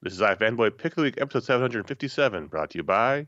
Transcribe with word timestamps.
This 0.00 0.12
is 0.12 0.20
iFanboy 0.20 0.78
Pick 0.78 0.92
of 0.92 0.96
the 0.98 1.02
Week, 1.02 1.20
episode 1.20 1.42
757, 1.42 2.46
brought 2.46 2.70
to 2.70 2.78
you 2.78 2.84
by 2.84 3.26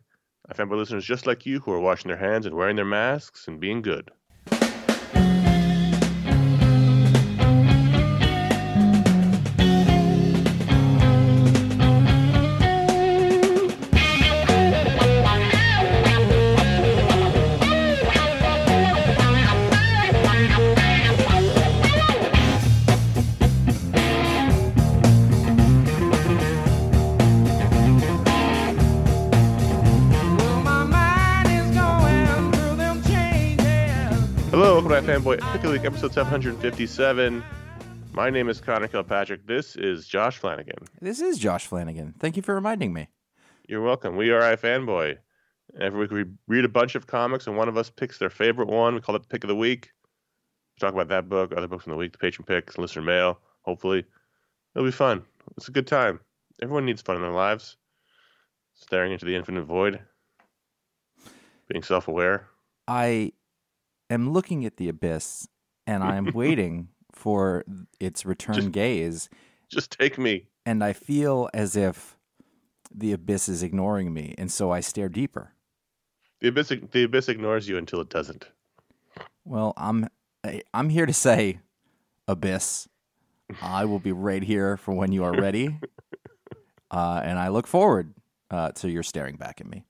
iFanboy 0.48 0.76
listeners 0.76 1.04
just 1.04 1.26
like 1.26 1.44
you 1.44 1.58
who 1.58 1.72
are 1.72 1.80
washing 1.80 2.10
their 2.10 2.16
hands 2.16 2.46
and 2.46 2.54
wearing 2.54 2.76
their 2.76 2.84
masks 2.84 3.48
and 3.48 3.58
being 3.58 3.82
good. 3.82 4.12
Welcome 35.30 35.46
to 35.46 35.52
iFanboy 35.52 35.52
Pick 35.52 35.64
of 35.64 35.70
the 35.70 35.78
Week, 35.78 35.84
episode 35.84 36.12
757. 36.12 37.44
My 38.12 38.30
name 38.30 38.48
is 38.48 38.60
Connor 38.60 38.88
Kilpatrick. 38.88 39.46
This 39.46 39.76
is 39.76 40.08
Josh 40.08 40.38
Flanagan. 40.38 40.78
This 41.00 41.20
is 41.20 41.38
Josh 41.38 41.66
Flanagan. 41.66 42.14
Thank 42.18 42.36
you 42.36 42.42
for 42.42 42.52
reminding 42.52 42.92
me. 42.92 43.08
You're 43.68 43.80
welcome. 43.80 44.16
We 44.16 44.30
are 44.30 44.40
iFanboy. 44.40 45.18
Every 45.80 46.00
week 46.00 46.10
we 46.10 46.24
read 46.48 46.64
a 46.64 46.68
bunch 46.68 46.96
of 46.96 47.06
comics 47.06 47.46
and 47.46 47.56
one 47.56 47.68
of 47.68 47.76
us 47.76 47.90
picks 47.90 48.18
their 48.18 48.28
favorite 48.28 48.66
one. 48.66 48.96
We 48.96 49.00
call 49.00 49.14
it 49.14 49.22
the 49.22 49.28
Pick 49.28 49.44
of 49.44 49.48
the 49.48 49.54
Week. 49.54 49.90
We 50.74 50.80
talk 50.80 50.94
about 50.94 51.08
that 51.08 51.28
book, 51.28 51.52
other 51.56 51.68
books 51.68 51.86
in 51.86 51.92
the 51.92 51.98
week, 51.98 52.10
the 52.10 52.18
patron 52.18 52.44
picks, 52.44 52.76
listener 52.76 53.02
mail, 53.02 53.38
hopefully. 53.62 54.04
It'll 54.74 54.88
be 54.88 54.90
fun. 54.90 55.22
It's 55.56 55.68
a 55.68 55.72
good 55.72 55.86
time. 55.86 56.18
Everyone 56.60 56.86
needs 56.86 57.02
fun 57.02 57.14
in 57.14 57.22
their 57.22 57.30
lives. 57.30 57.76
Staring 58.74 59.12
into 59.12 59.26
the 59.26 59.36
infinite 59.36 59.62
void. 59.62 60.00
Being 61.68 61.84
self 61.84 62.08
aware. 62.08 62.48
I 62.88 63.32
am 64.10 64.32
looking 64.32 64.64
at 64.66 64.76
the 64.76 64.88
abyss 64.88 65.48
and 65.86 66.02
I 66.04 66.16
am 66.16 66.30
waiting 66.34 66.88
for 67.12 67.64
its 67.98 68.24
return 68.26 68.54
Just- 68.56 68.72
gaze, 68.72 69.28
Just 69.70 69.98
take 69.98 70.18
me. 70.18 70.48
and 70.66 70.82
I 70.84 70.92
feel 70.92 71.48
as 71.54 71.76
if 71.76 72.16
the 72.92 73.12
abyss 73.12 73.48
is 73.48 73.62
ignoring 73.62 74.12
me, 74.12 74.34
and 74.36 74.50
so 74.50 74.70
I 74.72 74.80
stare 74.80 75.08
deeper. 75.08 75.54
The 76.40 76.48
abyss, 76.48 76.72
the 76.90 77.04
abyss 77.04 77.28
ignores 77.28 77.68
you 77.68 77.76
until 77.78 78.00
it 78.00 78.08
doesn't. 78.08 78.48
Well, 79.44 79.74
I'm 79.76 80.08
I'm 80.74 80.88
here 80.88 81.06
to 81.06 81.12
say, 81.12 81.60
abyss, 82.26 82.88
I 83.62 83.84
will 83.84 83.98
be 84.00 84.10
right 84.12 84.42
here 84.42 84.76
for 84.76 84.92
when 84.94 85.12
you 85.12 85.22
are 85.24 85.32
ready, 85.32 85.78
uh, 86.90 87.20
and 87.22 87.38
I 87.38 87.48
look 87.48 87.66
forward 87.66 88.14
uh, 88.50 88.72
to 88.72 88.90
your 88.90 89.02
staring 89.02 89.36
back 89.36 89.60
at 89.60 89.66
me. 89.68 89.84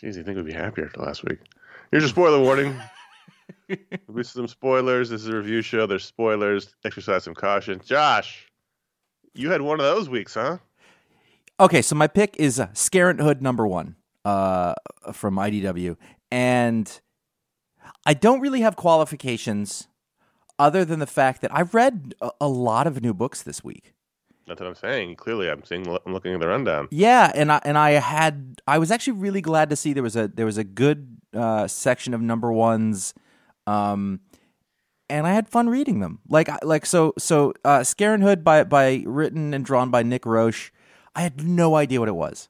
Jeez, 0.00 0.16
you 0.16 0.22
think 0.22 0.36
we'd 0.36 0.46
be 0.46 0.52
happier 0.52 0.86
after 0.86 1.00
last 1.00 1.24
week. 1.24 1.38
Here's 1.90 2.02
your 2.04 2.10
spoiler 2.10 2.40
warning. 2.40 2.78
Some 4.22 4.48
spoilers. 4.48 5.10
This 5.10 5.22
is 5.22 5.28
a 5.28 5.36
review 5.36 5.62
show. 5.62 5.86
There's 5.86 6.04
spoilers. 6.04 6.74
Exercise 6.84 7.24
some 7.24 7.34
caution. 7.34 7.80
Josh, 7.84 8.48
you 9.34 9.50
had 9.50 9.62
one 9.62 9.80
of 9.80 9.86
those 9.86 10.08
weeks, 10.08 10.34
huh? 10.34 10.58
Okay, 11.58 11.82
so 11.82 11.94
my 11.94 12.06
pick 12.06 12.36
is 12.38 12.60
uh, 12.60 12.66
Scarenthood 12.68 13.40
number 13.40 13.66
one 13.66 13.96
uh, 14.24 14.74
from 15.12 15.36
IDW, 15.36 15.96
and 16.30 17.00
I 18.04 18.14
don't 18.14 18.40
really 18.40 18.60
have 18.60 18.76
qualifications 18.76 19.88
other 20.58 20.84
than 20.84 20.98
the 20.98 21.06
fact 21.06 21.40
that 21.42 21.54
I've 21.54 21.74
read 21.74 22.14
a, 22.20 22.30
a 22.42 22.48
lot 22.48 22.86
of 22.86 23.02
new 23.02 23.14
books 23.14 23.42
this 23.42 23.64
week. 23.64 23.94
That's 24.46 24.60
what 24.60 24.68
I'm 24.68 24.74
saying. 24.76 25.16
Clearly, 25.16 25.50
I'm 25.50 25.64
seeing. 25.64 25.86
I'm 25.88 26.12
looking 26.12 26.34
at 26.34 26.40
the 26.40 26.46
rundown. 26.46 26.88
Yeah, 26.90 27.32
and 27.34 27.50
I 27.50 27.60
and 27.64 27.76
I 27.76 27.92
had 27.92 28.60
I 28.66 28.78
was 28.78 28.90
actually 28.90 29.14
really 29.14 29.40
glad 29.40 29.70
to 29.70 29.76
see 29.76 29.92
there 29.92 30.04
was 30.04 30.14
a 30.14 30.28
there 30.28 30.46
was 30.46 30.56
a 30.56 30.64
good 30.64 31.18
uh, 31.34 31.66
section 31.66 32.14
of 32.14 32.20
number 32.20 32.52
ones, 32.52 33.12
um, 33.66 34.20
and 35.08 35.26
I 35.26 35.32
had 35.32 35.48
fun 35.48 35.68
reading 35.68 36.00
them. 36.00 36.20
Like 36.28 36.48
like 36.64 36.86
so 36.86 37.14
so 37.18 37.52
uh, 37.64 37.80
Scarenthood 37.80 38.42
by 38.42 38.64
by 38.64 39.02
written 39.06 39.54
and 39.54 39.64
drawn 39.64 39.90
by 39.90 40.02
Nick 40.02 40.26
Roche. 40.26 40.72
I 41.14 41.22
had 41.22 41.46
no 41.46 41.76
idea 41.76 42.00
what 42.00 42.08
it 42.08 42.14
was. 42.14 42.48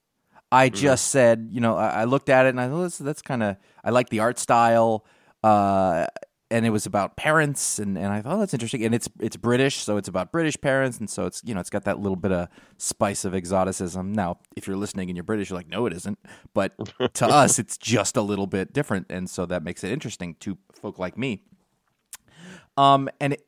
I 0.50 0.69
just 0.69 1.09
said, 1.09 1.49
you 1.50 1.60
know, 1.60 1.76
I, 1.76 1.88
I 1.88 2.05
looked 2.05 2.28
at 2.28 2.47
it 2.47 2.50
and 2.50 2.60
I 2.60 2.69
thought 2.69 2.82
that's, 2.82 2.99
that's 2.99 3.22
kind 3.22 3.43
of 3.43 3.56
I 3.84 3.91
like 3.91 4.09
the 4.09 4.21
art 4.21 4.38
style. 4.38 5.05
Uh, 5.43 6.06
and 6.50 6.64
it 6.64 6.70
was 6.70 6.86
about 6.86 7.16
parents 7.16 7.78
and, 7.78 7.98
and 7.98 8.06
I 8.06 8.22
thought 8.22 8.36
oh, 8.36 8.38
that's 8.40 8.54
interesting. 8.54 8.84
And 8.84 8.94
it's 8.94 9.08
it's 9.20 9.36
British 9.36 9.76
so 9.76 9.96
it's 9.96 10.08
about 10.08 10.30
British 10.30 10.60
parents 10.60 10.98
and 10.98 11.10
so 11.10 11.26
it's 11.26 11.42
you 11.44 11.54
know 11.54 11.60
it's 11.60 11.70
got 11.70 11.84
that 11.84 11.98
little 11.98 12.16
bit 12.16 12.32
of 12.32 12.48
spice 12.78 13.24
of 13.24 13.34
exoticism. 13.34 14.12
Now 14.12 14.38
if 14.56 14.66
you're 14.66 14.76
listening 14.76 15.10
and 15.10 15.16
you're 15.16 15.24
British 15.24 15.50
you're 15.50 15.58
like 15.58 15.68
no 15.68 15.86
it 15.86 15.92
isn't. 15.92 16.18
But 16.54 16.74
to 17.14 17.26
us 17.28 17.58
it's 17.58 17.76
just 17.76 18.16
a 18.16 18.22
little 18.22 18.46
bit 18.46 18.72
different 18.72 19.06
and 19.10 19.28
so 19.28 19.46
that 19.46 19.62
makes 19.62 19.82
it 19.82 19.90
interesting 19.90 20.36
to 20.40 20.56
folk 20.72 20.98
like 20.98 21.18
me. 21.18 21.42
Um 22.76 23.08
and 23.20 23.32
it, 23.32 23.46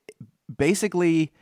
basically 0.54 1.32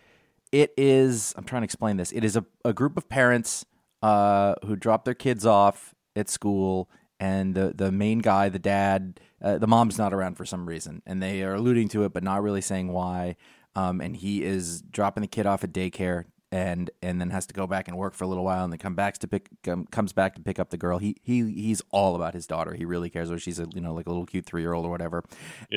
it 0.52 0.72
is 0.76 1.32
I'm 1.36 1.44
trying 1.44 1.62
to 1.62 1.66
explain 1.66 1.96
this. 1.96 2.12
It 2.12 2.24
is 2.24 2.36
a, 2.36 2.44
a 2.64 2.72
group 2.72 2.96
of 2.96 3.08
parents 3.08 3.64
uh 4.02 4.56
who 4.66 4.76
drop 4.76 5.04
their 5.04 5.14
kids 5.14 5.46
off 5.46 5.94
at 6.14 6.28
school 6.28 6.90
and 7.18 7.54
the 7.54 7.72
the 7.74 7.90
main 7.90 8.18
guy 8.18 8.50
the 8.50 8.58
dad 8.58 9.18
uh, 9.42 9.58
the 9.58 9.66
mom's 9.66 9.98
not 9.98 10.14
around 10.14 10.36
for 10.36 10.44
some 10.44 10.66
reason 10.66 11.02
and 11.06 11.22
they 11.22 11.42
are 11.42 11.54
alluding 11.54 11.88
to 11.88 12.04
it 12.04 12.12
but 12.12 12.22
not 12.22 12.42
really 12.42 12.60
saying 12.60 12.92
why. 12.92 13.36
Um 13.74 14.00
and 14.00 14.16
he 14.16 14.42
is 14.42 14.82
dropping 14.82 15.22
the 15.22 15.28
kid 15.28 15.46
off 15.46 15.64
at 15.64 15.72
daycare 15.72 16.24
and 16.52 16.90
and 17.02 17.20
then 17.20 17.30
has 17.30 17.46
to 17.46 17.54
go 17.54 17.66
back 17.66 17.88
and 17.88 17.96
work 17.96 18.14
for 18.14 18.24
a 18.24 18.26
little 18.26 18.44
while 18.44 18.64
and 18.64 18.72
then 18.72 18.78
come 18.78 18.94
back 18.94 19.18
to 19.18 19.28
pick 19.28 19.48
um, 19.68 19.86
comes 19.86 20.12
back 20.12 20.34
to 20.36 20.40
pick 20.40 20.58
up 20.58 20.70
the 20.70 20.76
girl. 20.76 20.98
He 20.98 21.16
he 21.22 21.50
he's 21.52 21.82
all 21.90 22.14
about 22.14 22.34
his 22.34 22.46
daughter. 22.46 22.74
He 22.74 22.84
really 22.84 23.10
cares 23.10 23.28
whether 23.28 23.40
she's 23.40 23.58
a 23.58 23.66
you 23.74 23.80
know 23.80 23.92
like 23.92 24.06
a 24.06 24.10
little 24.10 24.26
cute 24.26 24.46
3-year-old 24.46 24.86
or 24.86 24.90
whatever. 24.90 25.24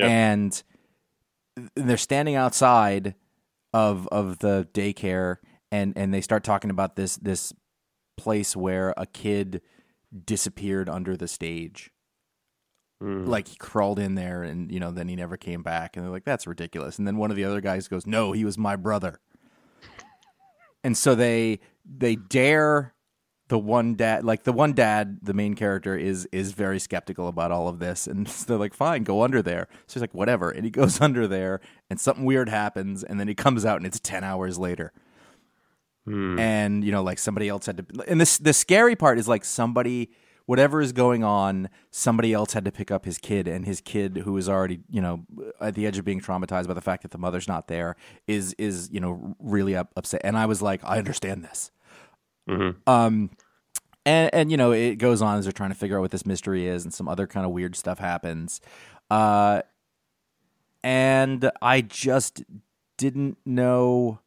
And 0.07 0.61
they're 1.75 1.97
standing 1.97 2.35
outside 2.35 3.15
of 3.73 4.07
of 4.09 4.39
the 4.39 4.67
daycare 4.73 5.37
and 5.71 5.93
and 5.95 6.13
they 6.13 6.21
start 6.21 6.43
talking 6.43 6.69
about 6.69 6.95
this 6.95 7.17
this 7.17 7.51
place 8.17 8.55
where 8.55 8.93
a 8.95 9.05
kid 9.05 9.61
disappeared 10.25 10.87
under 10.89 11.17
the 11.17 11.27
stage 11.27 11.91
Hmm. 13.01 13.25
like 13.27 13.47
he 13.47 13.55
crawled 13.55 13.97
in 13.97 14.15
there 14.15 14.43
and 14.43 14.69
you 14.69 14.77
know 14.77 14.91
then 14.91 15.07
he 15.07 15.15
never 15.15 15.37
came 15.37 15.63
back 15.63 15.95
and 15.95 16.05
they're 16.05 16.11
like 16.11 16.25
that's 16.25 16.45
ridiculous. 16.45 16.97
And 16.97 17.07
then 17.07 17.15
one 17.15 17.31
of 17.31 17.37
the 17.37 17.45
other 17.45 17.61
guys 17.61 17.87
goes 17.87 18.05
no 18.05 18.33
he 18.33 18.43
was 18.45 18.57
my 18.57 18.75
brother. 18.75 19.19
And 20.81 20.97
so 20.97 21.13
they 21.13 21.59
they 21.85 22.15
dare 22.15 22.93
the 23.49 23.59
one 23.59 23.95
dad 23.95 24.23
like 24.23 24.43
the 24.43 24.53
one 24.53 24.73
dad 24.73 25.19
the 25.21 25.33
main 25.33 25.55
character 25.55 25.97
is 25.97 26.27
is 26.31 26.53
very 26.53 26.79
skeptical 26.79 27.27
about 27.27 27.51
all 27.51 27.67
of 27.67 27.79
this 27.79 28.07
and 28.07 28.29
so 28.29 28.45
they're 28.47 28.57
like 28.57 28.73
fine 28.73 29.03
go 29.03 29.23
under 29.23 29.41
there. 29.41 29.67
So 29.87 29.95
he's 29.95 30.01
like 30.01 30.13
whatever. 30.13 30.49
And 30.51 30.63
he 30.63 30.71
goes 30.71 31.01
under 31.07 31.27
there 31.27 31.59
and 31.89 31.99
something 31.99 32.25
weird 32.25 32.47
happens 32.47 33.03
and 33.03 33.19
then 33.19 33.27
he 33.27 33.35
comes 33.35 33.65
out 33.65 33.77
and 33.77 33.85
it's 33.85 33.99
10 33.99 34.23
hours 34.23 34.57
later. 34.57 34.93
And 36.39 36.83
you 36.83 36.91
know 36.91 37.03
like 37.03 37.19
somebody 37.19 37.49
else 37.49 37.65
had 37.65 37.77
to 37.77 37.85
and 38.07 38.19
this 38.19 38.37
the 38.37 38.53
scary 38.53 38.95
part 38.95 39.19
is 39.19 39.27
like 39.27 39.45
somebody 39.45 40.11
whatever 40.49 40.81
is 40.81 40.91
going 40.91 41.23
on 41.23 41.69
somebody 41.91 42.33
else 42.33 42.53
had 42.53 42.65
to 42.65 42.71
pick 42.71 42.89
up 42.89 43.05
his 43.05 43.19
kid 43.19 43.47
and 43.47 43.67
his 43.67 43.81
kid 43.81 44.17
who 44.25 44.35
is 44.35 44.49
already 44.49 44.79
you 44.89 44.99
know 44.99 45.23
at 45.61 45.75
the 45.75 45.85
edge 45.85 45.99
of 45.99 46.03
being 46.03 46.19
traumatized 46.19 46.67
by 46.67 46.73
the 46.73 46.81
fact 46.81 47.03
that 47.03 47.11
the 47.11 47.19
mother's 47.19 47.47
not 47.47 47.67
there 47.67 47.95
is 48.25 48.53
is 48.53 48.89
you 48.91 48.99
know 48.99 49.35
really 49.37 49.75
up, 49.75 49.91
upset. 49.95 50.21
And 50.23 50.35
i 50.35 50.47
was 50.47 50.59
like 50.59 50.83
i 50.83 50.97
understand 50.97 51.43
this. 51.43 51.69
Um 52.87 53.29
and 54.07 54.33
and 54.33 54.49
you 54.49 54.57
know 54.57 54.71
it 54.71 54.95
goes 54.95 55.21
on 55.21 55.37
as 55.37 55.45
they're 55.45 55.51
trying 55.51 55.69
to 55.69 55.75
figure 55.75 55.99
out 55.99 56.01
what 56.01 56.09
this 56.09 56.25
mystery 56.25 56.65
is 56.65 56.83
and 56.83 56.91
some 56.91 57.07
other 57.07 57.27
kind 57.27 57.45
of 57.45 57.51
weird 57.51 57.75
stuff 57.75 57.99
happens. 57.99 58.59
Uh 59.11 59.61
and 60.83 61.51
i 61.61 61.79
just 61.79 62.41
didn't 62.97 63.37
know 63.45 64.19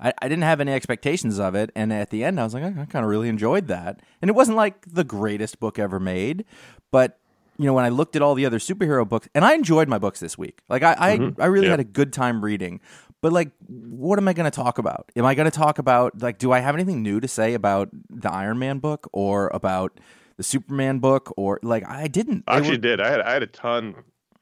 I, 0.00 0.12
I 0.22 0.28
didn't 0.28 0.44
have 0.44 0.60
any 0.60 0.72
expectations 0.72 1.38
of 1.38 1.54
it, 1.54 1.70
and 1.74 1.92
at 1.92 2.10
the 2.10 2.24
end, 2.24 2.40
I 2.40 2.44
was 2.44 2.54
like, 2.54 2.62
I, 2.62 2.68
I 2.68 2.84
kind 2.86 3.04
of 3.04 3.10
really 3.10 3.28
enjoyed 3.28 3.66
that. 3.68 4.00
And 4.22 4.28
it 4.28 4.34
wasn't 4.34 4.56
like 4.56 4.86
the 4.86 5.04
greatest 5.04 5.60
book 5.60 5.78
ever 5.78 6.00
made, 6.00 6.44
but 6.90 7.18
you 7.58 7.66
know, 7.66 7.74
when 7.74 7.84
I 7.84 7.90
looked 7.90 8.16
at 8.16 8.22
all 8.22 8.34
the 8.34 8.46
other 8.46 8.58
superhero 8.58 9.06
books, 9.06 9.28
and 9.34 9.44
I 9.44 9.52
enjoyed 9.54 9.86
my 9.88 9.98
books 9.98 10.18
this 10.20 10.38
week. 10.38 10.60
Like 10.70 10.82
I, 10.82 10.96
I, 10.98 11.18
mm-hmm. 11.18 11.42
I 11.42 11.44
really 11.46 11.66
Yeah. 11.66 11.72
had 11.72 11.80
a 11.80 11.84
good 11.84 12.10
time 12.12 12.42
reading. 12.42 12.80
But 13.20 13.34
like, 13.34 13.50
what 13.68 14.18
am 14.18 14.26
I 14.28 14.32
going 14.32 14.50
to 14.50 14.54
talk 14.54 14.78
about? 14.78 15.12
Am 15.14 15.26
I 15.26 15.34
going 15.34 15.44
to 15.50 15.54
talk 15.54 15.78
about 15.78 16.22
like, 16.22 16.38
do 16.38 16.52
I 16.52 16.60
have 16.60 16.74
anything 16.74 17.02
new 17.02 17.20
to 17.20 17.28
say 17.28 17.52
about 17.52 17.90
the 18.08 18.32
Iron 18.32 18.58
Man 18.58 18.78
book 18.78 19.10
or 19.12 19.50
about 19.52 20.00
the 20.38 20.42
Superman 20.42 21.00
book 21.00 21.34
or 21.36 21.60
like 21.62 21.86
I 21.86 22.08
didn't? 22.08 22.44
I 22.48 22.56
actually 22.56 22.76
were- 22.78 22.78
did. 22.78 23.00
I 23.02 23.10
had 23.10 23.20
I 23.20 23.32
had 23.34 23.42
a 23.42 23.46
ton. 23.46 23.94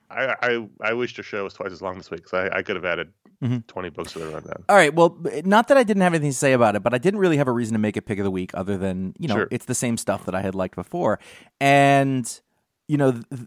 I 0.08 0.37
I, 0.40 0.69
I 0.81 0.93
wish 0.93 1.16
the 1.16 1.25
show 1.25 1.43
was 1.43 1.54
twice 1.54 1.72
as 1.72 1.82
long 1.82 1.96
this 1.96 2.08
week. 2.12 2.28
So 2.28 2.38
I, 2.38 2.58
I 2.58 2.62
could 2.62 2.76
have 2.76 2.84
added 2.84 3.12
Mm-hmm. 3.43 3.58
20 3.69 3.90
books 3.90 4.12
to 4.14 4.19
the 4.19 4.26
rundown. 4.26 4.64
All 4.69 4.75
right. 4.76 4.93
Well, 4.93 5.17
not 5.44 5.69
that 5.69 5.76
I 5.76 5.85
didn't 5.85 6.02
have 6.02 6.12
anything 6.12 6.31
to 6.32 6.37
say 6.37 6.52
about 6.55 6.75
it, 6.75 6.82
but 6.82 6.93
I 6.93 6.99
didn't 6.99 7.20
really 7.20 7.37
have 7.37 7.46
a 7.46 7.52
reason 7.52 7.75
to 7.75 7.79
make 7.79 7.96
it 7.96 8.02
pick 8.02 8.19
of 8.19 8.25
the 8.25 8.31
week 8.32 8.50
other 8.55 8.76
than, 8.76 9.14
you 9.19 9.29
know, 9.29 9.37
Sure. 9.37 9.49
it's 9.52 9.64
the 9.67 9.75
same 9.76 9.96
stuff 9.96 10.25
that 10.26 10.35
I 10.35 10.43
had 10.43 10.56
liked 10.56 10.75
before. 10.75 11.20
And, 11.61 12.29
you 12.88 12.96
know, 12.96 13.12
th- 13.12 13.25
th- 13.31 13.46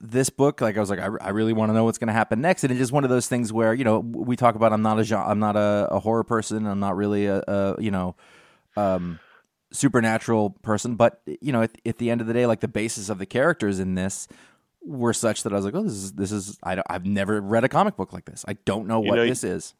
this 0.00 0.30
book, 0.30 0.62
like 0.62 0.78
I 0.78 0.80
was 0.80 0.88
like, 0.88 1.00
I, 1.00 1.08
I 1.20 1.28
really 1.30 1.52
want 1.52 1.68
to 1.68 1.74
know 1.74 1.84
what's 1.84 1.98
going 1.98 2.08
to 2.08 2.14
happen 2.14 2.40
next. 2.40 2.64
And 2.64 2.70
it's 2.70 2.78
just 2.78 2.92
one 2.92 3.04
of 3.04 3.10
those 3.10 3.26
things 3.28 3.52
where, 3.52 3.74
you 3.74 3.84
know, 3.84 3.98
we 3.98 4.36
talk 4.36 4.54
about 4.54 4.72
I'm 4.72 4.80
not 4.80 4.98
a, 4.98 5.04
gen- 5.04 5.18
I'm 5.22 5.38
not 5.38 5.56
a, 5.56 5.88
a 5.90 5.98
horror 6.00 6.24
person. 6.24 6.66
I'm 6.66 6.80
not 6.80 6.96
really 6.96 7.26
a, 7.26 7.42
a 7.46 7.76
you 7.78 7.90
know, 7.90 8.16
um, 8.76 9.18
supernatural 9.70 10.50
person, 10.62 10.94
but 10.94 11.20
you 11.26 11.52
know, 11.52 11.62
at, 11.62 11.72
at 11.84 11.98
the 11.98 12.10
end 12.10 12.20
of 12.20 12.26
the 12.26 12.32
day, 12.32 12.46
like 12.46 12.60
the 12.60 12.68
basis 12.68 13.08
of 13.10 13.18
the 13.18 13.26
characters 13.26 13.80
in 13.80 13.96
this 13.96 14.28
were 14.84 15.12
such 15.12 15.42
that 15.42 15.52
I 15.52 15.56
was 15.56 15.64
like, 15.64 15.74
oh, 15.74 15.82
this 15.82 15.92
is 15.92 16.12
this 16.12 16.32
is 16.32 16.58
I 16.62 16.74
don't, 16.76 16.86
I've 16.90 17.06
never 17.06 17.40
read 17.40 17.64
a 17.64 17.68
comic 17.68 17.96
book 17.96 18.12
like 18.12 18.24
this. 18.24 18.44
I 18.46 18.54
don't 18.64 18.86
know 18.86 19.02
You 19.02 19.08
what 19.08 19.16
know, 19.16 19.26
this 19.26 19.44
is. 19.44 19.74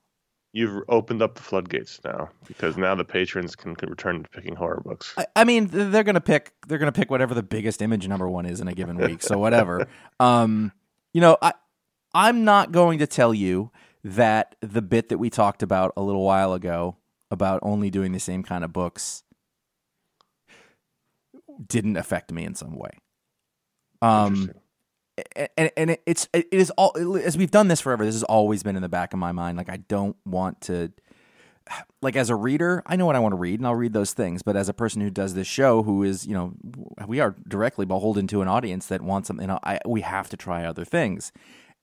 You've 0.53 0.85
opened 0.89 1.21
up 1.21 1.35
the 1.35 1.43
floodgates 1.43 2.01
now 2.05 2.31
because 2.47 2.77
now 2.77 2.95
the 2.95 3.05
patrons 3.05 3.57
can, 3.57 3.75
can 3.75 3.91
return 3.91 4.23
to 4.23 4.29
picking 4.31 4.55
horror 4.55 4.81
books. 4.85 5.13
I, 5.19 5.27
I 5.35 5.45
mean, 5.45 5.67
they're 5.71 6.05
gonna 6.05 6.21
pick 6.21 6.53
they're 6.69 6.79
gonna 6.79 6.93
pick 6.93 7.11
whatever 7.11 7.35
the 7.35 7.43
biggest 7.43 7.83
image 7.83 8.07
number 8.07 8.29
one 8.29 8.47
is 8.47 8.61
in 8.61 8.69
a 8.69 8.75
given 8.75 8.97
week. 8.97 9.23
So 9.23 9.39
whatever. 9.39 9.89
um, 10.21 10.73
you 11.13 11.21
know, 11.21 11.37
I 11.43 11.55
I'm 12.15 12.45
not 12.45 12.71
going 12.71 13.01
to 13.01 13.07
tell 13.07 13.35
you 13.35 13.73
that 14.05 14.55
the 14.61 14.83
bit 14.83 15.09
that 15.09 15.19
we 15.19 15.29
talked 15.29 15.63
about 15.63 15.93
a 15.97 16.03
little 16.03 16.23
while 16.23 16.53
ago 16.53 16.99
about 17.31 17.59
only 17.63 17.91
doing 17.91 18.13
the 18.13 18.21
same 18.21 18.43
kind 18.45 18.63
of 18.65 18.73
books 18.73 19.25
didn't 21.67 21.97
affect 21.97 22.33
me 22.33 22.45
in 22.45 22.55
some 22.55 22.77
way. 22.77 22.91
Um. 24.01 24.53
And 25.57 25.71
and 25.77 25.97
it's 26.07 26.29
it 26.33 26.49
is 26.51 26.71
all 26.71 26.93
as 27.17 27.37
we've 27.37 27.51
done 27.51 27.69
this 27.69 27.81
forever. 27.81 28.05
This 28.05 28.15
has 28.15 28.25
always 28.25 28.63
been 28.63 28.77
in 28.77 28.83
the 28.83 28.89
back 28.89 29.13
of 29.13 29.19
my 29.19 29.33
mind. 29.33 29.57
Like 29.57 29.69
I 29.69 29.77
don't 29.77 30.17
want 30.25 30.61
to, 30.63 30.93
like 32.03 32.17
as 32.17 32.31
a 32.31 32.35
reader, 32.35 32.83
I 32.87 32.97
know 32.97 33.07
what 33.07 33.17
I 33.17 33.21
want 33.21 33.33
to 33.33 33.37
read, 33.37 33.61
and 33.61 33.67
I'll 33.67 33.75
read 33.75 33.93
those 33.93 34.13
things. 34.13 34.43
But 34.43 34.57
as 34.57 34.69
a 34.69 34.75
person 34.75 35.01
who 35.01 35.11
does 35.11 35.35
this 35.35 35.47
show, 35.47 35.83
who 35.83 36.03
is 36.03 36.27
you 36.27 36.35
know, 36.35 36.55
we 37.07 37.21
are 37.21 37.35
directly 37.47 37.87
beholden 37.87 38.27
to 38.29 38.43
an 38.43 38.49
audience 38.49 38.87
that 38.87 39.03
wants 39.03 39.29
something. 39.29 39.51
I, 39.51 39.81
we 39.87 40.01
have 40.01 40.29
to 40.31 40.37
try 40.37 40.65
other 40.65 40.85
things. 40.85 41.33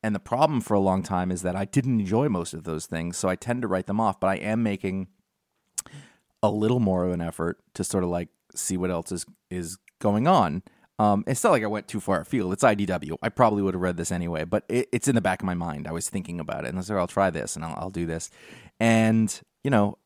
And 0.03 0.15
the 0.15 0.19
problem 0.19 0.61
for 0.61 0.73
a 0.73 0.79
long 0.79 1.03
time 1.03 1.31
is 1.31 1.43
that 1.43 1.55
I 1.55 1.65
didn't 1.65 1.99
enjoy 1.99 2.27
most 2.27 2.53
of 2.53 2.63
those 2.63 2.87
things, 2.87 3.17
so 3.17 3.29
I 3.29 3.35
tend 3.35 3.61
to 3.61 3.67
write 3.67 3.85
them 3.85 3.99
off. 3.99 4.19
But 4.19 4.27
I 4.27 4.35
am 4.35 4.63
making 4.63 5.07
a 6.43 6.49
little 6.49 6.79
more 6.79 7.05
of 7.05 7.11
an 7.11 7.21
effort 7.21 7.59
to 7.75 7.83
sort 7.83 8.03
of 8.03 8.09
like 8.09 8.29
see 8.55 8.77
what 8.77 8.91
else 8.91 9.11
is 9.11 9.25
is 9.49 9.77
going 9.99 10.27
on. 10.27 10.63
Um, 11.01 11.23
it's 11.25 11.43
not 11.43 11.49
like 11.49 11.63
I 11.63 11.67
went 11.67 11.87
too 11.87 11.99
far 11.99 12.21
afield. 12.21 12.53
It's 12.53 12.63
IDW. 12.63 13.17
I 13.23 13.29
probably 13.29 13.63
would 13.63 13.73
have 13.73 13.81
read 13.81 13.97
this 13.97 14.11
anyway, 14.11 14.43
but 14.43 14.65
it, 14.69 14.87
it's 14.91 15.07
in 15.07 15.15
the 15.15 15.21
back 15.21 15.41
of 15.41 15.47
my 15.47 15.55
mind. 15.55 15.87
I 15.87 15.91
was 15.91 16.07
thinking 16.07 16.39
about 16.39 16.63
it, 16.63 16.67
and 16.67 16.77
I 16.77 16.79
was 16.79 16.91
like, 16.91 16.99
"I'll 16.99 17.07
try 17.07 17.31
this, 17.31 17.55
and 17.55 17.65
I'll, 17.65 17.75
I'll 17.75 17.89
do 17.89 18.05
this." 18.05 18.29
And 18.79 19.41
you 19.63 19.71
know, 19.71 19.97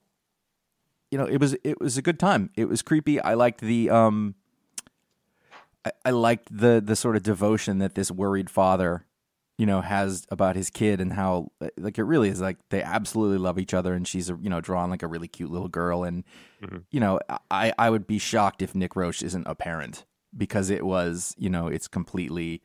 you 1.11 1.17
know, 1.17 1.25
it 1.25 1.41
was 1.41 1.57
it 1.65 1.81
was 1.81 1.97
a 1.97 2.01
good 2.01 2.17
time. 2.17 2.49
It 2.55 2.69
was 2.69 2.81
creepy. 2.81 3.19
I 3.19 3.33
liked 3.33 3.59
the 3.59 3.89
um, 3.89 4.35
I, 5.83 5.91
I 6.05 6.09
liked 6.11 6.47
the 6.49 6.81
the 6.81 6.95
sort 6.95 7.17
of 7.17 7.23
devotion 7.23 7.79
that 7.79 7.95
this 7.95 8.09
worried 8.09 8.49
father, 8.49 9.05
you 9.57 9.65
know, 9.65 9.81
has 9.81 10.25
about 10.31 10.55
his 10.55 10.69
kid 10.69 11.01
and 11.01 11.11
how 11.11 11.51
like 11.75 11.97
it 11.97 12.03
really 12.03 12.29
is 12.29 12.39
like 12.39 12.55
they 12.69 12.81
absolutely 12.81 13.37
love 13.37 13.59
each 13.59 13.73
other, 13.73 13.93
and 13.93 14.07
she's 14.07 14.29
you 14.29 14.49
know 14.49 14.61
drawn 14.61 14.89
like 14.89 15.03
a 15.03 15.07
really 15.07 15.27
cute 15.27 15.51
little 15.51 15.67
girl, 15.67 16.05
and 16.05 16.23
you 16.89 17.01
know, 17.01 17.19
I 17.51 17.73
I 17.77 17.89
would 17.89 18.07
be 18.07 18.17
shocked 18.17 18.61
if 18.61 18.73
Nick 18.73 18.95
Roche 18.95 19.23
isn't 19.23 19.45
a 19.45 19.55
parent 19.55 20.05
because 20.37 20.69
it 20.69 20.85
was 20.85 21.33
you 21.37 21.49
know 21.49 21.67
it's 21.67 21.87
completely 21.87 22.61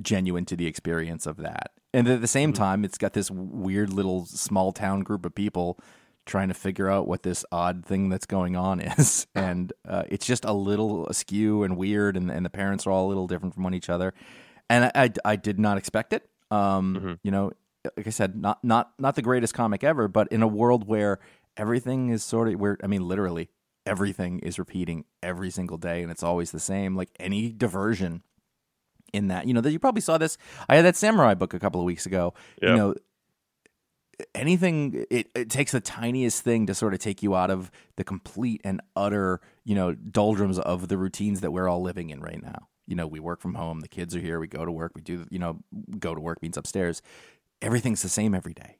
genuine 0.00 0.44
to 0.46 0.56
the 0.56 0.66
experience 0.66 1.26
of 1.26 1.36
that. 1.38 1.72
And 1.92 2.08
at 2.08 2.20
the 2.20 2.28
same 2.28 2.52
time, 2.52 2.84
it's 2.84 2.98
got 2.98 3.12
this 3.12 3.30
weird 3.30 3.92
little 3.92 4.24
small 4.26 4.72
town 4.72 5.00
group 5.00 5.26
of 5.26 5.34
people 5.34 5.78
trying 6.26 6.48
to 6.48 6.54
figure 6.54 6.88
out 6.88 7.08
what 7.08 7.22
this 7.22 7.44
odd 7.50 7.84
thing 7.84 8.08
that's 8.08 8.26
going 8.26 8.56
on 8.56 8.80
is. 8.98 9.26
And 9.34 9.72
uh, 9.88 10.04
it's 10.08 10.26
just 10.26 10.44
a 10.44 10.52
little 10.52 11.06
askew 11.08 11.64
and 11.64 11.76
weird, 11.76 12.16
and, 12.16 12.30
and 12.30 12.44
the 12.46 12.50
parents 12.50 12.86
are 12.86 12.90
all 12.90 13.06
a 13.06 13.08
little 13.08 13.26
different 13.26 13.54
from 13.54 13.64
one 13.64 13.74
each 13.74 13.90
other. 13.90 14.14
And 14.68 14.84
I, 14.84 14.92
I, 14.94 15.10
I 15.24 15.36
did 15.36 15.58
not 15.58 15.78
expect 15.78 16.12
it. 16.12 16.28
Um, 16.50 17.18
You 17.24 17.30
know, 17.30 17.52
like 17.96 18.06
I 18.06 18.10
said, 18.10 18.36
not 18.36 18.62
not 18.62 18.92
not 18.98 19.14
the 19.16 19.22
greatest 19.22 19.54
comic 19.54 19.82
ever, 19.82 20.06
but 20.06 20.28
in 20.28 20.42
a 20.42 20.46
world 20.46 20.86
where 20.86 21.18
everything 21.56 22.10
is 22.10 22.22
sort 22.22 22.48
of 22.48 22.60
where 22.60 22.76
I 22.82 22.86
mean, 22.86 23.06
literally 23.08 23.48
everything 23.90 24.38
is 24.38 24.58
repeating 24.58 25.04
every 25.22 25.50
single 25.50 25.76
day, 25.76 26.00
and 26.02 26.10
it's 26.10 26.22
always 26.22 26.52
the 26.52 26.60
same. 26.60 26.96
Like 26.96 27.10
any 27.18 27.50
diversion 27.50 28.22
in 29.12 29.28
that. 29.28 29.46
You 29.46 29.52
know, 29.52 29.60
that 29.60 29.72
you 29.72 29.78
probably 29.78 30.00
saw 30.00 30.16
this. 30.16 30.38
I 30.68 30.76
had 30.76 30.84
that 30.84 30.96
samurai 30.96 31.34
book 31.34 31.52
a 31.52 31.58
couple 31.58 31.80
of 31.80 31.84
weeks 31.84 32.06
ago. 32.06 32.32
Yeah. 32.62 32.70
You 32.70 32.76
know, 32.76 32.94
anything 34.34 35.06
it, 35.10 35.30
it 35.34 35.50
takes 35.50 35.72
the 35.72 35.80
tiniest 35.80 36.42
thing 36.42 36.66
to 36.66 36.74
sort 36.74 36.94
of 36.94 37.00
take 37.00 37.22
you 37.22 37.34
out 37.34 37.50
of 37.50 37.70
the 37.96 38.04
complete 38.04 38.60
and 38.64 38.80
utter, 38.94 39.40
you 39.64 39.74
know, 39.74 39.94
doldrums 39.94 40.58
of 40.58 40.88
the 40.88 40.96
routines 40.96 41.40
that 41.40 41.50
we're 41.50 41.68
all 41.68 41.82
living 41.82 42.10
in 42.10 42.20
right 42.20 42.42
now. 42.42 42.68
You 42.86 42.96
know, 42.96 43.06
we 43.06 43.20
work 43.20 43.40
from 43.40 43.54
home, 43.54 43.80
the 43.80 43.88
kids 43.88 44.16
are 44.16 44.20
here, 44.20 44.40
we 44.40 44.48
go 44.48 44.64
to 44.64 44.72
work, 44.72 44.92
we 44.94 45.00
do, 45.00 45.26
you 45.30 45.38
know, 45.38 45.60
go 45.98 46.14
to 46.14 46.20
work 46.20 46.42
means 46.42 46.56
upstairs. 46.56 47.02
Everything's 47.62 48.02
the 48.02 48.08
same 48.08 48.34
every 48.34 48.54
day. 48.54 48.79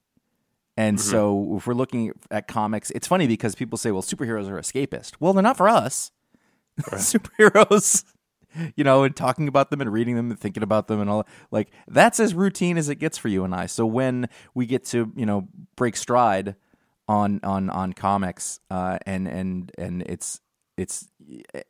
And 0.81 1.00
so 1.00 1.56
if 1.59 1.67
we're 1.67 1.75
looking 1.75 2.12
at 2.31 2.49
comics, 2.49 2.91
it's 2.93 3.06
funny 3.06 3.27
because 3.27 3.55
people 3.55 3.77
say, 3.77 3.91
well, 3.91 4.03
superheroes 4.03 4.49
are 4.49 4.59
escapist. 4.59 5.12
Well, 5.21 5.32
they're 5.32 5.43
not 5.43 5.56
for 5.56 5.69
us. 5.69 6.11
superheroes 6.81 8.05
you 8.75 8.85
know, 8.85 9.05
and 9.05 9.15
talking 9.15 9.49
about 9.49 9.71
them 9.71 9.81
and 9.81 9.93
reading 9.93 10.17
them 10.17 10.31
and 10.31 10.38
thinking 10.38 10.62
about 10.62 10.88
them 10.88 11.00
and 11.00 11.09
all 11.09 11.27
like 11.50 11.71
that's 11.88 12.19
as 12.19 12.35
routine 12.35 12.77
as 12.77 12.88
it 12.88 12.97
gets 12.97 13.17
for 13.17 13.29
you 13.29 13.44
and 13.44 13.55
I. 13.55 13.67
So 13.67 13.87
when 13.87 14.29
we 14.55 14.67
get 14.67 14.85
to, 14.87 15.12
you 15.15 15.27
know, 15.27 15.49
break 15.77 15.97
stride 15.97 16.56
on 17.06 17.41
on 17.43 17.71
on 17.71 17.93
comics 17.93 18.61
uh 18.71 18.99
and 19.06 19.27
and 19.27 19.73
and 19.79 20.03
it's 20.03 20.41
it's 20.77 21.09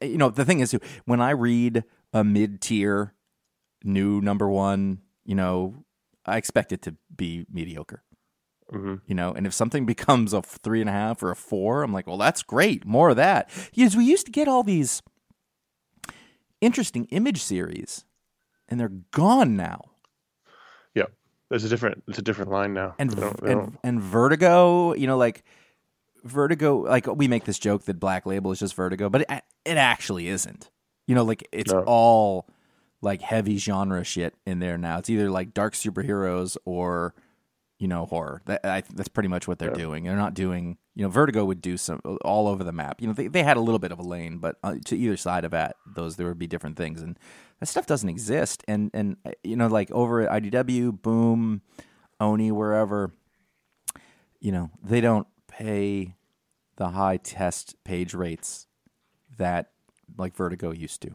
you 0.01 0.17
know, 0.17 0.31
the 0.31 0.45
thing 0.45 0.61
is 0.61 0.77
when 1.05 1.21
I 1.21 1.31
read 1.31 1.85
a 2.12 2.25
mid-tier 2.25 3.15
new 3.85 4.21
number 4.21 4.49
1, 4.49 4.99
you 5.25 5.35
know, 5.35 5.85
I 6.25 6.37
expect 6.37 6.73
it 6.73 6.83
to 6.83 6.97
be 7.15 7.47
mediocre. 7.53 8.03
Hmm 8.70 8.96
You 9.06 9.14
know, 9.14 9.32
and 9.32 9.46
if 9.46 9.52
something 9.52 9.84
becomes 9.94 10.32
a 10.32 10.43
three 10.43 10.81
and 10.81 10.88
a 10.88 10.93
half 10.93 11.22
or 11.22 11.31
a 11.31 11.37
four, 11.37 11.82
I'm 11.82 11.93
like, 11.93 12.06
well, 12.06 12.19
that's 12.19 12.43
great. 12.43 12.84
More 12.87 13.11
of 13.11 13.17
that. 13.17 13.50
Because 13.75 13.96
we 13.96 14.05
used 14.05 14.26
to 14.26 14.32
get 14.32 14.49
all 14.49 14.62
these 14.62 15.02
interesting 16.61 17.06
image 17.06 17.43
series, 17.43 18.05
and 18.69 18.78
they're 18.78 18.93
gone 19.11 19.56
now. 19.56 19.82
Yeah, 20.94 21.05
there's 21.49 21.64
a 21.64 21.69
different. 21.69 22.02
It's 22.08 22.19
a 22.19 22.22
different 22.22 22.50
line 22.50 22.75
now. 22.75 22.94
And 22.99 23.11
They 23.11 23.20
don't- 23.20 23.40
they 23.43 23.52
and, 23.52 23.61
don't- 23.61 23.78
and 23.82 24.00
Vertigo, 24.02 24.94
you 24.94 25.06
know, 25.06 25.16
like 25.16 25.43
Vertigo, 26.25 26.78
like 26.81 27.06
we 27.06 27.28
make 27.28 27.44
this 27.44 27.58
joke 27.58 27.84
that 27.84 27.99
Black 27.99 28.26
Label 28.26 28.52
is 28.52 28.58
just 28.58 28.75
Vertigo, 28.75 29.08
but 29.08 29.23
it 29.23 29.28
it 29.64 29.76
actually 29.76 30.28
isn't. 30.28 30.70
You 31.06 31.14
know, 31.14 31.25
like 31.25 31.46
it's 31.52 31.73
No. 31.73 31.82
all 31.87 32.46
like 33.02 33.23
heavy 33.23 33.56
genre 33.56 34.05
shit 34.05 34.34
in 34.46 34.58
there 34.58 34.76
now. 34.76 34.99
It's 34.99 35.08
either 35.08 35.31
like 35.31 35.55
dark 35.55 35.73
superheroes 35.75 36.56
or 36.66 37.14
you 37.81 37.88
know 37.88 38.05
horror. 38.06 38.43
That 38.44 38.61
I, 38.65 38.82
that's 38.94 39.09
pretty 39.09 39.29
much 39.31 39.49
what 39.49 39.59
they're 39.59 39.71
Yeah. 39.71 39.75
doing. 39.85 40.05
They're 40.05 40.15
not 40.15 40.35
doing. 40.35 40.77
You 40.94 41.05
know, 41.05 41.09
Vertigo 41.09 41.44
would 41.47 41.62
do 41.62 41.77
some 41.79 42.00
all 42.23 42.47
over 42.47 42.62
the 42.62 42.73
map. 42.73 43.00
You 43.00 43.09
know, 43.09 43.15
they 43.15 43.27
they 43.27 43.43
had 43.43 43.56
a 43.56 43.61
little 43.61 43.79
bit 43.79 43.91
of 43.91 43.99
a 43.99 44.03
lane, 44.03 44.38
but 44.38 44.56
uh, 44.62 44.77
to 44.85 44.97
either 44.97 45.16
side 45.16 45.45
of 45.45 45.50
that, 45.50 45.76
those 45.87 46.16
there 46.16 46.28
would 46.28 46.38
be 46.38 46.47
different 46.47 46.76
things, 46.76 47.00
and 47.00 47.19
that 47.59 47.66
stuff 47.66 47.87
doesn't 47.87 48.09
exist. 48.09 48.62
And 48.69 48.90
and 48.95 49.16
uh, 49.25 49.31
you 49.43 49.57
know, 49.57 49.66
like 49.66 49.90
over 49.90 50.21
at 50.21 50.43
IDW, 50.43 51.00
Boom, 51.02 51.62
Oni, 52.21 52.52
wherever, 52.52 53.12
you 54.40 54.52
know, 54.52 54.71
they 54.83 55.00
don't 55.00 55.26
pay 55.49 56.14
the 56.76 56.88
high 56.90 57.16
test 57.16 57.83
page 57.85 58.12
rates 58.14 58.66
that 59.38 59.71
like 60.19 60.37
Vertigo 60.37 60.71
used 60.71 61.00
to. 61.02 61.14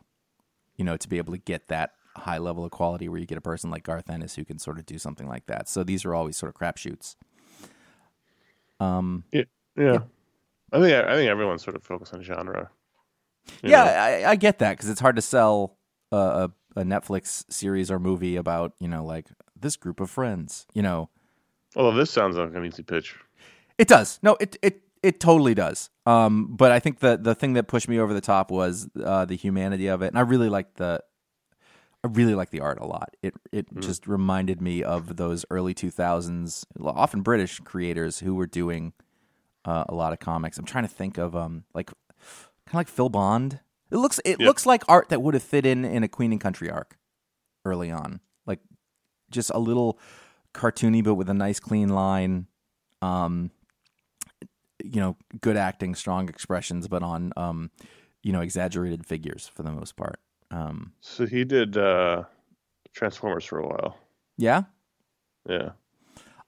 You 0.78 0.84
know, 0.84 0.98
to 0.98 1.08
be 1.08 1.18
able 1.20 1.32
to 1.34 1.39
get 1.39 1.68
that 1.68 1.94
high 2.15 2.38
level 2.38 2.63
of 2.63 2.72
quality 2.72 3.10
where 3.10 3.19
you 3.19 3.25
get 3.25 3.38
a 3.38 3.41
person 3.41 3.69
like 3.69 3.84
Garth 3.84 4.10
Ennis 4.10 4.36
who 4.36 4.45
can 4.45 4.60
sort 4.60 4.79
of 4.79 4.86
do 4.86 4.98
something 4.98 5.27
like 5.27 5.45
that. 5.48 5.67
So 5.67 5.84
these 5.84 6.05
are 6.05 6.15
always 6.15 6.38
sort 6.38 6.53
of 6.53 6.60
crapshoots. 6.60 7.15
Um, 8.79 9.24
yeah. 9.31 10.00
I 10.72 10.79
think 10.79 11.05
I 11.05 11.15
think 11.15 11.29
everyone's 11.29 11.63
sort 11.63 11.75
of 11.75 11.84
focused 11.84 12.13
on 12.13 12.22
genre. 12.22 12.69
yeah. 13.63 13.84
I, 14.25 14.31
I 14.31 14.36
get 14.36 14.60
that 14.60 14.72
because 14.74 14.89
it's 14.89 15.00
hard 15.00 15.15
to 15.15 15.22
sell 15.22 15.77
a, 16.12 16.17
a, 16.17 16.51
a 16.81 16.84
Netflix 16.84 17.45
series 17.51 17.89
or 17.91 18.00
movie 18.00 18.36
about 18.36 18.74
you 18.79 18.88
know 18.88 19.05
like 19.05 19.27
this 19.60 19.75
group 19.75 20.00
of 20.00 20.10
friends. 20.10 20.65
You 20.74 20.81
know, 20.81 21.10
Although 21.75 21.98
this 21.98 22.12
sounds 22.12 22.38
like 22.38 22.53
an 22.55 22.65
easy 22.65 22.84
pitch. 22.84 23.15
It 23.77 23.88
does. 23.88 24.19
No, 24.24 24.38
it 24.39 24.57
it 24.62 24.81
it 25.03 25.19
totally 25.19 25.53
does. 25.53 25.89
Um, 26.05 26.55
but 26.55 26.72
I 26.72 26.79
think 26.79 27.00
the 27.00 27.17
the 27.17 27.36
thing 27.36 27.53
that 27.53 27.67
pushed 27.67 27.88
me 27.88 28.00
over 28.00 28.13
the 28.13 28.22
top 28.22 28.50
was 28.51 28.88
uh, 29.03 29.25
the 29.25 29.36
humanity 29.36 29.88
of 29.88 30.01
it, 30.01 30.07
and 30.07 30.17
I 30.17 30.22
really 30.22 30.50
liked 30.50 30.77
the. 30.77 31.01
I 32.06 32.08
really 32.08 32.36
like 32.36 32.52
the 32.52 32.60
art 32.60 32.78
a 32.80 32.86
lot. 32.86 33.16
It 33.24 33.34
it 33.52 33.66
just 33.80 34.06
reminded 34.06 34.62
me 34.62 34.84
of 34.84 35.16
those 35.18 35.44
early 35.50 35.74
two 35.74 35.90
thousands, 35.90 36.64
often 36.80 37.22
British 37.24 37.60
creators 37.62 38.20
who 38.20 38.36
were 38.36 38.46
doing 38.46 38.94
uh, 39.66 39.86
a 39.90 39.96
lot 39.96 40.14
of 40.14 40.20
comics. 40.20 40.60
I'm 40.60 40.66
trying 40.66 40.84
to 40.84 40.94
think 40.94 41.18
of 41.18 41.36
um 41.36 41.64
like 41.74 41.88
kind 41.88 41.96
of 42.68 42.74
like 42.76 42.88
Phil 42.90 43.10
Bond. 43.10 43.60
It 43.90 43.98
looks 43.98 44.20
it 44.24 44.40
Yeah. 44.40 44.46
looks 44.46 44.68
like 44.68 44.84
art 44.88 45.10
that 45.10 45.24
would 45.24 45.34
have 45.34 45.42
fit 45.42 45.66
in 45.66 45.84
in 45.84 46.04
a 46.04 46.08
Queen 46.08 46.32
and 46.32 46.40
Country 46.40 46.70
arc 46.70 46.98
early 47.66 47.90
on, 47.90 48.20
like 48.46 48.60
just 49.32 49.50
a 49.56 49.58
little 49.60 49.98
cartoony 50.54 51.04
but 51.04 51.16
with 51.16 51.28
a 51.30 51.34
nice 51.34 51.60
clean 51.60 51.90
line. 51.90 52.46
Um, 53.02 53.50
you 54.84 55.02
know, 55.02 55.18
good 55.42 55.58
acting, 55.58 55.96
strong 55.96 56.30
expressions, 56.30 56.88
but 56.88 57.02
on 57.02 57.34
um, 57.36 57.72
you 58.22 58.32
know, 58.32 58.42
exaggerated 58.42 59.08
figures 59.08 59.48
for 59.48 59.64
the 59.64 59.72
most 59.72 59.96
part. 59.96 60.20
Um, 60.52 60.94
So 61.02 61.25
he 61.25 61.44
did 61.44 61.78
uh, 61.78 62.24
Transformers 62.94 63.46
for 63.46 63.60
a 63.60 63.68
while. 63.68 63.98
yeah, 64.38 64.64
Yeah. 65.48 65.72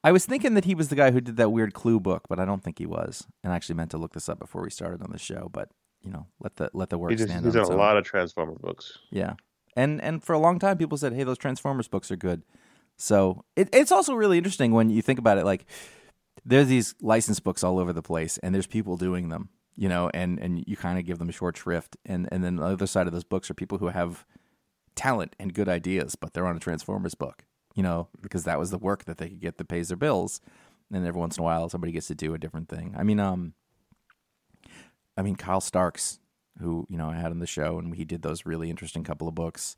I 0.04 0.12
was 0.12 0.26
thinking 0.26 0.54
that 0.54 0.64
he 0.66 0.76
was 0.76 0.88
the 0.90 0.96
guy 0.96 1.12
who 1.12 1.20
did 1.20 1.36
that 1.38 1.50
weird 1.52 1.74
Clue 1.74 2.00
book, 2.00 2.28
but 2.30 2.40
I 2.40 2.46
don't 2.46 2.64
think 2.64 2.78
he 2.80 2.86
was. 2.86 3.28
And 3.44 3.52
I 3.52 3.56
actually 3.56 3.76
meant 3.76 3.92
to 3.92 3.98
look 3.98 4.14
this 4.14 4.30
up 4.30 4.40
before 4.40 4.62
we 4.62 4.70
started 4.70 5.02
on 5.02 5.12
the 5.12 5.18
show, 5.18 5.50
but 5.52 5.70
you 6.02 6.12
know, 6.12 6.28
let 6.40 6.56
the 6.58 6.70
let 6.74 6.90
the 6.90 6.98
work 6.98 7.10
He 7.12 7.18
just, 7.18 7.30
stand 7.30 7.44
he's 7.46 7.56
on 7.56 7.64
done 7.64 7.72
a 7.72 7.74
own. 7.74 7.80
lot 7.80 7.98
of 7.98 8.06
Transformer 8.06 8.54
books. 8.62 9.00
Yeah, 9.10 9.34
and 9.76 10.00
and 10.02 10.24
for 10.24 10.34
a 10.34 10.40
long 10.40 10.60
time, 10.60 10.78
people 10.78 10.98
said, 10.98 11.14
"Hey, 11.14 11.24
those 11.24 11.40
Transformers 11.40 11.88
books 11.90 12.12
are 12.12 12.16
good." 12.16 12.44
So 12.96 13.44
it, 13.56 13.68
it's 13.74 13.92
also 13.92 14.14
really 14.14 14.38
interesting 14.38 14.72
when 14.72 14.90
you 14.92 15.02
think 15.02 15.20
about 15.20 15.40
it. 15.40 15.44
Like, 15.46 15.66
there's 16.46 16.68
these 16.68 16.96
license 17.02 17.40
books 17.42 17.64
all 17.64 17.78
over 17.80 17.92
the 17.92 18.04
place, 18.04 18.38
and 18.38 18.54
there's 18.56 18.68
people 18.68 18.96
doing 18.96 19.30
them, 19.30 19.50
you 19.78 19.88
know, 19.88 20.10
and 20.14 20.40
and 20.40 20.64
you 20.68 20.76
kind 20.76 20.98
of 20.98 21.06
give 21.06 21.20
them 21.20 21.30
a 21.30 21.34
short 21.34 21.56
shrift, 21.56 21.96
and 22.04 22.28
and 22.32 22.44
then 22.44 22.58
the 22.58 22.64
other 22.64 22.88
side 22.88 23.08
of 23.08 23.14
those 23.14 23.24
books 23.24 23.50
are 23.50 23.54
people 23.54 23.78
who 23.78 23.88
have 23.88 24.26
talent 24.96 25.36
and 25.40 25.54
good 25.54 25.70
ideas, 25.70 26.16
but 26.16 26.34
they're 26.34 26.48
on 26.48 26.58
a 26.58 26.60
Transformers 26.60 27.14
book, 27.14 27.46
you 27.76 27.84
know, 27.84 28.10
because 28.22 28.44
that 28.44 28.58
was 28.58 28.72
the 28.72 28.80
work 28.80 29.06
that 29.06 29.20
they 29.20 29.30
could 29.30 29.40
get 29.40 29.58
that 29.58 29.68
pays 29.68 29.90
their 29.90 29.98
bills, 29.98 30.42
and 30.92 31.06
every 31.06 31.20
once 31.20 31.38
in 31.38 31.42
a 31.42 31.46
while, 31.46 31.70
somebody 31.70 31.94
gets 31.94 32.08
to 32.08 32.16
do 32.16 32.34
a 32.34 32.40
different 32.40 32.70
thing. 32.70 32.96
I 32.98 33.04
mean, 33.04 33.20
um, 33.20 33.54
I 35.16 35.22
mean, 35.22 35.36
Kyle 35.36 35.62
Starks, 35.62 36.20
who 36.60 36.88
you 36.90 36.98
know 36.98 37.10
I 37.10 37.16
had 37.16 37.32
on 37.32 37.40
the 37.40 37.48
show, 37.48 37.78
and 37.78 37.96
he 37.96 38.04
did 38.04 38.24
those 38.24 38.48
really 38.48 38.72
interesting 38.72 39.04
couple 39.04 39.28
of 39.28 39.36
books. 39.36 39.78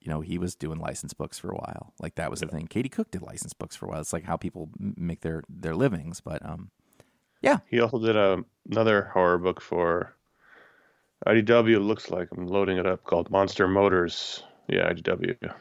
You 0.00 0.10
know, 0.10 0.22
he 0.22 0.38
was 0.38 0.56
doing 0.56 0.80
licensed 0.80 1.16
books 1.16 1.38
for 1.38 1.50
a 1.50 1.56
while. 1.56 1.92
Like 2.00 2.16
that 2.16 2.30
was 2.30 2.40
the 2.40 2.48
thing. 2.48 2.66
Katie 2.66 2.88
Cook 2.88 3.12
did 3.12 3.22
licensed 3.22 3.58
books 3.58 3.76
for 3.76 3.86
a 3.86 3.90
while. 3.90 4.00
It's 4.00 4.12
like 4.12 4.24
how 4.24 4.36
people 4.36 4.70
make 4.78 5.20
their 5.20 5.44
their 5.48 5.76
livings. 5.76 6.20
But 6.20 6.44
um, 6.44 6.70
yeah, 7.42 7.58
He 7.68 7.80
also 7.80 7.98
did 7.98 8.16
a, 8.16 8.44
another 8.70 9.10
horror 9.12 9.38
book 9.38 9.60
for 9.60 10.14
IDW. 11.26 11.76
It 11.76 11.80
looks 11.80 12.10
like 12.10 12.28
I'm 12.36 12.46
loading 12.46 12.78
it 12.78 12.86
up 12.86 13.04
called 13.04 13.30
Monster 13.30 13.68
Motors. 13.68 14.42
Yeah, 14.68 14.90
IDW. 14.92 15.52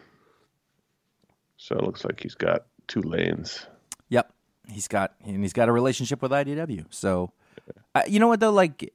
So 1.58 1.76
it 1.76 1.84
looks 1.84 2.04
like 2.04 2.20
he's 2.22 2.36
got 2.36 2.66
two 2.88 3.02
lanes. 3.02 3.68
Yep, 4.10 4.32
he's 4.68 4.88
got 4.88 5.14
and 5.24 5.42
he's 5.42 5.54
got 5.54 5.70
a 5.70 5.72
relationship 5.72 6.22
with 6.22 6.32
IDW. 6.32 6.86
So, 6.90 7.32
uh, 7.94 8.04
you 8.08 8.20
know 8.20 8.28
what 8.28 8.40
though, 8.40 8.52
like 8.52 8.92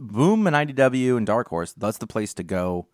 Boom 0.00 0.46
and 0.46 0.54
IDW 0.54 1.16
and 1.16 1.26
Dark 1.26 1.48
Horse, 1.48 1.72
that's 1.72 1.98
the 1.98 2.06
place 2.06 2.32
to 2.34 2.42
go 2.42 2.86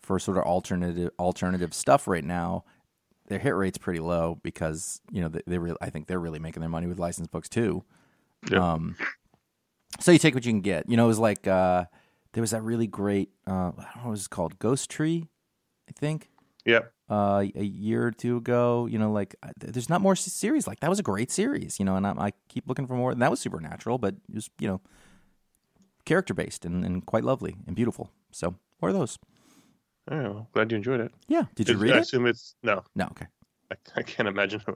for 0.00 0.18
sort 0.18 0.38
of 0.38 0.44
alternative 0.44 1.10
alternative 1.18 1.74
stuff 1.74 2.06
right 2.06 2.24
now. 2.24 2.64
Their 3.28 3.38
hit 3.38 3.54
rate's 3.56 3.78
pretty 3.78 4.00
low 4.00 4.38
because 4.42 5.00
you 5.10 5.20
know 5.20 5.28
they, 5.28 5.42
they 5.46 5.58
really, 5.58 5.76
I 5.80 5.90
think 5.90 6.06
they're 6.06 6.20
really 6.20 6.38
making 6.38 6.60
their 6.60 6.70
money 6.70 6.86
with 6.86 6.98
licensed 6.98 7.30
books 7.30 7.48
too. 7.48 7.84
Yeah. 8.50 8.72
Um, 8.72 8.96
so 10.00 10.12
you 10.12 10.18
take 10.18 10.34
what 10.34 10.44
you 10.44 10.52
can 10.52 10.60
get. 10.60 10.88
You 10.88 10.96
know, 10.96 11.04
it 11.04 11.08
was 11.08 11.18
like 11.18 11.46
uh, 11.46 11.84
there 12.32 12.40
was 12.40 12.50
that 12.50 12.62
really 12.62 12.86
great 12.86 13.30
uh, 13.46 13.50
I 13.50 13.54
don't 13.54 13.76
know 13.96 14.02
what 14.02 14.06
it 14.08 14.10
was 14.10 14.28
called, 14.28 14.58
Ghost 14.58 14.90
Tree, 14.90 15.28
I 15.88 15.92
think 15.92 16.28
Yep. 16.64 16.92
uh, 17.08 17.44
a 17.54 17.64
year 17.64 18.06
or 18.06 18.10
two 18.10 18.36
ago. 18.36 18.86
You 18.86 18.98
know, 18.98 19.10
like 19.12 19.36
there's 19.58 19.88
not 19.88 20.00
more 20.00 20.16
series 20.16 20.66
like 20.66 20.80
that 20.80 20.90
was 20.90 20.98
a 20.98 21.02
great 21.04 21.30
series. 21.30 21.78
You 21.78 21.84
know, 21.84 21.96
and 21.96 22.06
I, 22.06 22.10
I 22.18 22.32
keep 22.48 22.68
looking 22.68 22.86
for 22.86 22.94
more. 22.94 23.10
And 23.12 23.22
that 23.22 23.30
was 23.30 23.40
supernatural, 23.40 23.98
but 23.98 24.14
it 24.28 24.34
was 24.34 24.50
you 24.58 24.68
know 24.68 24.80
character 26.04 26.34
based 26.34 26.64
and, 26.64 26.84
and 26.84 27.04
quite 27.06 27.24
lovely 27.24 27.56
and 27.66 27.74
beautiful. 27.74 28.10
So 28.32 28.54
what 28.78 28.88
are 28.90 28.92
those? 28.92 29.18
Oh, 30.10 30.46
glad 30.52 30.70
you 30.70 30.76
enjoyed 30.76 31.00
it. 31.00 31.12
Yeah, 31.26 31.44
did 31.56 31.68
you 31.68 31.74
It's- 31.74 31.82
read 31.82 31.92
I 31.94 31.96
it? 31.98 32.00
assume 32.02 32.26
it's 32.26 32.54
no. 32.62 32.84
No, 32.94 33.06
okay. 33.06 33.26
I, 33.72 33.74
I 33.96 34.02
can't 34.02 34.28
imagine 34.28 34.62
a, 34.68 34.74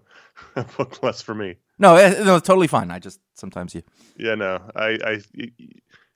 a 0.60 0.64
book 0.64 1.02
less 1.02 1.22
for 1.22 1.34
me. 1.34 1.56
No, 1.80 1.96
eh, 1.96 2.22
no, 2.22 2.36
it's 2.36 2.46
totally 2.46 2.66
fine. 2.66 2.90
I 2.90 2.98
just 2.98 3.18
sometimes 3.34 3.74
you. 3.74 3.82
Yeah, 4.16 4.34
no. 4.34 4.60
I, 4.76 4.98
I 5.02 5.20
it, 5.34 5.52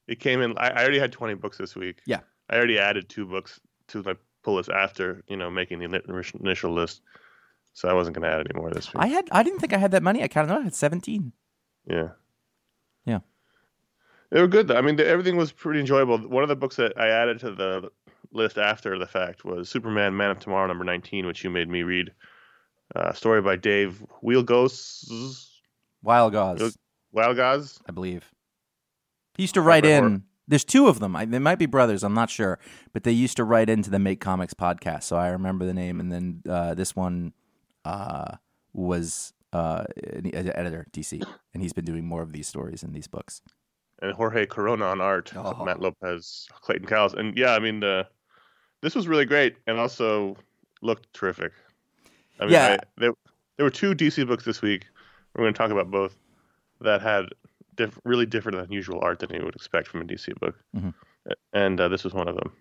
it 0.06 0.21
came 0.21 0.42
in. 0.42 0.56
I, 0.59 0.68
I 0.68 0.83
already 0.83 0.99
had 0.99 1.11
20 1.11 1.35
books 1.35 1.56
this 1.56 1.75
week. 1.75 2.02
Yeah. 2.06 2.21
I 2.50 2.56
already 2.56 2.78
added 2.78 3.09
two 3.09 3.25
books 3.25 3.59
to 3.88 4.02
my 4.02 4.14
pull 4.42 4.56
list 4.56 4.68
after 4.68 5.25
you 5.26 5.38
know 5.38 5.50
making 5.50 5.78
the 5.78 6.02
initial 6.38 6.73
list, 6.73 7.00
so 7.73 7.88
I 7.88 7.94
wasn't 7.94 8.14
going 8.14 8.30
to 8.30 8.37
add 8.37 8.47
any 8.47 8.61
more 8.61 8.71
this 8.71 8.92
week. 8.92 9.02
I 9.02 9.06
had. 9.06 9.26
I 9.33 9.42
didn't 9.42 9.61
think 9.61 9.73
I 9.73 9.78
had 9.78 9.92
that 9.92 10.02
many. 10.02 10.23
I 10.23 10.28
counted. 10.28 10.52
out. 10.52 10.61
I 10.61 10.64
had 10.64 10.75
seventeen. 10.75 11.33
Yeah. 11.87 12.09
Yeah. 13.06 13.21
They 14.30 14.42
were 14.42 14.49
good. 14.49 14.68
though. 14.68 14.76
I 14.76 14.83
mean, 14.83 14.97
the, 14.97 15.06
everything 15.06 15.37
was 15.37 15.50
pretty 15.50 15.80
enjoyable. 15.80 16.18
One 16.18 16.42
of 16.42 16.50
the 16.50 16.56
books 16.56 16.76
that 16.76 16.92
I 16.99 17.09
added 17.09 17.40
to 17.40 17.52
the 17.52 17.90
list 18.33 18.59
after 18.59 18.99
the 18.99 19.06
fact 19.06 19.47
was 19.47 19.71
Superman 19.71 20.14
Man 20.14 20.30
of 20.30 20.40
Tomorrow, 20.40 20.66
number 20.66 20.85
19, 20.85 21.26
which 21.26 21.42
you 21.42 21.49
made 21.49 21.71
me 21.71 21.83
read. 21.85 22.12
Uh, 22.94 23.12
story 23.14 23.40
by 23.40 23.56
Dave 23.56 24.04
Wielgosz. 24.23 25.53
Wild 26.04 26.32
Gauze, 26.32 26.76
Wildgaz. 27.14 27.80
I 27.88 27.92
believe. 27.92 28.30
He 29.37 29.42
used 29.42 29.54
to 29.54 29.61
write 29.62 29.84
Or- 29.84 29.88
in. 29.88 30.25
There's 30.46 30.64
two 30.64 30.88
of 30.88 31.00
them. 31.00 31.16
I, 31.16 31.25
they 31.25 31.38
might 31.38 31.58
be 31.58 31.64
brothers. 31.64 32.04
I'm 32.04 32.12
not 32.12 32.28
sure, 32.28 32.58
but 32.92 33.02
they 33.04 33.12
used 33.12 33.38
to 33.38 33.44
write 33.44 33.70
into 33.70 33.88
the 33.88 33.99
Make 33.99 34.20
Comics 34.20 34.52
podcast, 34.52 35.04
so 35.04 35.16
I 35.16 35.28
remember 35.28 35.64
the 35.64 35.73
name. 35.73 36.00
And 36.00 36.12
then 36.12 36.42
uh, 36.46 36.75
this 36.75 36.94
one 36.94 37.32
uh, 37.87 38.37
was 38.75 39.32
uh, 39.54 39.84
an 40.12 40.26
an 40.34 40.52
editor, 40.54 40.87
DC, 40.92 41.23
and 41.54 41.62
he's 41.62 41.73
been 41.73 41.87
doing 41.87 42.04
more 42.04 42.20
of 42.20 42.32
these 42.34 42.46
stories 42.46 42.82
and 42.82 42.92
these 42.94 43.06
books. 43.06 43.40
and 44.02 44.12
Jorge 44.12 44.44
Corona 44.44 44.84
on 44.84 45.00
art, 45.00 45.32
Oh. 45.34 45.64
Matt 45.64 45.80
Lopes, 45.80 46.46
Clayton 46.61 46.87
Cowles, 46.87 47.14
and 47.14 47.34
yeah, 47.38 47.54
I 47.54 47.58
mean, 47.58 47.82
uh, 47.82 48.04
this 48.82 48.94
was 48.94 49.08
really 49.08 49.25
great, 49.25 49.56
and 49.66 49.78
also 49.80 50.37
looked 50.82 51.11
terrific. 51.14 51.52
I 52.38 52.44
mean, 52.44 52.52
Yeah. 52.52 52.76
I, 52.78 52.84
there, 52.99 53.12
there 53.56 53.64
were 53.64 53.70
two 53.70 53.94
DC 53.94 54.26
books 54.26 54.44
this 54.44 54.61
week. 54.61 54.84
We're 55.34 55.44
going 55.44 55.54
to 55.54 55.58
talk 55.58 55.70
about 55.70 55.90
both 55.90 56.16
that 56.80 57.00
had 57.02 57.26
diff- 57.74 57.98
really 58.04 58.26
different 58.26 58.58
and 58.58 58.66
unusual 58.66 59.00
art 59.02 59.18
than 59.20 59.34
you 59.34 59.44
would 59.44 59.54
expect 59.56 59.88
from 59.88 60.00
a 60.02 60.04
DC 60.04 60.32
book, 60.40 60.56
Mhm. 60.76 60.94
and 61.52 61.80
uh, 61.80 61.88
this 61.88 62.04
was 62.04 62.14
one 62.14 62.28
of 62.28 62.36
them. 62.36 62.52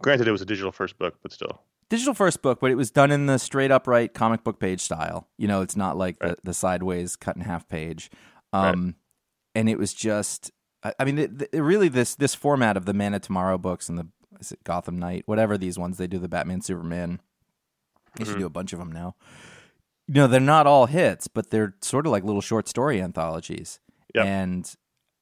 Granted, 0.00 0.28
it 0.28 0.32
was 0.32 0.42
a 0.42 0.46
digital 0.46 0.72
first 0.72 0.98
book, 0.98 1.16
but 1.22 1.32
still, 1.32 1.62
Digital 1.90 2.12
first 2.12 2.42
book, 2.42 2.60
but 2.60 2.70
it 2.70 2.74
was 2.74 2.90
done 2.90 3.10
in 3.10 3.24
the 3.24 3.38
straight 3.38 3.70
upright 3.70 4.12
comic 4.12 4.44
book 4.44 4.60
page 4.60 4.80
style. 4.82 5.26
You 5.38 5.48
know, 5.48 5.62
it's 5.62 5.74
not 5.74 5.96
like 5.96 6.18
the, 6.18 6.36
the 6.44 6.52
sideways 6.52 7.16
cut 7.16 7.34
in 7.34 7.40
half 7.42 7.66
page. 7.66 8.10
Um, 8.52 8.96
And 9.54 9.70
it 9.70 9.78
was 9.78 9.94
just, 9.94 10.50
I, 10.82 10.92
I 11.00 11.04
mean, 11.06 11.18
it, 11.18 11.48
it 11.50 11.60
really 11.60 11.88
this 11.88 12.14
this 12.14 12.34
format 12.34 12.76
of 12.76 12.84
the 12.84 12.92
Man 12.92 13.14
of 13.14 13.22
Tomorrow 13.22 13.56
books 13.56 13.88
and 13.88 13.98
the 13.98 14.06
is 14.38 14.52
it 14.52 14.62
Gotham 14.64 14.98
Knight, 14.98 15.22
whatever 15.26 15.56
these 15.56 15.78
ones 15.78 15.96
they 15.96 16.06
do, 16.06 16.18
the 16.18 16.28
Batman 16.28 16.60
Superman. 16.60 17.20
They 18.16 18.24
should 18.26 18.36
Mhm. 18.36 18.40
do 18.40 18.46
a 18.46 18.50
bunch 18.50 18.74
of 18.74 18.78
them 18.80 18.92
now. 18.92 19.16
You 20.08 20.14
know, 20.14 20.26
they're 20.26 20.40
not 20.40 20.66
all 20.66 20.86
hits, 20.86 21.28
but 21.28 21.50
they're 21.50 21.74
sort 21.82 22.06
of 22.06 22.12
like 22.12 22.24
little 22.24 22.40
short 22.40 22.66
story 22.66 23.00
anthologies, 23.00 23.78
Yep. 24.14 24.24
and 24.26 24.74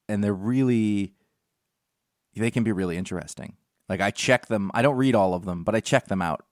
and 0.09 0.23
they're 0.23 0.33
really 0.33 1.13
they 2.35 2.49
can 2.51 2.63
be 2.63 2.71
really 2.71 2.97
interesting. 2.97 3.57
Like 3.89 3.99
I 3.99 4.11
check 4.11 4.45
them. 4.47 4.71
I 4.73 4.81
don't 4.81 4.95
read 4.95 5.13
all 5.15 5.33
of 5.33 5.43
them, 5.45 5.63
but 5.63 5.75
I 5.75 5.79
check 5.81 6.07
them 6.07 6.21
out 6.21 6.45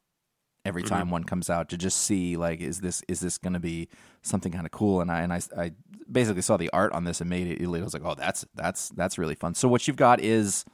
every 0.65 0.82
Mhm. 0.84 0.88
time 0.88 1.10
one 1.12 1.24
comes 1.24 1.50
out 1.50 1.70
to 1.70 1.77
just 1.77 1.98
see 2.00 2.36
like 2.38 2.60
is 2.60 2.82
this 2.82 3.04
is 3.08 3.20
this 3.20 3.38
going 3.38 3.54
to 3.54 3.60
be 3.60 3.88
something 4.24 4.51
kind 4.51 4.65
of 4.65 4.72
cool 4.72 5.00
and 5.00 5.12
I 5.12 5.22
and 5.22 5.32
I, 5.32 5.39
I 5.56 5.72
basically 6.12 6.42
saw 6.42 6.58
the 6.58 6.72
art 6.72 6.92
on 6.92 7.04
this 7.04 7.22
and 7.22 7.30
made 7.30 7.48
it 7.48 7.63
I 7.63 7.68
was 7.68 7.94
like 7.94 8.04
oh 8.04 8.15
that's 8.15 8.46
that's 8.56 8.89
that's 8.89 9.18
really 9.20 9.36
fun. 9.36 9.54
So 9.54 9.68
what 9.70 9.88
you've 9.88 9.96
got 9.96 10.20
is 10.22 10.65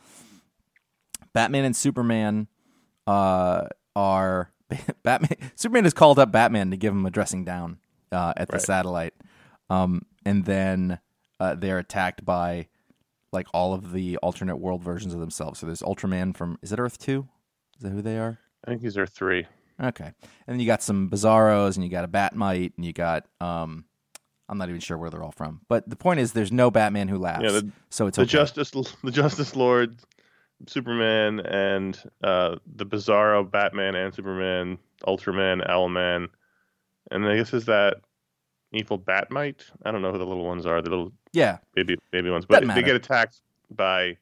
Batman 1.34 1.66
and 1.66 1.76
Superman 1.76 2.48
uh 3.06 3.68
are 3.96 4.52
Batman 5.04 5.38
Superman 5.56 5.84
has 5.86 5.94
called 5.94 6.20
up 6.20 6.32
Batman 6.32 6.72
to 6.72 6.78
give 6.78 6.94
him 6.94 7.06
a 7.06 7.10
dressing 7.12 7.44
down 7.46 7.78
uh 8.12 8.34
at 8.38 8.50
the 8.50 8.60
satellite. 8.60 9.14
Um 9.70 10.04
and 10.26 10.46
then 10.46 11.00
uh, 11.40 11.56
they're 11.56 11.80
attacked 11.80 12.24
by 12.24 12.68
like 13.34 13.48
all 13.54 13.74
of 13.74 13.94
the 13.94 14.18
alternate 14.18 14.58
world 14.58 14.84
versions 14.84 15.14
of 15.14 15.20
themselves. 15.20 15.60
So 15.60 15.66
there's 15.66 15.82
Ultraman 15.82 16.36
from 16.38 16.60
is 16.62 16.72
it 16.72 16.80
Earth 16.80 17.00
2? 17.00 17.28
Is 17.78 17.84
that 17.84 17.90
who 17.92 18.02
they 18.02 18.18
are? 18.20 18.38
I 18.66 18.70
think 18.72 18.82
these 18.82 18.98
are 18.98 19.08
three. 19.08 19.48
Okay. 19.82 20.04
And 20.06 20.14
then 20.48 20.60
you 20.60 20.68
got 20.68 20.84
some 20.84 21.10
Bizarros 21.10 21.76
and 21.76 21.84
you 21.84 21.90
got 21.90 22.06
a 22.06 22.08
Batmite 22.08 22.74
and 22.78 22.86
you 22.86 22.94
got 22.94 23.26
um 23.40 23.86
I'm 24.50 24.58
not 24.58 24.68
even 24.68 24.82
sure 24.82 24.98
where 24.98 25.10
they're 25.10 25.24
all 25.24 25.32
from. 25.32 25.62
But 25.70 25.90
the 25.90 25.96
point 25.96 26.20
is 26.20 26.34
there's 26.34 26.52
no 26.52 26.70
Batman 26.70 27.08
who 27.08 27.18
laughs. 27.18 27.44
Yeah, 27.44 27.52
the- 27.52 27.72
so 27.90 28.08
it's 28.08 28.18
the 28.18 28.24
okay. 28.24 28.32
Justice, 28.32 28.72
the 29.02 29.12
Justice 29.12 29.56
Lord, 29.56 29.96
Superman, 30.68 31.40
and 31.42 32.02
uh, 32.24 32.56
the 32.76 32.86
Bizarro 32.86 33.50
Batman 33.50 33.96
and 33.96 34.14
Superman, 34.14 34.78
Ultraman, 35.08 35.68
Owlman, 35.70 36.28
and 37.12 37.28
I 37.28 37.38
guess 37.38 37.54
is 37.54 37.66
that 37.66 37.98
evil 38.72 39.00
Batmite? 39.00 39.64
I 39.84 39.92
don't 39.92 40.02
know 40.02 40.12
who 40.12 40.18
the 40.18 40.26
little 40.26 40.46
ones 40.46 40.66
are, 40.66 40.82
the 40.82 40.90
little 40.90 41.12
yeah. 41.34 41.58
baby 41.76 41.98
baby 42.12 42.30
ones, 42.30 42.46
but 42.46 42.66
they 42.68 42.84
get 42.84 42.96
attacked 42.96 43.42
by 43.70 44.18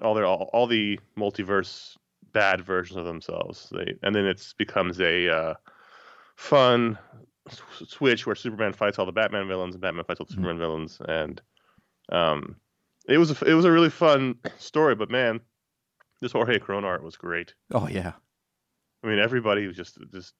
all 0.00 0.14
their 0.14 0.26
all, 0.26 0.50
all 0.52 0.66
the 0.66 0.98
multiverse 1.16 1.96
bad 2.32 2.60
versions 2.60 2.98
of 2.98 3.04
themselves. 3.04 3.68
They 3.72 3.94
and 4.02 4.14
then 4.14 4.26
it 4.26 4.54
becomes 4.58 5.00
a 5.00 5.28
uh, 5.28 5.54
fun 6.36 6.98
switch 7.86 8.26
where 8.26 8.34
Superman 8.34 8.72
fights 8.72 8.98
all 8.98 9.06
the 9.06 9.12
Batman 9.12 9.48
villains 9.48 9.74
and 9.74 9.82
Batman 9.82 10.04
fights 10.04 10.20
all 10.20 10.26
the 10.26 10.32
Mhm. 10.32 10.36
Superman 10.36 10.58
villains, 10.58 11.00
and 11.08 11.40
um, 12.10 12.56
it 13.08 13.18
was 13.18 13.30
a, 13.40 13.44
it 13.44 13.54
was 13.54 13.64
a 13.64 13.70
really 13.72 13.90
fun 13.90 14.36
story. 14.58 14.94
But 14.94 15.10
man, 15.10 15.40
this 16.20 16.32
Jorge 16.32 16.58
Corona 16.58 16.86
art 16.86 17.02
was 17.02 17.16
great. 17.16 17.54
Oh 17.72 17.88
yeah. 17.88 18.12
I 19.04 19.06
mean, 19.08 19.18
everybody 19.18 19.66
was 19.66 19.76
just 19.76 19.98
just. 20.12 20.34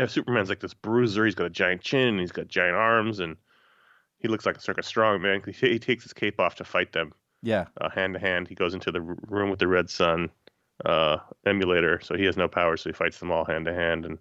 Yeah, 0.00 0.06
Superman's 0.06 0.48
like 0.48 0.60
this 0.60 0.72
bruiser. 0.72 1.26
He's 1.26 1.34
got 1.34 1.44
a 1.46 1.50
giant 1.50 1.82
chin. 1.82 2.08
And 2.08 2.20
he's 2.20 2.32
got 2.32 2.48
giant 2.48 2.74
arms, 2.74 3.20
and 3.20 3.36
he 4.18 4.28
looks 4.28 4.46
like 4.46 4.56
a 4.56 4.60
circus 4.60 4.86
strong 4.86 5.20
man. 5.20 5.42
He, 5.46 5.52
he 5.52 5.78
takes 5.78 6.02
his 6.04 6.14
cape 6.14 6.40
off 6.40 6.54
to 6.54 6.64
fight 6.64 6.92
them 6.92 7.12
Yeah. 7.42 7.66
uh, 7.80 7.90
hand 7.90 8.14
to 8.14 8.18
hand. 8.20 8.48
He 8.48 8.54
goes 8.54 8.72
into 8.72 8.90
the 8.90 9.02
room 9.02 9.50
with 9.50 9.58
the 9.58 9.68
Red 9.68 9.90
Sun 9.90 10.30
uh, 10.86 11.18
emulator, 11.44 12.00
so 12.00 12.16
he 12.16 12.24
has 12.24 12.36
no 12.38 12.48
power, 12.48 12.78
so 12.78 12.88
he 12.88 12.94
fights 12.94 13.18
them 13.18 13.30
all 13.30 13.44
hand 13.44 13.66
to 13.66 13.74
hand. 13.74 14.06
And 14.06 14.16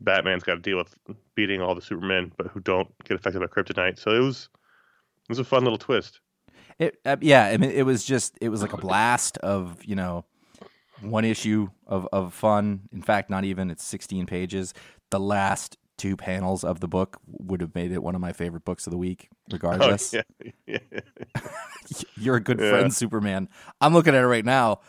Batman's 0.00 0.44
got 0.44 0.54
to 0.54 0.60
deal 0.60 0.76
with 0.78 0.94
beating 1.34 1.60
all 1.60 1.74
the 1.74 1.82
Supermen, 1.82 2.30
but 2.36 2.46
who 2.46 2.60
don't 2.60 2.88
get 3.04 3.16
affected 3.16 3.40
by 3.40 3.46
kryptonite. 3.46 3.98
So 3.98 4.12
it 4.12 4.20
was 4.20 4.48
it 5.24 5.30
was 5.30 5.40
a 5.40 5.44
fun 5.44 5.64
little 5.64 5.78
twist. 5.78 6.20
It 6.78 6.98
uh, 7.04 7.16
yeah, 7.20 7.46
I 7.46 7.56
mean 7.56 7.70
it 7.70 7.84
was 7.86 8.04
just 8.04 8.36
it 8.40 8.48
was 8.50 8.62
like 8.62 8.72
a 8.72 8.76
blast 8.86 9.38
of, 9.38 9.84
you 9.84 9.94
know, 9.96 10.24
one 11.00 11.24
issue 11.24 11.68
of 11.86 12.06
of 12.12 12.34
fun. 12.34 12.82
In 12.92 13.02
fact, 13.02 13.30
not 13.30 13.44
even 13.44 13.70
it's 13.70 13.84
16 13.84 14.26
pages. 14.26 14.74
The 15.10 15.20
last 15.20 15.78
two 15.96 16.16
panels 16.16 16.62
of 16.62 16.80
the 16.80 16.88
book 16.88 17.18
would 17.26 17.60
have 17.62 17.74
made 17.74 17.90
it 17.92 18.02
one 18.02 18.14
of 18.14 18.20
my 18.20 18.32
favorite 18.32 18.64
books 18.66 18.86
of 18.86 18.90
the 18.90 18.98
week 18.98 19.28
regardless. 19.50 20.14
Oh, 20.14 20.20
yeah. 20.66 20.78
yeah. 21.34 21.40
You're 22.16 22.36
a 22.36 22.40
good 22.40 22.60
Yeah. 22.60 22.68
friend, 22.70 22.94
Superman. 22.94 23.48
I'm 23.80 23.94
looking 23.94 24.14
at 24.14 24.22
it 24.22 24.26
right 24.26 24.44
now. 24.44 24.80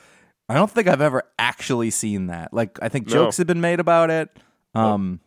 I 0.49 0.53
don't 0.55 0.69
think 0.71 0.87
I've 0.87 1.01
ever 1.01 1.23
actually 1.39 1.89
seen 1.91 2.27
that. 2.27 2.53
Like 2.53 2.77
I 2.81 2.89
think 2.89 3.07
No. 3.07 3.13
jokes 3.13 3.37
have 3.37 3.47
been 3.47 3.61
made 3.61 3.79
about 3.79 4.09
it. 4.09 4.29
Um 4.75 5.21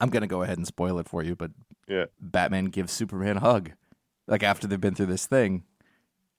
I'm 0.00 0.10
going 0.10 0.22
to 0.22 0.26
go 0.26 0.42
ahead 0.42 0.58
and 0.58 0.66
spoil 0.66 0.98
it 0.98 1.08
for 1.08 1.22
you, 1.22 1.36
but 1.36 1.52
Yeah. 1.88 2.06
Batman 2.20 2.66
gives 2.66 2.92
Superman 2.92 3.36
a 3.36 3.40
hug, 3.40 3.72
like 4.26 4.42
after 4.42 4.66
they've 4.66 4.80
been 4.80 4.94
through 4.94 5.06
this 5.06 5.26
thing, 5.26 5.64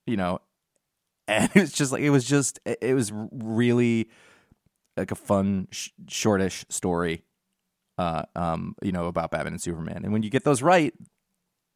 you 0.05 0.17
know, 0.17 0.39
and 1.27 1.49
it 1.55 1.61
was 1.61 1.71
just 1.71 1.91
like 1.91 2.01
it 2.01 2.11
was 2.11 2.25
just 2.25 2.59
it 2.65 2.93
was 2.93 3.11
really 3.13 4.09
like 4.97 5.11
a 5.11 5.15
fun, 5.15 5.67
sh- 5.71 5.89
shortish 6.07 6.65
story, 6.69 7.23
uh, 7.97 8.23
um, 8.35 8.75
you 8.81 8.91
know, 8.91 9.05
about 9.05 9.31
Batman 9.31 9.53
and 9.53 9.61
Superman. 9.61 10.01
And 10.03 10.13
when 10.13 10.23
you 10.23 10.29
get 10.29 10.43
those 10.43 10.61
right, 10.61 10.93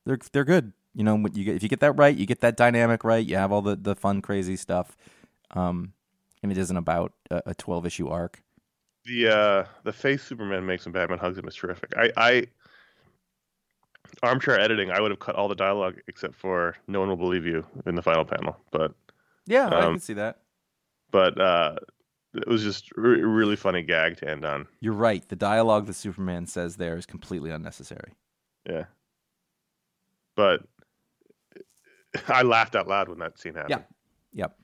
they're 0.06 0.20
they're 0.32 0.46
good. 0.46 0.74
You 0.94 1.04
know, 1.04 1.16
when 1.16 1.34
you 1.34 1.44
get, 1.44 1.56
if 1.56 1.64
you 1.64 1.70
get 1.70 1.82
that 1.82 1.94
right, 1.94 2.16
you 2.16 2.26
get 2.26 2.42
that 2.42 2.58
dynamic 2.58 3.04
right. 3.04 3.26
You 3.26 3.38
have 3.38 3.52
all 3.52 3.62
the 3.62 3.76
the 3.76 3.96
fun, 3.96 4.22
crazy 4.22 4.56
stuff, 4.56 4.96
um, 5.52 5.94
and 6.42 6.52
it 6.52 6.58
isn't 6.58 6.78
about 6.78 7.14
a, 7.30 7.42
a 7.48 7.54
twelve 7.56 7.86
issue 7.86 8.08
arc. 8.08 8.42
The 9.06 9.28
uh 9.28 9.66
the 9.84 9.94
face 9.94 10.24
Superman 10.24 10.66
makes 10.66 10.86
when 10.86 10.94
Batman 10.94 11.20
hugs 11.20 11.38
him 11.38 11.48
is 11.48 11.56
terrific. 11.56 11.94
I 11.98 12.12
I 12.18 12.48
armchair 14.24 14.60
editing, 14.60 14.92
I 14.92 15.00
would 15.02 15.12
have 15.12 15.20
cut 15.20 15.36
all 15.36 15.48
the 15.48 15.56
dialogue 15.56 15.96
except 16.08 16.36
for 16.36 16.76
"No 16.88 17.00
one 17.00 17.10
will 17.10 17.18
believe 17.18 17.46
you" 17.46 17.66
in 17.86 17.96
the 17.96 18.02
final 18.02 18.26
panel, 18.26 18.58
but 18.72 18.94
Yeah, 19.46 19.68
I 19.70 19.82
Um, 19.86 19.94
can 19.96 20.00
see 20.00 20.14
that. 20.14 20.40
but 21.12 21.40
uh 21.40 21.76
it 22.36 22.48
was 22.48 22.62
just 22.62 22.92
re- 22.96 23.24
really 23.24 23.56
funny 23.56 23.82
gag 23.82 24.18
to 24.18 24.30
end 24.30 24.46
on. 24.46 24.68
You're 24.80 24.94
right. 24.94 25.28
The 25.28 25.36
dialogue 25.36 25.88
that 25.88 25.94
Superman 25.94 26.46
says 26.46 26.76
there 26.76 26.96
is 26.96 27.08
completely 27.08 27.50
unnecessary. 27.50 28.14
Yeah. 28.70 28.86
But 30.36 30.62
I 32.28 32.44
laughed 32.44 32.76
out 32.76 32.88
loud 32.88 33.10
when 33.10 33.18
that 33.20 33.40
scene 33.40 33.56
happened. 33.56 33.84
Yeah. 34.34 34.42
Yep. 34.44 34.60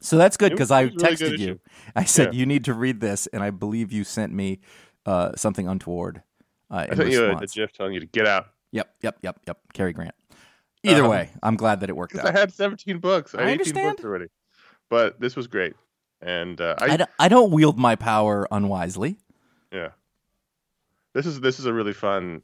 So 0.00 0.16
that's 0.16 0.38
good 0.38 0.52
because 0.52 0.70
I 0.70 0.82
really 0.84 0.96
texted 0.96 1.28
you. 1.38 1.44
issue. 1.44 1.58
I 1.94 2.04
said 2.04 2.32
Yeah. 2.32 2.40
you 2.40 2.46
need 2.46 2.64
to 2.64 2.72
read 2.74 3.00
this, 3.00 3.26
and 3.28 3.42
I 3.42 3.50
believe 3.50 3.92
you 3.92 4.02
sent 4.04 4.32
me 4.32 4.60
uh, 5.04 5.32
something 5.36 5.68
untoward. 5.68 6.22
Uh, 6.70 6.86
I 6.90 6.94
sent 6.94 7.10
you 7.10 7.24
a, 7.24 7.36
a 7.36 7.46
gif 7.46 7.72
telling 7.72 7.92
you 7.94 8.00
to 8.00 8.06
get 8.06 8.26
out. 8.26 8.46
Yep, 8.72 8.94
yep, 9.02 9.18
yep, 9.22 9.40
yep. 9.46 9.58
Cary 9.74 9.92
Grant. 9.92 10.14
Either 10.82 11.04
Um, 11.04 11.10
way, 11.10 11.30
I'm 11.42 11.56
glad 11.56 11.80
that 11.80 11.90
it 11.90 11.96
worked 11.96 12.16
out. 12.16 12.26
I 12.26 12.32
had 12.32 12.52
17 12.52 12.98
books. 12.98 13.34
I 13.34 13.38
I 13.38 13.42
18 13.42 13.52
understand. 13.52 13.96
books 13.96 14.04
already. 14.04 14.26
But 14.88 15.20
this 15.20 15.36
was 15.36 15.46
great. 15.46 15.74
And 16.22 16.60
uh, 16.60 16.76
I, 16.78 16.84
I, 16.86 16.96
d- 16.96 17.04
I 17.18 17.28
don't 17.28 17.50
wield 17.50 17.78
my 17.78 17.96
power 17.96 18.46
unwisely. 18.50 19.16
yeah. 19.72 19.90
This 21.12 21.26
is 21.26 21.40
this 21.40 21.58
is 21.58 21.66
a 21.66 21.72
really 21.72 21.92
fun 21.92 22.40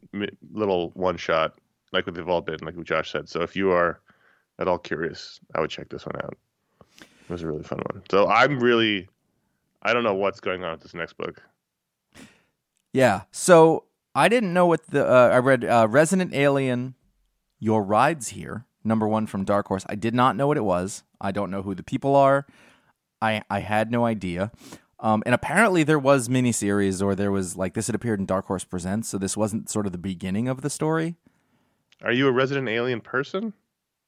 little 0.53 0.91
one 0.95 1.17
shot, 1.17 1.57
like 1.93 2.05
what 2.05 2.17
they've 2.17 2.29
all 2.29 2.41
been, 2.41 2.59
like 2.63 2.77
what 2.77 2.85
Josh 2.85 3.13
said. 3.13 3.29
So 3.29 3.43
if 3.43 3.55
you 3.55 3.71
are 3.71 4.01
at 4.59 4.67
all 4.67 4.79
curious, 4.79 5.39
I 5.55 5.61
would 5.61 5.71
check 5.71 5.89
this 5.89 6.05
one 6.05 6.17
out. 6.17 6.37
It 7.01 7.31
was 7.31 7.43
a 7.43 7.47
really 7.47 7.63
fun 7.63 7.81
one. 7.93 8.03
So 8.11 8.27
I'm 8.29 8.59
really, 8.59 9.09
I 9.83 9.93
don't 9.93 10.03
know 10.03 10.15
what's 10.15 10.41
going 10.41 10.65
on 10.65 10.73
with 10.73 10.81
this 10.81 10.95
next 10.95 11.17
book. 11.17 11.41
Yeah. 12.93 13.23
So 13.31 13.85
I 14.17 14.29
didn't 14.29 14.55
know 14.55 14.67
what 14.67 14.87
the 14.87 15.07
uh, 15.07 15.29
I 15.29 15.39
read 15.39 15.63
uh, 15.65 15.87
Resident 15.91 16.35
Alien. 16.35 16.95
Your 17.59 17.83
rides 17.83 18.29
here, 18.29 18.65
number 18.83 19.07
one 19.07 19.27
from 19.27 19.45
Dark 19.45 19.69
Horse. 19.69 19.85
I 19.89 19.95
did 19.95 20.15
not 20.15 20.37
know 20.37 20.47
what 20.47 20.57
it 20.57 20.65
was. 20.65 21.05
I 21.21 21.33
don't 21.33 21.51
know 21.51 21.63
who 21.63 21.75
the 21.75 21.83
people 21.83 22.17
are. 22.17 22.47
I 23.21 23.43
I 23.51 23.61
had 23.61 23.91
no 23.91 24.07
idea. 24.07 24.53
Um, 24.99 25.23
and 25.27 25.35
apparently 25.35 25.83
there 25.83 25.99
was 25.99 26.29
miniseries 26.29 27.03
or 27.03 27.15
there 27.15 27.31
was 27.31 27.57
like 27.57 27.75
this 27.75 27.89
had 27.89 27.95
appeared 27.95 28.19
in 28.19 28.25
Dark 28.25 28.47
Horse 28.47 28.65
Presents, 28.65 29.09
so 29.11 29.19
this 29.19 29.37
wasn't 29.37 29.69
sort 29.69 29.85
of 29.85 29.93
the 29.93 29.99
beginning 29.99 30.49
of 30.49 30.63
the 30.63 30.71
story. 30.71 31.17
Are 32.03 32.13
you 32.13 32.27
a 32.27 32.33
resident 32.33 32.69
alien 32.69 33.03
person? 33.03 33.53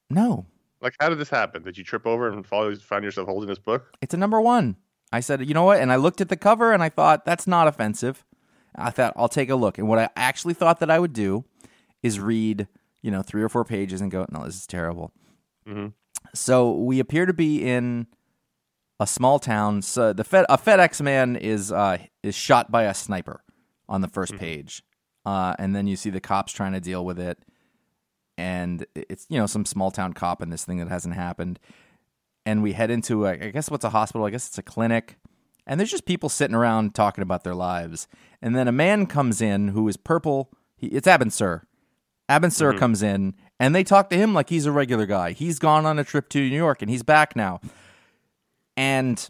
No, 0.08 0.46
Like, 0.80 0.94
how 1.00 1.10
did 1.10 1.18
this 1.18 1.28
happen? 1.28 1.62
Did 1.62 1.76
you 1.76 1.84
trip 1.84 2.06
over 2.06 2.28
and 2.28 2.46
follow, 2.46 2.74
find 2.76 3.04
yourself 3.04 3.28
holding 3.28 3.48
this 3.48 3.58
book? 3.58 3.94
it's 4.00 4.14
a 4.14 4.16
number 4.16 4.40
one. 4.40 4.76
I 5.12 5.20
said, 5.20 5.46
you 5.46 5.52
know 5.54 5.64
what? 5.64 5.80
And 5.80 5.90
I 5.92 5.96
looked 5.96 6.20
at 6.22 6.28
the 6.30 6.36
cover 6.36 6.72
and 6.72 6.82
I 6.82 6.88
thought 6.88 7.24
that's 7.26 7.46
not 7.46 7.68
offensive. 7.68 8.24
I 8.74 8.90
thought 8.90 9.12
I'll 9.16 9.28
take 9.28 9.50
a 9.50 9.56
look. 9.56 9.78
And 9.78 9.88
what 9.88 9.98
I 9.98 10.08
actually 10.16 10.54
thought 10.54 10.80
that 10.80 10.90
I 10.90 10.98
would 10.98 11.12
do 11.12 11.44
is 12.02 12.20
read, 12.20 12.68
you 13.02 13.10
know, 13.10 13.22
three 13.22 13.42
or 13.42 13.48
four 13.48 13.64
pages 13.64 14.00
and 14.00 14.10
go, 14.10 14.26
no, 14.30 14.44
this 14.44 14.56
is 14.56 14.66
terrible. 14.66 15.12
Mhm. 15.66 15.92
So 16.34 16.72
we 16.72 17.00
appear 17.00 17.26
to 17.26 17.32
be 17.32 17.64
in 17.64 18.06
a 19.00 19.06
small 19.06 19.38
town. 19.38 19.82
So 19.82 20.12
the 20.12 20.24
Fed, 20.24 20.46
a 20.48 20.58
FedEx 20.58 21.00
man 21.00 21.36
is 21.36 21.72
uh, 21.72 21.98
is 22.22 22.34
shot 22.34 22.70
by 22.70 22.84
a 22.84 22.94
sniper 22.94 23.42
on 23.88 24.00
the 24.00 24.08
1st 24.08 24.38
page, 24.38 24.82
uh, 25.24 25.54
and 25.58 25.74
then 25.74 25.86
you 25.86 25.96
see 25.96 26.10
the 26.10 26.20
cops 26.20 26.52
trying 26.52 26.72
to 26.72 26.80
deal 26.80 27.04
with 27.04 27.18
it. 27.18 27.38
And 28.36 28.84
it's 28.94 29.26
you 29.28 29.38
know 29.38 29.46
some 29.46 29.64
small 29.64 29.90
town 29.90 30.12
cop 30.12 30.42
in 30.42 30.50
this 30.50 30.64
thing 30.64 30.78
that 30.78 30.88
hasn't 30.88 31.14
happened 31.14 31.58
and 32.48 32.62
we 32.62 32.72
head 32.72 32.90
into 32.90 33.26
a, 33.26 33.32
I 33.32 33.50
guess 33.50 33.70
what's 33.70 33.84
a 33.84 33.90
hospital? 33.90 34.26
I 34.26 34.30
guess 34.30 34.48
it's 34.48 34.56
a 34.56 34.62
clinic. 34.62 35.18
And 35.68 35.78
there's 35.78 35.90
just 35.90 36.06
people 36.06 36.30
sitting 36.30 36.56
around 36.56 36.94
talking 36.94 37.22
about 37.22 37.44
their 37.44 37.54
lives. 37.54 38.08
And 38.40 38.56
then 38.56 38.66
a 38.66 38.72
man 38.72 39.06
comes 39.06 39.42
in 39.42 39.68
who 39.68 39.86
is 39.86 39.98
purple. 39.98 40.50
He, 40.76 40.86
it's 40.88 41.06
Abin 41.06 41.30
Sur. 41.30 41.62
Abin 42.28 42.50
Sur 42.50 42.70
mm-hmm. 42.70 42.78
comes 42.78 43.02
in 43.02 43.34
and 43.60 43.74
they 43.74 43.84
talk 43.84 44.08
to 44.10 44.16
him 44.16 44.32
like 44.32 44.48
he's 44.48 44.64
a 44.64 44.72
regular 44.72 45.04
guy. 45.04 45.32
He's 45.32 45.58
gone 45.58 45.84
on 45.84 45.98
a 45.98 46.04
trip 46.04 46.30
to 46.30 46.40
New 46.40 46.56
York 46.56 46.80
and 46.80 46.90
he's 46.90 47.02
back 47.02 47.36
now. 47.36 47.60
And 48.76 49.28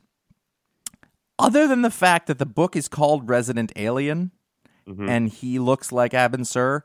other 1.40 1.66
than 1.66 1.82
the 1.82 1.90
fact 1.90 2.28
that 2.28 2.38
the 2.38 2.46
book 2.46 2.76
is 2.76 2.86
called 2.86 3.28
Resident 3.28 3.72
Alien 3.74 4.30
mm-hmm. 4.88 5.08
and 5.08 5.28
he 5.28 5.58
looks 5.58 5.90
like 5.90 6.12
Abin 6.12 6.46
Sur, 6.46 6.84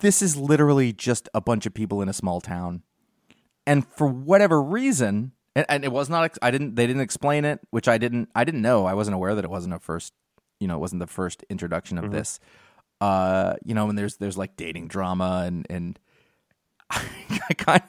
this 0.00 0.20
is 0.20 0.36
literally 0.36 0.92
just 0.92 1.30
a 1.32 1.40
bunch 1.40 1.64
of 1.64 1.72
people 1.72 2.02
in 2.02 2.10
a 2.10 2.12
small 2.12 2.42
town 2.42 2.82
and 3.66 3.86
for 3.86 4.06
whatever 4.06 4.62
reason 4.62 5.32
and, 5.56 5.66
and 5.68 5.84
it 5.84 5.90
was 5.90 6.08
not 6.08 6.36
i 6.42 6.50
didn't 6.52 6.76
they 6.76 6.86
didn't 6.86 7.02
explain 7.02 7.44
it 7.44 7.58
which 7.70 7.88
i 7.88 7.98
didn't 7.98 8.28
i 8.36 8.44
didn't 8.44 8.62
know 8.62 8.86
i 8.86 8.94
wasn't 8.94 9.14
aware 9.14 9.34
that 9.34 9.44
it 9.44 9.50
wasn't 9.50 9.74
a 9.74 9.80
first 9.80 10.12
you 10.60 10.68
know 10.68 10.76
it 10.76 10.80
wasn't 10.80 11.00
the 11.00 11.06
first 11.06 11.44
introduction 11.50 11.98
of 11.98 12.12
this 12.12 12.38
uh 13.00 13.54
you 13.64 13.74
know 13.74 13.88
and 13.88 13.98
there's 13.98 14.16
there's 14.18 14.38
like 14.38 14.56
dating 14.56 14.86
drama 14.86 15.42
and 15.46 15.66
and 15.68 15.98
I 16.90 17.54
kind 17.56 17.82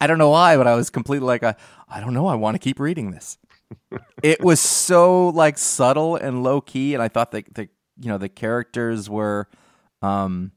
I 0.00 0.06
don't 0.06 0.18
know 0.18 0.30
why, 0.30 0.56
but 0.56 0.66
I 0.66 0.74
was 0.74 0.90
completely 0.90 1.26
like, 1.26 1.42
I, 1.42 1.54
I 1.88 2.00
don't 2.00 2.14
know. 2.14 2.26
I 2.26 2.34
want 2.34 2.54
to 2.54 2.58
keep 2.58 2.78
reading 2.78 3.10
this. 3.10 3.38
it 4.22 4.42
was 4.42 4.60
so 4.60 5.28
like 5.28 5.58
subtle 5.58 6.16
and 6.16 6.42
low 6.42 6.60
key, 6.60 6.94
and 6.94 7.02
I 7.02 7.08
thought 7.08 7.32
that 7.32 7.52
the 7.54 7.68
you 7.98 8.08
know 8.08 8.18
the 8.18 8.28
characters 8.28 9.10
were, 9.10 9.48
um, 10.02 10.52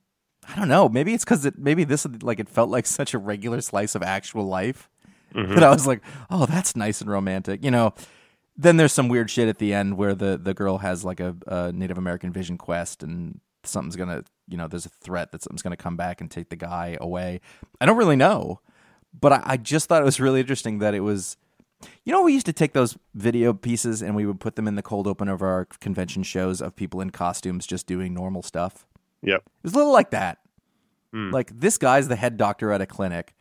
I 0.47 0.55
don't 0.55 0.67
know. 0.67 0.89
Maybe 0.89 1.13
it's 1.13 1.23
because 1.23 1.45
it 1.45 1.57
maybe 1.57 1.83
this 1.83 2.05
like 2.21 2.39
it 2.39 2.49
felt 2.49 2.69
like 2.69 2.85
such 2.85 3.13
a 3.13 3.17
regular 3.17 3.61
slice 3.61 3.95
of 3.95 4.03
actual 4.03 4.45
life 4.45 4.89
that 5.33 5.63
I 5.63 5.69
was 5.69 5.87
like, 5.87 6.01
oh, 6.29 6.45
that's 6.45 6.75
nice 6.75 7.01
and 7.01 7.09
romantic. 7.09 7.63
You 7.63 7.71
know. 7.71 7.93
Then 8.59 8.77
there's 8.77 8.91
some 8.91 9.07
weird 9.07 9.29
shit 9.29 9.47
at 9.49 9.59
the 9.59 9.71
end 9.71 9.97
where 9.97 10.15
the 10.15 10.35
the 10.35 10.55
girl 10.55 10.79
has 10.79 11.05
like 11.05 11.19
a, 11.19 11.35
a 11.45 11.71
Native 11.71 11.99
American 11.99 12.33
vision 12.33 12.57
quest 12.57 13.03
and 13.03 13.39
something's 13.63 13.95
gonna 13.95 14.23
you 14.47 14.57
know 14.57 14.67
there's 14.67 14.85
a 14.85 14.89
threat 14.89 15.31
that 15.31 15.43
something's 15.43 15.61
gonna 15.61 15.77
come 15.77 15.95
back 15.95 16.21
and 16.21 16.31
take 16.31 16.49
the 16.49 16.55
guy 16.55 16.97
away. 16.99 17.39
I 17.79 17.85
don't 17.85 17.97
really 17.97 18.15
know, 18.15 18.61
but 19.19 19.31
I, 19.31 19.41
I 19.45 19.57
just 19.57 19.87
thought 19.87 20.01
it 20.01 20.05
was 20.05 20.19
really 20.19 20.39
interesting 20.39 20.79
that 20.79 20.93
it 20.93 21.01
was. 21.01 21.37
You 22.05 22.11
know, 22.11 22.23
we 22.23 22.33
used 22.33 22.47
to 22.47 22.53
take 22.53 22.73
those 22.73 22.97
video 23.13 23.53
pieces 23.53 24.01
and 24.01 24.15
we 24.15 24.25
would 24.25 24.39
put 24.39 24.55
them 24.55 24.67
in 24.67 24.73
the 24.73 24.81
cold 24.81 25.05
open 25.05 25.27
of 25.27 25.43
our 25.43 25.65
convention 25.79 26.23
shows 26.23 26.59
of 26.59 26.75
people 26.75 27.01
in 27.01 27.11
costumes 27.11 27.67
just 27.67 27.85
doing 27.85 28.15
normal 28.15 28.41
stuff. 28.41 28.87
Yep. 29.21 29.43
It 29.45 29.51
was 29.61 29.73
a 29.73 29.77
little 29.77 29.93
like 29.93 30.09
that. 30.09 30.39
Hmm. 31.13 31.29
Like 31.29 31.51
this 31.59 31.77
guy's 31.77 32.07
the 32.07 32.15
head 32.15 32.35
doctor 32.35 32.71
at 32.71 32.81
a 32.81 32.87
clinic, 32.87 33.35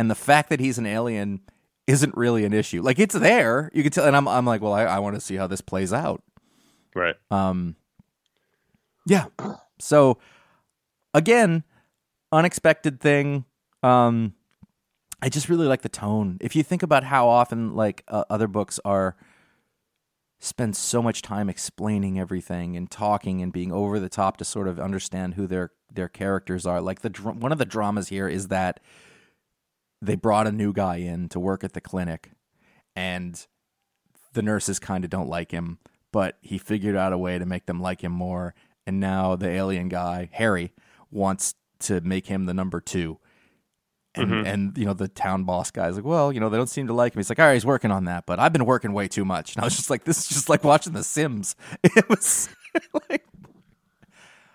and 0.00 0.10
the 0.10 0.14
fact 0.14 0.48
that 0.48 0.60
he's 0.60 0.78
an 0.78 0.86
alien 0.86 1.42
isn't 1.86 2.16
really 2.16 2.46
an 2.46 2.54
issue. 2.54 2.80
Like 2.80 2.98
it's 2.98 3.14
there, 3.14 3.70
you 3.74 3.82
can 3.82 3.92
tell. 3.92 4.06
And 4.06 4.16
I'm, 4.16 4.26
I'm 4.26 4.46
like, 4.46 4.62
well, 4.62 4.72
I, 4.72 4.84
I 4.84 4.98
want 4.98 5.14
to 5.14 5.20
see 5.20 5.36
how 5.36 5.46
this 5.46 5.60
plays 5.60 5.92
out. 5.92 6.22
Right. 6.94 7.16
Um, 7.30 7.76
yeah. 9.06 9.26
So 9.78 10.16
again, 11.12 11.64
unexpected 12.32 12.98
thing. 12.98 13.44
Um, 13.82 14.32
I 15.20 15.28
just 15.28 15.50
really 15.50 15.66
like 15.66 15.82
the 15.82 15.90
tone. 15.90 16.38
If 16.40 16.56
you 16.56 16.62
think 16.62 16.82
about 16.82 17.04
how 17.04 17.28
often 17.28 17.74
like 17.74 18.02
uh, 18.08 18.24
other 18.30 18.48
books 18.48 18.80
are 18.86 19.16
spend 20.38 20.76
so 20.76 21.02
much 21.02 21.20
time 21.20 21.50
explaining 21.50 22.18
everything 22.18 22.74
and 22.74 22.90
talking 22.90 23.42
and 23.42 23.52
being 23.52 23.70
over 23.70 24.00
the 24.00 24.08
top 24.08 24.38
to 24.38 24.46
sort 24.46 24.66
of 24.66 24.80
understand 24.80 25.34
who 25.34 25.46
their 25.46 25.72
their 25.92 26.08
characters 26.08 26.64
are. 26.64 26.80
Like 26.80 27.00
the 27.02 27.10
one 27.10 27.52
of 27.52 27.58
the 27.58 27.66
dramas 27.66 28.08
here 28.08 28.28
is 28.28 28.48
that 28.48 28.80
they 30.02 30.14
brought 30.16 30.46
a 30.46 30.52
new 30.52 30.72
guy 30.72 30.96
in 30.96 31.28
to 31.28 31.38
work 31.40 31.62
at 31.64 31.72
the 31.74 31.80
clinic 31.80 32.30
and 32.96 33.46
the 34.32 34.42
nurses 34.42 34.78
kind 34.78 35.04
of 35.04 35.10
don't 35.10 35.28
like 35.28 35.50
him 35.50 35.78
but 36.12 36.38
he 36.40 36.58
figured 36.58 36.96
out 36.96 37.12
a 37.12 37.18
way 37.18 37.38
to 37.38 37.46
make 37.46 37.66
them 37.66 37.80
like 37.80 38.02
him 38.02 38.10
more. 38.10 38.52
And 38.84 38.98
now 38.98 39.36
the 39.36 39.48
alien 39.48 39.88
guy, 39.88 40.28
Harry, 40.32 40.72
wants 41.08 41.54
to 41.80 42.00
make 42.00 42.26
him 42.26 42.46
the 42.46 42.52
number 42.54 42.80
two. 42.80 43.18
And, 44.16 44.28
Mhm. 44.28 44.44
and 44.44 44.76
you 44.78 44.86
know 44.86 44.92
the 44.92 45.06
town 45.06 45.44
boss 45.44 45.70
guy's 45.70 45.94
like, 45.94 46.04
well, 46.04 46.32
you 46.32 46.40
know 46.40 46.48
they 46.48 46.56
don't 46.56 46.68
seem 46.68 46.88
to 46.88 46.92
like 46.92 47.14
him. 47.14 47.20
He's 47.20 47.28
like, 47.30 47.38
all 47.38 47.46
right, 47.46 47.54
he's 47.54 47.64
working 47.64 47.92
on 47.92 48.06
that, 48.06 48.26
but 48.26 48.40
I've 48.40 48.52
been 48.52 48.64
working 48.66 48.92
way 48.92 49.06
too 49.06 49.24
much. 49.24 49.54
And 49.54 49.62
I 49.62 49.66
was 49.66 49.76
just 49.76 49.88
like, 49.88 50.02
this 50.02 50.18
is 50.18 50.26
just 50.28 50.48
like 50.48 50.64
watching 50.64 50.94
The 50.94 51.04
Sims. 51.04 51.54
It 51.84 52.08
was 52.08 52.48
like, 53.08 53.24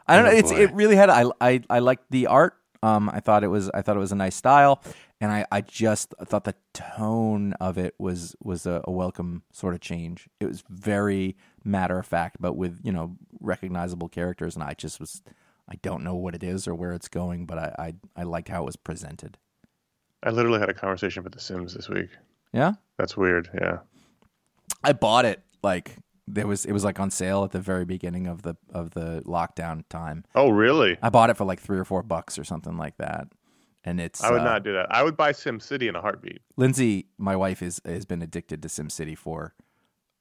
I 0.07 0.17
don't 0.17 0.25
Oh, 0.25 0.29
know. 0.31 0.35
It's 0.37 0.51
boy. 0.51 0.57
it 0.59 0.73
really 0.73 0.97
had. 0.97 1.09
I 1.09 1.23
I 1.39 1.61
I 1.69 1.79
liked 1.79 2.11
the 2.11 2.27
art. 2.27 2.55
Um, 2.83 3.09
I 3.09 3.21
thought 3.21 3.45
it 3.45 3.47
was 3.47 3.69
I 3.69 3.81
thought 3.81 3.95
it 3.95 3.99
was 3.99 4.11
a 4.11 4.15
nice 4.15 4.35
style, 4.35 4.83
and 5.21 5.31
I 5.31 5.45
I 5.51 5.61
just 5.61 6.13
thought 6.25 6.43
the 6.43 6.55
tone 6.73 7.53
of 7.53 7.77
it 7.77 7.95
was 7.97 8.35
was 8.43 8.65
a, 8.65 8.81
a 8.85 8.91
welcome 8.91 9.43
sort 9.51 9.73
of 9.73 9.81
change. 9.81 10.27
It 10.39 10.45
was 10.45 10.63
very 10.69 11.35
matter 11.63 11.97
of 11.99 12.05
fact, 12.05 12.37
but 12.39 12.53
with 12.53 12.79
you 12.83 12.91
know 12.91 13.17
recognizable 13.39 14.09
characters, 14.09 14.55
and 14.55 14.63
I 14.63 14.73
just 14.73 14.99
was. 14.99 15.21
I 15.67 15.77
don't 15.81 16.03
know 16.03 16.13
what 16.13 16.35
it 16.35 16.43
is 16.43 16.67
or 16.67 16.75
where 16.75 16.93
it's 16.93 17.07
going, 17.07 17.47
but 17.47 17.57
I 17.57 17.93
I, 18.15 18.21
I 18.21 18.23
liked 18.23 18.49
how 18.49 18.61
it 18.61 18.65
was 18.67 18.75
presented. 18.75 19.39
I 20.21 20.29
literally 20.29 20.59
had 20.59 20.69
a 20.69 20.75
conversation 20.75 21.23
with 21.23 21.33
The 21.33 21.39
Sims 21.39 21.73
this 21.73 21.89
week. 21.89 22.09
Yeah, 22.53 22.73
That's 22.97 23.17
weird. 23.17 23.49
Yeah. 23.53 23.79
I 24.83 24.93
bought 24.93 25.25
it 25.25 25.41
like 25.63 25.97
there 26.27 26.47
was 26.47 26.65
it 26.65 26.71
was 26.71 26.83
like 26.83 26.99
on 26.99 27.09
sale 27.11 27.43
at 27.43 27.51
the 27.51 27.59
very 27.59 27.85
beginning 27.85 28.27
of 28.27 28.43
the 28.43 28.55
of 28.69 28.91
the 28.91 29.23
lockdown 29.25 29.83
time. 29.89 30.23
Oh, 30.35 30.49
really? 30.49 30.97
I 31.01 31.09
bought 31.09 31.29
it 31.29 31.37
for 31.37 31.45
like 31.45 31.59
three 31.59 31.77
or 31.79 31.83
four 31.83 32.03
bucks 32.03 32.37
or 32.37 32.43
something 32.43 32.77
like 32.77 32.97
that, 32.97 33.27
and 33.85 34.01
it's 34.01 34.21
I 34.23 34.31
would 34.31 34.41
uh, 34.41 34.43
not 34.43 34.63
do 34.63 34.73
that. 34.73 34.87
I 34.89 35.03
would 35.03 35.15
buy 35.15 35.31
Sim 35.31 35.59
City 35.61 35.87
in 35.87 35.95
a 35.95 36.01
heartbeat. 36.01 36.41
Lindsay, 36.57 37.07
my 37.17 37.35
wife, 37.35 37.61
is 37.61 37.79
has 37.85 38.05
been 38.05 38.21
addicted 38.21 38.61
to 38.63 38.67
SimCity 38.67 39.17
for 39.17 39.53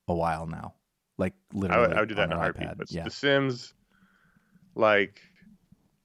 a 0.06 0.14
while 0.14 0.46
now. 0.46 0.74
Like 1.18 1.32
I 1.52 1.56
literally, 1.58 1.88
would, 1.88 1.96
I 1.96 2.00
would 2.00 2.08
do 2.10 2.14
that 2.16 2.24
in 2.24 2.32
a 2.32 2.36
heartbeat. 2.36 2.68
iPad. 2.68 2.78
But 2.78 2.92
yeah, 2.92 3.04
The 3.04 3.10
Sims, 3.10 3.74
like, 4.74 5.20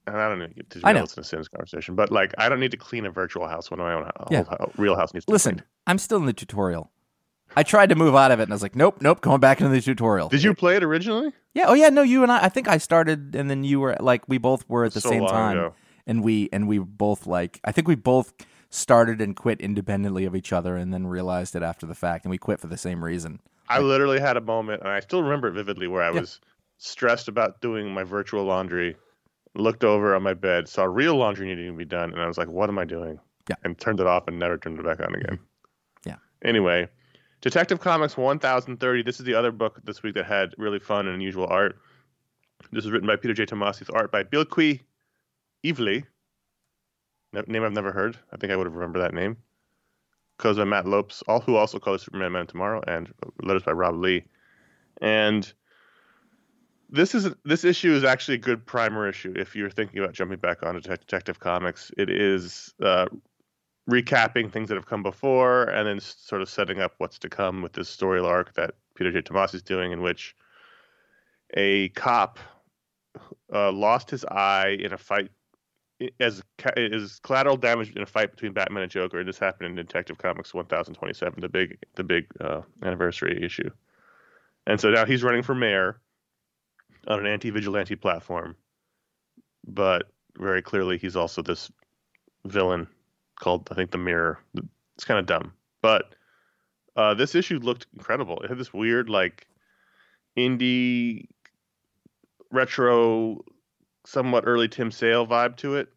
and 0.06 0.16
I 0.16 0.28
don't 0.28 0.38
know. 0.38 0.48
To 0.70 0.80
I 0.84 0.92
know. 0.92 1.00
In 1.00 1.04
a 1.18 1.24
Sims 1.24 1.48
conversation, 1.48 1.94
but 1.94 2.10
like, 2.10 2.34
I 2.38 2.48
don't 2.48 2.60
need 2.60 2.70
to 2.72 2.76
clean 2.76 3.06
a 3.06 3.10
virtual 3.10 3.46
house 3.46 3.70
when 3.70 3.78
my 3.80 3.92
own 3.92 4.04
ho- 4.04 4.26
Yeah. 4.30 4.44
whole 4.44 4.56
ho- 4.60 4.72
real 4.76 4.96
house 4.96 5.12
needs 5.12 5.26
to 5.26 5.32
listen, 5.32 5.56
cleaned. 5.56 5.66
I'm 5.86 5.98
still 5.98 6.18
in 6.18 6.26
the 6.26 6.32
tutorial. 6.32 6.90
I 7.56 7.64
tried 7.64 7.88
to 7.88 7.96
move 7.96 8.14
out 8.14 8.30
of 8.30 8.38
it, 8.38 8.44
and 8.44 8.52
I 8.52 8.54
was 8.54 8.62
like, 8.62 8.76
nope, 8.76 8.98
nope, 9.02 9.20
going 9.20 9.40
back 9.40 9.60
into 9.60 9.72
the 9.72 9.80
tutorial. 9.80 10.28
Did 10.28 10.44
you 10.44 10.54
play 10.54 10.76
it 10.76 10.84
originally? 10.84 11.32
Yeah. 11.52 11.64
Oh 11.66 11.74
yeah. 11.74 11.88
No, 11.88 12.02
you 12.02 12.22
and 12.22 12.30
I. 12.30 12.44
I 12.44 12.48
think 12.48 12.68
I 12.68 12.78
started, 12.78 13.34
and 13.34 13.50
then 13.50 13.64
you 13.64 13.80
were 13.80 13.96
like, 13.98 14.22
we 14.28 14.38
both 14.38 14.64
were 14.68 14.84
at 14.84 14.92
the 14.92 15.00
So 15.00 15.08
same 15.10 15.26
time, 15.26 15.56
ago. 15.58 15.74
And 16.10 16.24
we 16.24 16.48
and 16.52 16.66
we 16.66 16.78
both 16.78 17.26
like. 17.26 17.60
I 17.64 17.70
think 17.70 17.86
we 17.86 17.94
both 17.94 18.34
started 18.68 19.20
and 19.20 19.36
quit 19.36 19.60
independently 19.60 20.24
of 20.24 20.34
each 20.34 20.52
other, 20.52 20.76
and 20.76 20.92
then 20.92 21.06
realized 21.06 21.54
it 21.54 21.62
after 21.62 21.86
the 21.86 21.94
fact, 21.94 22.24
and 22.24 22.30
we 22.30 22.38
quit 22.38 22.58
for 22.58 22.66
the 22.66 22.76
same 22.76 23.04
reason. 23.04 23.40
I 23.68 23.78
literally 23.78 24.18
had 24.18 24.36
a 24.36 24.40
moment, 24.40 24.80
and 24.82 24.90
I 24.90 24.98
still 24.98 25.22
remember 25.22 25.46
it 25.48 25.52
vividly, 25.52 25.86
where 25.86 26.02
I 26.02 26.12
Yeah. 26.12 26.20
was 26.22 26.40
stressed 26.78 27.28
about 27.28 27.60
doing 27.60 27.94
my 27.94 28.02
virtual 28.02 28.42
laundry, 28.44 28.96
looked 29.54 29.84
over 29.84 30.14
on 30.16 30.22
my 30.24 30.34
bed, 30.34 30.68
saw 30.68 30.84
real 30.84 31.14
laundry 31.14 31.46
needing 31.46 31.66
to 31.66 31.72
be 31.78 31.84
done, 31.84 32.12
and 32.12 32.20
I 32.20 32.26
was 32.26 32.36
like, 32.38 32.48
"What 32.48 32.68
am 32.68 32.78
I 32.78 32.84
doing?" 32.84 33.20
Yeah. 33.48 33.56
and 33.62 33.78
turned 33.78 34.00
it 34.00 34.06
off 34.06 34.26
and 34.26 34.36
never 34.38 34.58
turned 34.58 34.78
it 34.80 34.84
back 34.84 34.98
on 35.00 35.14
again. 35.14 35.36
Mm-hmm. 35.36 36.08
Yeah. 36.08 36.16
Anyway, 36.42 36.88
Detective 37.40 37.78
Comics 37.80 38.16
1030. 38.16 39.02
This 39.02 39.20
is 39.20 39.26
the 39.26 39.34
other 39.34 39.52
book 39.52 39.80
this 39.84 40.02
week 40.02 40.14
that 40.14 40.26
had 40.26 40.54
really 40.58 40.78
fun 40.80 41.06
and 41.06 41.14
unusual 41.14 41.46
art. 41.46 41.78
This 42.72 42.84
is 42.84 42.90
written 42.90 43.06
by 43.06 43.16
Peter 43.16 43.34
J. 43.34 43.46
Tomasi 43.46 43.80
with 43.80 43.94
art 43.94 44.10
by 44.12 44.22
Bilquis 44.24 44.46
Evely. 44.48 44.80
No- 47.32 47.44
Name 47.46 47.62
I've 47.62 47.72
never 47.72 47.92
heard. 47.92 48.18
I 48.32 48.36
think 48.36 48.52
I 48.52 48.56
would 48.56 48.66
have 48.66 48.74
remembered 48.74 49.02
that 49.02 49.14
name. 49.14 49.36
Colors 50.38 50.56
by 50.56 50.64
Matt 50.64 50.86
Lopes, 50.86 51.22
all 51.28 51.40
who 51.40 51.56
also 51.56 51.78
colors 51.78 52.02
Superman 52.02 52.32
Man 52.32 52.46
Tomorrow, 52.46 52.82
and 52.86 53.12
letters 53.42 53.62
by 53.62 53.72
Rob 53.72 53.94
Leigh. 53.96 54.24
And 55.02 55.52
this 56.88 57.14
is 57.14 57.30
this 57.44 57.64
issue 57.64 57.92
is 57.92 58.04
actually 58.04 58.34
a 58.34 58.38
good 58.38 58.66
primer 58.66 59.08
issue 59.08 59.32
if 59.36 59.54
you're 59.54 59.70
thinking 59.70 59.98
about 59.98 60.14
jumping 60.14 60.38
back 60.38 60.62
onto 60.62 60.80
Det- 60.80 61.00
Detective 61.00 61.40
Comics. 61.40 61.92
It 61.96 62.10
is 62.10 62.74
uh, 62.82 63.06
recapping 63.88 64.50
things 64.50 64.68
that 64.68 64.76
have 64.76 64.86
come 64.86 65.02
before, 65.02 65.64
and 65.64 65.86
then 65.86 66.00
sort 66.00 66.42
of 66.42 66.48
setting 66.48 66.80
up 66.80 66.94
what's 66.98 67.18
to 67.20 67.28
come 67.28 67.62
with 67.62 67.74
this 67.74 67.88
story 67.88 68.20
arc 68.20 68.54
that 68.54 68.74
Peter 68.94 69.12
J. 69.12 69.22
Tomasi 69.22 69.56
is 69.56 69.62
doing, 69.62 69.92
in 69.92 70.00
which 70.00 70.34
a 71.54 71.90
cop 71.90 72.38
uh, 73.52 73.70
lost 73.72 74.10
his 74.10 74.24
eye 74.24 74.78
in 74.80 74.92
a 74.92 74.98
fight 74.98 75.30
as 76.18 76.42
is 76.76 77.20
collateral 77.22 77.56
damage 77.56 77.94
in 77.94 78.02
a 78.02 78.06
fight 78.06 78.30
between 78.30 78.52
Batman 78.52 78.82
and 78.82 78.92
Joker. 78.92 79.22
This 79.24 79.38
happened 79.38 79.66
in 79.66 79.74
Detective 79.74 80.18
Comics 80.18 80.54
1027, 80.54 81.40
the 81.40 81.48
big 81.48 81.78
the 81.94 82.04
big 82.04 82.26
uh, 82.40 82.62
anniversary 82.82 83.42
issue. 83.42 83.70
And 84.66 84.80
so 84.80 84.90
now 84.90 85.04
he's 85.04 85.22
running 85.22 85.42
for 85.42 85.54
mayor 85.54 86.00
on 87.06 87.18
an 87.18 87.26
anti-vigilante 87.26 87.96
platform, 87.96 88.56
but 89.66 90.10
very 90.38 90.62
clearly 90.62 90.98
he's 90.98 91.16
also 91.16 91.42
this 91.42 91.70
villain 92.44 92.86
called 93.38 93.68
I 93.70 93.74
think 93.74 93.90
the 93.90 93.98
Mirror. 93.98 94.38
It's 94.94 95.04
kind 95.04 95.18
of 95.18 95.26
dumb, 95.26 95.52
but 95.82 96.14
uh, 96.96 97.14
this 97.14 97.34
issue 97.34 97.58
looked 97.58 97.86
incredible. 97.94 98.40
It 98.42 98.48
had 98.48 98.58
this 98.58 98.72
weird 98.72 99.08
like 99.08 99.46
indie 100.36 101.26
retro 102.50 103.44
somewhat 104.10 104.44
early 104.46 104.68
Tim 104.68 104.90
Sale 104.90 105.26
vibe 105.26 105.56
to 105.58 105.76
it, 105.76 105.88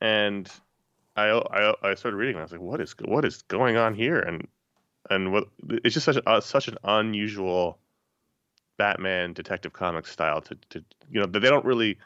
and 0.00 0.50
I 1.16 1.28
I, 1.28 1.90
I 1.90 1.94
started 1.94 2.16
reading. 2.16 2.36
And 2.36 2.40
I 2.40 2.44
was 2.44 2.52
like, 2.52 2.60
what 2.60 2.80
is 2.80 2.94
what 3.04 3.24
is 3.24 3.42
going 3.42 3.76
on 3.76 3.94
here? 3.94 4.20
And 4.20 4.46
and 5.10 5.32
what 5.32 5.48
it's 5.68 5.94
just 5.94 6.06
such 6.06 6.16
a 6.16 6.28
uh, 6.28 6.40
such 6.40 6.68
an 6.68 6.76
unusual 6.84 7.78
Batman 8.78 9.32
Detective 9.32 9.72
Comics 9.72 10.10
style 10.10 10.40
to 10.42 10.56
to 10.70 10.84
you 11.10 11.20
know 11.20 11.26
they 11.26 11.40
don't 11.40 11.64
really 11.64 11.98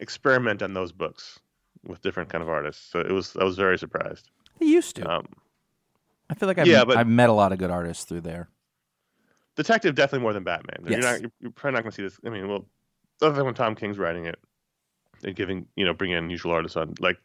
experiment 0.00 0.62
on 0.62 0.74
those 0.74 0.92
books 0.92 1.38
with 1.84 2.02
different 2.02 2.28
kind 2.28 2.42
of 2.42 2.48
artists. 2.48 2.90
So 2.90 3.00
it 3.00 3.12
was 3.12 3.36
I 3.36 3.44
was 3.44 3.56
very 3.56 3.78
surprised. 3.78 4.30
He 4.58 4.72
used 4.72 4.96
to. 4.96 5.10
Um, 5.10 5.26
I 6.28 6.34
feel 6.34 6.46
like 6.48 6.58
I've, 6.58 6.66
yeah, 6.66 6.84
but- 6.84 6.96
I've 6.96 7.08
met 7.08 7.28
a 7.28 7.32
lot 7.32 7.52
of 7.52 7.58
good 7.58 7.70
artists 7.70 8.04
through 8.04 8.20
there. 8.20 8.48
Detective 9.56 9.94
definitely 9.94 10.22
more 10.22 10.32
than 10.32 10.44
Batman. 10.44 10.84
You're 10.88 11.00
not 11.00 11.20
you're, 11.20 11.32
you're 11.40 11.50
probably 11.50 11.76
not 11.76 11.82
going 11.82 11.90
to 11.90 11.96
see 11.96 12.02
this. 12.02 12.18
I 12.24 12.30
mean, 12.30 12.48
well, 12.48 12.66
other 13.22 13.34
than 13.34 13.44
when 13.44 13.54
Tom 13.54 13.74
King's 13.74 13.98
writing 13.98 14.26
it 14.26 14.38
and 15.24 15.34
giving 15.36 15.66
you 15.76 15.84
know 15.84 15.92
bringing 15.94 16.16
in 16.16 16.24
unusual 16.24 16.52
artists 16.52 16.76
on 16.76 16.94
like 17.00 17.18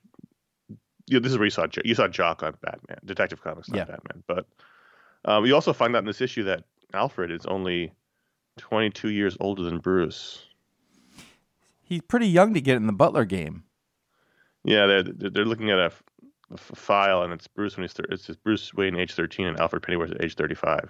you 1.08 1.20
know, 1.20 1.20
this 1.20 1.32
is 1.32 1.38
where 1.38 1.46
you 1.46 1.52
saw 1.52 1.68
you 1.84 1.94
saw 1.96 2.08
Jock 2.08 2.42
on 2.44 2.56
Batman, 2.62 2.98
Detective 3.06 3.42
Comics, 3.42 3.70
not 3.70 3.78
Yeah. 3.78 3.86
Batman. 3.86 4.24
But 4.28 4.46
um, 5.26 5.46
you 5.46 5.54
also 5.56 5.74
find 5.74 5.96
out 5.96 6.00
in 6.00 6.06
this 6.06 6.22
issue 6.22 6.44
that 6.46 6.64
Alfred 6.94 7.32
is 7.32 7.46
only 7.46 7.92
22 8.58 9.10
years 9.10 9.38
older 9.40 9.64
than 9.64 9.80
Bruce. 9.80 10.46
He's 11.84 12.02
pretty 12.02 12.28
young 12.28 12.54
to 12.56 12.62
get 12.62 12.78
in 12.78 12.88
the 12.88 12.94
Butler 12.94 13.26
game. 13.26 13.64
Yeah, 14.64 14.88
they're 14.88 15.04
they're 15.04 15.46
looking 15.46 15.70
at 15.70 15.78
a 15.78 15.92
file, 16.58 17.22
and 17.22 17.32
it's 17.34 17.48
Bruce 17.48 17.78
when 17.78 17.84
he's 17.84 17.94
thir- 17.94 18.08
it's 18.10 18.28
Bruce 18.44 18.74
Wayne 18.74 18.96
age 18.96 19.14
13 19.14 19.46
and 19.46 19.60
Alfred 19.60 19.84
Pennyworth 19.84 20.12
at 20.12 20.24
age 20.24 20.36
35. 20.36 20.90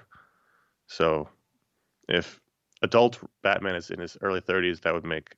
So, 0.87 1.27
if 2.07 2.39
adult 2.85 3.19
Batman 3.43 3.75
is 3.75 3.89
in 3.89 3.99
his 3.99 4.17
early 4.21 4.41
30s, 4.41 4.81
that 4.81 4.93
would 4.93 5.05
make 5.05 5.35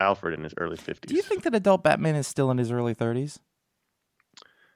Alfred 0.00 0.34
in 0.34 0.42
his 0.44 0.52
early 0.58 0.76
50s. 0.76 1.00
Do 1.06 1.14
you 1.14 1.22
think 1.22 1.42
that 1.44 1.54
adult 1.54 1.82
Batman 1.84 2.16
is 2.16 2.26
still 2.26 2.50
in 2.50 2.58
his 2.58 2.70
early 2.72 2.94
30s? 2.94 3.38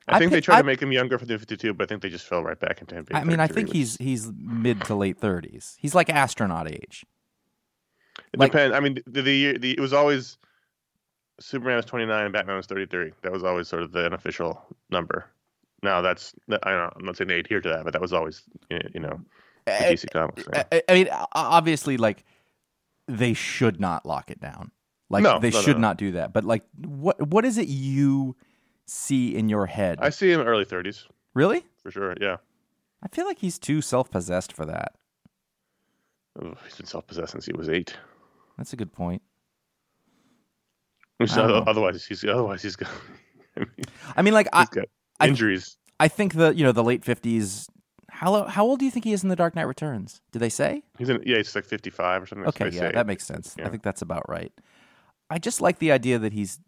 I 0.08 0.18
think 0.18 0.28
I 0.28 0.30
they 0.30 0.36
pick- 0.38 0.44
tried 0.44 0.56
I- 0.56 0.60
to 0.62 0.66
make 0.66 0.80
him 0.82 0.92
younger 0.92 1.18
for 1.18 1.26
the 1.26 1.38
52, 1.38 1.74
but 1.74 1.84
I 1.84 1.86
think 1.88 2.02
they 2.02 2.08
just 2.08 2.26
fell 2.26 2.42
right 2.42 2.58
back 2.58 2.80
into 2.80 2.94
him. 2.94 3.04
Being 3.04 3.20
I 3.20 3.24
mean, 3.24 3.40
I 3.40 3.46
think 3.46 3.68
which- 3.68 3.76
he's 3.76 3.96
he's 3.98 4.30
mid 4.36 4.80
to 4.84 4.94
late 4.94 5.20
30s. 5.20 5.76
He's 5.78 5.94
like 5.94 6.08
astronaut 6.10 6.68
age. 6.70 7.04
It 8.32 8.38
like- 8.40 8.52
depends. 8.52 8.74
I 8.74 8.80
mean, 8.80 8.98
the, 9.06 9.22
the 9.22 9.32
year 9.32 9.58
the 9.58 9.72
it 9.72 9.80
was 9.80 9.92
always 9.92 10.38
Superman 11.40 11.76
was 11.76 11.84
29 11.86 12.24
and 12.24 12.32
Batman 12.32 12.56
was 12.56 12.66
33. 12.66 13.12
That 13.22 13.32
was 13.32 13.44
always 13.44 13.68
sort 13.68 13.82
of 13.82 13.92
the 13.92 14.04
unofficial 14.06 14.62
number. 14.90 15.26
Now 15.82 16.00
that's 16.02 16.34
I 16.48 16.70
don't 16.70 16.78
know. 16.78 16.92
I'm 16.96 17.04
not 17.04 17.16
saying 17.16 17.28
they 17.28 17.38
adhere 17.40 17.60
to 17.60 17.68
that, 17.68 17.84
but 17.84 17.92
that 17.92 18.00
was 18.02 18.12
always 18.12 18.42
you 18.70 19.00
know 19.00 19.20
I, 19.66 19.70
DC 19.94 20.10
Comics. 20.10 20.44
thing. 20.44 20.64
I- 20.72 20.82
I 20.88 20.92
mean, 20.94 21.08
obviously, 21.32 21.96
like 21.96 22.24
they 23.06 23.34
should 23.34 23.80
not 23.80 24.06
lock 24.06 24.30
it 24.30 24.40
down. 24.40 24.70
Like 25.08 25.22
No, 25.24 25.38
they 25.40 25.50
no, 25.50 25.60
should 25.60 25.76
no. 25.76 25.80
not 25.88 25.96
do 25.96 26.12
that. 26.12 26.32
But 26.32 26.44
like, 26.44 26.62
what 26.76 27.20
what 27.28 27.44
is 27.44 27.58
it 27.58 27.68
you 27.68 28.36
see 28.86 29.34
in 29.34 29.48
your 29.48 29.66
head? 29.66 29.98
I 30.00 30.10
see 30.10 30.30
him 30.30 30.40
early 30.40 30.64
30s 30.64 31.06
really? 31.34 31.64
for 31.82 31.90
sure. 31.90 32.14
Yeah, 32.20 32.36
I 33.02 33.08
feel 33.08 33.26
like 33.26 33.38
he's 33.38 33.58
too 33.58 33.80
self 33.82 34.10
possessed 34.10 34.52
for 34.52 34.64
that. 34.66 34.94
Ugh, 36.40 36.56
he's 36.64 36.76
been 36.76 36.86
self-possessed 36.86 37.32
since 37.32 37.44
he 37.46 37.52
was 37.52 37.68
eight. 37.68 37.96
That's 38.56 38.72
a 38.72 38.76
good 38.76 38.92
point. 38.92 39.20
He's- 41.18 41.32
I 41.36 41.42
don't 41.42 41.48
know. 41.50 41.70
otherwise, 41.70 42.04
he's 42.06 42.24
otherwise 42.24 42.62
he's 42.62 42.76
got, 42.76 42.88
I 43.56 43.60
mean, 43.60 43.68
I 44.16 44.22
mean, 44.22 44.34
like 44.34 44.48
I, 44.52 44.64
got 44.70 44.86
I- 45.18 45.28
injuries. 45.28 45.76
I 45.98 46.08
think 46.08 46.34
the 46.34 46.54
you 46.54 46.64
know 46.64 46.72
the 46.72 46.84
late 46.84 47.04
fifties. 47.04 47.68
How 48.20 48.44
how 48.44 48.66
old 48.66 48.80
do 48.80 48.84
you 48.84 48.90
think 48.90 49.06
he 49.06 49.14
is 49.14 49.22
in 49.22 49.30
the 49.30 49.34
Dark 49.34 49.56
Knight 49.56 49.62
Returns? 49.62 50.20
Do 50.30 50.38
they 50.38 50.50
say? 50.50 50.82
he's 50.98 51.08
in 51.08 51.22
yeah, 51.24 51.38
he's 51.38 51.54
like 51.54 51.64
55 51.64 52.22
or 52.22 52.26
something. 52.26 52.48
Okay, 52.48 52.66
yeah, 52.66 52.80
say. 52.80 52.92
that 52.92 53.06
makes 53.06 53.24
sense. 53.24 53.56
I 53.64 53.70
think 53.70 53.82
that's 53.82 54.02
about 54.02 54.28
right. 54.28 54.52
I 55.30 55.38
just 55.38 55.62
like 55.62 55.78
the 55.78 55.90
idea 55.90 56.18
that 56.18 56.34
he's. 56.34 56.60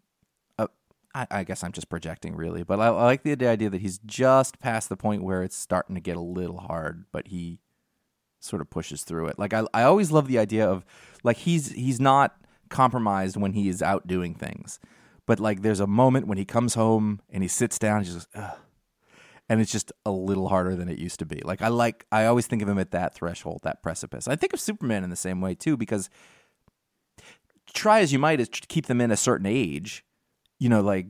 Uh, 0.57 0.65
I, 1.13 1.27
I 1.29 1.43
guess 1.43 1.63
I'm 1.63 1.71
just 1.71 1.89
projecting, 1.89 2.35
really, 2.35 2.63
but 2.63 2.79
I, 2.79 2.87
I 2.87 3.03
like 3.03 3.21
the 3.21 3.45
idea 3.45 3.69
that 3.69 3.81
he's 3.81 3.99
just 3.99 4.59
past 4.59 4.89
the 4.89 4.97
point 4.97 5.21
where 5.21 5.43
it's 5.43 5.55
starting 5.55 5.93
to 5.93 6.01
get 6.01 6.17
a 6.17 6.21
little 6.21 6.57
hard, 6.57 7.05
but 7.11 7.27
he 7.27 7.59
sort 8.39 8.59
of 8.59 8.71
pushes 8.71 9.03
through 9.03 9.27
it. 9.27 9.37
Like 9.37 9.53
I 9.53 9.63
I 9.75 9.83
always 9.83 10.11
love 10.11 10.27
the 10.27 10.39
idea 10.39 10.67
of 10.67 10.83
like 11.23 11.37
he's 11.37 11.71
he's 11.73 11.99
not 11.99 12.35
compromised 12.69 13.37
when 13.37 13.53
he 13.53 13.69
is 13.69 13.83
out 13.83 14.07
doing 14.07 14.33
things. 14.33 14.79
But 15.27 15.39
like 15.39 15.61
there's 15.61 15.79
a 15.79 15.85
moment 15.85 16.25
when 16.25 16.39
he 16.39 16.45
comes 16.45 16.73
home 16.73 17.21
and 17.29 17.43
he 17.43 17.47
sits 17.47 17.77
down 17.77 17.97
and 17.97 18.05
just 18.07 18.27
Ugh. 18.33 18.57
And 19.53 19.61
it's 19.61 19.71
just 19.71 19.91
a 20.03 20.09
little 20.11 20.49
harder 20.49 20.75
than 20.75 20.89
it 20.89 20.97
used 20.97 21.19
to 21.19 21.25
be. 21.27 21.39
Like 21.45 21.61
I 21.61 21.67
like 21.67 22.05
I 22.11 22.25
always 22.25 22.47
think 22.47 22.63
of 22.63 22.67
him 22.67 22.79
at 22.79 22.89
that 22.91 23.13
threshold, 23.13 23.59
that 23.63 23.83
precipice. 23.83 24.27
I 24.27 24.35
think 24.35 24.51
of 24.53 24.59
Superman 24.59 25.03
in 25.03 25.11
the 25.11 25.15
same 25.15 25.41
way 25.41 25.53
too 25.53 25.77
because 25.77 26.09
try 27.73 27.99
as 27.99 28.11
you 28.11 28.17
might 28.19 28.37
to 28.37 28.45
keep 28.67 28.87
them 28.87 28.99
in 28.99 29.11
a 29.11 29.17
certain 29.17 29.45
age, 29.45 30.03
you 30.59 30.69
know, 30.69 30.81
like 30.81 31.05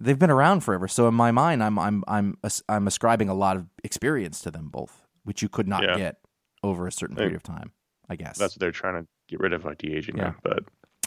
they've 0.00 0.18
been 0.18 0.30
around 0.30 0.60
forever. 0.60 0.88
So 0.88 1.06
in 1.08 1.14
my 1.14 1.30
mind, 1.30 1.62
I'm 1.62 1.78
I'm 1.78 2.02
I'm 2.08 2.36
I'm 2.68 2.86
ascribing 2.88 3.28
a 3.28 3.34
lot 3.34 3.56
of 3.56 3.66
experience 3.84 4.40
to 4.42 4.50
them 4.50 4.68
both, 4.68 5.06
which 5.22 5.40
you 5.40 5.48
could 5.48 5.68
not 5.68 5.82
Yeah. 5.84 5.96
get 5.96 6.16
over 6.62 6.86
a 6.88 6.92
certain 6.92 7.14
period 7.16 7.36
of 7.36 7.42
time. 7.44 7.72
I 8.08 8.16
guess 8.16 8.38
That's 8.38 8.54
what 8.56 8.60
they're 8.60 8.70
trying 8.72 9.02
to 9.02 9.08
get 9.28 9.40
rid 9.40 9.52
of, 9.52 9.64
like 9.64 9.78
de 9.78 9.94
aging. 9.94 10.18
Yeah. 10.18 10.32
But 10.42 10.64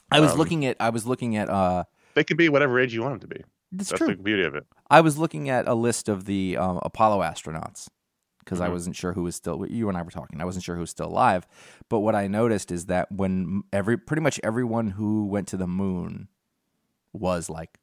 I 0.09 0.19
was 0.19 0.31
um, 0.31 0.37
looking 0.37 0.65
at 0.65 0.77
I 0.79 0.89
was 0.89 1.05
looking 1.05 1.35
at 1.35 1.49
uh 1.49 1.83
they 2.15 2.23
can 2.23 2.37
be 2.37 2.49
whatever 2.49 2.79
age 2.79 2.93
you 2.93 3.01
want 3.03 3.19
them 3.19 3.29
to 3.29 3.35
be. 3.35 3.43
It's 3.73 3.89
That's 3.89 3.99
true. 3.99 4.15
the 4.15 4.21
beauty 4.23 4.43
of 4.43 4.55
it. 4.55 4.65
I 4.89 5.01
was 5.01 5.17
looking 5.17 5.49
at 5.49 5.67
a 5.67 5.73
list 5.73 6.07
of 6.09 6.25
the 6.25 6.57
um, 6.57 6.79
Apollo 6.83 7.19
astronauts 7.21 7.89
because 8.39 8.61
I 8.61 8.69
Mhm. 8.69 8.71
wasn't 8.73 8.95
sure 8.95 9.13
who 9.13 9.23
was 9.23 9.35
still. 9.35 9.65
You 9.67 9.89
and 9.89 9.97
I 9.97 10.01
were 10.01 10.11
talking. 10.11 10.39
I 10.41 10.45
wasn't 10.45 10.63
sure 10.63 10.75
who 10.75 10.81
was 10.81 10.89
still 10.89 11.07
alive. 11.07 11.45
But 11.89 11.99
what 11.99 12.15
I 12.15 12.27
noticed 12.27 12.71
is 12.71 12.85
that 12.85 13.11
when 13.11 13.63
every 13.73 13.97
pretty 13.97 14.21
much 14.21 14.39
everyone 14.43 14.91
who 14.91 15.25
went 15.25 15.47
to 15.49 15.57
the 15.57 15.67
moon 15.67 16.29
was 17.13 17.49
like 17.49 17.77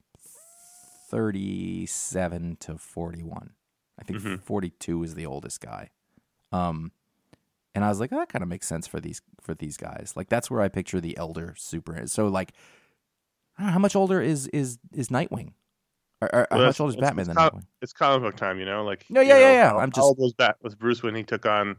thirty-seven 1.10 2.56
to 2.60 2.78
forty-one. 2.78 3.50
I 3.98 4.02
think 4.04 4.20
Mhm. 4.20 4.40
forty-two 4.42 5.02
is 5.04 5.14
the 5.14 5.26
oldest 5.26 5.60
guy. 5.60 5.90
Um, 6.52 6.92
and 7.74 7.84
I 7.84 7.88
was 7.88 8.00
like, 8.00 8.12
oh, 8.12 8.16
that 8.16 8.28
kind 8.28 8.42
of 8.42 8.48
makes 8.48 8.66
sense 8.66 8.86
for 8.86 9.00
these 9.00 9.22
for 9.40 9.54
these 9.54 9.76
guys. 9.76 10.12
Like 10.16 10.28
that's 10.28 10.50
where 10.50 10.60
I 10.60 10.68
picture 10.68 11.00
the 11.00 11.16
elder 11.16 11.54
super. 11.56 12.06
So 12.06 12.28
like, 12.28 12.52
I 13.58 13.62
don't 13.62 13.66
know, 13.68 13.72
how 13.72 13.78
much 13.78 13.96
older 13.96 14.20
is 14.20 14.46
is 14.48 14.78
is 14.92 15.08
Nightwing? 15.08 15.52
Or, 16.24 16.40
or 16.40 16.46
how 16.50 16.56
Well, 16.58 16.66
much 16.66 16.76
that's- 16.76 16.80
older 16.80 16.94
is 16.94 17.00
Batman 17.00 17.26
it's 17.30 17.34
com- 17.38 17.62
It's 17.82 17.92
comic 17.92 18.22
book 18.22 18.36
time, 18.36 18.58
you 18.58 18.64
know. 18.64 18.84
Like 18.84 19.04
No, 19.10 19.20
yeah, 19.20 19.38
yeah, 19.38 19.44
know, 19.46 19.52
yeah. 19.52 19.68
How, 19.70 19.76
I'm 19.78 19.80
how 19.80 19.86
just- 19.88 20.00
old 20.00 20.18
was 20.18 20.32
Bat 20.34 20.56
was 20.62 20.74
Bruce 20.74 21.02
when 21.02 21.14
he 21.14 21.22
took 21.22 21.46
on 21.46 21.76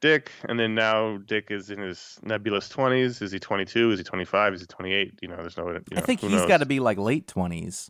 Dick, 0.00 0.32
and 0.48 0.58
then 0.58 0.74
now 0.74 1.18
Dick 1.18 1.50
is 1.50 1.70
in 1.70 1.78
his 1.78 2.18
nebulous 2.24 2.68
twenties. 2.68 3.22
Is 3.22 3.30
he 3.32 3.38
twenty 3.38 3.64
two? 3.64 3.90
Is 3.92 3.98
he 4.00 4.04
twenty 4.04 4.24
five? 4.24 4.52
Is 4.54 4.60
he 4.60 4.66
twenty 4.66 4.92
eight? 4.92 5.18
You 5.22 5.28
know, 5.28 5.36
there's 5.36 5.56
no. 5.56 5.68
You 5.68 5.74
know, 5.74 5.80
I 5.96 6.00
think 6.00 6.20
he's 6.20 6.44
got 6.46 6.58
to 6.58 6.66
be 6.66 6.80
like 6.80 6.98
late 6.98 7.28
twenties 7.28 7.88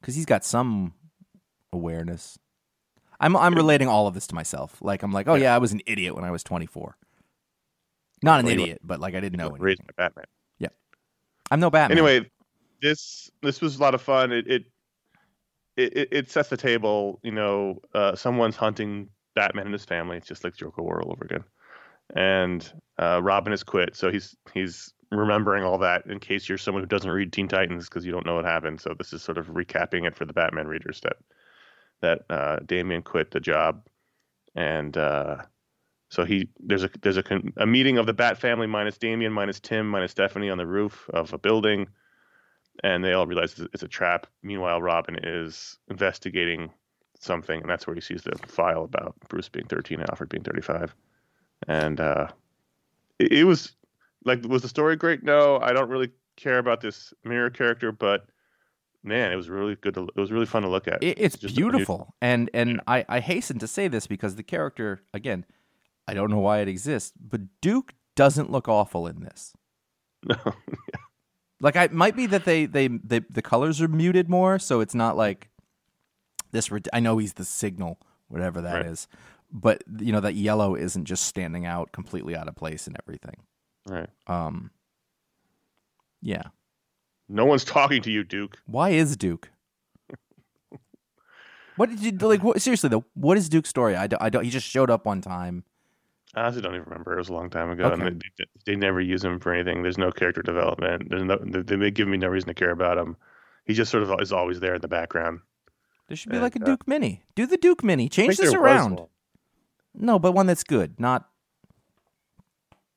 because 0.00 0.14
he's 0.14 0.24
got 0.26 0.44
some 0.44 0.94
awareness. 1.72 2.38
I'm 3.20 3.36
I'm 3.36 3.54
relating 3.54 3.88
all 3.88 4.06
of 4.06 4.14
this 4.14 4.26
to 4.28 4.34
myself. 4.34 4.78
Like 4.80 5.02
I'm 5.02 5.12
like, 5.12 5.28
oh 5.28 5.34
yeah, 5.34 5.54
I 5.54 5.58
was 5.58 5.72
an 5.72 5.80
idiot 5.86 6.14
when 6.14 6.24
I 6.24 6.30
was 6.30 6.42
24. 6.42 6.96
Not 8.22 8.40
an 8.40 8.46
Well, 8.46 8.54
you 8.54 8.62
idiot, 8.62 8.80
but 8.82 9.00
like 9.00 9.14
I 9.14 9.20
didn't 9.20 9.38
know. 9.38 9.50
raised 9.50 9.82
by 9.86 9.92
Batman. 9.96 10.24
Yeah, 10.58 10.68
I'm 11.50 11.60
no 11.60 11.70
Batman. 11.70 11.98
Anyway, 11.98 12.30
this 12.80 13.30
this 13.42 13.60
was 13.60 13.76
a 13.76 13.80
lot 13.82 13.94
of 13.94 14.00
fun. 14.00 14.32
It 14.32 14.46
it 14.48 14.64
it, 15.76 16.08
it 16.10 16.30
sets 16.30 16.48
the 16.48 16.56
table. 16.56 17.20
You 17.22 17.32
know, 17.32 17.80
uh, 17.94 18.14
someone's 18.14 18.56
hunting 18.56 19.08
Batman 19.34 19.66
and 19.66 19.72
his 19.72 19.84
family. 19.84 20.16
It's 20.16 20.28
just 20.28 20.44
like 20.44 20.56
Joker 20.56 20.82
War 20.82 21.02
all 21.02 21.12
over 21.12 21.24
again. 21.24 21.44
And 22.14 22.72
uh, 22.98 23.20
Robin 23.22 23.52
has 23.52 23.64
quit, 23.64 23.96
so 23.96 24.10
he's 24.10 24.36
he's 24.52 24.92
remembering 25.10 25.64
all 25.64 25.78
that 25.78 26.06
in 26.06 26.18
case 26.18 26.48
you're 26.48 26.58
someone 26.58 26.82
who 26.82 26.88
doesn't 26.88 27.10
read 27.10 27.32
Teen 27.32 27.48
Titans 27.48 27.88
because 27.88 28.04
you 28.04 28.12
don't 28.12 28.26
know 28.26 28.34
what 28.34 28.44
happened. 28.44 28.80
So 28.80 28.94
this 28.96 29.12
is 29.12 29.22
sort 29.22 29.38
of 29.38 29.46
recapping 29.46 30.06
it 30.06 30.14
for 30.14 30.24
the 30.24 30.32
Batman 30.32 30.66
readers 30.66 31.00
that 31.02 31.16
that 32.02 32.20
uh, 32.28 32.58
Damian 32.66 33.02
quit 33.02 33.30
the 33.30 33.40
job, 33.40 33.86
and 34.54 34.96
uh, 34.96 35.38
so 36.10 36.24
he 36.24 36.48
there's 36.60 36.84
a 36.84 36.90
there's 37.00 37.16
a 37.16 37.24
a 37.56 37.66
meeting 37.66 37.98
of 37.98 38.06
the 38.06 38.12
Bat 38.12 38.38
family 38.38 38.66
minus 38.66 38.98
Damian 38.98 39.32
minus 39.32 39.60
Tim 39.60 39.88
minus 39.88 40.12
Stephanie 40.12 40.50
on 40.50 40.58
the 40.58 40.66
roof 40.66 41.08
of 41.10 41.32
a 41.32 41.38
building, 41.38 41.88
and 42.82 43.04
they 43.04 43.12
all 43.12 43.26
realize 43.26 43.52
it's- 43.52 43.68
it's 43.72 43.82
a 43.82 43.88
trap. 43.88 44.26
Meanwhile, 44.42 44.82
Robin 44.82 45.16
is 45.22 45.78
investigating 45.88 46.70
something, 47.18 47.60
and 47.60 47.70
that's 47.70 47.86
where 47.86 47.94
he 47.94 48.00
sees 48.00 48.22
the 48.22 48.32
file 48.46 48.84
about 48.84 49.14
Bruce 49.28 49.48
being 49.48 49.66
13 49.66 50.00
and 50.00 50.10
Alfred 50.10 50.28
being 50.28 50.42
35, 50.44 50.94
and 51.68 52.00
uh, 52.00 52.28
it, 53.18 53.32
it 53.32 53.44
was 53.44 53.74
like 54.24 54.44
was 54.46 54.62
the 54.62 54.68
story 54.68 54.96
great? 54.96 55.22
No, 55.22 55.58
I 55.60 55.72
don't 55.72 55.88
really 55.88 56.10
care 56.36 56.58
about 56.58 56.80
this 56.80 57.14
mirror 57.24 57.50
character, 57.50 57.92
but 57.92 58.26
man, 59.02 59.30
it 59.32 59.36
was 59.36 59.48
really 59.48 59.76
good. 59.76 59.94
To, 59.94 60.08
it 60.14 60.20
was 60.20 60.32
really 60.32 60.46
fun 60.46 60.62
to 60.62 60.68
look 60.68 60.88
at. 60.88 61.02
It, 61.02 61.18
it's 61.18 61.42
new- 61.42 61.50
beautiful, 61.50 62.14
and 62.20 62.50
and 62.52 62.80
I 62.86 63.04
I 63.08 63.20
hasten 63.20 63.58
to 63.60 63.66
say 63.68 63.88
this 63.88 64.06
because 64.06 64.34
the 64.36 64.42
character 64.42 65.02
again, 65.14 65.46
I 66.08 66.14
don't 66.14 66.30
know 66.30 66.40
why 66.40 66.58
it 66.60 66.68
exists, 66.68 67.12
but 67.18 67.40
Duke 67.60 67.94
doesn't 68.16 68.50
look 68.50 68.68
awful 68.68 69.06
in 69.06 69.20
this. 69.20 69.54
No. 70.26 70.36
Like 71.64 71.76
I 71.76 71.84
it 71.84 71.92
might 71.92 72.14
be 72.14 72.26
that 72.26 72.44
they 72.44 72.66
they, 72.66 72.88
they 72.88 73.20
the 73.30 73.40
colors 73.40 73.80
are 73.80 73.88
muted 73.88 74.28
more, 74.28 74.58
so 74.58 74.80
it's 74.80 74.94
not 74.94 75.16
like 75.16 75.48
this. 76.52 76.70
I 76.92 77.00
know 77.00 77.16
he's 77.16 77.32
the 77.32 77.44
signal, 77.44 77.98
whatever 78.28 78.60
that 78.60 78.84
is, 78.84 79.08
Right. 79.10 79.20
but 79.62 79.84
you 79.98 80.12
know 80.12 80.20
that 80.20 80.34
yellow 80.34 80.74
isn't 80.74 81.06
just 81.06 81.24
standing 81.24 81.64
out 81.64 81.90
completely 81.90 82.36
out 82.36 82.48
of 82.48 82.54
place 82.54 82.86
and 82.86 82.96
everything. 83.02 83.36
right. 83.88 84.10
Um, 84.26 84.72
yeah. 86.20 86.42
No 87.30 87.46
one's 87.46 87.64
talking 87.64 88.02
to 88.02 88.10
you, 88.10 88.24
Duke. 88.24 88.58
Why 88.66 88.90
is 88.90 89.16
Duke? 89.16 89.50
What 91.76 91.88
did 91.90 92.00
you 92.00 92.12
like? 92.28 92.44
What, 92.44 92.60
seriously 92.62 92.88
though, 92.90 93.04
what 93.14 93.36
is 93.38 93.48
Duke's 93.48 93.68
story? 93.70 93.96
I 93.96 94.06
don't, 94.06 94.22
I 94.22 94.28
don't. 94.30 94.44
He 94.44 94.50
just 94.50 94.66
showed 94.66 94.90
up 94.90 95.06
one 95.06 95.20
time. 95.22 95.64
I 96.34 96.42
honestly 96.42 96.62
don't 96.62 96.74
even 96.74 96.84
remember. 96.86 97.14
It 97.14 97.18
was 97.18 97.28
a 97.28 97.32
long 97.34 97.50
time 97.50 97.70
ago, 97.70 97.84
Okay. 97.84 98.06
and 98.06 98.22
they, 98.38 98.44
they, 98.66 98.76
never 98.76 99.00
use 99.00 99.24
him 99.24 99.38
for 99.38 99.52
anything. 99.52 99.82
There's 99.82 99.98
no 99.98 100.10
character 100.10 100.42
development. 100.42 101.08
There's 101.10 101.22
no. 101.22 101.38
They, 101.44 101.76
they 101.76 101.90
give 101.90 102.08
me 102.08 102.16
no 102.16 102.28
reason 102.28 102.48
to 102.48 102.54
care 102.54 102.70
about 102.72 102.98
him. 102.98 103.16
He 103.64 103.72
just 103.74 103.90
sort 103.90 104.02
of 104.02 104.20
is 104.20 104.32
always 104.32 104.60
there 104.60 104.74
in 104.74 104.80
the 104.80 104.88
background. 104.88 105.40
There 106.08 106.16
should 106.16 106.30
be 106.30 106.36
And, 106.36 106.42
like 106.42 106.56
a 106.56 106.62
uh, 106.62 106.66
Duke 106.66 106.86
Mini. 106.88 107.22
Do 107.34 107.46
the 107.46 107.56
Duke 107.56 107.82
Mini. 107.84 108.08
Change 108.08 108.36
this 108.36 108.52
around. 108.52 109.00
No, 109.94 110.18
but 110.18 110.32
one 110.32 110.46
that's 110.46 110.64
good. 110.64 110.98
Not 110.98 111.28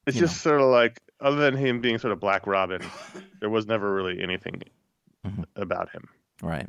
It's 0.05 0.17
just 0.17 0.41
sort 0.41 0.59
of 0.59 0.67
like, 0.67 0.99
other 1.21 1.37
than 1.37 1.55
him 1.55 1.79
being 1.79 1.99
sort 1.99 2.11
of 2.11 2.19
Black 2.19 2.47
Robin, 2.47 2.81
there 3.39 3.49
was 3.49 3.67
never 3.67 3.93
really 3.93 4.21
anything 4.21 4.61
Mhm. 5.25 5.45
about 5.55 5.89
him, 5.91 6.07
right. 6.41 6.67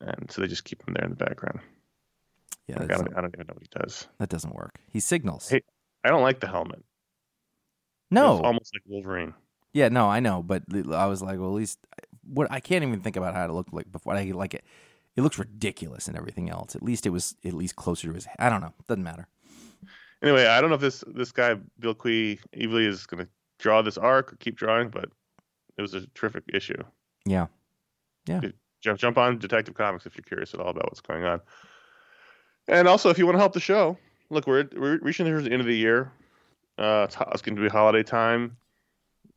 and 0.00 0.30
so 0.30 0.40
they 0.42 0.46
just 0.48 0.64
keep 0.64 0.86
him 0.86 0.94
there 0.94 1.04
in 1.04 1.10
the 1.10 1.16
background. 1.24 1.60
Yeah, 2.72 2.80
Like, 2.80 2.92
I 2.92 2.96
don't, 2.96 3.16
I 3.16 3.20
don't 3.20 3.34
even 3.34 3.46
know 3.46 3.54
what 3.54 3.62
he 3.62 3.78
does. 3.80 4.08
that 4.18 4.28
doesn't 4.28 4.54
work. 4.54 4.78
He 4.88 5.00
signals. 5.00 5.48
Hey, 5.48 5.62
I 6.04 6.08
don't 6.08 6.22
like 6.22 6.40
the 6.40 6.46
helmet. 6.46 6.82
no. 8.10 8.36
it's 8.36 8.46
almost 8.46 8.74
like 8.74 8.82
Wolverine. 8.86 9.34
Yeah, 9.72 9.88
no, 9.88 10.08
I 10.08 10.20
know, 10.20 10.42
but 10.42 10.62
I 10.92 11.06
was 11.06 11.22
like, 11.22 11.38
well, 11.38 11.48
at 11.48 11.54
least 11.54 11.78
what 12.24 12.50
I 12.50 12.60
can't 12.60 12.84
even 12.84 13.00
think 13.00 13.16
about 13.16 13.34
how 13.34 13.44
it 13.44 13.52
looked 13.52 13.72
like 13.72 13.90
before. 13.90 14.14
I 14.14 14.24
like 14.30 14.54
it. 14.54 14.64
It 15.16 15.22
looks 15.22 15.38
ridiculous 15.38 16.08
and 16.08 16.16
everything 16.16 16.50
else. 16.50 16.74
At 16.74 16.82
least 16.82 17.06
it 17.06 17.10
was 17.10 17.36
at 17.44 17.52
least 17.52 17.76
closer 17.76 18.08
to 18.08 18.14
his. 18.14 18.26
I 18.38 18.48
don't 18.48 18.60
know. 18.60 18.72
Doesn't 18.86 19.04
matter. 19.04 19.28
Anyway, 20.22 20.46
I 20.46 20.60
don't 20.60 20.70
know 20.70 20.76
if 20.76 20.80
this 20.80 21.04
this 21.06 21.32
guy 21.32 21.56
Bilquis 21.80 22.38
Evely 22.56 22.86
is 22.86 23.06
going 23.06 23.24
to 23.24 23.30
draw 23.58 23.82
this 23.82 23.98
arc 23.98 24.32
or 24.32 24.36
keep 24.36 24.56
drawing, 24.56 24.88
but 24.88 25.06
it 25.76 25.82
was 25.82 25.94
a 25.94 26.06
terrific 26.08 26.44
issue. 26.52 26.82
Yeah, 27.24 27.46
yeah. 28.26 28.40
jump 28.80 28.98
jump 28.98 29.18
on 29.18 29.38
Detective 29.38 29.74
Comics 29.74 30.06
if 30.06 30.16
you're 30.16 30.24
curious 30.24 30.54
at 30.54 30.60
all 30.60 30.68
about 30.68 30.84
what's 30.84 31.00
going 31.00 31.24
on. 31.24 31.40
And 32.68 32.86
also, 32.88 33.10
if 33.10 33.18
you 33.18 33.26
want 33.26 33.34
to 33.34 33.40
help 33.40 33.52
the 33.52 33.60
show, 33.60 33.98
look, 34.30 34.46
we're 34.46 34.68
we're 34.76 34.98
reaching 34.98 35.26
the 35.26 35.50
end 35.50 35.60
of 35.60 35.66
the 35.66 35.76
year. 35.76 36.12
Uh, 36.78 37.06
it's, 37.08 37.16
it's 37.32 37.42
going 37.42 37.56
to 37.56 37.62
be 37.62 37.68
holiday 37.68 38.02
time, 38.02 38.56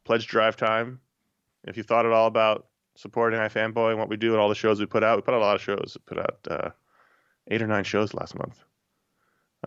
pledge 0.03 0.27
drive 0.27 0.55
time. 0.55 0.99
If 1.65 1.77
you 1.77 1.83
thought 1.83 2.05
at 2.05 2.11
all 2.11 2.27
about 2.27 2.67
supporting 2.95 3.39
iFanboy 3.39 3.91
and 3.91 3.99
what 3.99 4.09
we 4.09 4.17
do 4.17 4.31
and 4.31 4.39
all 4.39 4.49
the 4.49 4.55
shows 4.55 4.79
we 4.79 4.85
put 4.85 5.03
out, 5.03 5.17
we 5.17 5.21
put 5.21 5.33
out 5.33 5.41
a 5.41 5.45
lot 5.45 5.55
of 5.55 5.61
shows. 5.61 5.97
We 5.97 6.15
put 6.15 6.19
out 6.19 6.39
uh, 6.49 6.69
eight 7.49 7.61
or 7.61 7.67
nine 7.67 7.83
shows 7.83 8.13
last 8.13 8.37
month. 8.37 8.63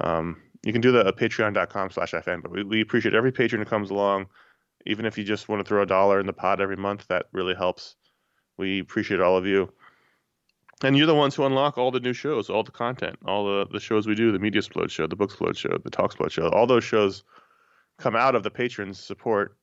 Um, 0.01 0.41
you 0.65 0.73
can 0.73 0.81
do 0.81 0.93
that 0.93 1.07
at 1.07 1.17
patreon.com 1.17 1.91
slash 1.91 2.13
iFanboy. 2.13 2.51
We, 2.51 2.63
we 2.65 2.81
appreciate 2.81 3.15
every 3.15 3.33
patron 3.33 3.61
who 3.61 3.67
comes 3.69 3.91
along. 3.91 4.27
Even 4.87 5.05
if 5.07 5.19
you 5.19 5.25
just 5.25 5.49
want 5.49 5.61
to 5.61 5.69
throw 5.69 5.83
a 5.83 5.87
dollar 5.87 6.21
in 6.21 6.27
the 6.27 6.33
pot 6.33 6.61
every 6.61 6.77
month, 6.77 7.07
that 7.09 7.27
really 7.33 7.55
helps. 7.55 7.97
We 8.57 8.79
appreciate 8.81 9.21
all 9.21 9.37
of 9.37 9.45
you. 9.45 9.73
And 10.83 10.97
you're 10.97 11.07
the 11.07 11.15
ones 11.15 11.35
who 11.35 11.45
unlock 11.45 11.77
all 11.77 11.91
the 11.91 12.01
new 12.01 12.13
shows, 12.13 12.49
all 12.49 12.63
the 12.63 12.71
content, 12.71 13.17
all 13.25 13.45
the, 13.45 13.67
the 13.73 13.81
shows 13.81 14.07
we 14.07 14.15
do, 14.15 14.31
the 14.31 14.39
Media 14.39 14.61
Explode 14.61 14.93
show, 14.93 15.07
the 15.07 15.17
Books 15.17 15.33
Explode 15.35 15.57
show, 15.57 15.77
the 15.83 15.91
Talk 15.91 16.07
Explode 16.07 16.31
show. 16.31 16.49
All 16.51 16.67
those 16.67 16.85
shows 16.85 17.25
come 17.99 18.15
out 18.15 18.37
of 18.37 18.45
the 18.45 18.51
patrons' 18.51 19.01
support. 19.03 19.57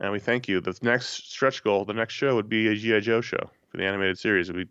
And 0.00 0.12
we 0.12 0.20
thank 0.20 0.46
you. 0.46 0.60
The 0.60 0.78
next 0.80 1.28
stretch 1.28 1.64
goal, 1.64 1.84
the 1.84 1.92
next 1.92 2.14
show 2.14 2.36
would 2.36 2.48
be 2.48 2.68
a 2.68 2.76
G.I. 2.76 3.00
Joe 3.00 3.20
show 3.20 3.50
for 3.68 3.76
the 3.76 3.84
animated 3.84 4.18
series. 4.18 4.52
We 4.52 4.66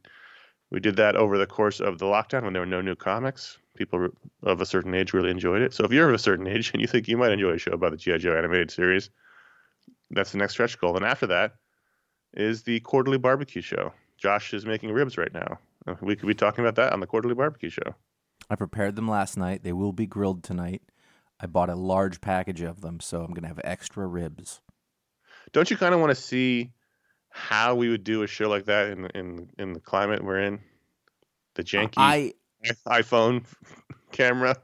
we 0.69 0.80
did 0.80 0.97
that 0.97 1.15
over 1.15 1.38
the 1.38 1.47
course 1.47 1.80
of 1.80 1.97
the 1.97 2.06
lockdown 2.06 2.43
when 2.43 2.53
there 2.53 2.62
were 2.62 2.65
no 2.65 2.82
new 2.82 2.95
comics. 2.95 3.58
People 3.75 4.10
of 4.43 4.60
a 4.60 4.65
certain 4.65 4.93
age 4.93 5.13
really 5.13 5.30
enjoyed 5.30 5.62
it. 5.62 5.73
So 5.73 5.86
if 5.86 5.91
you're 5.91 6.10
of 6.10 6.15
a 6.15 6.19
certain 6.19 6.47
age 6.47 6.71
and 6.73 6.82
you 6.82 6.88
think 6.88 7.08
you 7.08 7.17
might 7.17 7.32
enjoy 7.32 7.51
a 7.51 7.58
show 7.58 7.71
about 7.71 7.91
the 7.91 7.97
G.I. 7.97 8.17
Joe 8.17 8.38
animated 8.38 8.71
series, 8.71 9.10
that's 10.12 10.32
the 10.32 10.38
next 10.38 10.53
stretch 10.53 10.77
goal. 10.80 10.95
And 10.95 11.06
after 11.06 11.27
that 11.27 11.56
is 12.34 12.63
the 12.63 12.80
quarterly 12.82 13.17
barbecue 13.17 13.62
show. 13.62 13.93
Josh 14.17 14.53
is 14.53 14.65
making 14.65 14.91
ribs 14.91 15.17
right 15.17 15.34
now. 15.34 15.60
Uh, 15.88 15.95
We 16.01 16.15
could 16.15 16.27
be 16.27 16.34
talking 16.34 16.63
about 16.63 16.75
that 16.75 16.93
on 16.93 16.99
the 16.99 17.08
quarterly 17.08 17.36
barbecue 17.36 17.69
show. 17.69 17.95
I 18.49 18.56
prepared 18.56 18.95
them 18.95 19.08
last 19.08 19.38
night. 19.38 19.63
They 19.63 19.73
will 19.73 19.93
be 19.93 20.06
grilled 20.06 20.43
tonight. 20.43 20.82
I 21.39 21.45
bought 21.45 21.69
a 21.69 21.75
large 21.75 22.19
package 22.21 22.62
of 22.62 22.82
them, 22.82 22.99
so 22.99 23.23
I'm 23.23 23.34
gonna 23.34 23.47
have 23.47 23.62
extra 23.63 24.08
ribs. 24.08 24.62
Don't 25.53 25.69
you 25.69 25.77
kind 25.77 25.93
of 25.93 25.99
want 25.99 26.10
to 26.12 26.15
see 26.21 26.71
how 27.30 27.75
we 27.75 27.89
would 27.89 28.03
do 28.03 28.23
a 28.23 28.27
show 28.27 28.49
like 28.49 28.65
that 28.65 28.89
in 28.89 29.06
in 29.13 29.49
in 29.58 29.73
the 29.73 29.80
climate 29.80 30.23
we're 30.23 30.41
in? 30.41 30.60
The 31.56 31.63
janky 31.63 31.93
I 31.97 32.34
iPhone 32.88 33.45
camera. 34.12 34.56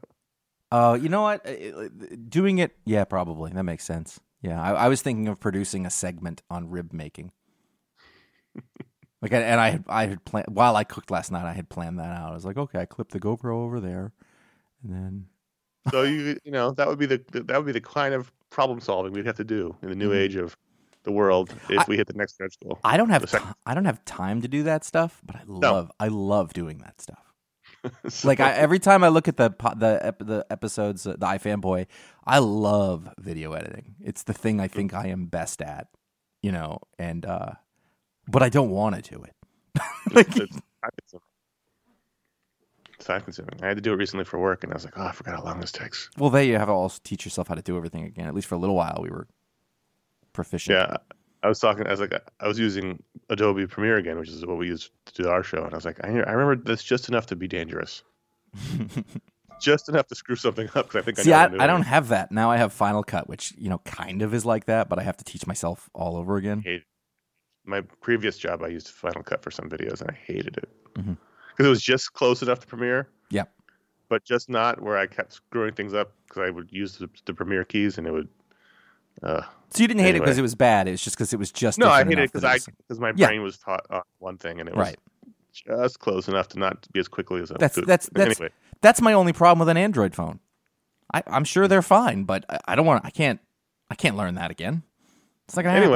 Uh, 0.72 0.98
you 1.00 1.08
know 1.10 1.22
what? 1.22 1.46
Uh, 1.48 1.89
Doing 2.30 2.58
it, 2.58 2.76
yeah, 2.86 3.04
probably 3.04 3.52
that 3.52 3.63
makes 3.63 3.84
sense. 3.84 4.20
Yeah, 4.42 4.62
I, 4.62 4.72
I 4.72 4.88
was 4.88 5.02
thinking 5.02 5.28
of 5.28 5.39
producing 5.39 5.86
a 5.86 5.89
segment 5.92 6.42
on 6.50 6.70
rib 6.70 6.92
making. 6.92 7.32
like, 9.24 9.32
and 9.34 9.60
I 9.60 9.70
had 9.72 9.84
I 9.88 10.06
had 10.06 10.24
planned 10.26 10.48
while 10.50 10.76
I 10.76 10.84
cooked 10.84 11.10
last 11.10 11.32
night. 11.32 11.46
I 11.46 11.54
had 11.54 11.70
planned 11.70 11.98
that 12.00 12.12
out. 12.16 12.30
I 12.32 12.36
was 12.36 12.46
like, 12.46 12.58
okay, 12.58 12.80
I 12.80 12.86
clipped 12.86 13.12
the 13.12 13.20
GoPro 13.20 13.56
over 13.56 13.80
there, 13.80 14.12
and 14.84 14.94
then 14.94 15.26
So 15.92 16.04
you 16.04 16.38
you 16.44 16.52
know 16.52 16.72
that 16.72 16.88
would 16.88 17.00
be 17.00 17.08
the 17.08 17.22
that 17.34 17.58
would 17.58 17.66
be 17.66 17.72
the 17.72 17.82
kind 17.82 18.14
of 18.14 18.32
problem 18.52 18.80
solving 18.80 19.14
we'd 19.14 19.26
have 19.26 19.38
to 19.38 19.44
do 19.44 19.76
in 19.82 19.90
the 19.90 19.96
new 19.96 20.12
Mhm. 20.12 20.18
age 20.18 20.36
of 20.36 20.56
the 21.04 21.12
world 21.12 21.54
if 21.70 21.80
I- 21.80 21.86
we 21.88 21.98
hit 21.98 22.08
the 22.08 22.14
next 22.14 22.36
stretch 22.36 22.56
goal. 22.64 22.80
I 22.84 22.96
don't 22.98 23.10
have 23.10 23.30
ti- 23.30 23.38
I 23.66 23.74
don't 23.74 23.86
have 23.86 24.06
time 24.06 24.42
to 24.42 24.48
do 24.48 24.64
that 24.64 24.84
stuff, 24.86 25.22
but 25.26 25.36
I 25.36 25.42
love 25.48 25.92
I 26.00 26.08
love 26.10 26.54
doing 26.54 26.78
that 26.80 27.02
stuff. 27.02 27.34
So- 28.08 28.28
Like 28.30 28.40
I, 28.40 28.52
every 28.54 28.80
time 28.80 29.04
I 29.04 29.10
look 29.10 29.28
at 29.28 29.36
the 29.38 29.50
the 29.76 30.16
the 30.20 30.46
episodes, 30.50 31.04
the 31.04 31.18
iFanboy, 31.18 31.88
I 32.26 32.40
love 32.40 33.10
video 33.20 33.52
editing. 33.54 33.96
It's 34.00 34.24
the 34.24 34.34
thing 34.34 34.62
I 34.62 34.68
think 34.70 34.94
I 34.94 35.08
am 35.08 35.26
best 35.26 35.62
at, 35.62 35.88
you 36.42 36.52
know. 36.54 36.80
And 36.98 37.26
uh, 37.26 37.54
but 38.28 38.44
I 38.44 38.50
don't 38.50 38.70
want 38.70 38.96
to 38.96 39.02
do 39.02 39.24
it. 39.24 39.34
like, 40.12 40.28
it's 40.28 40.56
time 40.56 40.92
consuming. 41.00 41.24
It's 42.96 43.06
time 43.06 43.22
consuming. 43.22 43.60
I 43.62 43.68
had 43.68 43.78
to 43.78 43.82
do 43.82 43.94
it 43.94 43.98
recently 43.98 44.26
for 44.26 44.40
work, 44.40 44.64
and 44.64 44.72
I 44.72 44.76
was 44.76 44.86
like, 44.86 44.98
oh, 44.98 45.08
I 45.08 45.12
forgot 45.12 45.36
how 45.36 45.44
long 45.44 45.60
this 45.60 45.72
takes. 45.72 46.10
well, 46.18 46.30
there 46.30 46.44
you 46.44 46.58
have 46.58 46.68
to 46.68 46.74
also 46.74 47.00
teach 47.04 47.26
yourself 47.26 47.48
how 47.48 47.56
to 47.56 47.62
do 47.62 47.76
everything 47.78 48.04
again. 48.04 48.28
At 48.28 48.36
least 48.36 48.48
for 48.48 48.56
a 48.56 48.60
little 48.60 48.76
while, 48.76 49.00
we 49.02 49.10
were 49.10 49.28
proficient. 50.32 50.76
Yeah, 50.76 50.98
I 51.42 51.48
was 51.48 51.60
talking. 51.60 51.86
I 51.88 51.92
was 51.92 52.00
like, 52.00 52.14
I 52.40 52.48
was 52.48 52.58
using 52.58 53.02
Adobe 53.30 53.68
Premiere 53.68 53.98
again, 53.98 54.18
which 54.18 54.30
is 54.30 54.46
what 54.46 54.58
we 54.58 54.68
use 54.68 54.90
to 55.06 55.24
do 55.24 55.30
our 55.30 55.44
show, 55.44 55.64
and 55.64 55.74
I 55.74 55.78
was 55.78 55.86
like, 55.86 56.04
I, 56.04 56.08
I 56.08 56.32
remember 56.32 56.56
this 56.56 56.84
just 56.84 57.10
enough 57.10 57.26
to 57.28 57.36
be 57.36 57.48
dangerous, 57.48 58.04
just 59.62 59.90
enough 59.90 60.08
to 60.08 60.16
screw 60.16 60.36
something 60.36 60.68
up 60.68 60.88
because 60.88 60.96
I 60.96 61.02
think 61.02 61.18
See, 61.18 61.34
I, 61.34 61.48
know 61.48 61.58
I, 61.58 61.64
I'm 61.64 61.70
don't 61.70 61.82
have 61.84 62.10
that 62.10 62.32
now. 62.32 62.50
I 62.52 62.58
have 62.58 62.72
Final 62.72 63.04
Cut, 63.04 63.28
which 63.28 63.54
you 63.58 63.70
know 63.70 63.80
kind 63.80 64.22
of 64.22 64.34
is 64.34 64.46
like 64.46 64.66
that, 64.66 64.88
but 64.88 65.00
I 65.00 65.04
have 65.04 65.18
to 65.18 65.26
teach 65.26 65.46
myself 65.46 65.90
all 65.94 66.16
over 66.16 66.38
again. 66.38 66.64
My 67.65 67.82
previous 68.02 68.38
job. 68.38 68.63
I 68.63 68.67
used 68.67 68.89
Final 68.89 69.23
Cut 69.23 69.41
for 69.43 69.52
some 69.52 69.69
videos, 69.69 70.02
and 70.02 70.10
I 70.10 70.13
hated 70.13 70.58
it 70.58 70.69
because 70.95 71.06
Mhm. 71.06 71.17
it 71.60 71.67
was 71.69 71.82
just 71.82 72.13
close 72.13 72.41
enough 72.41 72.60
to 72.60 72.67
Premiere. 72.67 73.10
Yep. 73.30 73.52
but 74.10 74.23
just 74.23 74.47
not 74.47 74.80
where 74.80 74.95
I 74.95 75.08
kept 75.08 75.34
screwing 75.34 75.73
things 75.73 75.95
up 75.95 76.12
because 76.28 76.43
I 76.47 76.52
would 76.52 76.71
use 76.71 76.97
the, 76.97 77.10
the 77.26 77.34
Premiere 77.34 77.63
keys, 77.63 77.97
and 77.97 78.06
it 78.06 78.12
would. 78.12 78.30
Uh, 79.23 79.41
So 79.71 79.82
you 79.82 79.88
didn't 79.88 80.02
hate 80.02 80.15
it 80.15 80.19
because 80.19 80.38
it 80.38 80.43
was 80.43 80.54
bad. 80.54 80.88
It 80.88 80.91
was 80.91 81.02
just 81.02 81.15
because 81.15 81.34
it 81.34 81.38
was 81.39 81.52
just 81.52 81.80
no, 81.80 81.89
I 81.89 82.04
hated 82.04 82.19
it 82.19 82.32
because 82.32 82.43
I 82.43 82.60
because 82.78 82.99
my 82.99 83.12
Yeah. 83.15 83.28
brain 83.28 83.41
was 83.41 83.58
taught 83.58 83.86
on 83.89 84.04
one 84.19 84.38
thing, 84.38 84.60
and 84.60 84.69
it 84.69 84.76
was 84.76 84.86
right. 84.88 84.99
just 85.52 85.99
close 85.99 86.28
enough 86.28 86.47
to 86.49 86.60
not 86.60 86.88
be 86.91 86.99
as 86.99 87.08
quickly 87.08 87.41
as 87.41 87.52
I 87.52 87.56
That's 87.60 87.76
could. 87.76 87.88
that's 87.88 88.08
that's 88.13 88.39
anyway. 88.39 88.54
that's 88.82 89.02
my 89.02 89.13
only 89.13 89.34
problem 89.34 89.60
with 89.60 89.69
an 89.69 89.78
Android 89.78 90.13
phone. 90.13 90.39
I, 91.12 91.23
I'm 91.26 91.43
sure 91.45 91.67
they're 91.67 91.82
fine, 91.82 92.26
but 92.26 92.45
I, 92.49 92.60
I 92.67 92.76
don't 92.76 92.86
want. 92.86 93.04
I 93.06 93.10
can't. 93.10 93.39
I 93.89 93.95
can't 93.95 94.15
learn 94.15 94.36
that 94.36 94.52
again. 94.52 94.84
It's 95.47 95.56
not 95.56 95.63
gonna 95.63 95.80
happen. 95.80 95.91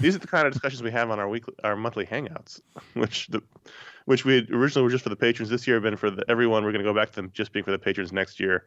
These 0.00 0.14
are 0.14 0.18
the 0.18 0.26
kind 0.26 0.46
of 0.46 0.52
discussions 0.52 0.82
we 0.82 0.90
have 0.92 1.10
on 1.10 1.18
our 1.18 1.28
weekly, 1.28 1.54
our 1.64 1.76
monthly 1.76 2.06
hangouts, 2.06 2.60
which 2.94 3.26
the, 3.28 3.42
which 4.04 4.24
we 4.24 4.46
originally 4.50 4.84
were 4.84 4.90
just 4.90 5.02
for 5.02 5.10
the 5.10 5.16
patrons. 5.16 5.50
This 5.50 5.66
year 5.66 5.76
have 5.76 5.82
been 5.82 5.96
for 5.96 6.10
the, 6.10 6.24
everyone. 6.28 6.64
We're 6.64 6.72
going 6.72 6.84
to 6.84 6.90
go 6.90 6.94
back 6.94 7.10
to 7.10 7.16
them 7.16 7.30
just 7.34 7.52
being 7.52 7.64
for 7.64 7.70
the 7.72 7.78
patrons 7.78 8.12
next 8.12 8.40
year. 8.40 8.64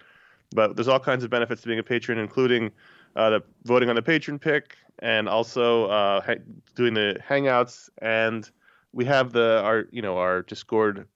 But 0.51 0.75
there's 0.75 0.87
all 0.87 0.99
kinds 0.99 1.23
of 1.23 1.29
benefits 1.29 1.61
to 1.61 1.67
being 1.67 1.79
a 1.79 1.83
patron, 1.83 2.19
including 2.19 2.71
uh, 3.15 3.31
the 3.31 3.43
voting 3.63 3.89
on 3.89 3.95
the 3.95 4.01
patron 4.01 4.37
pick, 4.37 4.77
and 4.99 5.27
also 5.27 5.85
uh, 5.85 6.21
ha- 6.21 6.43
doing 6.75 6.93
the 6.93 7.17
hangouts. 7.27 7.89
And 7.99 8.49
we 8.93 9.05
have 9.05 9.31
the 9.31 9.61
our 9.63 9.85
you 9.91 10.01
know 10.01 10.17
our 10.17 10.43
Discord 10.43 11.07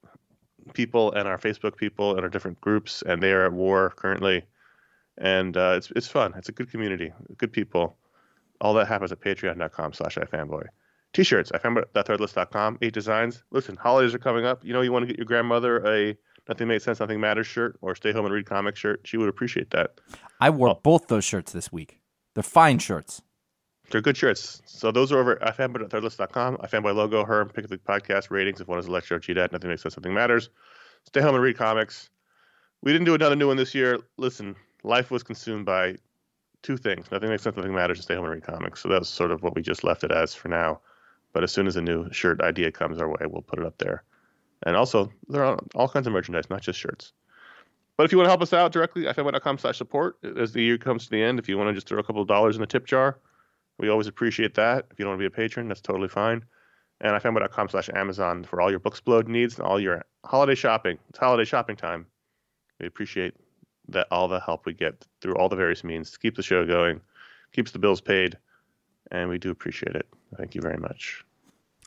people 0.73 1.11
and 1.13 1.27
our 1.27 1.37
Facebook 1.37 1.77
people 1.77 2.15
and 2.15 2.21
our 2.21 2.29
different 2.29 2.59
groups, 2.61 3.03
and 3.03 3.21
they 3.21 3.31
are 3.31 3.45
at 3.45 3.53
war 3.53 3.93
currently. 3.95 4.43
And 5.17 5.55
uh, 5.57 5.73
it's 5.77 5.91
it's 5.95 6.07
fun. 6.07 6.33
It's 6.37 6.49
a 6.49 6.53
good 6.53 6.71
community, 6.71 7.11
good 7.37 7.51
people. 7.51 7.97
All 8.61 8.73
that 8.75 8.87
happens 8.87 9.11
at 9.11 9.19
patreon.com 9.21 9.93
slash 9.93 10.15
ifanboy. 10.15 10.65
T-shirts, 11.13 11.51
ifanboy.threadless.com, 11.51 12.77
eight 12.81 12.93
designs. 12.93 13.43
Listen, 13.51 13.75
holidays 13.75 14.13
are 14.13 14.19
coming 14.19 14.45
up. 14.45 14.63
You 14.63 14.73
know 14.73 14.81
you 14.81 14.91
want 14.91 15.03
to 15.03 15.07
get 15.07 15.17
your 15.17 15.25
grandmother 15.25 15.85
a 15.87 16.15
Nothing 16.47 16.67
Makes 16.67 16.83
Sense, 16.83 16.99
Nothing 16.99 17.19
Matters 17.19 17.47
shirt 17.47 17.77
or 17.81 17.95
Stay 17.95 18.11
Home 18.11 18.25
and 18.25 18.33
Read 18.33 18.45
Comics 18.45 18.79
shirt. 18.79 19.01
She 19.05 19.17
would 19.17 19.29
appreciate 19.29 19.69
that. 19.71 19.99
I 20.39 20.49
wore 20.49 20.69
Oh. 20.69 20.79
both 20.83 21.07
those 21.07 21.23
shirts 21.25 21.51
this 21.51 21.71
week. 21.71 21.99
They're 22.35 22.43
fine 22.43 22.79
shirts. 22.79 23.21
They're 23.91 24.01
good 24.01 24.17
shirts. 24.17 24.61
So 24.65 24.91
those 24.91 25.11
are 25.11 25.17
over 25.19 25.41
at 25.41 25.57
ifanboy.threadless.com. 25.57 26.57
ifanboy 26.57 26.93
logo, 26.95 27.25
her, 27.25 27.45
pick 27.45 27.67
the 27.67 27.77
podcast 27.77 28.29
ratings. 28.29 28.61
If 28.61 28.67
one 28.67 28.77
is 28.79 28.87
Electro, 28.87 29.17
GDAT, 29.19 29.51
Nothing 29.51 29.69
Makes 29.71 29.81
Sense, 29.83 29.97
Nothing 29.97 30.13
Matters. 30.13 30.49
Stay 31.07 31.21
home 31.21 31.33
and 31.35 31.43
read 31.43 31.57
comics. 31.57 32.09
We 32.83 32.91
didn't 32.91 33.05
do 33.05 33.15
another 33.15 33.35
new 33.35 33.47
one 33.47 33.57
this 33.57 33.73
year. 33.73 33.99
Listen, 34.17 34.55
life 34.83 35.09
was 35.11 35.23
consumed 35.23 35.65
by 35.65 35.95
two 36.61 36.77
things. 36.77 37.11
Nothing 37.11 37.29
makes 37.29 37.43
sense, 37.43 37.55
nothing 37.55 37.73
matters, 37.73 37.97
and 37.97 38.03
stay 38.03 38.15
home 38.15 38.25
and 38.25 38.33
read 38.33 38.43
comics. 38.43 38.81
So 38.81 38.89
that's 38.89 39.09
sort 39.09 39.31
of 39.31 39.43
what 39.43 39.55
we 39.55 39.61
just 39.61 39.83
left 39.83 40.03
it 40.03 40.11
as 40.11 40.33
for 40.33 40.47
now. 40.47 40.79
But 41.33 41.43
as 41.43 41.51
soon 41.51 41.67
as 41.67 41.75
a 41.75 41.81
new 41.81 42.11
shirt 42.11 42.41
idea 42.41 42.71
comes 42.71 42.99
our 42.99 43.07
way, 43.07 43.25
we'll 43.27 43.41
put 43.41 43.59
it 43.59 43.65
up 43.65 43.77
there. 43.77 44.03
And 44.63 44.75
also, 44.75 45.11
there 45.27 45.45
are 45.45 45.59
all 45.75 45.87
kinds 45.87 46.07
of 46.07 46.13
merchandise, 46.13 46.49
not 46.49 46.61
just 46.61 46.79
shirts. 46.79 47.13
But 47.97 48.05
if 48.05 48.11
you 48.11 48.17
want 48.17 48.27
to 48.27 48.31
help 48.31 48.41
us 48.41 48.53
out 48.53 48.71
directly, 48.71 49.03
ifanboy.com 49.03 49.57
slash 49.57 49.77
support. 49.77 50.17
As 50.37 50.53
the 50.53 50.61
year 50.61 50.77
comes 50.77 51.05
to 51.05 51.09
the 51.09 51.21
end, 51.21 51.39
if 51.39 51.49
you 51.49 51.57
want 51.57 51.69
to 51.69 51.73
just 51.73 51.87
throw 51.87 51.99
a 51.99 52.03
couple 52.03 52.21
of 52.21 52.27
dollars 52.27 52.55
in 52.55 52.61
the 52.61 52.67
tip 52.67 52.85
jar, 52.85 53.19
we 53.77 53.89
always 53.89 54.07
appreciate 54.07 54.55
that. 54.55 54.85
If 54.91 54.99
you 54.99 55.05
don't 55.05 55.11
want 55.11 55.19
to 55.21 55.29
be 55.29 55.33
a 55.33 55.35
patron, 55.35 55.67
that's 55.67 55.81
totally 55.81 56.07
fine. 56.07 56.43
And 57.01 57.11
ifanboy.com 57.21 57.69
slash 57.69 57.89
Amazon 57.93 58.43
for 58.43 58.61
all 58.61 58.71
your 58.71 58.79
Booksplode 58.79 59.27
needs 59.27 59.57
and 59.57 59.67
all 59.67 59.79
your 59.79 60.03
holiday 60.25 60.55
shopping. 60.55 60.97
It's 61.09 61.19
holiday 61.19 61.45
shopping 61.45 61.75
time. 61.75 62.05
We 62.79 62.87
appreciate 62.87 63.35
that 63.91 64.07
all 64.11 64.27
the 64.27 64.39
help 64.39 64.65
we 64.65 64.73
get 64.73 65.05
through 65.21 65.35
all 65.35 65.49
the 65.49 65.55
various 65.55 65.83
means 65.83 66.11
to 66.11 66.19
keep 66.19 66.35
the 66.35 66.43
show 66.43 66.65
going, 66.65 67.01
keeps 67.51 67.71
the 67.71 67.79
bills 67.79 68.01
paid, 68.01 68.37
and 69.11 69.29
we 69.29 69.37
do 69.37 69.49
appreciate 69.51 69.95
it. 69.95 70.07
Thank 70.37 70.55
you 70.55 70.61
very 70.61 70.77
much. 70.77 71.23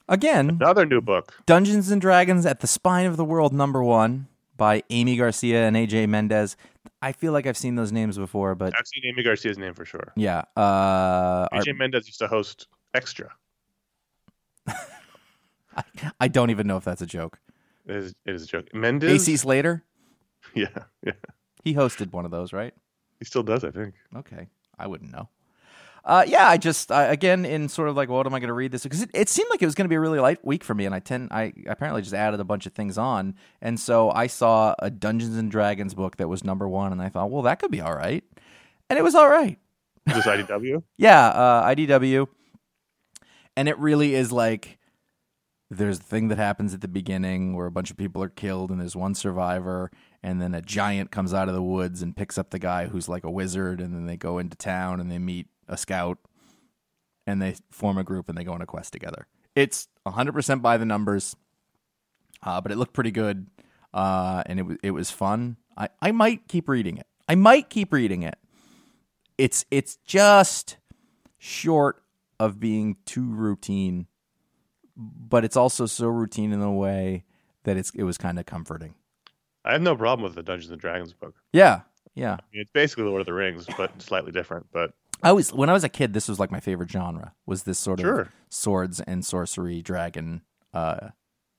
Again, 0.09 0.51
Another 0.51 0.85
new 0.85 1.01
book. 1.01 1.35
Dungeons 1.47 1.91
and 1.91 2.01
Dragons 2.01 2.45
at 2.45 2.61
the 2.61 2.67
Spine 2.67 3.07
of 3.07 3.17
the 3.17 3.25
World, 3.25 3.53
number 3.53 3.83
one 3.83 4.27
by 4.57 4.83
Aimee 4.91 5.17
Garcia 5.17 5.67
and 5.67 5.77
AJ 5.77 6.09
Mendez. 6.09 6.57
I 7.01 7.13
feel 7.13 7.33
like 7.33 7.47
I've 7.47 7.57
seen 7.57 7.77
those 7.77 7.93
names 7.93 8.19
before, 8.19 8.55
but 8.55 8.75
I've 8.79 8.87
seen 8.87 9.03
Aimee 9.07 9.23
Garcia's 9.25 9.59
name 9.59 9.75
for 9.75 9.85
sure. 9.85 10.13
yeah. 10.17 10.43
Uh, 10.57 10.61
our- 11.53 11.61
AJ 11.63 11.77
Mendez 11.79 12.07
used 12.07 12.19
to 12.19 12.29
host 12.29 12.67
Extra. 12.95 13.31
I, 14.67 15.83
I 16.21 16.29
don't 16.29 16.51
even 16.51 16.67
know 16.67 16.77
if 16.77 16.85
that's 16.85 17.01
a 17.03 17.07
joke. 17.07 17.39
It 17.87 17.97
is, 17.97 18.15
it 18.27 18.35
is 18.35 18.43
a 18.45 18.47
joke. 18.47 18.75
Mendez? 18.75 19.11
AC 19.11 19.37
Slater, 19.39 19.83
Yeah, 20.55 20.67
yeah. 21.05 21.13
He 21.63 21.75
hosted 21.75 22.13
one 22.13 22.25
of 22.25 22.31
those, 22.31 22.53
right? 22.53 22.75
He 23.19 23.25
still 23.25 23.43
does, 23.43 23.65
I 23.65 23.71
think. 23.71 23.95
Okay, 24.17 24.49
I 24.79 24.87
wouldn't 24.87 25.13
know. 25.13 25.29
Uh, 26.05 26.25
yeah, 26.27 26.49
I 26.49 26.57
just 26.57 26.91
I, 26.91 27.05
again 27.05 27.45
in 27.45 27.69
sort 27.69 27.89
of 27.89 27.95
like 27.95 28.09
what 28.09 28.27
am 28.27 28.35
I 28.35 28.41
going 28.41 28.49
to 28.49 28.55
read 28.55 28.73
this 28.73 28.83
because 28.83 29.03
it, 29.03 29.11
it 29.15 29.29
seemed 29.29 29.49
like 29.51 29.63
it 29.63 29.67
was 29.67 29.77
going 29.77 29.85
to 29.85 29.89
be 29.89 29.95
a 29.95 30.01
really 30.01 30.19
light 30.19 30.45
week 30.45 30.65
for 30.65 30.75
me, 30.75 30.85
and 30.85 30.95
I 30.95 30.99
tend 30.99 31.29
I 31.31 31.53
apparently 31.67 32.03
just 32.03 32.15
added 32.15 32.41
a 32.41 32.45
bunch 32.45 32.67
of 32.67 32.73
things 32.73 32.99
on, 32.99 33.37
and 33.61 33.79
so 33.79 34.11
I 34.11 34.27
saw 34.27 34.75
a 34.81 34.91
Dungeons 34.91 35.37
and 35.37 35.49
Dragons 35.49 35.95
book 35.95 36.17
that 36.17 36.27
was 36.27 36.43
number 36.43 36.69
one, 36.69 36.91
and 36.91 37.01
I 37.01 37.09
thought, 37.09 37.31
well, 37.31 37.43
that 37.43 37.61
could 37.61 37.71
be 37.71 37.81
all 37.81 37.95
right, 37.95 38.25
and 38.91 38.99
it 38.99 39.03
was 39.03 39.15
all 39.15 39.29
right. 39.29 39.59
Is 40.09 40.15
this 40.15 40.27
IDW? 40.27 40.83
Yeah, 40.97 41.29
uh, 41.29 41.69
IDW, 41.69 42.27
and 43.57 43.69
it 43.69 43.79
really 43.79 44.17
is 44.17 44.33
like 44.33 44.79
there's 45.71 46.01
the 46.01 46.05
thing 46.05 46.29
that 46.29 46.39
happens 46.39 46.75
at 46.75 46.81
the 46.81 46.89
beginning 46.89 47.55
where 47.55 47.67
a 47.67 47.71
bunch 47.71 47.91
of 47.91 47.97
people 47.97 48.23
are 48.23 48.29
killed 48.29 48.71
and 48.71 48.81
there's 48.81 48.97
one 48.97 49.15
survivor 49.15 49.91
and 50.23 50.41
then 50.41 50.55
a 50.55 50.63
giant 50.63 51.11
comes 51.11 51.35
out 51.35 51.49
of 51.49 51.55
the 51.55 51.63
woods 51.63 52.03
and 52.03 52.17
picks 52.17 52.39
up 52.39 52.51
the 52.51 52.59
guy 52.59 52.87
who's 52.87 53.09
like 53.09 53.25
a 53.25 53.31
wizard 53.31 53.81
and 53.81 53.95
then 53.95 54.07
they 54.07 54.17
go 54.17 54.39
into 54.39 54.57
town 54.57 55.01
and 55.01 55.11
they 55.11 55.19
meet 55.19 55.49
a 55.69 55.77
scout 55.77 56.19
and 57.27 57.41
they 57.43 57.57
form 57.71 57.99
a 57.99 58.05
group 58.05 58.29
and 58.29 58.39
they 58.39 58.45
go 58.45 58.53
on 58.53 58.63
a 58.63 58.67
quest 58.67 58.93
together. 58.93 59.27
It's 59.55 59.89
100% 60.07 60.63
by 60.63 60.77
the 60.77 60.87
numbers 60.87 61.37
uh, 62.43 62.61
but 62.61 62.73
it 62.73 62.77
looked 62.77 62.93
pretty 62.93 63.11
good 63.11 63.47
uh, 63.95 64.43
and 64.47 64.59
it, 64.59 64.63
was 64.63 64.77
it 64.83 64.91
was 64.93 65.11
fun. 65.11 65.57
I, 65.77 65.89
I 66.01 66.13
might 66.13 66.49
keep 66.49 66.69
reading 66.69 66.97
it. 66.97 67.07
I 67.29 67.35
might 67.35 67.71
keep 67.71 67.93
reading 67.93 68.23
it. 68.23 68.39
It's 69.39 69.65
it's 69.71 69.97
just 70.05 70.77
short 71.39 72.03
of 72.39 72.61
being 72.61 72.97
too 73.05 73.33
routine 73.33 74.07
but 74.97 75.45
it's 75.45 75.57
also 75.57 75.87
so 75.87 76.07
routine 76.07 76.53
in 76.53 76.61
a 76.61 76.73
way 76.73 77.25
that 77.65 77.77
it's 77.77 77.91
it 77.95 78.03
was 78.03 78.19
kind 78.19 78.39
of 78.39 78.47
comforting 78.47 78.95
I 79.65 79.73
have 79.73 79.83
no 79.83 79.95
problem 79.97 80.25
with 80.25 80.35
the 80.35 80.43
Dungeons 80.43 80.71
and 80.71 80.81
Dragons 80.81 81.13
book. 81.13 81.35
yeah 81.53 81.81
yeah 82.15 82.35
I 82.35 82.41
mean, 82.53 82.63
it's 82.63 82.71
basically 82.73 83.05
Lord 83.05 83.21
of 83.21 83.27
the 83.27 83.33
Rings, 83.33 83.67
but 83.77 84.01
slightly 84.03 84.33
different. 84.33 84.67
But 84.73 84.93
I 85.23 85.33
was 85.33 85.53
when 85.53 85.71
I 85.71 85.73
was 85.73 85.85
a 85.85 85.89
kid. 85.89 86.13
This 86.15 86.29
was 86.29 86.39
like 86.41 86.51
my 86.51 86.61
favorite 86.61 86.91
genre. 86.91 87.33
Was 87.47 87.63
this 87.63 87.79
sort 87.79 88.01
of 88.01 88.29
swords 88.51 89.01
and 89.01 89.25
sorcery, 89.25 89.81
dragon? 89.83 90.43
Uh, 90.75 91.09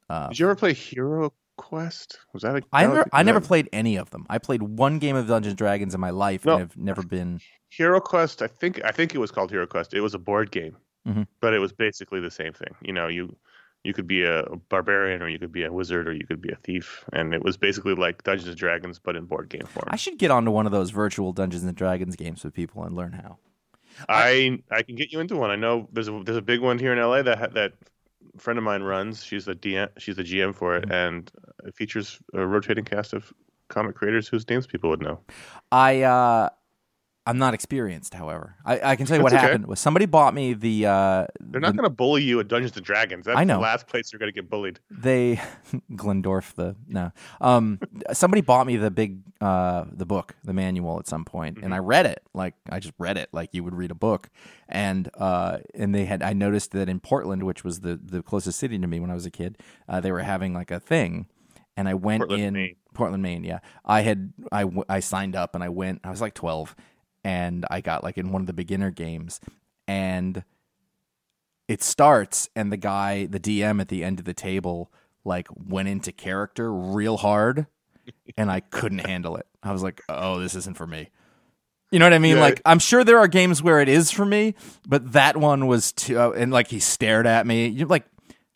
uh, 0.09 0.27
did 0.27 0.39
you 0.39 0.45
ever 0.45 0.55
play 0.55 0.73
Hero 0.73 1.33
Quest? 1.57 2.19
Was 2.33 2.43
that 2.43 2.55
a? 2.57 2.61
I 2.73 2.83
that 2.83 2.89
was- 2.89 2.97
never, 2.97 3.09
I 3.13 3.23
never 3.23 3.39
that- 3.39 3.47
played 3.47 3.69
any 3.73 3.95
of 3.95 4.09
them. 4.09 4.25
I 4.29 4.37
played 4.37 4.61
one 4.61 4.99
game 4.99 5.15
of 5.15 5.27
Dungeons 5.27 5.51
and 5.51 5.57
Dragons 5.57 5.95
in 5.95 6.01
my 6.01 6.09
life, 6.09 6.45
No. 6.45 6.53
and 6.55 6.61
I've 6.63 6.77
never 6.77 7.01
been. 7.03 7.39
Hero 7.69 7.99
Quest. 8.01 8.41
I 8.41 8.47
think 8.47 8.83
I 8.83 8.91
think 8.91 9.15
it 9.15 9.17
was 9.19 9.31
called 9.31 9.49
Hero 9.49 9.65
Quest. 9.65 9.93
It 9.93 10.01
was 10.01 10.13
a 10.13 10.19
board 10.19 10.51
game, 10.51 10.75
Mhm. 11.07 11.25
but 11.39 11.53
it 11.53 11.59
was 11.59 11.71
basically 11.71 12.19
the 12.19 12.29
same 12.31 12.53
thing. 12.53 12.75
You 12.81 12.93
know, 12.93 13.07
you 13.07 13.35
you 13.84 13.93
could 13.93 14.07
be 14.07 14.23
a 14.23 14.43
barbarian, 14.69 15.21
or 15.21 15.27
you 15.29 15.38
could 15.39 15.51
be 15.51 15.63
a 15.63 15.71
wizard, 15.71 16.07
or 16.07 16.13
you 16.13 16.25
could 16.25 16.41
be 16.41 16.49
a 16.51 16.55
thief, 16.57 17.03
and 17.13 17.34
it 17.34 17.43
was 17.43 17.57
basically 17.57 17.95
like 17.95 18.23
Dungeons 18.23 18.49
and 18.49 18.57
Dragons, 18.57 18.99
but 18.99 19.15
in 19.15 19.25
board 19.25 19.49
game 19.49 19.65
form. 19.65 19.88
I 19.89 19.95
should 19.97 20.17
get 20.17 20.31
onto 20.31 20.51
one 20.51 20.65
of 20.65 20.71
those 20.71 20.89
virtual 20.91 21.34
Dungeons 21.34 21.63
and 21.63 21.75
Dragons 21.75 22.15
games 22.15 22.43
with 22.43 22.53
people 22.53 22.84
and 22.84 22.95
learn 22.95 23.11
how. 23.13 23.38
I 24.09 24.59
I 24.71 24.81
can 24.84 24.95
get 24.95 25.11
you 25.11 25.19
into 25.19 25.36
one. 25.36 25.51
I 25.51 25.55
know 25.55 25.88
there's 25.91 26.07
a 26.07 26.21
there's 26.25 26.38
a 26.38 26.41
big 26.41 26.61
one 26.61 26.79
here 26.79 26.93
in 26.93 26.99
LA 26.99 27.21
that 27.21 27.38
ha- 27.38 27.47
that 27.53 27.73
friend 28.38 28.57
of 28.57 28.63
mine 28.63 28.81
runs. 28.84 29.23
She's 29.23 29.45
the 29.45 29.53
DM. 29.55 29.89
She's 29.97 30.15
the 30.15 30.23
GM 30.23 30.55
for 30.55 30.79
Mm-hmm. 30.79 30.91
it, 30.91 30.95
and 30.95 31.31
it 31.65 31.75
features 31.75 32.19
a 32.34 32.45
rotating 32.45 32.86
cast 32.86 33.13
of 33.13 33.31
comic 33.69 33.95
creators 33.95 34.27
whose 34.27 34.47
names 34.49 34.65
people 34.67 34.89
would 34.89 35.01
know. 35.01 35.19
I 35.71 36.01
uh 36.01 36.49
I'm 37.26 37.38
not 37.38 37.53
experienced, 37.53 38.13
however. 38.13 38.55
I, 38.65 38.91
I 38.91 38.95
can 38.97 39.05
tell 39.05 39.15
you 39.17 39.24
what 39.24 39.32
okay. 39.32 39.41
happened 39.41 39.65
was 39.67 39.80
somebody 39.80 40.05
bought 40.05 40.34
me 40.34 40.53
the 40.53 40.86
uh 40.88 41.26
They're 41.39 41.61
not 41.61 41.67
the- 41.74 41.78
going 41.78 41.89
to 41.89 41.95
bully 41.95 42.21
you 42.24 42.39
at 42.41 42.49
Dungeons 42.49 42.76
and 42.76 42.86
Dragons. 42.86 43.26
That's 43.26 43.38
I 43.38 43.45
know. 43.45 43.55
the 43.55 43.61
last 43.61 43.88
place 43.88 44.11
you're 44.11 44.19
going 44.19 44.32
to 44.32 44.36
get 44.36 44.49
bullied. 44.49 44.80
they 44.91 45.39
Glendorf 45.91 46.53
the 46.55 46.76
no. 46.88 47.11
Um 47.39 47.80
somebody 48.11 48.41
bought 48.41 48.67
me 48.67 48.76
the 48.78 48.91
big 48.91 49.19
uh 49.39 49.86
the 49.91 50.05
book, 50.05 50.36
the 50.43 50.53
manual 50.53 50.99
at 50.99 51.07
some 51.07 51.24
point, 51.26 51.59
and 51.61 51.74
I 51.74 51.78
read 51.78 52.05
it. 52.05 52.24
Like 52.34 52.55
I 52.69 52.80
just 52.80 52.93
read 52.97 53.17
it 53.17 53.30
like 53.32 53.49
you 53.53 53.63
would 53.63 53.76
read 53.76 53.91
a 53.91 53.95
book. 53.95 54.30
And 54.67 55.09
uh 55.15 55.59
and 55.74 55.95
they 55.95 56.05
had 56.05 56.21
I 56.21 56.34
noticed 56.34 56.71
that 56.71 56.89
in 56.89 56.99
Portland, 56.99 57.43
which 57.43 57.63
was 57.63 57.80
the 57.82 57.95
the 58.03 58.21
closest 58.21 58.59
city 58.59 58.78
to 58.78 58.88
me 58.88 58.99
when 58.99 59.09
I 59.11 59.13
was 59.13 59.26
a 59.26 59.32
kid, 59.32 59.57
uh, 59.88 59.99
they 60.01 60.11
were 60.11 60.21
having 60.24 60.53
like 60.53 60.71
a 60.71 60.80
thing 60.80 61.28
and 61.78 61.88
I 61.88 61.93
went 61.93 62.21
Portland, 62.21 62.43
in 62.43 62.53
Maine. 62.53 62.76
Portland, 62.93 63.24
Maine. 63.24 63.43
Yeah, 63.43 63.59
I 63.86 64.01
had 64.01 64.34
I 64.51 64.65
I 64.89 64.99
signed 64.99 65.36
up 65.36 65.55
and 65.55 65.63
I 65.63 65.69
went. 65.69 66.01
I 66.03 66.11
was 66.11 66.21
like 66.21 66.34
twelve, 66.36 66.76
and 67.24 67.65
I 67.69 67.82
got 67.82 68.03
like 68.03 68.17
in 68.17 68.32
one 68.32 68.41
of 68.41 68.47
the 68.47 68.53
beginner 68.53 68.91
games, 68.91 69.39
and 69.88 70.43
it 71.67 71.82
starts, 71.82 72.49
and 72.55 72.71
the 72.71 72.78
guy, 72.78 73.26
the 73.26 73.39
DM 73.39 73.80
at 73.82 73.88
the 73.88 74.03
end 74.03 74.19
of 74.19 74.26
the 74.26 74.34
table, 74.34 74.91
like 75.24 75.47
went 75.55 75.88
into 75.88 76.11
character 76.11 76.71
real 76.74 77.17
hard, 77.17 77.67
and 78.38 78.51
I 78.51 78.59
couldn't 78.59 78.99
handle 79.07 79.38
it. 79.38 79.47
I 79.61 79.71
was 79.71 79.82
like, 79.84 80.01
oh, 80.09 80.39
this 80.39 80.55
isn't 80.55 80.76
for 80.78 80.86
me. 80.88 81.09
You 81.91 81.99
know 81.99 82.05
what 82.05 82.13
I 82.13 82.19
mean? 82.19 82.38
Yeah. 82.38 82.41
Like, 82.41 82.61
I'm 82.65 82.80
sure 82.80 83.03
there 83.03 83.19
are 83.19 83.28
games 83.28 83.61
where 83.61 83.80
it 83.80 83.88
is 83.88 84.09
for 84.09 84.26
me, 84.26 84.55
but 84.88 85.13
that 85.13 85.38
one 85.38 85.67
was 85.67 85.91
too. 85.91 86.19
Uh, 86.19 86.32
and 86.32 86.51
like, 86.51 86.67
he 86.67 86.80
stared 86.80 87.28
at 87.28 87.45
me. 87.45 87.67
You're 87.67 87.88
like, 87.88 88.05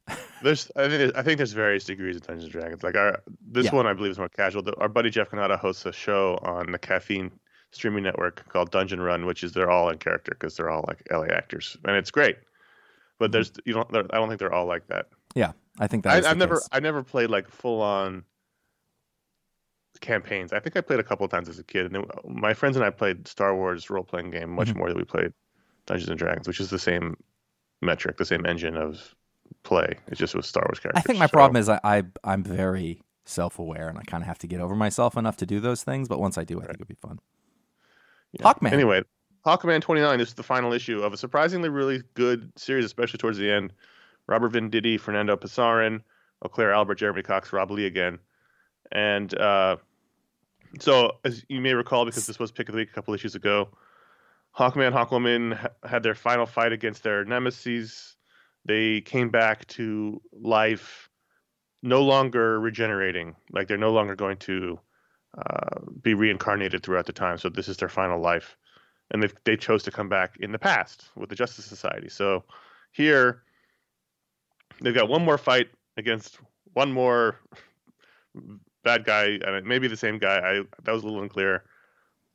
There's, 0.44 0.70
I 0.76 0.82
think, 0.88 0.92
there's, 0.92 1.12
I 1.14 1.22
think 1.22 1.38
there's 1.38 1.54
various 1.54 1.84
degrees 1.86 2.16
of 2.16 2.24
Dungeons 2.24 2.46
and 2.46 2.52
Dragons. 2.52 2.84
Like 2.84 2.96
our, 2.96 3.22
this 3.42 3.66
Yeah. 3.66 3.76
one, 3.76 3.86
I 3.88 3.94
believe 3.94 4.12
is 4.12 4.18
more 4.18 4.28
casual. 4.30 4.64
The, 4.64 4.76
our 4.78 4.90
buddy 4.90 5.10
Jeff 5.12 5.30
Cannata 5.30 5.58
hosts 5.60 5.86
a 5.86 5.92
show 5.92 6.40
on 6.42 6.72
the 6.72 6.80
Caffeine 6.80 7.32
streaming 7.78 8.04
network 8.04 8.48
called 8.50 8.72
Dungeon 8.72 9.00
Run, 9.00 9.26
which 9.26 9.44
is 9.44 9.54
they're 9.54 9.70
all 9.72 9.90
in 9.90 9.98
character 9.98 10.32
because 10.32 10.56
they're 10.58 10.70
all 10.70 10.84
like 10.88 11.02
LA 11.12 11.26
actors, 11.34 11.78
and 11.86 11.96
it's 11.96 12.12
great. 12.12 12.38
But 13.20 13.32
there's, 13.32 13.52
you 13.66 13.74
don't, 13.74 13.88
I 13.96 14.18
don't 14.18 14.28
think 14.28 14.40
they're 14.40 14.54
all 14.54 14.66
like 14.68 14.88
that. 14.88 15.08
yeah, 15.36 15.54
I 15.80 15.88
think 15.88 16.04
that. 16.04 16.26
I, 16.26 16.30
I've 16.30 16.38
never, 16.38 16.56
case. 16.56 16.70
I 16.72 16.80
never 16.80 17.04
played 17.04 17.30
like 17.30 17.48
full 17.50 17.82
on 17.82 18.24
campaigns. 20.02 20.54
I 20.54 20.60
think 20.60 20.78
I 20.78 20.82
played 20.82 21.00
a 21.00 21.04
couple 21.04 21.26
of 21.26 21.32
times 21.32 21.50
as 21.50 21.58
a 21.60 21.64
kid, 21.64 21.86
and 21.88 21.96
then 21.96 22.04
my 22.26 22.54
friends 22.54 22.76
and 22.76 22.86
I 22.86 22.90
played 22.90 23.28
Star 23.28 23.56
Wars 23.56 23.90
role 23.90 24.04
playing 24.04 24.32
game 24.32 24.50
much 24.52 24.70
Mhm. 24.70 24.76
more 24.78 24.90
than 24.90 24.98
we 24.98 25.04
played 25.04 25.34
Dungeons 25.86 26.10
and 26.10 26.20
Dragons, 26.20 26.48
which 26.48 26.60
is 26.60 26.70
the 26.70 26.80
same 26.80 27.18
metric, 27.82 28.18
the 28.18 28.26
same 28.26 28.46
engine 28.46 28.78
of 28.78 29.16
play. 29.64 29.98
It's 30.08 30.20
just 30.20 30.36
with 30.36 30.46
Star 30.46 30.64
Wars 30.68 30.80
characters. 30.80 31.02
I 31.04 31.06
think 31.08 31.20
my 31.20 31.26
So, 31.28 31.32
problem 31.32 31.56
is 31.56 31.70
I, 31.70 31.80
I 31.84 32.04
I'm 32.24 32.44
very 32.44 33.02
self 33.26 33.58
aware 33.60 33.90
and 33.90 33.98
I 33.98 34.04
kind 34.04 34.24
of 34.24 34.28
have 34.28 34.38
to 34.40 34.48
get 34.48 34.62
over 34.62 34.76
myself 34.76 35.18
enough 35.18 35.38
to 35.38 35.46
do 35.46 35.60
those 35.60 35.84
things. 35.84 36.08
But 36.08 36.20
once 36.20 36.38
I 36.38 36.44
do, 36.44 36.60
I 36.60 36.66
think 36.66 36.76
it'll 36.76 36.86
be 36.86 36.96
fun. 36.96 37.20
Hawkman. 38.42 38.72
Anyway, 38.74 39.02
Hawkman 39.46 39.82
29 39.82 40.20
is 40.20 40.34
the 40.34 40.44
final 40.44 40.74
issue 40.74 41.02
of 41.02 41.14
a 41.14 41.18
surprisingly 41.18 41.70
really 41.70 42.04
good 42.14 42.52
series, 42.58 42.86
especially 42.86 43.18
towards 43.18 43.38
the 43.38 43.50
end. 43.50 43.74
Robert 44.28 44.52
Venditti, 44.52 45.00
Fernando 45.00 45.36
Pasarin, 45.38 46.02
Oclair 46.44 46.74
Albert, 46.74 47.00
Jeromy 47.00 47.24
Cox, 47.24 47.54
Rob 47.54 47.72
Leigh 47.72 47.86
again. 47.86 48.20
And 48.92 49.38
uh, 49.40 49.78
so, 50.80 51.18
as 51.24 51.44
you 51.50 51.62
may 51.62 51.74
recall, 51.74 52.06
because 52.06 52.28
this 52.28 52.40
was 52.40 52.52
pick 52.52 52.70
of 52.70 52.74
the 52.74 52.78
week 52.78 52.90
a 52.90 52.94
couple 52.94 53.14
issues 53.14 53.36
ago, 53.36 53.70
Hawkman, 54.58 54.92
Hawkwoman 54.92 55.56
ha- 55.56 55.70
had 55.88 56.04
their 56.04 56.16
final 56.16 56.46
fight 56.46 56.74
against 56.74 57.04
their 57.04 57.24
nemesis. 57.24 58.16
They 58.66 59.02
came 59.02 59.30
back 59.30 59.66
to 59.68 60.22
life, 60.34 61.10
no 61.84 62.04
longer 62.04 62.60
regenerating. 62.60 63.36
Like 63.52 63.68
they're 63.68 63.78
no 63.78 63.92
longer 63.92 64.16
going 64.16 64.38
to 64.38 64.80
uh, 65.38 65.80
be 66.02 66.14
reincarnated 66.14 66.84
throughout 66.84 67.06
the 67.06 67.14
time. 67.14 67.38
So 67.38 67.50
this 67.50 67.68
is 67.68 67.78
their 67.78 67.90
final 67.90 68.20
life, 68.20 68.58
and 69.12 69.22
they 69.22 69.30
they 69.44 69.58
chose 69.58 69.84
to 69.84 69.92
come 69.92 70.10
back 70.10 70.38
in 70.40 70.52
the 70.52 70.60
past 70.60 71.10
with 71.16 71.30
the 71.30 71.36
Justice 71.36 71.66
Society. 71.66 72.10
So 72.10 72.44
here 72.92 73.44
they've 74.82 74.96
got 74.96 75.10
one 75.10 75.24
more 75.24 75.38
fight 75.38 75.68
against 75.98 76.40
one 76.74 76.92
more 76.92 77.40
bad 78.84 79.04
guy, 79.04 79.26
and 79.26 79.56
it 79.56 79.66
may 79.66 79.80
be 79.80 79.88
the 79.88 79.98
same 79.98 80.18
guy. 80.18 80.38
I 80.38 80.64
that 80.84 80.92
was 80.92 81.04
a 81.04 81.06
little 81.06 81.22
unclear. 81.22 81.64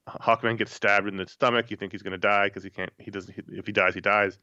Hawkman 0.08 0.58
gets 0.58 0.74
stabbed 0.74 1.06
in 1.06 1.16
the 1.16 1.26
stomach. 1.26 1.70
You 1.70 1.76
think 1.76 1.92
he's 1.92 2.02
going 2.02 2.12
to 2.12 2.18
die 2.18 2.46
because 2.46 2.64
he 2.64 2.70
can't. 2.70 2.92
He 2.98 3.10
doesn't. 3.10 3.34
He, 3.34 3.42
if 3.58 3.66
he 3.66 3.72
dies, 3.72 3.94
he 3.94 4.00
dies, 4.00 4.38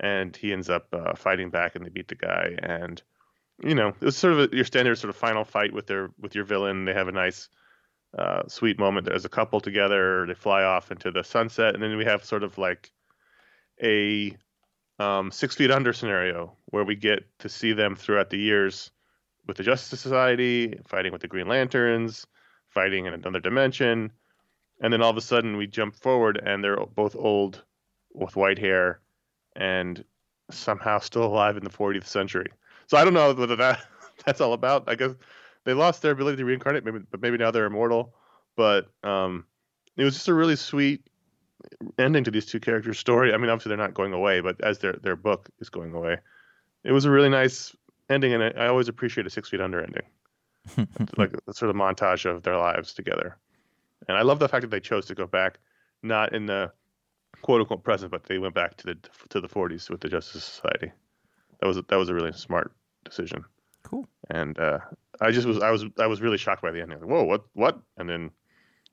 and 0.00 0.36
he 0.36 0.52
ends 0.52 0.70
up 0.70 0.86
uh, 0.92 1.14
fighting 1.14 1.50
back, 1.50 1.74
and 1.74 1.84
they 1.84 1.90
beat 1.90 2.08
the 2.08 2.14
guy. 2.14 2.56
And 2.62 3.02
you 3.62 3.74
know, 3.74 3.88
it 3.88 4.00
was 4.00 4.16
sort 4.16 4.34
of 4.34 4.52
a, 4.52 4.56
your 4.56 4.64
standard 4.64 4.96
sort 4.98 5.10
of 5.10 5.16
final 5.16 5.44
fight 5.44 5.72
with 5.72 5.86
their 5.86 6.10
with 6.20 6.34
your 6.34 6.44
villain. 6.44 6.84
They 6.84 6.94
have 6.94 7.08
a 7.08 7.12
nice, 7.12 7.48
uh, 8.18 8.42
sweet 8.48 8.78
moment 8.78 9.08
as 9.08 9.24
a 9.24 9.28
couple 9.28 9.60
together. 9.60 10.26
They 10.26 10.34
fly 10.34 10.62
off 10.62 10.90
into 10.90 11.10
the 11.10 11.24
sunset, 11.24 11.74
and 11.74 11.82
then 11.82 11.96
we 11.96 12.04
have 12.04 12.24
sort 12.24 12.42
of 12.42 12.58
like 12.58 12.92
a 13.82 14.36
um, 14.98 15.30
six 15.30 15.56
feet 15.56 15.70
under 15.70 15.92
scenario 15.92 16.56
where 16.66 16.84
we 16.84 16.94
get 16.94 17.24
to 17.40 17.48
see 17.48 17.72
them 17.72 17.96
throughout 17.96 18.30
the 18.30 18.38
years 18.38 18.90
with 19.46 19.56
the 19.56 19.62
Justice 19.62 20.00
Society, 20.00 20.78
fighting 20.86 21.12
with 21.12 21.22
the 21.22 21.28
Green 21.28 21.48
Lanterns, 21.48 22.26
fighting 22.68 23.06
in 23.06 23.14
another 23.14 23.40
dimension, 23.40 24.12
and 24.80 24.92
then 24.92 25.02
all 25.02 25.10
of 25.10 25.16
a 25.16 25.20
sudden 25.20 25.56
we 25.56 25.66
jump 25.66 25.96
forward 25.96 26.40
and 26.44 26.62
they're 26.62 26.78
both 26.94 27.16
old 27.16 27.62
with 28.12 28.36
white 28.36 28.58
hair 28.58 29.00
and 29.56 30.04
somehow 30.50 30.98
still 30.98 31.24
alive 31.24 31.56
in 31.56 31.64
the 31.64 31.70
40th 31.70 32.06
century. 32.06 32.46
So 32.86 32.96
I 32.96 33.04
don't 33.04 33.14
know 33.14 33.32
whether 33.32 33.56
that 33.56 33.84
that's 34.26 34.40
all 34.40 34.52
about. 34.52 34.84
I 34.88 34.94
guess 34.94 35.12
they 35.64 35.74
lost 35.74 36.02
their 36.02 36.12
ability 36.12 36.36
to 36.38 36.44
reincarnate, 36.44 36.84
maybe, 36.84 37.00
but 37.10 37.20
maybe 37.20 37.36
now 37.36 37.50
they're 37.50 37.66
immortal. 37.66 38.14
But 38.56 38.88
um, 39.02 39.44
it 39.96 40.04
was 40.04 40.14
just 40.14 40.28
a 40.28 40.34
really 40.34 40.56
sweet 40.56 41.06
ending 41.98 42.24
to 42.24 42.30
these 42.30 42.46
two 42.46 42.60
characters' 42.60 42.98
story. 42.98 43.32
I 43.32 43.36
mean, 43.36 43.50
obviously 43.50 43.70
they're 43.70 43.78
not 43.78 43.94
going 43.94 44.12
away, 44.12 44.40
but 44.40 44.62
as 44.62 44.78
their 44.78 44.94
their 44.94 45.16
book 45.16 45.48
is 45.60 45.68
going 45.68 45.92
away, 45.92 46.18
it 46.84 46.92
was 46.92 47.04
a 47.04 47.10
really 47.10 47.28
nice 47.28 47.74
ending, 48.10 48.32
and 48.32 48.42
I, 48.42 48.48
I 48.64 48.66
always 48.68 48.88
appreciate 48.88 49.26
a 49.26 49.30
Six 49.30 49.48
Feet 49.48 49.60
Under 49.60 49.80
ending, 49.80 50.88
like 51.16 51.32
a 51.46 51.54
sort 51.54 51.70
of 51.70 51.76
montage 51.76 52.26
of 52.26 52.42
their 52.42 52.56
lives 52.56 52.92
together. 52.92 53.36
And 54.08 54.16
I 54.16 54.22
love 54.22 54.38
the 54.38 54.48
fact 54.48 54.62
that 54.62 54.70
they 54.70 54.80
chose 54.80 55.06
to 55.06 55.14
go 55.14 55.26
back, 55.26 55.58
not 56.02 56.34
in 56.34 56.46
the 56.46 56.70
quote 57.42 57.60
unquote 57.60 57.82
present, 57.82 58.10
but 58.10 58.24
they 58.24 58.38
went 58.38 58.54
back 58.54 58.76
to 58.78 58.86
the 58.86 58.98
to 59.30 59.40
the 59.40 59.48
40s 59.48 59.90
with 59.90 60.00
the 60.00 60.08
Justice 60.08 60.44
Society. 60.44 60.92
That 61.60 61.66
was 61.66 61.76
that 61.76 61.96
was 61.96 62.08
a 62.08 62.14
really 62.14 62.32
smart 62.32 62.72
decision. 63.04 63.44
Cool. 63.82 64.06
And 64.30 64.58
uh, 64.58 64.80
I 65.20 65.30
just 65.30 65.46
was 65.46 65.58
I 65.62 65.70
was 65.70 65.84
I 65.98 66.06
was 66.06 66.20
really 66.20 66.38
shocked 66.38 66.62
by 66.62 66.70
the 66.70 66.80
ending. 66.82 67.00
Like, 67.00 67.08
Whoa, 67.08 67.24
what 67.24 67.44
what? 67.54 67.78
And 67.96 68.08
then 68.08 68.30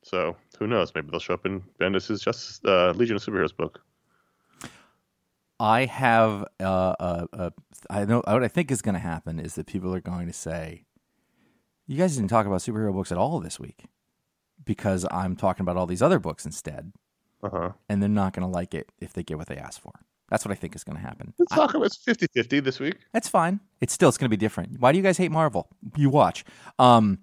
so 0.04 0.36
who 0.60 0.68
knows? 0.68 0.94
Maybe 0.96 1.10
they'll 1.12 1.20
show 1.20 1.34
up 1.34 1.46
in 1.46 1.62
Bendis's 1.80 2.22
Justice 2.22 2.60
uh, 2.66 2.92
Legion 2.92 3.16
of 3.16 3.24
Superheroes 3.24 3.56
book. 3.56 3.82
I 5.60 5.86
have 5.86 6.46
uh, 6.60 6.96
uh, 7.00 7.28
uh, 7.34 7.50
I 7.90 8.06
know 8.06 8.24
what 8.26 8.44
I 8.44 8.48
think 8.48 8.72
is 8.72 8.82
going 8.82 8.94
to 8.96 9.00
happen 9.00 9.40
is 9.40 9.56
that 9.56 9.68
people 9.68 9.94
are 9.94 10.02
going 10.02 10.26
to 10.28 10.34
say, 10.34 10.86
"You 11.86 11.98
guys 11.98 12.16
didn't 12.16 12.30
talk 12.30 12.48
about 12.48 12.62
superhero 12.62 12.94
books 12.94 13.12
at 13.12 13.18
all 13.20 13.40
this 13.40 13.60
week," 13.60 13.86
because 14.66 15.06
I'm 15.12 15.36
talking 15.36 15.64
about 15.64 15.78
all 15.78 15.86
these 15.86 16.02
other 16.02 16.18
books 16.18 16.46
instead, 16.48 16.94
Uh 17.44 17.50
huh. 17.52 17.72
and 17.88 18.02
they're 18.02 18.10
not 18.10 18.34
going 18.34 18.48
to 18.48 18.52
like 18.52 18.74
it 18.74 18.92
if 19.00 19.14
they 19.14 19.22
get 19.22 19.38
what 19.38 19.48
they 19.48 19.58
asked 19.58 19.82
for. 19.82 19.94
That's 20.32 20.46
what 20.46 20.52
I 20.54 20.56
think 20.56 20.76
is 20.76 20.84
going 20.86 20.96
to 20.98 21.02
happen. 21.04 21.34
Let's 21.38 21.54
talk 21.54 21.74
about 21.74 21.88
it's 21.88 21.98
50-50 22.04 22.64
this 22.64 22.80
week. 22.80 22.96
That's 23.12 23.28
fine. 23.28 23.60
It's 23.82 23.94
still 23.94 24.08
it's 24.08 24.18
going 24.18 24.26
to 24.26 24.36
be 24.36 24.38
different. 24.38 24.80
Why 24.80 24.94
do 24.94 24.98
you 24.98 25.04
guys 25.04 25.18
hate 25.18 25.30
Marvel? 25.30 25.68
You 25.98 26.10
watch. 26.10 26.46
Um, 26.80 27.20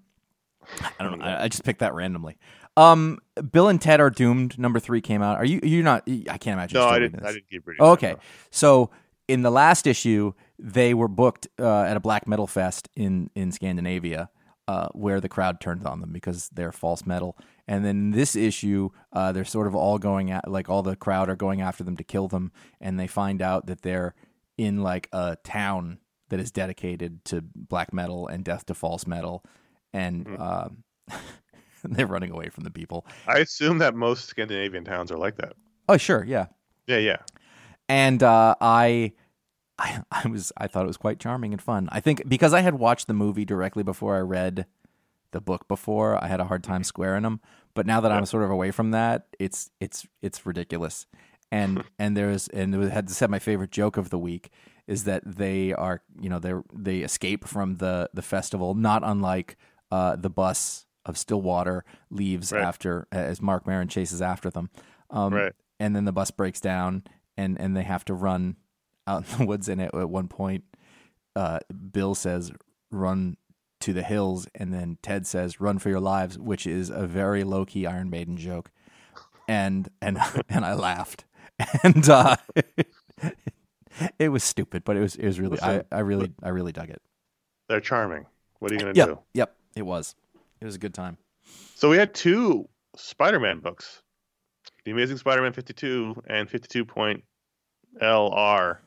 I 0.99 1.03
don't 1.03 1.17
know. 1.17 1.25
I, 1.25 1.45
I 1.45 1.47
just 1.47 1.63
picked 1.63 1.79
that 1.79 1.95
randomly. 1.95 2.37
Um, 2.77 3.17
Bill 3.51 3.67
and 3.67 3.81
Ted 3.81 3.99
are 3.99 4.11
doomed. 4.11 4.59
Number 4.59 4.79
three 4.79 5.01
came 5.01 5.23
out. 5.23 5.37
Are 5.37 5.43
you? 5.43 5.59
You're 5.63 5.83
not. 5.83 6.03
I 6.07 6.37
can't 6.37 6.53
imagine. 6.53 6.79
No, 6.79 6.87
I 6.87 6.99
didn't. 6.99 7.25
I 7.25 7.31
didn't 7.31 7.49
keep 7.49 7.65
reading. 7.65 7.83
Oh, 7.83 7.91
okay. 7.93 8.15
So 8.51 8.91
in 9.27 9.41
the 9.41 9.49
last 9.49 9.87
issue, 9.87 10.33
they 10.59 10.93
were 10.93 11.07
booked 11.07 11.47
uh, 11.59 11.81
at 11.81 11.97
a 11.97 11.99
black 11.99 12.27
metal 12.27 12.45
fest 12.45 12.89
in 12.95 13.31
in 13.33 13.51
Scandinavia, 13.51 14.29
uh, 14.69 14.87
where 14.93 15.19
the 15.19 15.29
crowd 15.35 15.59
turns 15.59 15.83
on 15.85 15.99
them 16.01 16.11
because 16.13 16.49
they're 16.53 16.71
false 16.71 17.03
metal. 17.05 17.35
And 17.67 17.83
then 17.83 18.11
this 18.11 18.35
issue, 18.35 18.89
uh, 19.11 19.31
they're 19.31 19.45
sort 19.57 19.67
of 19.67 19.73
all 19.75 19.97
going 19.97 20.29
at 20.31 20.47
like 20.47 20.69
all 20.69 20.83
the 20.83 20.95
crowd 20.95 21.27
are 21.29 21.35
going 21.35 21.61
after 21.61 21.83
them 21.83 21.97
to 21.97 22.03
kill 22.03 22.27
them, 22.27 22.51
and 22.79 22.99
they 22.99 23.07
find 23.07 23.41
out 23.41 23.65
that 23.67 23.81
they're 23.81 24.13
in 24.57 24.83
like 24.83 25.07
a 25.11 25.37
town 25.43 25.97
that 26.29 26.39
is 26.39 26.51
dedicated 26.51 27.25
to 27.25 27.41
black 27.55 27.91
metal 27.93 28.27
and 28.27 28.43
death 28.43 28.65
to 28.67 28.73
false 28.75 29.07
metal, 29.07 29.43
and 29.93 30.25
Mhm. 30.27 30.39
um, 30.39 30.83
they're 31.83 32.05
running 32.15 32.31
away 32.31 32.49
from 32.49 32.63
the 32.63 32.71
people. 32.71 33.05
I 33.27 33.39
assume 33.39 33.79
that 33.79 33.95
most 33.95 34.25
Scandinavian 34.25 34.83
towns 34.85 35.11
are 35.11 35.17
like 35.17 35.35
that. 35.37 35.53
Oh, 35.87 35.97
sure, 35.97 36.23
yeah. 36.23 36.45
Yeah, 36.87 36.97
yeah. 36.99 37.17
and 37.87 38.21
uh, 38.21 38.53
I, 38.61 39.13
I, 39.79 40.03
I 40.11 40.27
was, 40.27 40.51
I 40.57 40.67
thought 40.67 40.83
it 40.83 40.87
was 40.87 40.97
quite 40.97 41.19
charming 41.19 41.53
and 41.53 41.61
fun. 41.61 41.87
I 41.91 41.99
think 42.01 42.27
because 42.27 42.53
I 42.53 42.61
had 42.61 42.75
watched 42.75 43.07
the 43.07 43.13
movie 43.13 43.45
directly 43.45 43.81
before 43.83 44.15
I 44.17 44.19
read 44.19 44.65
the 45.31 45.39
book 45.41 45.67
before, 45.67 46.21
I 46.23 46.27
had 46.27 46.39
a 46.39 46.45
hard 46.45 46.63
time 46.63 46.83
squaring 46.83 47.23
them. 47.23 47.39
But 47.75 47.85
now 47.85 48.01
that 48.01 48.11
I'm 48.11 48.25
sort 48.25 48.43
of 48.43 48.49
away 48.51 48.71
from 48.71 48.91
that, 48.91 49.27
it's, 49.39 49.69
it's, 49.79 50.05
it's 50.21 50.45
ridiculous. 50.45 51.05
And 51.51 51.83
and 51.99 52.15
there's 52.17 52.47
and 52.49 52.75
it 52.75 52.91
had 52.91 53.07
to 53.07 53.13
say 53.13 53.25
my 53.27 53.39
favorite 53.39 53.71
joke 53.71 53.97
of 53.97 54.09
the 54.11 54.19
week 54.19 54.51
is 54.85 55.05
that 55.05 55.23
they 55.25 55.73
are 55.73 56.01
you 56.19 56.29
know 56.29 56.37
they 56.39 56.53
they 56.73 56.99
escape 56.99 57.47
from 57.47 57.77
the 57.77 58.09
the 58.13 58.21
festival 58.21 58.75
not 58.75 59.01
unlike 59.05 59.55
uh, 59.91 60.15
the 60.15 60.29
bus 60.29 60.85
of 61.05 61.17
Stillwater 61.17 61.85
leaves 62.11 62.51
Right. 62.51 62.61
after 62.63 63.07
as 63.11 63.41
Marc 63.41 63.65
Maron 63.65 63.87
chases 63.87 64.21
after 64.21 64.49
them. 64.51 64.69
Um, 65.09 65.33
Right. 65.33 65.53
and 65.79 65.95
then 65.95 66.05
the 66.05 66.11
bus 66.11 66.29
breaks 66.29 66.59
down 66.61 67.03
and 67.37 67.59
and 67.59 67.75
they 67.75 67.83
have 67.83 68.05
to 68.05 68.13
run 68.13 68.55
out 69.07 69.23
in 69.31 69.37
the 69.39 69.45
woods 69.45 69.67
and 69.69 69.81
at, 69.81 69.93
at 69.95 70.09
one 70.09 70.27
point 70.27 70.63
uh, 71.35 71.59
bill 71.91 72.15
says 72.15 72.51
run 72.91 73.37
to 73.79 73.93
the 73.93 74.03
hills 74.03 74.47
and 74.55 74.73
then 74.73 74.97
ted 75.01 75.25
says 75.25 75.61
run 75.61 75.79
for 75.79 75.89
your 75.89 75.99
lives 76.01 76.37
which 76.37 76.67
is 76.67 76.89
a 76.89 77.07
very 77.07 77.43
low-key 77.43 77.85
iron 77.85 78.09
maiden 78.09 78.35
joke 78.37 78.71
and 79.47 79.89
and 80.01 80.17
and 80.49 80.65
i 80.65 80.73
laughed 80.73 81.25
and 81.83 82.09
uh 82.09 82.35
it 84.19 84.29
was 84.29 84.43
stupid 84.43 84.83
but 84.83 84.95
it 84.97 84.99
was 85.01 85.15
it 85.15 85.25
was 85.25 85.39
really 85.39 85.59
i 85.61 85.73
Listen, 85.77 85.85
i 85.91 85.99
really 85.99 86.31
i 86.43 86.49
really 86.49 86.71
dug 86.71 86.89
it 86.89 87.01
They're 87.67 87.79
charming. 87.81 88.25
What 88.59 88.71
are 88.71 88.75
you 88.75 88.79
gonna 88.81 88.93
yep 88.95 89.07
do? 89.07 89.19
yep 89.33 89.55
it 89.75 89.83
was 89.83 90.15
it 90.61 90.65
was 90.65 90.75
a 90.75 90.79
good 90.79 90.93
time 90.93 91.17
So 91.75 91.89
we 91.89 91.97
had 91.97 92.13
two 92.13 92.67
Spider-Man 92.97 93.59
books, 93.59 94.01
The 94.83 94.91
Amazing 94.91 95.17
Spider-Man 95.17 95.53
52 95.53 96.23
and 96.27 96.49
52.LR. 96.49 97.21
This 98.01 98.79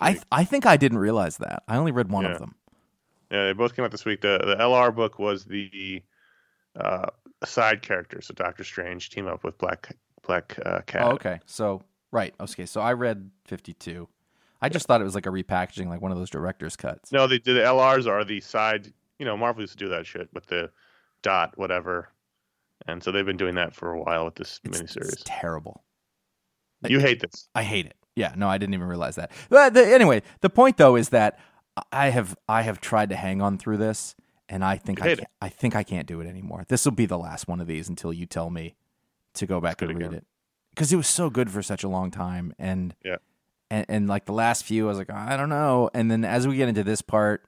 i 0.00 0.12
week. 0.12 0.22
i 0.32 0.44
think 0.44 0.66
i 0.66 0.76
didn't 0.76 0.98
realize 0.98 1.36
that 1.38 1.62
i 1.68 1.76
only 1.76 1.92
read 1.92 2.10
one 2.10 2.24
Yeah. 2.24 2.32
of 2.32 2.38
them 2.38 2.54
yeah, 3.32 3.44
they 3.46 3.52
both 3.52 3.76
came 3.76 3.84
out 3.84 3.92
this 3.92 4.04
week. 4.04 4.22
The 4.22 4.38
the 4.44 4.56
LR 4.56 4.92
book 4.92 5.20
was 5.20 5.44
the 5.44 6.02
uh, 6.74 7.06
side 7.44 7.80
character, 7.80 8.20
so 8.20 8.34
Doctor 8.34 8.64
Strange 8.64 9.08
team 9.10 9.28
up 9.28 9.44
with 9.44 9.56
Black 9.56 9.94
Black 10.26 10.58
uh, 10.66 10.80
Cat. 10.80 11.02
Oh, 11.02 11.10
okay. 11.12 11.38
So 11.46 11.80
right. 12.10 12.34
Okay. 12.40 12.66
So 12.66 12.80
I 12.80 12.92
read 12.94 13.30
fifty 13.44 13.72
two. 13.74 14.08
I 14.60 14.68
just 14.68 14.86
thought 14.86 15.00
it 15.00 15.04
was 15.04 15.14
like 15.14 15.26
a 15.26 15.30
repackaging, 15.30 15.86
like 15.86 16.00
one 16.00 16.10
of 16.10 16.18
those 16.18 16.28
director's 16.28 16.74
cuts. 16.74 17.12
No, 17.12 17.28
they 17.28 17.38
did. 17.38 17.54
The 17.54 17.60
LRs 17.60 18.08
are 18.08 18.24
the 18.24 18.40
side. 18.40 18.92
You 19.20 19.26
know, 19.26 19.36
Marvel 19.36 19.62
used 19.62 19.74
to 19.74 19.84
do 19.84 19.90
that 19.90 20.06
shit 20.06 20.28
with 20.34 20.46
the 20.46 20.72
dot 21.22 21.56
whatever, 21.56 22.08
and 22.88 23.00
so 23.00 23.12
they've 23.12 23.24
been 23.24 23.36
doing 23.36 23.54
that 23.54 23.76
for 23.76 23.92
a 23.92 24.02
while 24.02 24.24
with 24.24 24.34
this 24.34 24.58
It's, 24.64 24.76
miniseries. 24.80 25.12
it's 25.12 25.22
terrible. 25.24 25.84
you 26.88 26.98
hate 26.98 27.20
this. 27.20 27.48
I 27.54 27.62
hate 27.62 27.86
it. 27.86 27.94
Yeah. 28.20 28.34
No, 28.36 28.48
I 28.48 28.58
didn't 28.58 28.74
even 28.74 28.86
realize 28.86 29.16
that. 29.16 29.30
But 29.48 29.74
the, 29.74 29.84
anyway, 29.86 30.22
the 30.40 30.50
point 30.50 30.76
though 30.76 30.96
is 30.96 31.08
that 31.10 31.38
I 31.92 32.10
have 32.10 32.36
I 32.48 32.62
have 32.62 32.80
tried 32.80 33.10
to 33.10 33.16
hang 33.16 33.40
on 33.42 33.58
through 33.58 33.78
this, 33.78 34.14
and 34.48 34.64
I 34.64 34.76
think 34.76 35.00
I 35.02 35.14
can't, 35.16 35.28
I 35.40 35.48
think 35.48 35.74
I 35.76 35.82
can't 35.82 36.06
do 36.06 36.20
it 36.20 36.26
anymore. 36.26 36.64
This 36.68 36.84
will 36.84 36.92
be 36.92 37.06
the 37.06 37.18
last 37.18 37.48
one 37.48 37.60
of 37.60 37.66
these 37.66 37.88
until 37.88 38.12
you 38.12 38.26
tell 38.26 38.50
me 38.50 38.74
to 39.34 39.46
go 39.46 39.60
back 39.60 39.80
and 39.82 39.90
read 39.96 40.06
again. 40.06 40.14
it 40.18 40.24
because 40.70 40.92
it 40.92 40.96
was 40.96 41.06
so 41.08 41.30
good 41.30 41.50
for 41.50 41.62
such 41.62 41.82
a 41.84 41.88
long 41.88 42.10
time, 42.10 42.52
and 42.58 42.94
Yeah. 43.04 43.16
and 43.70 43.86
and 43.88 44.08
like 44.08 44.26
the 44.26 44.32
last 44.32 44.64
few, 44.64 44.86
I 44.86 44.88
was 44.88 44.98
like, 44.98 45.10
I 45.10 45.36
don't 45.36 45.48
know. 45.48 45.90
And 45.94 46.10
then 46.10 46.24
as 46.24 46.46
we 46.46 46.56
get 46.56 46.68
into 46.68 46.84
this 46.84 47.02
part 47.02 47.44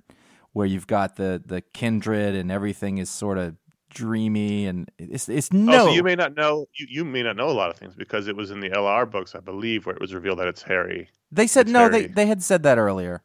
where 0.53 0.66
you've 0.66 0.87
got 0.87 1.16
the 1.16 1.43
the 1.45 1.61
kindred 1.61 2.35
and 2.35 2.51
everything 2.51 2.99
is 2.99 3.11
sort 3.11 3.39
of 3.39 3.57
dreamy 3.93 4.66
and 4.66 4.90
it's 4.99 5.28
it's 5.28 5.53
no. 5.53 5.72
Oh, 5.72 5.86
so 5.86 5.93
you 5.93 6.03
may 6.03 6.14
not 6.14 6.34
know. 6.36 6.66
You, 6.74 6.86
you 6.88 7.05
may 7.05 7.22
not 7.22 7.36
know 7.36 7.49
a 7.49 7.53
lot 7.53 7.70
of 7.70 7.76
things 7.76 7.95
because 7.95 8.26
it 8.28 8.36
was 8.36 8.51
in 8.51 8.61
the 8.61 8.70
LR 8.70 9.11
books, 9.11 9.34
I 9.34 9.40
believe, 9.40 9.86
where 9.86 9.95
it 9.95 10.01
was 10.01 10.12
revealed 10.14 10.38
that 10.40 10.49
it's 10.49 10.62
Harry. 10.62 11.09
they 11.30 11.47
said 11.47 11.66
it's 11.66 11.72
no. 11.72 11.88
They 11.88 12.07
they 12.07 12.26
had 12.26 12.43
said 12.43 12.62
that 12.64 12.78
earlier. 12.78 13.22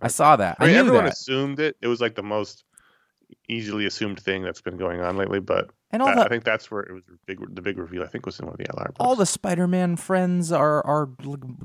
I 0.00 0.08
saw 0.08 0.36
that. 0.36 0.56
I, 0.60 0.64
I 0.64 0.66
mean, 0.66 0.74
knew 0.74 0.80
everyone 0.80 1.04
that. 1.04 1.12
assumed 1.14 1.58
it. 1.60 1.76
It 1.82 1.88
was 1.88 2.00
like 2.00 2.14
the 2.14 2.22
most 2.22 2.64
easily 3.48 3.84
assumed 3.86 4.20
thing 4.20 4.42
that's 4.42 4.60
been 4.60 4.76
going 4.76 5.00
on 5.00 5.16
lately. 5.16 5.40
But 5.40 5.70
And 5.90 6.00
all 6.02 6.08
that- 6.08 6.16
the 6.16 6.24
I 6.24 6.28
think 6.28 6.44
that's 6.44 6.70
where 6.70 6.82
it 6.82 6.92
was 6.92 7.02
big. 7.26 7.38
The 7.54 7.62
big 7.62 7.78
reveal, 7.78 8.02
I 8.02 8.06
think, 8.06 8.24
was 8.26 8.38
in 8.38 8.46
one 8.46 8.54
of 8.54 8.58
the 8.58 8.64
LR 8.64 8.86
books. 8.86 8.96
all 9.00 9.16
the 9.16 9.26
Spider-Man 9.26 9.96
friends 9.96 10.52
are 10.52 10.84
are 10.86 11.06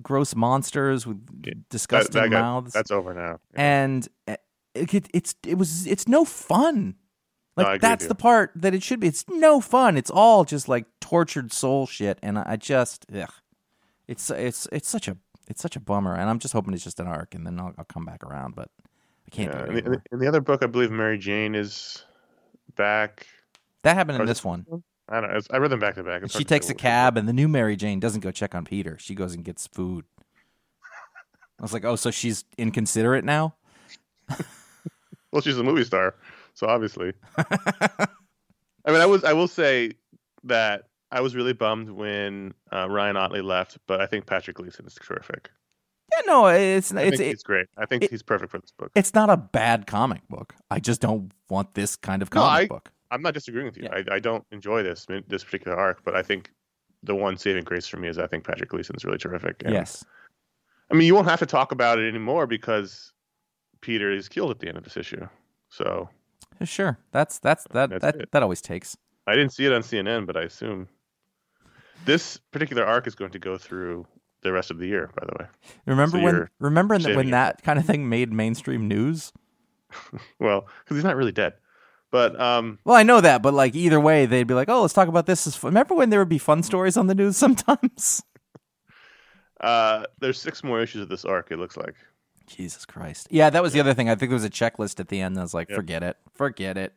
gross 0.02 0.36
monsters 0.36 1.06
with 1.06 1.20
Yeah, 1.46 1.54
disgusting 1.70 2.22
that 2.22 2.30
got- 2.32 2.42
mouths, 2.42 2.74
that's 2.74 2.92
over 2.92 3.14
now. 3.14 3.40
and 3.54 4.08
uh, 4.28 4.36
it, 4.74 5.08
it's 5.14 5.36
it 5.46 5.58
was 5.58 5.86
it's 5.86 6.08
no 6.08 6.26
fun. 6.26 6.96
No, 7.56 7.64
Like 7.64 7.76
agree 7.76 7.90
that's 7.90 8.08
the 8.08 8.16
part 8.16 8.52
that 8.56 8.74
it 8.74 8.82
should 8.84 9.00
be. 9.00 9.08
It's 9.08 9.26
no 9.30 9.62
fun. 9.62 9.98
It's 9.98 10.10
all 10.10 10.44
just 10.44 10.68
like 10.68 10.86
tortured 11.00 11.54
soul 11.54 11.86
shit, 11.86 12.18
and 12.24 12.40
I 12.40 12.56
just 12.56 13.06
ugh. 13.14 13.30
it's 14.08 14.30
it's 14.32 14.68
it's 14.72 14.90
such 14.90 15.08
a 15.08 15.18
it's 15.48 15.62
such 15.62 15.76
a 15.76 15.80
bummer. 15.80 16.16
And 16.16 16.30
I'm 16.30 16.40
just 16.40 16.54
hoping 16.54 16.74
it's 16.74 16.84
just 16.84 17.00
an 17.00 17.08
arc, 17.08 17.36
and 17.36 17.46
then 17.46 17.60
I'll, 17.60 17.74
I'll 17.78 17.86
come 17.86 18.06
back 18.06 18.24
around. 18.24 18.56
But 18.56 18.70
I 19.28 19.30
can't 19.36 19.54
Yeah, 19.54 19.66
do 19.66 19.72
it 19.72 19.86
in, 19.86 19.92
the, 19.92 20.18
the 20.18 20.28
other 20.28 20.42
book, 20.42 20.64
I 20.64 20.68
believe 20.68 20.90
Mary 20.92 21.18
Jane 21.18 21.54
is 21.54 22.04
back. 22.76 23.28
That 23.84 23.96
happened 23.96 24.16
in 24.16 24.24
is 24.24 24.30
this 24.30 24.44
one. 24.44 24.66
I 25.10 25.20
don't 25.22 25.32
know. 25.32 25.40
I 25.52 25.58
read 25.58 25.70
them 25.70 25.80
back 25.80 25.96
to 25.96 26.04
back. 26.04 26.24
She 26.32 26.46
takes 26.46 26.70
a 26.70 26.74
cab, 26.74 27.18
and 27.18 27.28
the 27.28 27.34
new 27.34 27.48
Mary 27.48 27.76
Jane 27.76 28.00
doesn't 28.00 28.22
go 28.22 28.32
check 28.32 28.56
on 28.56 28.64
Peter. 28.66 28.98
She 29.00 29.14
goes 29.14 29.34
and 29.36 29.44
gets 29.44 29.68
food. 29.68 30.06
I 31.60 31.62
was 31.62 31.74
like, 31.74 31.86
oh, 31.86 31.96
so 31.98 32.10
she's 32.10 32.46
inconsiderate 32.58 33.24
now? 33.26 33.56
Well, 35.32 35.42
she's 35.42 35.58
a 35.58 35.64
movie 35.64 35.84
star, 35.84 36.14
so 36.54 36.68
obviously. 36.68 37.14
I 37.38 38.92
mean, 38.92 39.02
I 39.02 39.06
was. 39.06 39.24
I 39.24 39.34
will 39.34 39.48
say 39.48 39.94
that 40.44 40.84
I 41.12 41.22
was 41.22 41.36
really 41.36 41.54
bummed 41.54 41.90
when 41.90 42.54
uh, 42.72 42.90
Ryan 42.90 43.16
Ottley 43.18 43.42
left, 43.42 43.78
but 43.88 44.02
I 44.02 44.06
think 44.06 44.26
Patrick 44.26 44.58
Gleason 44.58 44.86
is 44.86 44.96
terrific. 44.96 45.50
Yeah, 46.12 46.22
no, 46.28 46.48
it's 46.48 46.94
I 46.94 47.02
it's 47.04 47.18
think 47.18 47.28
it, 47.28 47.32
he's 47.32 47.44
great. 47.44 47.68
I 47.78 47.86
think 47.86 48.04
it- 48.04 48.12
he's 48.12 48.22
perfect 48.24 48.52
for 48.52 48.60
this 48.60 48.72
book. 48.78 48.92
it's 48.96 49.14
not 49.14 49.30
a 49.30 49.38
bad 49.38 49.88
comic 49.88 50.28
book. 50.28 50.54
I 50.70 50.80
just 50.80 51.00
don't 51.02 51.32
want 51.50 51.74
this 51.76 51.96
kind 51.96 52.22
of 52.22 52.34
No, 52.34 52.42
comic 52.42 52.64
I- 52.64 52.68
book. 52.68 52.92
I'm 53.10 53.22
not 53.22 53.36
disagreeing 53.36 53.68
with 53.68 53.78
you. 53.78 53.84
Yeah. 53.84 54.02
I, 54.12 54.16
I 54.16 54.20
don't 54.20 54.44
enjoy 54.52 54.82
this 54.84 55.06
this 55.28 55.44
particular 55.44 55.78
arc, 55.78 56.04
but 56.04 56.16
I 56.16 56.24
think 56.24 56.52
the 57.04 57.14
one 57.16 57.38
saving 57.38 57.64
grace 57.64 57.88
for 57.88 57.98
me 57.98 58.08
is 58.08 58.18
I 58.18 58.26
think 58.28 58.44
Patrick 58.44 58.70
Gleason 58.70 58.96
is 58.96 59.06
really 59.06 59.18
terrific. 59.20 59.62
And, 59.64 59.74
Yes, 59.74 60.04
I 60.92 60.96
mean, 60.96 61.06
you 61.08 61.14
won't 61.16 61.28
have 61.30 61.40
to 61.40 61.46
talk 61.46 61.72
about 61.72 62.00
it 62.00 62.08
anymore 62.08 62.48
because 62.48 63.14
Peter 63.82 64.12
is 64.12 64.28
killed 64.30 64.52
at 64.52 64.60
the 64.60 64.68
end 64.68 64.78
of 64.78 64.84
this 64.84 64.98
issue. 64.98 65.28
So 65.70 66.10
sure. 66.66 66.98
That's 67.12 67.40
that's 67.40 67.66
that 67.72 67.90
That's 67.90 68.02
that 68.02 68.16
it. 68.16 68.32
that 68.32 68.44
always 68.44 68.62
takes. 68.62 68.98
I 69.28 69.36
didn't 69.36 69.54
see 69.54 69.66
it 69.66 69.72
on 69.74 69.82
CNN, 69.82 70.26
but 70.26 70.36
I 70.38 70.42
assume 70.44 70.88
this 72.06 72.38
particular 72.52 72.86
arc 72.86 73.08
is 73.08 73.16
going 73.16 73.32
to 73.32 73.40
go 73.40 73.58
through 73.58 74.06
the 74.42 74.52
rest 74.52 74.72
of 74.72 74.78
the 74.78 74.88
year. 74.88 75.10
By 75.16 75.26
the 75.26 75.34
way, 75.40 75.50
Remember 75.86 76.18
So 76.18 76.24
when 76.24 76.48
remember 76.60 76.98
when 77.00 77.28
it. 77.28 77.32
that 77.32 77.64
kind 77.64 77.80
of 77.80 77.86
thing 77.86 78.10
made 78.10 78.32
mainstream 78.32 78.88
news? 78.88 79.32
well, 80.40 80.68
because 80.84 80.98
he's 80.98 81.04
not 81.04 81.16
really 81.16 81.32
dead. 81.32 81.54
But 82.12 82.40
um, 82.40 82.78
Well, 82.86 82.96
I 82.96 83.04
know 83.04 83.22
that, 83.22 83.42
but 83.42 83.54
like 83.54 83.74
either 83.76 84.00
way, 84.00 84.26
they'd 84.28 84.44
be 84.48 84.54
like, 84.54 84.70
"Oh, 84.70 84.82
let's 84.82 84.94
talk 84.94 85.08
about 85.08 85.26
this." 85.26 85.64
Remember 85.64 85.96
when 85.96 86.10
there 86.12 86.20
would 86.20 86.30
be 86.30 86.38
fun 86.38 86.62
stories 86.62 86.96
on 86.98 87.08
the 87.08 87.16
news 87.16 87.38
sometimes? 87.38 88.22
uh, 89.62 90.04
there's 90.20 90.40
six 90.40 90.64
more 90.64 90.82
issues 90.82 91.02
of 91.02 91.10
this 91.10 91.26
arc. 91.26 91.52
It 91.52 91.58
looks 91.58 91.78
like. 91.78 91.96
Jesus 92.48 92.86
Christ! 92.86 93.28
Yeah, 93.32 93.50
that 93.50 93.62
was 93.64 93.74
the 93.74 93.80
other 93.80 93.94
thing. 93.94 94.10
I 94.10 94.16
think 94.16 94.30
there 94.30 94.36
was 94.36 94.44
a 94.46 94.50
checklist 94.50 95.00
at 95.00 95.08
the 95.08 95.22
end. 95.22 95.38
I 95.38 95.42
was 95.42 95.54
like, 95.54 95.70
Yep. 95.70 95.76
"Forget 95.76 96.04
it, 96.04 96.18
forget 96.34 96.78
it." 96.78 96.94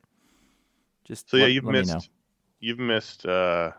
Just 1.05 1.31
So 1.31 1.37
yeah, 1.37 1.47
you've 1.47 1.65
let 1.65 1.73
missed 1.73 1.91
know. 1.93 2.01
you've 2.61 2.79
missed 2.79 3.25
uh, 3.27 3.73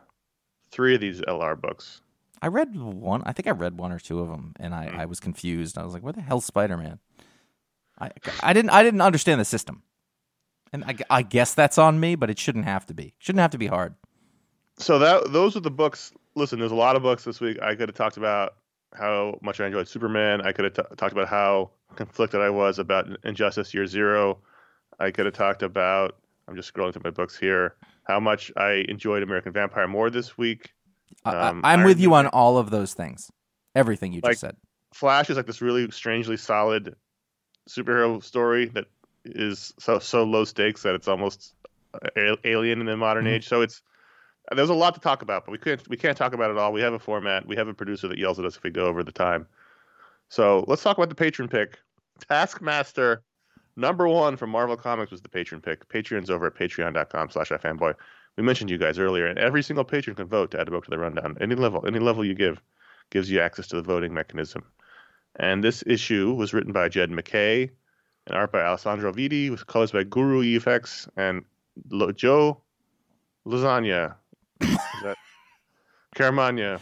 three 0.72 0.95
of 0.95 1.01
these 1.01 1.22
LR 1.22 1.59
books. 1.59 2.01
I 2.41 2.47
read 2.47 2.76
one. 2.76 3.24
I 3.26 3.34
think 3.34 3.47
I 3.47 3.51
read 3.51 3.78
one 3.78 3.91
or 3.91 3.99
two 3.99 4.20
of 4.20 4.30
them, 4.30 4.53
and 4.59 4.74
I, 4.74 4.88
Hmm. 4.89 4.99
I 5.01 5.05
was 5.05 5.20
confused. 5.20 5.78
I 5.78 5.84
was 5.84 5.93
like, 5.93 6.03
"Where 6.03 6.13
the 6.13 6.22
hell's 6.22 6.45
Spider 6.45 6.78
Man?" 6.78 6.99
I 7.99 8.11
I 8.41 8.53
didn't 8.53 8.70
I 8.72 8.84
didn't 8.84 9.01
understand 9.01 9.41
the 9.41 9.45
system, 9.45 9.82
and 10.72 10.86
I, 10.86 10.95
I 11.09 11.22
guess 11.24 11.53
that's 11.53 11.78
on 11.78 11.99
me, 11.99 12.15
but 12.15 12.30
it 12.30 12.38
shouldn't 12.39 12.65
have 12.65 12.86
to 12.88 12.93
be. 12.93 13.13
Shouldn't 13.18 13.41
have 13.41 13.51
to 13.51 13.57
be 13.57 13.68
hard. 13.68 13.95
So 14.78 14.99
that 14.99 15.32
those 15.34 15.57
are 15.57 15.61
the 15.61 15.72
books. 15.72 16.13
Listen, 16.36 16.59
there's 16.59 16.72
a 16.72 16.76
lot 16.76 16.95
of 16.95 17.01
books 17.01 17.24
this 17.24 17.41
week. 17.41 17.59
I 17.61 17.74
could 17.76 17.89
have 17.89 17.95
talked 17.95 18.18
about 18.18 18.53
how 18.97 19.38
much 19.41 19.59
I 19.59 19.65
enjoyed 19.67 19.88
Superman. 19.88 20.41
I 20.41 20.51
could 20.51 20.65
have 20.65 20.73
t- 20.73 20.95
talked 20.95 21.13
about 21.13 21.27
how 21.27 21.71
conflicted 21.95 22.41
I 22.41 22.49
was 22.49 22.79
about 22.79 23.07
Injustice 23.23 23.73
Year 23.73 23.85
Zero. 23.88 24.39
I 24.99 25.11
could 25.11 25.25
have 25.25 25.33
talked 25.35 25.63
about. 25.63 26.17
I'm 26.47 26.55
just 26.55 26.73
scrolling 26.73 26.93
through 26.93 27.01
my 27.03 27.09
books 27.09 27.38
here. 27.38 27.75
How 28.03 28.19
much 28.19 28.51
I 28.55 28.85
enjoyed 28.88 29.21
American 29.23 29.51
Vampire 29.51 29.88
more 29.88 30.09
this 30.09 30.38
week. 30.38 30.73
I, 31.25 31.31
I- 31.31 31.49
Um, 31.49 31.61
I'm 31.63 31.79
Iron 31.79 31.88
with 31.88 31.99
you 31.99 32.13
on 32.13 32.27
all 32.27 32.57
of 32.57 32.69
those 32.69 32.93
things. 32.93 33.29
Everything 33.75 34.13
you 34.13 34.21
Like- 34.23 34.33
just 34.33 34.41
said. 34.41 34.55
Flash 34.93 35.29
is 35.29 35.35
like 35.38 35.45
this 35.45 35.61
really 35.61 35.91
strangely 35.91 36.38
solid 36.38 36.95
superhero 37.69 38.23
story 38.23 38.67
that 38.67 38.85
is 39.25 39.73
so 39.77 39.99
so 39.99 40.23
low 40.23 40.45
stakes 40.45 40.83
that 40.83 40.95
it's 40.95 41.07
almost 41.09 41.53
alien 42.45 42.79
in 42.79 42.85
the 42.85 42.95
modern 42.95 43.25
Mhm. 43.25 43.31
age. 43.33 43.47
So 43.47 43.61
it's 43.61 43.81
there's 44.55 44.69
a 44.69 44.73
lot 44.73 44.93
to 44.93 44.99
talk 44.99 45.21
about, 45.21 45.45
but 45.45 45.51
we 45.51 45.57
can't 45.57 45.87
we 45.89 45.97
can't 45.97 46.17
talk 46.17 46.33
about 46.33 46.51
it 46.51 46.57
all. 46.57 46.71
We 46.71 46.81
have 46.81 46.93
a 46.93 46.99
format. 46.99 47.45
We 47.45 47.55
have 47.55 47.67
a 47.67 47.73
producer 47.73 48.07
that 48.07 48.17
yells 48.17 48.39
at 48.39 48.45
us 48.45 48.55
if 48.55 48.63
we 48.63 48.69
go 48.69 48.85
over 48.85 49.03
the 49.03 49.11
time. 49.11 49.47
So 50.29 50.65
let's 50.67 50.83
talk 50.83 50.97
about 50.97 51.09
the 51.09 51.15
patron 51.15 51.47
pick. 51.47 51.79
Taskmaster 52.27 53.23
number 53.75 54.07
one 54.07 54.37
from 54.37 54.49
Marvel 54.49 54.77
Comics 54.77 55.11
was 55.11 55.21
the 55.21 55.29
patron 55.29 55.61
pick. 55.61 55.87
Patreon's 55.89 56.29
over 56.29 56.47
at 56.47 56.55
patreon.com 56.55 57.29
slash 57.29 57.49
ifanboy. 57.49 57.93
We 58.37 58.43
mentioned 58.43 58.69
you 58.69 58.77
guys 58.77 58.99
earlier, 58.99 59.25
and 59.25 59.39
every 59.39 59.63
single 59.63 59.83
patron 59.83 60.15
can 60.15 60.27
vote 60.27 60.51
to 60.51 60.59
add 60.59 60.67
a 60.67 60.71
book 60.71 60.85
to 60.85 60.91
the 60.91 60.97
rundown. 60.97 61.37
Any 61.41 61.55
level, 61.55 61.83
any 61.87 61.99
level 61.99 62.23
you 62.23 62.35
give 62.35 62.61
gives 63.09 63.31
you 63.31 63.39
access 63.39 63.67
to 63.67 63.75
the 63.77 63.81
voting 63.81 64.13
mechanism. 64.13 64.63
And 65.37 65.63
this 65.63 65.83
issue 65.85 66.33
was 66.33 66.53
written 66.53 66.73
by 66.73 66.89
Jed 66.89 67.09
MacKay 67.11 67.71
and 68.27 68.35
art 68.35 68.51
by 68.51 68.61
Alessandro 68.61 69.13
Vitti, 69.13 69.49
with 69.49 69.65
colors 69.67 69.91
by 69.91 70.03
Guru 70.03 70.41
EFX 70.43 71.07
and 71.15 71.45
Joe 72.15 72.61
Lasagna. 73.45 74.15
Is 74.62 74.78
that 75.03 75.18
Caramagna 76.16 76.80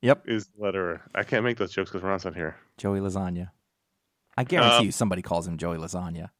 Yep. 0.00 0.24
is 0.28 0.48
the 0.48 0.58
letterer. 0.60 1.00
I 1.14 1.22
can't 1.22 1.44
make 1.44 1.58
those 1.58 1.72
jokes 1.72 1.90
because 1.90 2.02
Ron's 2.02 2.24
not 2.24 2.34
here. 2.34 2.56
Joey 2.76 3.00
Lasagna. 3.00 3.50
I 4.36 4.44
guarantee 4.44 4.76
Um, 4.78 4.84
you 4.86 4.92
somebody 4.92 5.22
calls 5.22 5.46
him 5.46 5.58
Joey 5.58 5.76
Lasagna. 5.78 6.30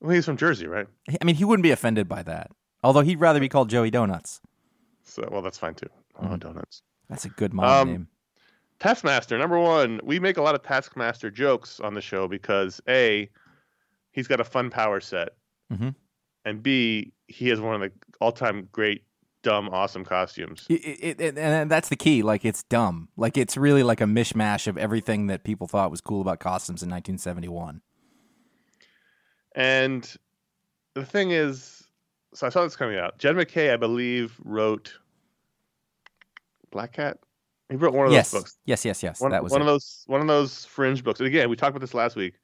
Well, 0.00 0.12
he's 0.12 0.24
from 0.24 0.36
Jersey, 0.36 0.66
right? 0.66 0.86
I 1.20 1.24
mean, 1.24 1.34
he 1.34 1.44
wouldn't 1.44 1.64
be 1.64 1.72
offended 1.72 2.08
by 2.08 2.22
that. 2.22 2.50
Although 2.82 3.00
he'd 3.00 3.18
rather 3.20 3.40
be 3.40 3.48
called 3.48 3.68
Joey 3.68 3.90
Donuts. 3.90 4.40
So, 5.02 5.28
well, 5.30 5.42
that's 5.42 5.58
fine 5.58 5.74
too. 5.74 5.88
Oh, 6.16 6.26
Mhm. 6.26 6.38
donuts. 6.40 6.82
That's 7.08 7.24
a 7.24 7.28
good 7.30 7.52
mom 7.52 7.64
Um, 7.66 7.88
name. 7.90 8.08
Taskmaster, 8.78 9.36
number 9.36 9.58
one. 9.58 10.00
We 10.04 10.20
make 10.20 10.36
a 10.36 10.42
lot 10.42 10.54
of 10.54 10.62
Taskmaster 10.62 11.30
jokes 11.30 11.80
on 11.80 11.94
the 11.94 12.00
show 12.00 12.28
because 12.28 12.80
A, 12.88 13.28
he's 14.12 14.28
got 14.28 14.38
a 14.40 14.44
fun 14.44 14.70
power 14.70 15.00
set. 15.00 15.30
Mhm. 15.72 15.96
And 16.44 16.62
B, 16.62 17.12
he 17.28 17.48
has 17.48 17.60
one 17.60 17.74
of 17.74 17.80
the 17.80 17.92
all 18.20 18.32
time 18.32 18.68
great, 18.72 19.04
dumb, 19.42 19.68
awesome 19.68 20.04
costumes. 20.04 20.66
It, 20.68 20.74
it, 20.74 21.20
it- 21.20 21.38
and 21.38 21.70
that's 21.70 21.88
the 21.88 21.96
key. 21.96 22.22
Like, 22.22 22.44
it's 22.44 22.62
dumb. 22.64 23.08
Like, 23.16 23.36
it's 23.36 23.56
really 23.56 23.82
like 23.82 24.00
a 24.00 24.04
mishmash 24.04 24.66
of 24.66 24.76
everything 24.76 25.28
that 25.28 25.44
people 25.44 25.66
thought 25.68 25.90
was 25.90 26.00
cool 26.00 26.20
about 26.20 26.40
costumes 26.40 26.82
in 26.82 26.88
1971. 26.90 27.80
And 29.54 30.16
the 30.94 31.04
thing 31.04 31.30
is, 31.30 31.84
so 32.34 32.46
I 32.46 32.50
saw 32.50 32.62
this 32.64 32.76
coming 32.76 32.98
out. 32.98 33.18
Jed 33.18 33.36
MacKay, 33.36 33.72
I 33.72 33.76
believe, 33.76 34.36
wrote 34.44 34.98
Black 36.70 36.92
Cat. 36.92 37.18
He 37.68 37.76
wrote 37.76 37.92
one 37.92 38.06
of 38.06 38.12
yes. 38.12 38.30
those 38.30 38.42
books. 38.42 38.58
yes, 38.64 38.84
yes, 38.84 39.02
yes. 39.02 39.20
One, 39.20 39.30
that 39.30 39.42
was 39.42 39.52
one 39.52 39.60
of 39.60 39.66
those 39.66 40.04
one 40.06 40.20
of 40.22 40.26
those 40.26 40.64
fringe 40.64 41.04
books. 41.04 41.20
And 41.20 41.26
again, 41.26 41.50
we 41.50 41.56
talked 41.56 41.70
about 41.70 41.80
this 41.82 41.92
last 41.94 42.16
week. 42.16 42.34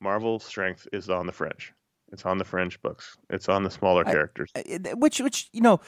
marvel 0.00 0.38
strength 0.38 0.86
is 0.92 1.08
on 1.08 1.26
the 1.26 1.32
fringe. 1.32 1.72
It's 2.12 2.24
on 2.24 2.38
the 2.38 2.44
fringe 2.44 2.80
books. 2.82 3.16
It's 3.30 3.48
on 3.48 3.64
the 3.64 3.70
smaller 3.70 4.04
characters. 4.04 4.50
It- 4.54 4.98
which 4.98 5.20
which 5.20 5.48
you 5.52 5.60
know 5.60 5.80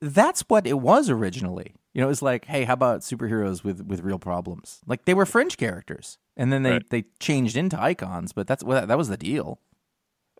that's 0.00 0.40
what 0.48 0.66
it 0.66 0.78
was 0.80 1.10
originally 1.10 1.74
you 1.92 2.00
know 2.00 2.06
it 2.06 2.08
was 2.08 2.22
like 2.22 2.46
hey 2.46 2.64
how 2.64 2.72
about 2.72 3.00
superheroes 3.02 3.62
with 3.62 3.82
with 3.86 4.00
real 4.00 4.18
problems 4.18 4.80
like 4.86 5.04
they 5.04 5.12
were 5.12 5.26
fringe 5.26 5.58
characters 5.58 6.16
and 6.38 6.50
then 6.50 6.62
they 6.62 6.70
Right. 6.72 6.88
they 6.90 7.04
changed 7.18 7.54
into 7.56 7.78
icons 7.78 8.32
but 8.32 8.46
that's 8.46 8.64
that 8.64 8.96
was 8.96 9.08
the 9.08 9.18
deal 9.18 9.60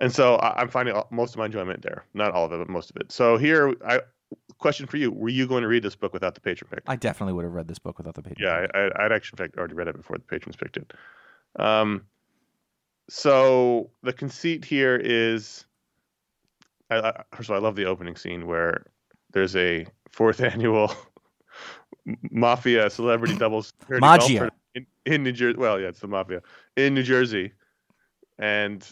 And 0.00 0.10
so 0.14 0.36
I, 0.36 0.62
I'm 0.62 0.68
finding 0.68 0.94
most 1.10 1.34
of 1.34 1.38
my 1.38 1.44
enjoyment 1.44 1.82
there. 1.82 2.04
Not 2.14 2.32
all 2.32 2.46
of 2.46 2.52
it, 2.54 2.58
but 2.58 2.70
most 2.70 2.88
of 2.90 2.96
it. 2.96 3.12
So 3.12 3.36
here, 3.36 3.74
I 3.86 4.00
question 4.56 4.86
for 4.86 4.96
you: 4.96 5.10
Were 5.12 5.28
you 5.28 5.46
going 5.46 5.60
to 5.60 5.68
read 5.68 5.82
this 5.82 5.94
book 5.96 6.14
without 6.14 6.34
the 6.34 6.40
patron 6.40 6.70
pick? 6.72 6.82
i 6.86 6.96
definitely 6.96 7.34
would 7.34 7.44
have 7.44 7.52
read 7.52 7.68
this 7.68 7.78
book 7.78 7.98
without 7.98 8.14
the 8.14 8.22
page 8.22 8.38
Yeah, 8.40 8.66
I, 8.74 8.78
I, 8.78 9.04
I'd 9.04 9.12
actually 9.12 9.36
in 9.36 9.44
fact 9.44 9.58
already 9.58 9.74
read 9.74 9.88
it 9.88 9.96
before 9.96 10.16
the 10.16 10.24
patrons 10.24 10.56
picked 10.56 10.78
it. 10.78 10.92
Um, 11.58 12.06
so 13.10 13.90
the 14.04 14.12
conceit 14.12 14.64
here 14.64 14.94
is, 14.96 15.64
I, 16.90 17.00
I, 17.00 17.22
first 17.34 17.48
of 17.48 17.54
all, 17.54 17.60
I 17.60 17.60
love 17.60 17.74
the 17.74 17.86
opening 17.86 18.14
scene 18.14 18.46
where 18.46 18.86
there's 19.32 19.56
a 19.56 19.86
fourth 20.08 20.40
annual 20.40 20.94
mafia 22.30 22.88
celebrity 22.88 23.36
doubles 23.38 23.72
Magia. 23.88 24.48
in, 24.76 24.86
in 25.06 25.24
New 25.24 25.32
Jersey. 25.32 25.58
Well, 25.58 25.80
yeah, 25.80 25.88
it's 25.88 25.98
the 25.98 26.06
mafia 26.06 26.40
in 26.76 26.94
New 26.94 27.02
Jersey, 27.02 27.52
and 28.38 28.86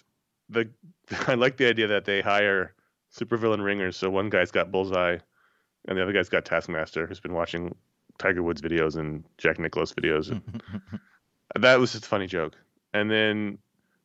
the 0.49 0.69
I 1.29 1.35
like 1.35 1.57
the 1.57 1.69
idea 1.69 1.87
that 1.87 2.05
they 2.05 2.21
hire 2.21 2.75
supervillain 3.17 3.63
ringers. 3.63 3.97
So 3.97 4.11
one 4.11 4.31
guy's 4.31 4.51
got 4.51 4.73
Bullseye, 4.73 5.19
and 5.87 5.97
the 5.97 6.03
other 6.03 6.13
guy's 6.13 6.29
got 6.29 6.45
Taskmaster, 6.45 7.07
who's 7.07 7.21
been 7.21 7.35
watching 7.35 7.73
Tiger 8.19 8.43
Woods 8.43 8.61
videos 8.61 8.97
and 8.97 9.25
Jack 9.39 9.61
Nicklaus 9.61 9.93
videos. 9.93 10.33
And 10.33 10.43
that 11.63 11.79
was 11.79 11.93
just 11.93 12.05
a 12.05 12.09
funny 12.09 12.27
joke. 12.27 12.57
And 12.93 13.09
then 13.09 13.59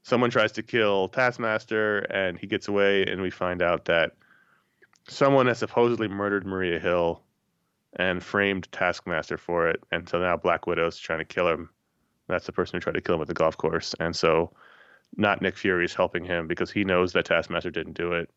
someone 0.04 0.30
tries 0.30 0.52
to 0.54 0.64
kill 0.64 1.08
Taskmaster, 1.10 2.00
and 2.00 2.38
he 2.38 2.48
gets 2.48 2.68
away, 2.68 3.06
and 3.06 3.22
we 3.22 3.30
find 3.30 3.62
out 3.62 3.86
that 3.86 4.12
someone 5.08 5.48
has 5.48 5.58
supposedly 5.58 6.08
murdered 6.08 6.46
Maria 6.46 6.80
Hill 6.80 7.22
and 7.98 8.24
framed 8.24 8.72
Taskmaster 8.72 9.38
for 9.38 9.68
it. 9.68 9.84
And 9.92 10.08
so 10.08 10.20
now 10.20 10.38
Black 10.38 10.68
Widow's 10.68 10.98
trying 10.98 11.20
to 11.20 11.26
kill 11.26 11.48
him. 11.48 11.70
That's 12.28 12.46
the 12.46 12.52
person 12.52 12.76
who 12.76 12.80
tried 12.80 12.96
to 12.96 13.02
kill 13.02 13.16
him 13.16 13.22
at 13.22 13.28
the 13.28 13.34
golf 13.34 13.58
course. 13.58 13.94
And 14.00 14.16
so 14.16 14.52
not 15.16 15.42
Nick 15.42 15.58
Fury 15.58 15.86
is 15.86 15.94
helping 15.94 16.26
him 16.26 16.48
because 16.48 16.72
he 16.72 16.84
knows 16.84 17.14
that 17.14 17.26
Taskmaster 17.26 17.70
didn't 17.70 17.94
do 17.94 18.14
it. 18.14 18.30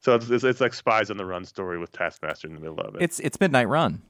So 0.00 0.14
it's, 0.14 0.28
it's, 0.30 0.44
it's 0.44 0.60
like 0.60 0.74
spies 0.74 1.10
on 1.10 1.16
the 1.16 1.24
run 1.24 1.44
story 1.44 1.78
with 1.78 1.92
Taskmaster 1.92 2.46
in 2.46 2.54
the 2.54 2.60
middle 2.60 2.78
of 2.80 2.94
it. 2.94 3.02
it's 3.02 3.18
it's 3.20 3.40
midnight 3.40 3.68
run 3.68 4.02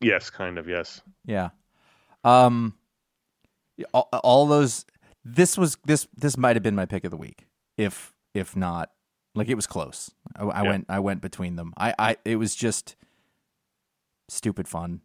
yes, 0.00 0.28
kind 0.28 0.58
of, 0.58 0.68
yes. 0.68 1.00
yeah 1.24 1.48
um 2.24 2.74
all, 3.94 4.08
all 4.12 4.46
those 4.46 4.84
this 5.34 5.58
was 5.58 5.76
this 5.84 6.06
this 6.16 6.36
might 6.36 6.54
have 6.56 6.62
been 6.62 6.74
my 6.76 6.86
pick 6.86 7.04
of 7.04 7.10
the 7.10 7.16
week 7.16 7.46
if 7.76 8.12
if 8.34 8.54
not 8.56 8.90
like 9.34 9.48
it 9.48 9.54
was 9.54 9.66
close. 9.66 10.10
I, 10.36 10.44
I 10.44 10.62
Yeah. 10.62 10.68
went 10.70 10.86
i 10.88 10.98
went 11.00 11.20
between 11.20 11.56
them. 11.56 11.72
I 11.76 11.94
i 11.98 12.16
it 12.24 12.36
was 12.36 12.54
just 12.54 12.96
stupid 14.28 14.68
fun. 14.68 15.00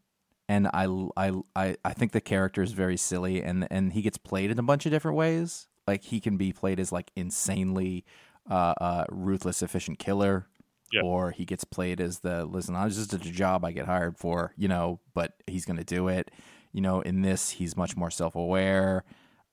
And 0.50 0.68
I, 0.74 0.86
I 1.16 1.32
i 1.56 1.76
i 1.86 1.94
think 1.94 2.12
the 2.12 2.22
character 2.22 2.62
is 2.62 2.74
very 2.74 2.98
silly 2.98 3.42
and 3.42 3.68
and 3.72 3.94
he 3.94 4.02
gets 4.02 4.18
played 4.18 4.52
in 4.52 4.60
a 4.60 4.64
bunch 4.64 4.86
of 4.86 4.92
different 4.92 5.18
ways. 5.18 5.68
Like 5.88 6.04
he 6.04 6.20
can 6.20 6.38
be 6.38 6.52
played 6.54 6.80
as 6.80 6.92
like 6.92 7.12
insanely 7.16 8.06
uh, 8.50 8.74
uh 8.80 9.06
ruthless 9.10 9.62
efficient 9.62 10.00
killer. 10.00 10.48
Yeah. 10.94 11.04
or 11.04 11.32
he 11.32 11.46
gets 11.46 11.64
played 11.64 12.02
as 12.02 12.20
the 12.20 12.44
listen 12.44 12.76
i 12.76 12.84
was 12.84 12.98
just 12.98 13.14
a 13.14 13.18
job 13.18 13.64
i 13.64 13.72
get 13.72 13.86
hired 13.86 14.18
for 14.18 14.52
you 14.58 14.68
know 14.68 15.00
but 15.14 15.36
he's 15.48 15.64
gonna 15.66 15.86
do 15.86 16.10
it. 16.10 16.30
You 16.74 16.82
know 16.82 17.00
in 17.00 17.22
this 17.22 17.50
he's 17.52 17.78
much 17.78 17.96
more 17.96 18.12
self-aware 18.12 19.06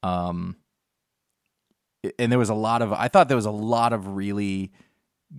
um 0.02 0.56
and 2.18 2.30
there 2.30 2.38
was 2.38 2.50
a 2.50 2.54
lot 2.54 2.82
of 2.82 2.92
i 2.92 3.08
thought 3.08 3.28
there 3.28 3.36
was 3.36 3.46
a 3.46 3.50
lot 3.50 3.92
of 3.92 4.06
really 4.08 4.70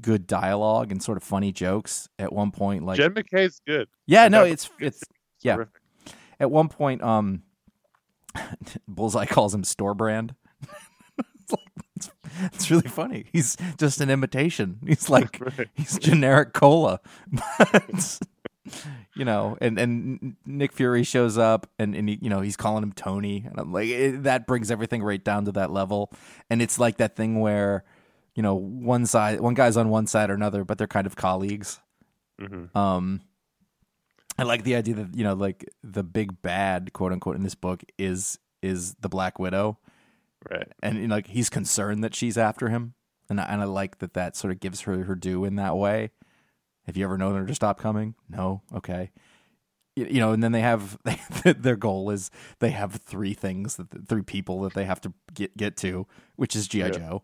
good 0.01 0.27
dialogue 0.27 0.91
and 0.91 1.01
sort 1.01 1.17
of 1.17 1.23
funny 1.23 1.51
jokes 1.51 2.09
at 2.19 2.31
one 2.31 2.51
point 2.51 2.85
like 2.85 2.97
Jed 2.97 3.15
MacKay's 3.15 3.59
good. 3.65 3.87
yeah 4.05 4.27
no 4.27 4.43
it's 4.43 4.69
it's 4.79 5.03
yeah. 5.41 5.55
terrific. 5.55 5.81
at 6.39 6.51
one 6.51 6.69
point 6.69 7.01
um 7.01 7.43
bullseye 8.87 9.25
calls 9.25 9.53
him 9.53 9.63
store 9.63 9.95
brand 9.95 10.35
it's, 11.17 11.51
like, 11.51 11.61
it's, 11.95 12.11
it's 12.53 12.71
really 12.71 12.87
funny 12.87 13.25
he's 13.33 13.57
just 13.77 13.99
an 13.99 14.09
imitation 14.09 14.77
he's 14.85 15.09
like 15.09 15.39
Right. 15.57 15.69
he's 15.73 15.97
generic 15.97 16.53
cola 16.53 16.99
you 19.15 19.25
know 19.25 19.57
and 19.61 19.79
and 19.79 20.35
nick 20.45 20.71
fury 20.73 21.03
shows 21.03 21.37
up 21.37 21.67
and 21.79 21.95
and 21.95 22.09
he, 22.09 22.19
you 22.21 22.29
know 22.29 22.41
he's 22.41 22.57
calling 22.57 22.83
him 22.83 22.91
tony. 22.91 23.43
And 23.49 23.59
i'm 23.59 23.71
like 23.71 23.87
it, 23.87 24.23
that 24.23 24.45
brings 24.47 24.69
everything 24.69 25.01
right 25.01 25.23
down 25.23 25.45
to 25.45 25.51
that 25.53 25.71
level. 25.71 26.11
And 26.49 26.61
it's 26.61 26.77
like 26.77 26.97
that 26.97 27.15
thing 27.15 27.39
where 27.39 27.83
you 28.35 28.43
know 28.43 28.55
one 28.55 29.05
side 29.05 29.39
one 29.39 29.53
guy's 29.53 29.77
on 29.77 29.89
one 29.89 30.07
side 30.07 30.29
or 30.29 30.33
another 30.33 30.63
but 30.63 30.77
they're 30.77 30.87
kind 30.87 31.07
of 31.07 31.15
colleagues. 31.15 31.79
Mhm. 32.39 32.73
um 32.75 33.21
i 34.37 34.43
like 34.43 34.63
the 34.63 34.75
idea 34.75 34.93
that 34.95 35.15
you 35.15 35.23
know 35.23 35.33
like 35.33 35.67
the 35.83 36.03
big 36.03 36.41
bad 36.41 36.93
quote 36.93 37.11
unquote 37.11 37.35
in 37.35 37.43
this 37.43 37.55
book 37.55 37.83
is 37.97 38.39
is 38.61 38.93
the 38.95 39.09
black 39.09 39.39
widow. 39.39 39.77
Right. 40.49 40.67
and 40.81 40.97
you 40.97 41.07
know, 41.07 41.15
like 41.15 41.27
he's 41.27 41.49
concerned 41.49 42.01
that 42.03 42.15
she's 42.15 42.37
after 42.37 42.69
him. 42.69 42.93
And 43.29 43.39
I, 43.41 43.43
and 43.43 43.61
I 43.61 43.65
like 43.65 43.99
that 43.99 44.13
that 44.13 44.35
sort 44.37 44.51
of 44.53 44.59
gives 44.61 44.81
her 44.81 45.03
her 45.03 45.15
due 45.15 45.43
in 45.45 45.55
that 45.55 45.75
way 45.77 46.11
have 46.89 46.97
you 46.97 47.03
ever 47.05 47.17
known 47.19 47.35
her 47.35 47.45
to 47.45 47.53
stop 47.53 47.77
coming 47.79 48.15
no 48.29 48.63
okay 48.73 49.11
you, 49.95 50.05
you 50.09 50.19
know 50.19 50.31
and 50.31 50.41
then 50.43 50.51
they 50.51 50.61
have 50.61 50.97
their 51.43 51.75
goal 51.75 52.09
is 52.09 52.31
they 52.57 52.71
have 52.71 52.95
three 52.95 53.35
things 53.35 53.75
that 53.75 54.07
three 54.07 54.23
people 54.23 54.61
that 54.61 54.73
they 54.73 54.85
have 54.85 54.99
to 54.99 55.13
get 55.35 55.55
get 55.55 55.77
to 55.77 56.07
which 56.35 56.55
is 56.55 56.67
gi 56.67 56.79
Yeah. 56.79 56.89
joe 56.89 57.23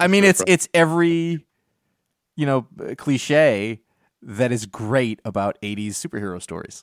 i 0.00 0.08
mean 0.08 0.24
it's 0.24 0.42
it's 0.48 0.68
every 0.74 1.46
you 2.34 2.46
know 2.46 2.66
cliche 2.98 3.80
that 4.22 4.50
is 4.50 4.66
great 4.66 5.20
about 5.24 5.56
80s 5.62 5.90
superhero 5.92 6.42
stories 6.42 6.82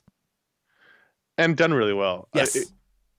And 1.36 1.56
done 1.56 1.74
really 1.74 1.92
well. 1.94 2.28
Uh, 2.34 2.38
yes 2.40 2.56
it- 2.56 2.68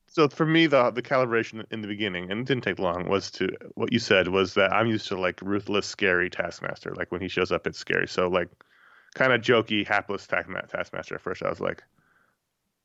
so 0.08 0.30
for 0.30 0.45
me, 0.45 0.66
the 0.66 0.91
the 0.91 1.01
calibration 1.01 1.66
in 1.72 1.82
the 1.82 1.89
beginning, 1.89 2.32
and 2.32 2.39
it 2.39 2.47
didn't 2.47 2.64
take 2.64 2.80
long, 2.80 3.10
was 3.10 3.30
to 3.32 3.49
what 3.74 3.91
you 3.91 3.99
said 3.99 4.30
was 4.30 4.53
that 4.53 4.72
I'm 4.72 4.88
used 4.88 5.10
to 5.10 5.20
like 5.20 5.41
ruthless, 5.41 5.86
scary 5.86 6.30
Taskmaster. 6.30 6.95
Like 6.95 7.12
when 7.12 7.20
he 7.20 7.28
shows 7.28 7.51
up, 7.51 7.68
it's 7.68 7.78
scary. 7.78 8.08
So 8.08 8.30
like 8.30 8.47
kind 9.16 9.34
of 9.34 9.41
jokey, 9.41 9.86
hapless 9.88 10.28
Taskmaster. 10.28 11.16
At 11.16 11.22
first, 11.22 11.41
I 11.41 11.49
was 11.49 11.59
like, 11.59 11.84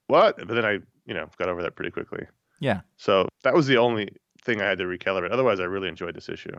"What?" 0.06 0.38
But 0.38 0.48
then 0.48 0.64
I, 0.64 0.78
you 1.04 1.12
know, 1.14 1.28
got 1.36 1.48
over 1.50 1.62
that 1.62 1.76
pretty 1.76 1.90
quickly. 1.90 2.26
yeah 2.60 2.80
So 2.96 3.28
that 3.42 3.52
was 3.54 3.66
the 3.66 3.76
only 3.76 4.08
thing 4.44 4.62
I 4.62 4.64
had 4.66 4.78
to 4.78 4.84
recalibrate. 4.84 5.30
Otherwise, 5.32 5.60
I 5.60 5.64
really 5.64 5.88
enjoyed 5.88 6.14
this 6.16 6.28
issue. 6.30 6.56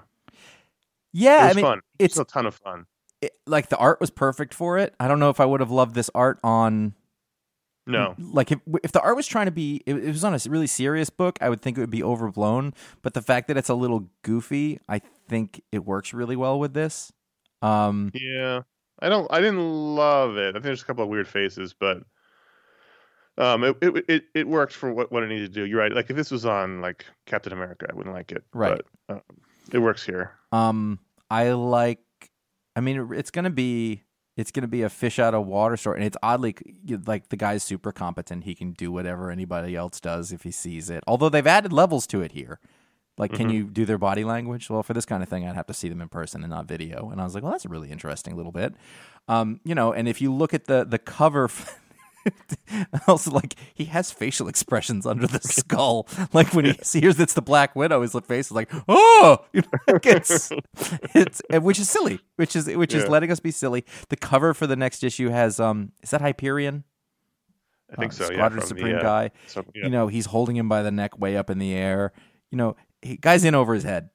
yeah 1.14 1.46
it 1.46 1.48
was 1.48 1.52
i 1.52 1.56
mean 1.56 1.66
fun. 1.66 1.80
it's 2.00 2.18
It's 2.18 2.20
a 2.30 2.32
ton 2.32 2.46
of 2.46 2.56
fun. 2.56 2.86
it, 3.22 3.32
like 3.48 3.70
the 3.70 3.78
art 3.78 4.00
was 4.00 4.10
perfect 4.12 4.54
for 4.54 4.78
it. 4.78 4.94
I 5.00 5.08
don't 5.08 5.20
know 5.20 5.30
if 5.30 5.40
I 5.40 5.46
would 5.46 5.60
have 5.60 5.72
loved 5.72 5.96
this 5.96 6.10
art 6.16 6.40
on 6.44 6.94
No. 7.88 8.16
Like 8.20 8.52
if 8.52 8.60
if 8.84 8.92
the 8.92 9.02
art 9.02 9.16
was 9.16 9.28
trying 9.28 9.46
to 9.48 9.52
be, 9.52 9.82
if 9.86 9.98
it 9.98 10.08
was 10.08 10.24
on 10.24 10.34
a 10.34 10.40
really 10.48 10.68
serious 10.68 11.10
book, 11.10 11.38
I 11.42 11.50
would 11.50 11.62
think 11.62 11.78
it 11.78 11.82
would 11.82 11.90
be 11.90 12.04
overblown. 12.04 12.74
But 13.02 13.14
the 13.14 13.22
fact 13.22 13.48
that 13.48 13.58
it's 13.58 13.70
a 13.70 13.74
little 13.76 14.08
goofy, 14.22 14.80
I 14.88 15.02
think 15.28 15.62
it 15.72 15.86
works 15.86 16.14
really 16.14 16.36
well 16.36 16.60
with 16.60 16.74
this. 16.74 17.12
Um, 17.62 18.12
Yeah, 18.14 18.62
I 19.02 19.10
don't. 19.10 19.28
I 19.32 19.42
didn't 19.42 19.96
love 19.96 20.38
it. 20.38 20.50
I 20.50 20.52
think 20.54 20.64
there's 20.64 20.82
a 20.82 20.86
couple 20.86 21.04
of 21.04 21.10
weird 21.10 21.28
faces, 21.28 21.74
but 21.74 22.04
um, 23.38 23.64
it 23.64 23.78
it 23.82 24.06
it, 24.08 24.24
it 24.36 24.48
worked 24.48 24.74
for 24.74 24.94
what, 24.94 25.12
what 25.12 25.24
it 25.24 25.28
needed 25.28 25.54
to 25.54 25.62
do. 25.62 25.66
You're 25.66 25.80
right. 25.80 25.92
Like 25.92 26.10
if 26.10 26.16
this 26.16 26.32
was 26.32 26.46
on 26.46 26.82
like 26.82 27.06
Captain 27.26 27.54
America, 27.54 27.88
I 27.90 27.96
wouldn't 27.96 28.14
like 28.16 28.32
it. 28.32 28.44
Right. 28.54 28.82
But, 29.08 29.16
um, 29.16 29.22
it 29.72 29.80
works 29.80 30.06
here. 30.06 30.32
Um, 30.52 31.00
I 31.30 31.52
like. 31.52 32.00
I 32.76 32.82
mean, 32.82 33.12
it's 33.14 33.32
gonna 33.32 33.50
be 33.50 34.04
it's 34.38 34.52
gonna 34.52 34.68
be 34.68 34.84
a 34.84 34.90
fish 34.90 35.18
out 35.20 35.34
of 35.34 35.48
water 35.48 35.78
story, 35.78 35.98
and 35.98 36.06
it's 36.06 36.18
oddly 36.22 36.56
like 37.06 37.30
the 37.30 37.38
guy's 37.38 37.64
super 37.64 37.92
competent. 37.92 38.44
He 38.44 38.54
can 38.54 38.74
do 38.74 38.92
whatever 38.92 39.32
anybody 39.32 39.76
else 39.76 40.00
does 40.00 40.32
if 40.32 40.44
he 40.44 40.52
sees 40.52 40.90
it. 40.90 41.04
Although 41.08 41.30
they've 41.30 41.48
added 41.48 41.74
levels 41.74 42.06
to 42.08 42.22
it 42.22 42.34
here. 42.34 42.60
Like, 43.22 43.32
can 43.34 43.50
Mhm. 43.50 43.54
you 43.54 43.64
do 43.66 43.86
their 43.86 43.98
body 44.00 44.24
language? 44.26 44.70
Well, 44.70 44.84
for 44.84 44.94
this 44.94 45.06
kind 45.06 45.22
of 45.24 45.30
thing, 45.30 45.48
I'd 45.48 45.56
have 45.56 45.68
to 45.68 45.74
see 45.74 45.88
them 45.88 46.02
in 46.02 46.10
person 46.10 46.44
and 46.44 46.50
not 46.50 46.66
video. 46.68 47.10
And 47.12 47.22
I 47.22 47.24
was 47.24 47.36
like, 47.36 47.44
well, 47.44 47.52
that's 47.54 47.66
a 47.66 47.70
really 47.70 47.92
interesting 47.92 48.36
little 48.36 48.52
bit. 48.52 48.74
Um, 49.30 49.60
you 49.64 49.76
know, 49.76 49.94
and 49.94 50.08
if 50.10 50.20
you 50.22 50.34
look 50.34 50.54
at 50.54 50.66
the 50.66 50.84
the 50.84 50.98
cover. 51.00 51.50
also, 53.08 53.32
like 53.32 53.56
he 53.74 53.86
has 53.86 54.12
facial 54.12 54.48
expressions 54.48 55.06
under 55.08 55.26
the 55.28 55.40
skull. 55.42 56.08
Like 56.34 56.54
when 56.54 56.66
he 56.66 56.74
hears 57.00 57.20
it's 57.20 57.34
the 57.34 57.42
Black 57.42 57.76
Widow, 57.76 58.02
his 58.04 58.14
face 58.28 58.48
is 58.48 58.52
like, 58.52 58.70
"Oh!" 58.88 59.40
You 59.54 59.62
know, 59.62 59.80
like 59.94 60.06
it's 60.06 60.52
it's 61.16 61.42
which 61.50 61.80
is 61.80 61.90
silly, 61.90 62.20
which 62.36 62.56
is 62.56 62.68
which 62.68 62.94
is 62.94 63.08
letting 63.08 63.32
us 63.32 63.40
be 63.40 63.50
silly. 63.52 63.86
The 64.10 64.16
cover 64.18 64.54
for 64.54 64.68
the 64.68 64.76
next 64.76 65.04
issue 65.04 65.30
has 65.30 65.60
um, 65.60 65.94
is 66.04 66.12
that 66.12 66.22
Hyperion? 66.22 66.84
I 67.92 67.96
think 67.96 68.14
Uh, 68.14 68.16
so. 68.16 68.26
Squadron 68.26 68.60
from 68.62 68.68
Supreme 68.68 68.94
the, 68.94 69.00
uh, 69.00 69.04
guy. 69.04 69.32
so- 69.48 69.66
yeah. 69.76 69.86
You 69.86 69.90
know, 69.90 70.08
he's 70.08 70.28
holding 70.28 70.56
him 70.56 70.70
by 70.70 70.82
the 70.84 70.92
neck 70.92 71.20
way 71.20 71.36
up 71.36 71.50
in 71.50 71.58
the 71.60 71.74
air. 71.74 72.14
You 72.52 72.58
know, 72.58 72.76
he, 73.02 73.18
guy's 73.18 73.44
in 73.44 73.56
over 73.56 73.74
his 73.74 73.84
head. 73.84 74.10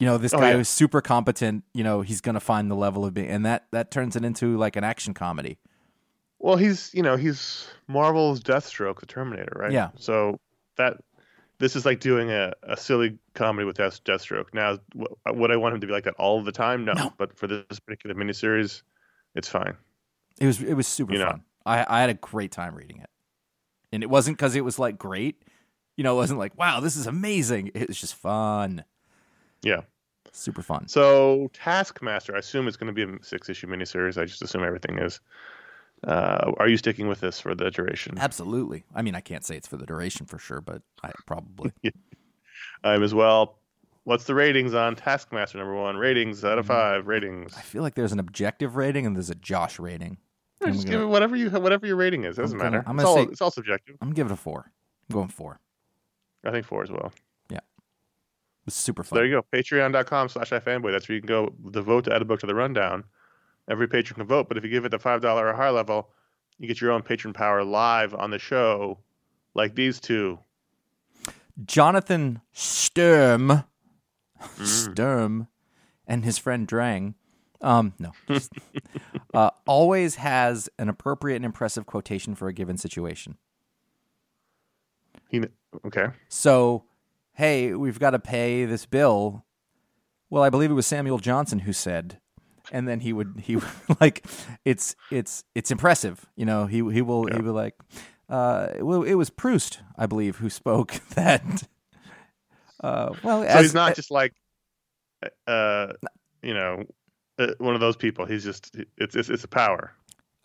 You 0.00 0.06
know, 0.06 0.16
this 0.18 0.32
Oh, 0.32 0.38
guy 0.38 0.50
yeah. 0.50 0.56
who's 0.56 0.68
super 0.68 1.00
competent. 1.00 1.64
You 1.74 1.82
know, 1.84 2.02
he's 2.02 2.20
gonna 2.20 2.40
find 2.40 2.70
the 2.70 2.74
level 2.76 3.04
of 3.04 3.14
being, 3.14 3.28
and 3.28 3.44
that 3.46 3.66
that 3.72 3.90
turns 3.90 4.14
it 4.16 4.24
into 4.24 4.56
like 4.56 4.76
an 4.76 4.84
action 4.84 5.12
comedy. 5.14 5.58
Well, 6.38 6.56
he's 6.56 6.92
you 6.94 7.02
know 7.02 7.16
he's 7.16 7.66
Marvel's 7.88 8.40
Deathstroke, 8.40 9.00
the 9.00 9.06
Terminator, 9.06 9.56
right? 9.56 9.72
Yeah. 9.72 9.90
So 9.96 10.38
that 10.76 10.98
this 11.58 11.74
is 11.74 11.84
like 11.84 11.98
doing 11.98 12.30
a, 12.30 12.52
a 12.62 12.76
silly 12.76 13.18
comedy 13.34 13.66
with 13.66 13.76
Death, 13.78 14.04
Deathstroke. 14.04 14.54
Now, 14.54 14.78
wh- 14.96 15.34
would 15.36 15.50
I 15.50 15.56
want 15.56 15.74
him 15.74 15.80
to 15.80 15.86
be 15.88 15.92
like 15.92 16.04
that 16.04 16.14
all 16.14 16.40
the 16.44 16.52
time? 16.52 16.84
No. 16.84 16.92
No. 16.92 17.12
But 17.18 17.36
for 17.36 17.48
this 17.48 17.80
particular 17.80 18.14
miniseries, 18.14 18.82
it's 19.34 19.48
fine. 19.48 19.74
It 20.40 20.46
was 20.46 20.62
it 20.62 20.74
was 20.74 20.86
super 20.86 21.12
You 21.12 21.18
know. 21.18 21.30
fun. 21.30 21.42
I 21.66 21.84
I 21.88 22.00
had 22.00 22.10
a 22.10 22.14
great 22.14 22.52
time 22.52 22.76
reading 22.76 22.98
it, 23.00 23.10
and 23.92 24.04
it 24.04 24.08
wasn't 24.08 24.36
because 24.36 24.54
it 24.54 24.64
was 24.64 24.78
like 24.78 24.96
great. 24.96 25.42
You 25.98 26.04
know, 26.04 26.14
it 26.14 26.16
wasn't 26.16 26.38
like 26.38 26.56
wow, 26.56 26.78
this 26.80 26.96
is 26.96 27.06
amazing. 27.06 27.72
It 27.74 27.88
was 27.88 28.00
just 28.00 28.14
fun, 28.14 28.84
Yeah. 29.62 29.80
super 30.32 30.62
fun. 30.62 30.86
So 30.88 31.50
Taskmaster, 31.52 32.34
I 32.34 32.38
assume 32.38 32.68
it's 32.68 32.76
going 32.76 32.94
to 32.94 33.06
be 33.06 33.12
a 33.12 33.18
six 33.22 33.50
issue 33.50 33.66
miniseries. 33.66 34.16
I 34.16 34.24
just 34.24 34.40
assume 34.40 34.62
everything 34.62 34.98
is. 34.98 35.18
Uh, 36.06 36.52
are 36.58 36.68
you 36.68 36.76
sticking 36.76 37.08
with 37.08 37.18
this 37.20 37.40
for 37.40 37.56
the 37.56 37.70
duration? 37.72 38.16
Absolutely. 38.16 38.84
I 38.94 39.02
mean, 39.02 39.16
I 39.16 39.20
can't 39.20 39.44
say 39.44 39.56
it's 39.56 39.66
for 39.66 39.76
the 39.76 39.86
duration 39.86 40.24
for 40.26 40.38
sure, 40.38 40.60
but 40.60 40.82
I 41.02 41.10
probably. 41.26 41.72
I'm 42.84 43.02
as 43.02 43.12
well. 43.12 43.58
What's 44.04 44.22
the 44.24 44.34
ratings 44.36 44.74
on 44.74 44.94
Taskmaster 44.94 45.58
number 45.58 45.74
one? 45.74 45.96
Ratings 45.96 46.44
out 46.44 46.58
of 46.58 46.66
Mm-hmm. 46.66 46.72
five. 46.74 47.06
Ratings. 47.08 47.54
I 47.58 47.62
feel 47.62 47.82
like 47.82 47.96
there's 47.96 48.12
an 48.12 48.20
objective 48.20 48.76
rating 48.76 49.04
and 49.04 49.16
there's 49.16 49.30
a 49.30 49.34
Josh 49.34 49.78
rating. 49.80 50.18
Yeah, 50.60 50.68
just 50.70 50.84
gonna- 50.86 50.98
give 50.98 51.02
it 51.02 51.06
whatever 51.10 51.34
you 51.34 51.50
whatever 51.50 51.86
your 51.86 51.96
rating 51.96 52.22
is. 52.24 52.38
It 52.38 52.42
doesn't 52.42 52.56
I'm 52.60 52.64
gonna- 52.66 52.76
matter. 52.78 52.88
I'm 52.88 52.98
it's 53.00 53.06
all 53.08 53.16
say- 53.16 53.22
it's 53.32 53.42
all 53.42 53.50
subjective. 53.50 53.96
I'm 54.00 54.08
gonna 54.08 54.14
give 54.14 54.26
it 54.26 54.32
a 54.32 54.36
four. 54.36 54.70
I'm 55.10 55.14
going 55.14 55.28
four. 55.28 55.58
I 56.44 56.50
think 56.50 56.64
four 56.66 56.82
as 56.82 56.90
well. 56.90 57.12
Yeah. 57.50 57.60
was 58.64 58.74
super 58.74 59.02
So 59.02 59.10
fun. 59.10 59.16
there 59.18 59.26
you 59.26 59.32
go. 59.32 59.44
Patreon.com 59.52 60.28
slash 60.28 60.50
iFanboy. 60.50 60.92
That's 60.92 61.08
where 61.08 61.16
you 61.16 61.20
can 61.22 61.28
go 61.28 61.52
the 61.70 61.82
vote 61.82 62.04
to 62.04 62.14
add 62.14 62.22
a 62.22 62.24
book 62.24 62.40
to 62.40 62.46
the 62.46 62.54
rundown. 62.54 63.04
Every 63.70 63.86
patron 63.88 64.16
can 64.18 64.26
vote, 64.26 64.48
but 64.48 64.56
if 64.56 64.64
you 64.64 64.70
give 64.70 64.84
it 64.84 64.90
the 64.90 64.98
five 64.98 65.20
dollar 65.20 65.48
or 65.48 65.52
higher 65.54 65.72
level, 65.72 66.10
you 66.58 66.66
get 66.68 66.80
your 66.80 66.90
own 66.92 67.02
patron 67.02 67.34
power 67.34 67.62
live 67.64 68.14
on 68.14 68.30
the 68.30 68.38
show, 68.38 68.98
like 69.54 69.74
these 69.74 70.00
two. 70.00 70.38
Jonathan 71.64 72.40
Sturm, 72.52 73.64
Mm. 74.40 74.66
Sturm, 74.92 75.48
and 76.06 76.24
his 76.24 76.38
friend 76.38 76.66
Drang. 76.68 77.14
Um, 77.60 77.94
no, 77.98 78.12
just- 78.28 78.52
uh, 79.34 79.50
always 79.66 80.14
has 80.14 80.68
an 80.78 80.88
appropriate 80.88 81.34
and 81.36 81.44
impressive 81.44 81.86
quotation 81.86 82.36
for 82.36 82.46
a 82.46 82.52
given 82.52 82.76
situation. 82.78 83.36
He 85.28 85.42
okay. 85.86 86.08
So, 86.28 86.84
hey, 87.34 87.74
we've 87.74 87.98
got 87.98 88.10
to 88.10 88.18
pay 88.18 88.64
this 88.64 88.86
bill. 88.86 89.44
Well, 90.30 90.42
I 90.42 90.50
believe 90.50 90.70
it 90.70 90.74
was 90.74 90.86
Samuel 90.86 91.18
Johnson 91.18 91.60
who 91.60 91.72
said, 91.72 92.20
and 92.70 92.86
then 92.88 93.00
he 93.00 93.12
would 93.12 93.40
he 93.44 93.58
like 94.00 94.26
it's 94.64 94.96
it's 95.10 95.44
it's 95.54 95.70
impressive. 95.70 96.26
You 96.36 96.46
know, 96.46 96.66
he 96.66 96.78
he 96.92 97.02
will 97.02 97.26
he 97.26 97.36
Yeah. 97.36 97.42
will 97.42 97.54
like 97.54 97.74
uh 98.28 98.68
well 98.80 99.02
it 99.04 99.14
was 99.14 99.30
Proust, 99.30 99.80
I 99.96 100.06
believe, 100.06 100.36
who 100.36 100.50
spoke 100.50 100.92
that 101.14 101.68
uh 102.80 103.14
well 103.22 103.42
So 103.42 103.48
as, 103.48 103.62
he's 103.62 103.74
not 103.74 103.94
just 103.94 104.10
like, 104.10 104.34
uh, 105.46 105.92
you 106.42 106.54
know, 106.54 106.84
uh, 107.38 107.48
one 107.58 107.74
of 107.74 107.80
those 107.80 107.96
people. 107.96 108.26
He's 108.26 108.44
just 108.44 108.76
it's 108.96 109.16
it's 109.16 109.28
it's 109.28 109.44
a 109.44 109.48
power. 109.48 109.92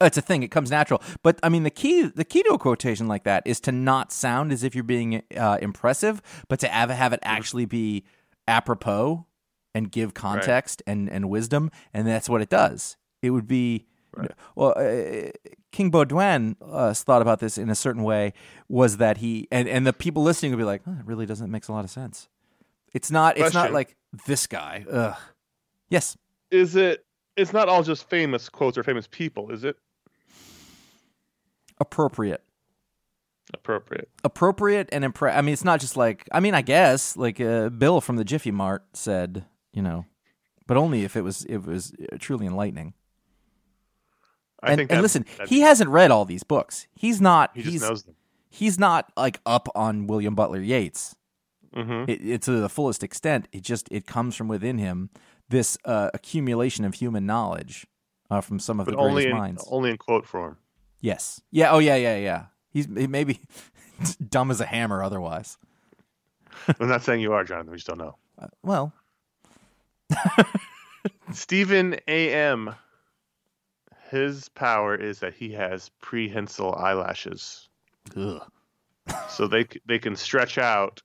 It's 0.06 0.18
a 0.18 0.22
thing 0.22 0.44
it 0.44 0.52
comes 0.52 0.70
natural. 0.72 1.02
But 1.22 1.40
i 1.44 1.50
mean 1.50 1.64
the 1.64 1.70
key 1.70 2.04
the 2.04 2.26
key 2.26 2.44
to 2.44 2.50
a 2.54 2.58
quotation 2.58 3.08
like 3.08 3.24
that 3.24 3.44
is 3.46 3.60
to 3.62 3.72
not 3.72 4.12
sound 4.12 4.52
as 4.52 4.64
if 4.64 4.76
you're 4.76 4.84
being 4.84 5.24
uh, 5.36 5.58
impressive 5.62 6.22
but 6.48 6.60
to 6.60 6.68
have, 6.68 6.90
have 6.90 7.14
it 7.14 7.20
actually 7.24 7.66
be 7.66 8.04
apropos 8.48 9.26
and 9.74 9.92
give 9.92 10.14
context 10.14 10.84
and, 10.86 11.10
and 11.10 11.30
wisdom 11.30 11.72
and 11.94 12.08
that's 12.08 12.30
what 12.30 12.42
it 12.42 12.50
does. 12.50 12.98
It 13.22 13.32
would 13.32 13.48
be 13.48 13.88
Right. 14.16 14.30
well 14.56 14.76
uh, 14.78 15.32
king 15.72 15.92
baudouin 15.92 16.56
uh, 16.62 16.94
thought 16.94 17.24
about 17.24 17.40
this 17.40 17.58
in 17.58 17.72
a 17.72 17.76
certain 17.76 18.04
way 18.04 18.34
was 18.70 18.98
that 18.98 19.18
he 19.18 19.48
and, 19.52 19.68
and 19.68 19.88
the 19.88 19.94
people 19.94 20.22
listening 20.22 20.52
would 20.52 20.60
be 20.60 20.64
like 20.64 20.84
oh, 20.86 20.92
it 21.00 21.06
really 21.06 21.26
doesn't 21.26 21.50
make 21.50 21.68
a 21.68 21.72
lot 21.72 21.84
of 21.84 21.90
sense. 21.90 22.30
It's 22.94 23.10
not 23.10 23.40
it's 23.40 23.56
not 23.56 23.72
like 23.74 23.96
this 24.28 24.46
guy 24.46 24.86
ugh. 24.92 25.16
Yes. 25.90 26.16
Is 26.52 26.76
it? 26.76 27.04
It's 27.36 27.54
not 27.54 27.70
all 27.70 27.82
just 27.82 28.08
famous 28.08 28.50
quotes 28.50 28.78
or 28.78 28.84
famous 28.84 29.08
people, 29.08 29.50
is 29.50 29.64
it? 29.64 29.78
Appropriate 31.80 32.44
Appropriate. 33.54 34.10
appropriate 34.24 34.90
and 34.92 35.04
impre- 35.04 35.36
I 35.36 35.42
mean, 35.42 35.54
it's 35.54 35.66
not 35.66 35.80
just 35.82 35.98
like 35.98 36.28
I 36.32 36.40
mean, 36.40 36.54
I 36.56 36.62
guess 36.62 37.18
like 37.18 37.40
uh, 37.42 37.70
Bill 37.70 38.00
from 38.02 38.16
the 38.16 38.24
Jiffy 38.24 38.52
Mart 38.52 38.84
said, 38.94 39.46
you 39.74 39.82
know, 39.82 40.06
but 40.66 40.78
only 40.78 41.04
if 41.04 41.16
it 41.16 41.22
was 41.22 41.44
it 41.46 41.58
was 41.66 41.94
uh, 42.12 42.18
truly 42.20 42.46
enlightening. 42.48 42.94
I 44.62 44.70
and 44.72 44.78
think 44.78 44.92
and 44.92 44.98
that- 45.00 45.02
listen, 45.04 45.26
that- 45.38 45.50
he 45.50 45.60
hasn't 45.62 45.90
read 45.90 46.10
all 46.10 46.26
these 46.26 46.44
books. 46.44 46.88
He's 46.96 47.20
not. 47.20 47.52
he 47.54 47.62
he's 47.64 47.74
just 47.82 47.90
knows 47.90 48.04
them. 48.04 48.16
he's 48.50 48.80
not 48.80 49.12
like 49.18 49.40
up 49.46 49.68
on 49.76 50.08
William 50.08 50.36
Butler 50.36 50.62
Yeats. 50.62 51.16
hmm 51.74 52.06
It, 52.08 52.26
it 52.26 52.42
to 52.44 52.52
the 52.54 52.70
fullest 52.70 53.04
extent. 53.04 53.48
It 53.52 53.62
just 53.62 53.88
it 53.92 54.08
comes 54.08 54.36
from 54.36 54.48
within 54.48 54.78
him. 54.78 55.10
This 55.50 55.78
uh, 55.86 56.10
accumulation 56.14 56.86
of 56.86 56.96
human 56.96 57.26
knowledge 57.26 57.86
uh, 58.32 58.40
from 58.42 58.58
some 58.58 58.80
of 58.80 58.86
But 58.86 58.94
the 58.94 58.98
only 59.02 59.24
greatest 59.24 59.32
in, 59.32 59.38
minds. 59.38 59.68
only 59.70 59.90
in 59.92 59.98
quote 59.98 60.26
form. 60.26 60.58
Yes. 61.04 61.42
Yeah. 61.52 61.72
Oh 61.72 61.80
yeah. 61.80 61.98
Yeah. 61.98 62.16
Yeah. 62.16 62.46
He's 62.72 62.86
he 62.86 63.08
maybe 63.08 63.42
dumb 64.30 64.50
as 64.50 64.62
a 64.62 64.66
hammer. 64.66 65.04
Otherwise. 65.04 65.58
I'm 66.80 66.88
not 66.88 67.04
saying 67.04 67.20
you 67.20 67.34
are, 67.34 67.44
Jonathan. 67.44 67.72
We 67.72 67.78
just 67.78 67.88
don't 67.88 67.98
know. 67.98 68.16
Uh, 68.40 68.48
well, 68.64 68.94
Stephen 71.34 71.98
A.M. 72.08 72.74
His 74.10 74.48
power 74.50 74.96
is 74.96 75.20
that 75.20 75.34
he 75.34 75.52
has 75.52 75.90
prehensile 76.02 76.76
eyelashes, 76.76 77.68
ugh. 78.16 78.42
so 79.30 79.48
they 79.48 79.68
they 79.86 80.00
can 80.00 80.16
stretch 80.16 80.58
out, 80.58 81.02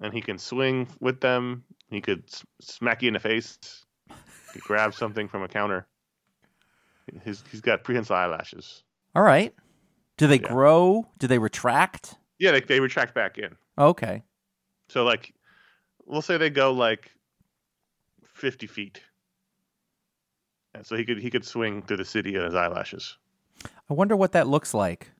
and 0.00 0.12
he 0.12 0.20
can 0.20 0.38
swing 0.38 0.88
with 0.98 1.20
them. 1.20 1.62
He 1.90 2.00
could 2.00 2.24
smack 2.60 3.02
you 3.02 3.08
in 3.08 3.14
the 3.14 3.20
face, 3.20 3.58
he 4.08 4.14
could 4.54 4.62
grab 4.62 4.94
something 4.94 5.28
from 5.28 5.42
a 5.42 5.48
counter. 5.48 5.86
His, 7.22 7.44
he's 7.50 7.60
got 7.60 7.84
prehensile 7.84 8.16
eyelashes. 8.16 8.82
All 9.14 9.22
right. 9.22 9.54
Do 10.16 10.26
they 10.26 10.38
Yeah. 10.40 10.48
grow? 10.48 11.06
Do 11.18 11.26
they 11.26 11.38
retract? 11.38 12.16
Yeah, 12.38 12.52
they, 12.52 12.60
they 12.60 12.80
retract 12.80 13.14
back 13.14 13.38
in. 13.38 13.56
Okay. 13.78 14.22
So 14.88 15.04
like, 15.04 15.34
we'll 16.04 16.22
say 16.22 16.36
they 16.36 16.50
go 16.50 16.72
like 16.72 17.10
fifty 18.24 18.66
feet, 18.66 19.00
and 20.74 20.84
so 20.86 20.96
he 20.96 21.04
could 21.04 21.18
he 21.18 21.30
could 21.30 21.44
swing 21.44 21.82
through 21.82 21.98
the 21.98 22.04
city 22.04 22.34
in 22.34 22.42
his 22.42 22.54
eyelashes. 22.54 23.16
I 23.90 23.94
wonder 23.94 24.16
what 24.16 24.32
that 24.32 24.48
looks 24.48 24.74
like 24.74 25.10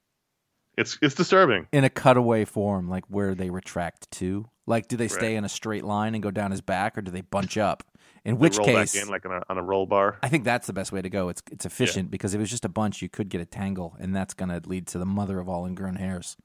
It's 0.76 0.99
it's 1.03 1.14
disturbing. 1.14 1.68
in 1.72 1.84
a 1.84 1.90
cutaway 1.90 2.45
form, 2.45 2.88
like 2.88 3.05
where 3.09 3.34
they 3.34 3.51
retract 3.51 4.11
to. 4.12 4.49
Like, 4.66 4.88
do 4.88 4.97
they 4.97 5.09
stay 5.09 5.30
Right. 5.32 5.38
in 5.38 5.45
a 5.45 5.49
straight 5.49 5.84
line 5.84 6.14
and 6.14 6.22
go 6.22 6.30
down 6.30 6.51
his 6.53 6.61
back, 6.61 6.97
or 6.97 7.03
do 7.03 7.11
they 7.11 7.20
bunch 7.22 7.57
up 7.59 7.82
In 8.24 8.38
which 8.38 8.56
roll 8.56 8.66
case, 8.66 8.94
back 8.94 9.02
in 9.02 9.08
like 9.08 9.26
on 9.26 9.32
a, 9.32 9.42
on 9.48 9.58
a 9.58 9.62
roll 9.62 9.84
bar. 9.84 10.18
I 10.22 10.28
think 10.28 10.44
that's 10.44 10.68
the 10.68 10.72
best 10.72 10.92
way 10.92 11.02
to 11.02 11.10
go. 11.10 11.28
It's 11.28 11.42
it's 11.50 11.66
efficient 11.66 12.10
because 12.10 12.34
if 12.34 12.38
it 12.38 12.42
was 12.42 12.50
just 12.50 12.64
a 12.64 12.68
bunch, 12.68 13.02
you 13.02 13.08
could 13.08 13.28
get 13.28 13.40
a 13.40 13.44
tangle, 13.44 13.96
and 13.98 14.14
that's 14.14 14.32
going 14.32 14.48
to 14.48 14.62
lead 14.68 14.86
to 14.88 14.98
the 14.98 15.06
mother 15.06 15.40
of 15.40 15.48
all 15.48 15.66
ingrown 15.66 15.96
hairs. 15.96 16.36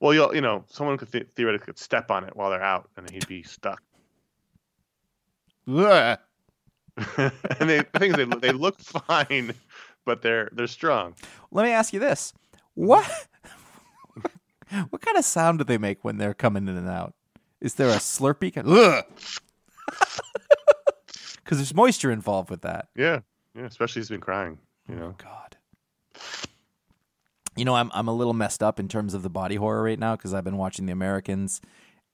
Well, 0.00 0.12
you'll 0.12 0.34
you 0.34 0.40
know 0.40 0.64
someone 0.66 0.98
could 0.98 1.12
th- 1.12 1.28
theoretically 1.36 1.66
could 1.66 1.78
step 1.78 2.10
on 2.10 2.24
it 2.24 2.34
while 2.34 2.50
they're 2.50 2.62
out, 2.62 2.90
and 2.96 3.08
he'd 3.10 3.28
be 3.28 3.42
stuck. 3.42 3.82
And 7.60 7.68
they, 7.68 7.78
the 7.78 7.98
thing 7.98 8.10
is, 8.12 8.16
they 8.16 8.24
they 8.24 8.52
look 8.52 8.80
fine, 8.80 9.52
but 10.04 10.22
they're 10.22 10.48
they're 10.52 10.66
strong. 10.66 11.14
Let 11.50 11.64
me 11.64 11.70
ask 11.70 11.92
you 11.92 12.00
this: 12.00 12.32
what 12.74 13.28
what 14.90 15.02
kind 15.02 15.16
of 15.18 15.24
sound 15.24 15.58
do 15.58 15.64
they 15.64 15.78
make 15.78 16.04
when 16.04 16.18
they're 16.18 16.34
coming 16.34 16.68
in 16.68 16.76
and 16.76 16.88
out? 16.88 17.14
Is 17.60 17.74
there 17.74 17.88
a 17.88 17.96
slurpy? 17.96 18.54
Kind? 18.54 18.66
Because 21.46 21.58
there's 21.58 21.74
moisture 21.74 22.10
involved 22.10 22.50
with 22.50 22.62
that. 22.62 22.88
Yeah, 22.96 23.20
yeah. 23.54 23.64
Especially 23.66 24.00
he's 24.00 24.08
been 24.08 24.20
crying. 24.20 24.58
You 24.88 24.96
know. 24.96 25.14
God. 25.16 25.56
You 27.56 27.64
know, 27.64 27.74
I'm 27.76 27.90
I'm 27.94 28.08
a 28.08 28.12
little 28.12 28.34
messed 28.34 28.62
up 28.62 28.78
in 28.80 28.88
terms 28.88 29.14
of 29.14 29.22
the 29.22 29.30
body 29.30 29.54
horror 29.54 29.82
right 29.82 29.98
now 29.98 30.16
because 30.16 30.34
I've 30.34 30.42
been 30.44 30.56
watching 30.58 30.86
The 30.86 30.92
Americans, 30.92 31.60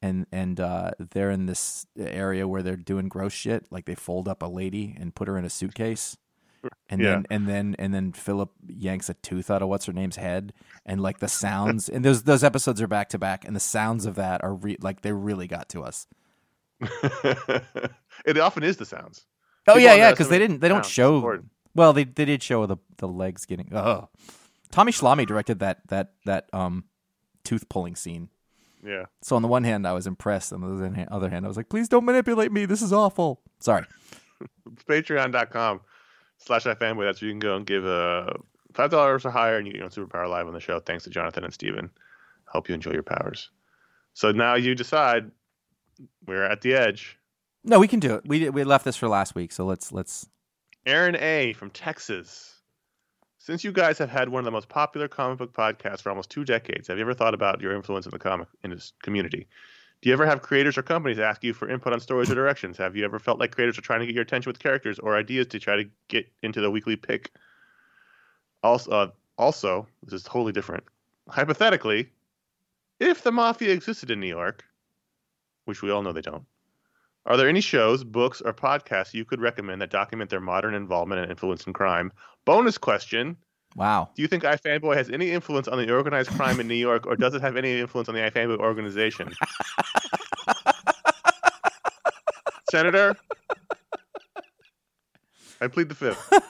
and 0.03 0.26
and 0.30 0.61
uh, 0.61 0.91
they're 0.99 1.30
in 1.30 1.47
this 1.47 1.87
area 1.99 2.47
where 2.47 2.62
they're 2.62 2.76
doing 2.76 3.09
gross 3.09 3.33
shit, 3.33 3.66
like 3.70 3.87
they 3.87 3.95
fold 3.95 4.28
up 4.28 4.43
a 4.43 4.47
lady 4.47 4.95
and 5.01 5.14
put 5.14 5.26
her 5.28 5.37
in 5.39 5.45
a 5.47 5.51
suitcase, 5.51 6.16
and 6.89 7.01
Yeah. 7.01 7.11
then 7.14 7.26
and 7.30 7.49
then 7.49 7.76
and 7.78 7.93
then 7.95 8.12
Philip 8.12 8.51
yanks 8.68 9.09
a 9.09 9.14
tooth 9.14 9.51
out 9.51 9.62
of 9.62 9.68
what's 9.68 9.87
her 9.87 9.93
name's 9.93 10.16
head, 10.16 10.53
and 10.87 11.01
like 11.01 11.18
the 11.20 11.28
sounds, 11.28 11.89
and 11.89 12.05
those 12.05 12.22
those 12.24 12.45
episodes 12.45 12.80
are 12.83 12.87
back 12.87 13.09
to 13.09 13.18
back, 13.18 13.45
and 13.45 13.57
the 13.57 13.61
sounds 13.61 14.05
of 14.07 14.14
that 14.16 14.45
are 14.45 14.55
re- 14.55 14.76
like 14.80 15.01
they 15.01 15.12
really 15.12 15.49
got 15.49 15.68
to 15.70 15.83
us. 15.83 16.07
it 18.27 18.39
often 18.39 18.62
is 18.62 18.77
the 18.77 18.85
sounds. 18.87 19.27
Oh 19.66 19.75
People 19.75 19.83
yeah, 19.83 19.95
yeah, 19.95 20.11
because 20.11 20.29
they 20.29 20.39
didn't 20.39 20.61
they 20.61 20.68
don't 20.68 20.85
show. 20.85 21.16
important. 21.16 21.51
Well, 21.75 21.93
they 21.93 22.05
they 22.05 22.25
did 22.25 22.43
show 22.43 22.66
the 22.66 22.77
the 22.99 23.09
legs 23.09 23.47
getting. 23.47 23.73
Oh, 23.75 24.09
Tommy 24.70 24.93
Schlamme 24.93 25.27
directed 25.27 25.61
that 25.61 25.87
that 25.89 26.12
that 26.27 26.49
um 26.53 26.85
tooth 27.45 27.68
pulling 27.68 27.97
scene. 27.97 28.29
Yeah. 28.85 29.05
So 29.23 29.37
on 29.37 29.43
the 29.43 29.49
one 29.49 29.62
hand, 29.64 29.87
I 29.87 29.93
was 29.93 30.07
impressed. 30.09 30.51
and 30.53 30.64
On 30.64 30.77
the 30.77 31.07
other 31.12 31.29
hand- 31.31 31.45
I 31.45 31.49
was 31.49 31.57
like, 31.57 31.68
please 31.68 31.89
don't 31.89 32.05
manipulate 32.05 32.51
me. 32.51 32.64
This 32.66 32.83
is 32.83 32.93
awful. 32.93 33.41
Sorry. 33.61 33.85
Patreon.com 34.89 35.81
slash 36.39 36.64
ifanboy. 36.64 37.05
That's 37.05 37.20
where 37.23 37.29
you 37.29 37.33
can 37.33 37.39
go 37.39 37.57
and 37.57 37.64
give 37.66 37.85
uh, 37.87 38.33
five 38.75 38.91
dollars 38.91 39.25
or 39.25 39.31
higher 39.31 39.57
and 39.57 39.66
you 39.66 39.73
get 39.75 39.83
on 39.83 39.91
Superpower 39.91 40.29
Live 40.29 40.47
on 40.49 40.55
the 40.55 40.61
show. 40.61 40.81
Thanks 40.81 41.05
to 41.05 41.11
Jonathan 41.11 41.45
and 41.45 41.55
Steven. 41.55 41.91
Hope 42.47 42.68
you 42.68 42.75
enjoy 42.75 42.93
your 42.93 43.03
powers. 43.05 43.51
So 44.14 44.33
now 44.33 44.57
you 44.57 44.75
decide 44.75 45.31
we're 46.27 46.45
at 46.45 46.61
the 46.61 46.75
edge. 46.75 47.16
No, 47.65 47.79
we 47.79 47.89
can 47.89 48.01
do 48.01 48.15
it. 48.15 48.27
We 48.27 48.49
we 48.51 48.65
left 48.65 48.85
this 48.85 48.97
for 48.97 49.09
last 49.09 49.35
week, 49.35 49.53
so 49.53 49.65
let's 49.65 49.93
let's. 49.93 50.29
Aaron 50.85 51.17
A 51.17 51.53
from 51.53 51.71
Texas. 51.71 52.61
Since 53.39 53.65
you 53.65 53.73
guys 53.73 53.99
have 53.99 54.11
had 54.11 54.29
one 54.29 54.41
of 54.41 54.45
the 54.45 54.53
most 54.53 54.69
popular 54.69 55.09
comic 55.09 55.39
book 55.39 55.53
podcasts 55.53 56.01
for 56.03 56.11
almost 56.11 56.31
two 56.31 56.45
decades, 56.45 56.89
have 56.89 56.97
you 56.97 57.03
ever 57.03 57.15
thought 57.15 57.35
about 57.35 57.61
your 57.61 57.75
influence 57.75 58.07
in 58.07 58.11
the 58.11 58.19
comic 58.19 58.49
indus- 58.63 58.93
community? 59.03 59.49
Do 60.01 60.09
you 60.09 60.13
ever 60.13 60.27
have 60.27 60.43
creators 60.43 60.77
or 60.77 60.83
companies 60.83 61.21
ask 61.21 61.45
you 61.45 61.55
for 61.55 61.69
input 61.69 61.93
on 61.93 62.01
stories 62.01 62.31
or 62.31 62.35
directions? 62.35 62.77
Have 62.79 62.97
you 62.97 63.05
ever 63.05 63.21
felt 63.21 63.39
like 63.39 63.53
creators 63.53 63.79
are 63.79 63.83
trying 63.83 64.01
to 64.01 64.07
get 64.07 64.15
your 64.15 64.23
attention 64.23 64.51
with 64.51 64.59
characters 64.59 64.99
or 64.99 65.17
ideas 65.17 65.47
to 65.49 65.61
try 65.61 65.77
to 65.77 65.85
get 66.09 66.27
into 66.43 66.61
the 66.61 66.71
weekly 66.71 66.97
pick? 66.97 67.31
Also, 68.65 68.91
uh, 68.91 69.11
also, 69.39 69.87
this 70.05 70.13
is 70.13 70.23
totally 70.25 70.53
different. 70.53 70.85
Hypothetically, 71.29 72.11
if 72.99 73.23
the 73.23 73.33
mafia 73.33 73.73
existed 73.73 74.11
in 74.11 74.21
New 74.21 74.29
York, 74.29 74.65
which 75.65 75.83
we 75.83 75.91
all 75.91 76.03
know 76.03 76.13
they 76.13 76.21
don't, 76.21 76.45
are 77.27 77.37
there 77.37 77.49
any 77.49 77.61
shows, 77.61 78.05
books, 78.05 78.41
or 78.41 78.53
podcasts 78.53 79.14
you 79.14 79.25
could 79.25 79.41
recommend 79.41 79.81
that 79.81 79.91
document 79.91 80.31
their 80.31 80.41
modern 80.41 80.75
involvement 80.75 81.20
and 81.20 81.31
influence 81.31 81.66
in 81.66 81.73
crime? 81.73 82.12
Bonus 82.45 82.79
question 82.79 83.37
Wow. 83.77 84.11
Do 84.14 84.23
you 84.23 84.29
think 84.29 84.43
iFanboy 84.43 84.97
has 84.97 85.09
any 85.09 85.31
influence 85.31 85.68
on 85.68 85.79
the 85.79 85.91
organized 85.93 86.31
crime 86.31 86.61
in 86.61 86.68
New 86.68 86.75
York, 86.75 87.07
or 87.07 87.16
does 87.16 87.35
it 87.35 87.41
have 87.41 87.57
any 87.57 87.81
influence 87.81 88.09
on 88.09 88.14
the 88.14 88.20
iFanboy 88.20 88.59
organization? 88.59 89.33
Senator, 92.70 93.16
I 95.61 95.68
plead 95.68 95.89
the 95.89 95.95
fifth. 95.95 96.31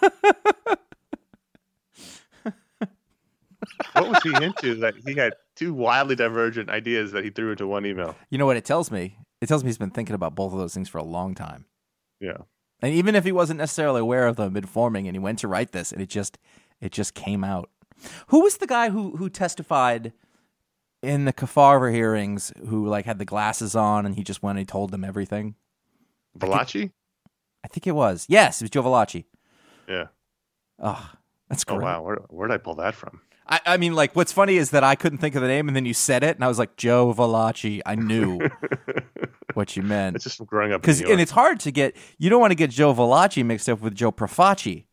what 3.94 4.08
was 4.08 4.22
he 4.22 4.32
into 4.42 4.76
that 4.76 4.94
he 5.06 5.14
had 5.14 5.34
two 5.56 5.74
wildly 5.74 6.16
divergent 6.16 6.70
ideas 6.70 7.12
that 7.12 7.24
he 7.24 7.30
threw 7.30 7.52
into 7.52 7.66
one 7.66 7.84
email? 7.84 8.16
You 8.30 8.38
know 8.38 8.46
what 8.46 8.56
it 8.56 8.64
tells 8.64 8.90
me? 8.90 9.18
It 9.42 9.48
tells 9.48 9.64
me 9.64 9.68
he's 9.68 9.76
been 9.76 9.90
thinking 9.90 10.14
about 10.14 10.36
both 10.36 10.52
of 10.52 10.60
those 10.60 10.72
things 10.72 10.88
for 10.88 10.98
a 10.98 11.02
long 11.02 11.34
time. 11.34 11.66
Yeah. 12.20 12.38
And 12.80 12.94
even 12.94 13.16
if 13.16 13.24
he 13.24 13.32
wasn't 13.32 13.58
necessarily 13.58 14.00
aware 14.00 14.28
of 14.28 14.36
them, 14.36 14.52
been 14.52 14.66
forming, 14.66 15.08
and 15.08 15.16
he 15.16 15.18
went 15.18 15.40
to 15.40 15.48
write 15.48 15.72
this, 15.72 15.90
and 15.90 16.00
it 16.00 16.08
just 16.08 16.38
it 16.80 16.92
just 16.92 17.14
came 17.14 17.42
out. 17.42 17.68
Who 18.28 18.40
was 18.42 18.58
the 18.58 18.68
guy 18.68 18.90
who 18.90 19.16
who 19.16 19.28
testified 19.28 20.12
in 21.02 21.24
the 21.24 21.32
Kefauver 21.32 21.92
hearings? 21.92 22.52
Who 22.68 22.86
like 22.86 23.04
had 23.04 23.18
the 23.18 23.24
glasses 23.24 23.74
on, 23.74 24.06
and 24.06 24.14
he 24.14 24.22
just 24.22 24.44
went 24.44 24.58
and 24.58 24.60
he 24.60 24.70
told 24.70 24.92
them 24.92 25.02
everything. 25.02 25.56
Valachi? 26.38 26.92
I 27.64 27.68
think 27.68 27.88
it 27.88 27.96
was 27.96 28.26
yes, 28.28 28.62
it 28.62 28.64
was 28.64 28.70
Joe 28.70 28.84
Valachi. 28.84 29.24
Yeah. 29.88 30.06
Oh, 30.78 31.10
that's 31.48 31.64
great. 31.64 31.80
Oh 31.80 31.84
wow, 31.84 32.02
where 32.02 32.16
where 32.28 32.46
did 32.46 32.54
I 32.54 32.58
pull 32.58 32.76
that 32.76 32.94
from? 32.94 33.20
I, 33.46 33.60
I 33.66 33.76
mean, 33.76 33.94
like, 33.94 34.14
what's 34.14 34.32
funny 34.32 34.56
is 34.56 34.70
that 34.70 34.84
I 34.84 34.94
couldn't 34.94 35.18
think 35.18 35.34
of 35.34 35.42
the 35.42 35.48
name, 35.48 35.68
and 35.68 35.76
then 35.76 35.84
you 35.84 35.94
said 35.94 36.22
it, 36.22 36.36
and 36.36 36.44
I 36.44 36.48
was 36.48 36.58
like, 36.58 36.76
Joe 36.76 37.12
Valachi. 37.12 37.80
I 37.84 37.94
knew 37.94 38.40
what 39.54 39.76
you 39.76 39.82
meant. 39.82 40.16
It's 40.16 40.24
just 40.24 40.36
from 40.38 40.46
growing 40.46 40.72
up. 40.72 40.80
because 40.80 41.00
and 41.00 41.20
it's 41.20 41.30
hard 41.30 41.60
to 41.60 41.70
get 41.70 41.96
you 42.18 42.30
don't 42.30 42.40
want 42.40 42.52
to 42.52 42.56
get 42.56 42.70
Joe 42.70 42.94
Valachi 42.94 43.44
mixed 43.44 43.68
up 43.68 43.80
with 43.80 43.94
Joe 43.94 44.12
Profaci, 44.12 44.84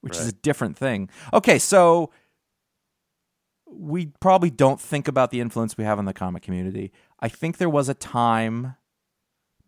which 0.00 0.16
is 0.16 0.28
a 0.28 0.32
different 0.32 0.76
thing. 0.76 1.08
Okay, 1.32 1.58
so 1.58 2.10
we 3.66 4.06
probably 4.20 4.50
don't 4.50 4.80
think 4.80 5.08
about 5.08 5.30
the 5.30 5.40
influence 5.40 5.76
we 5.76 5.84
have 5.84 5.98
on 5.98 6.04
the 6.04 6.14
comic 6.14 6.42
community. 6.42 6.92
I 7.20 7.28
think 7.28 7.58
there 7.58 7.70
was 7.70 7.88
a 7.88 7.94
time, 7.94 8.76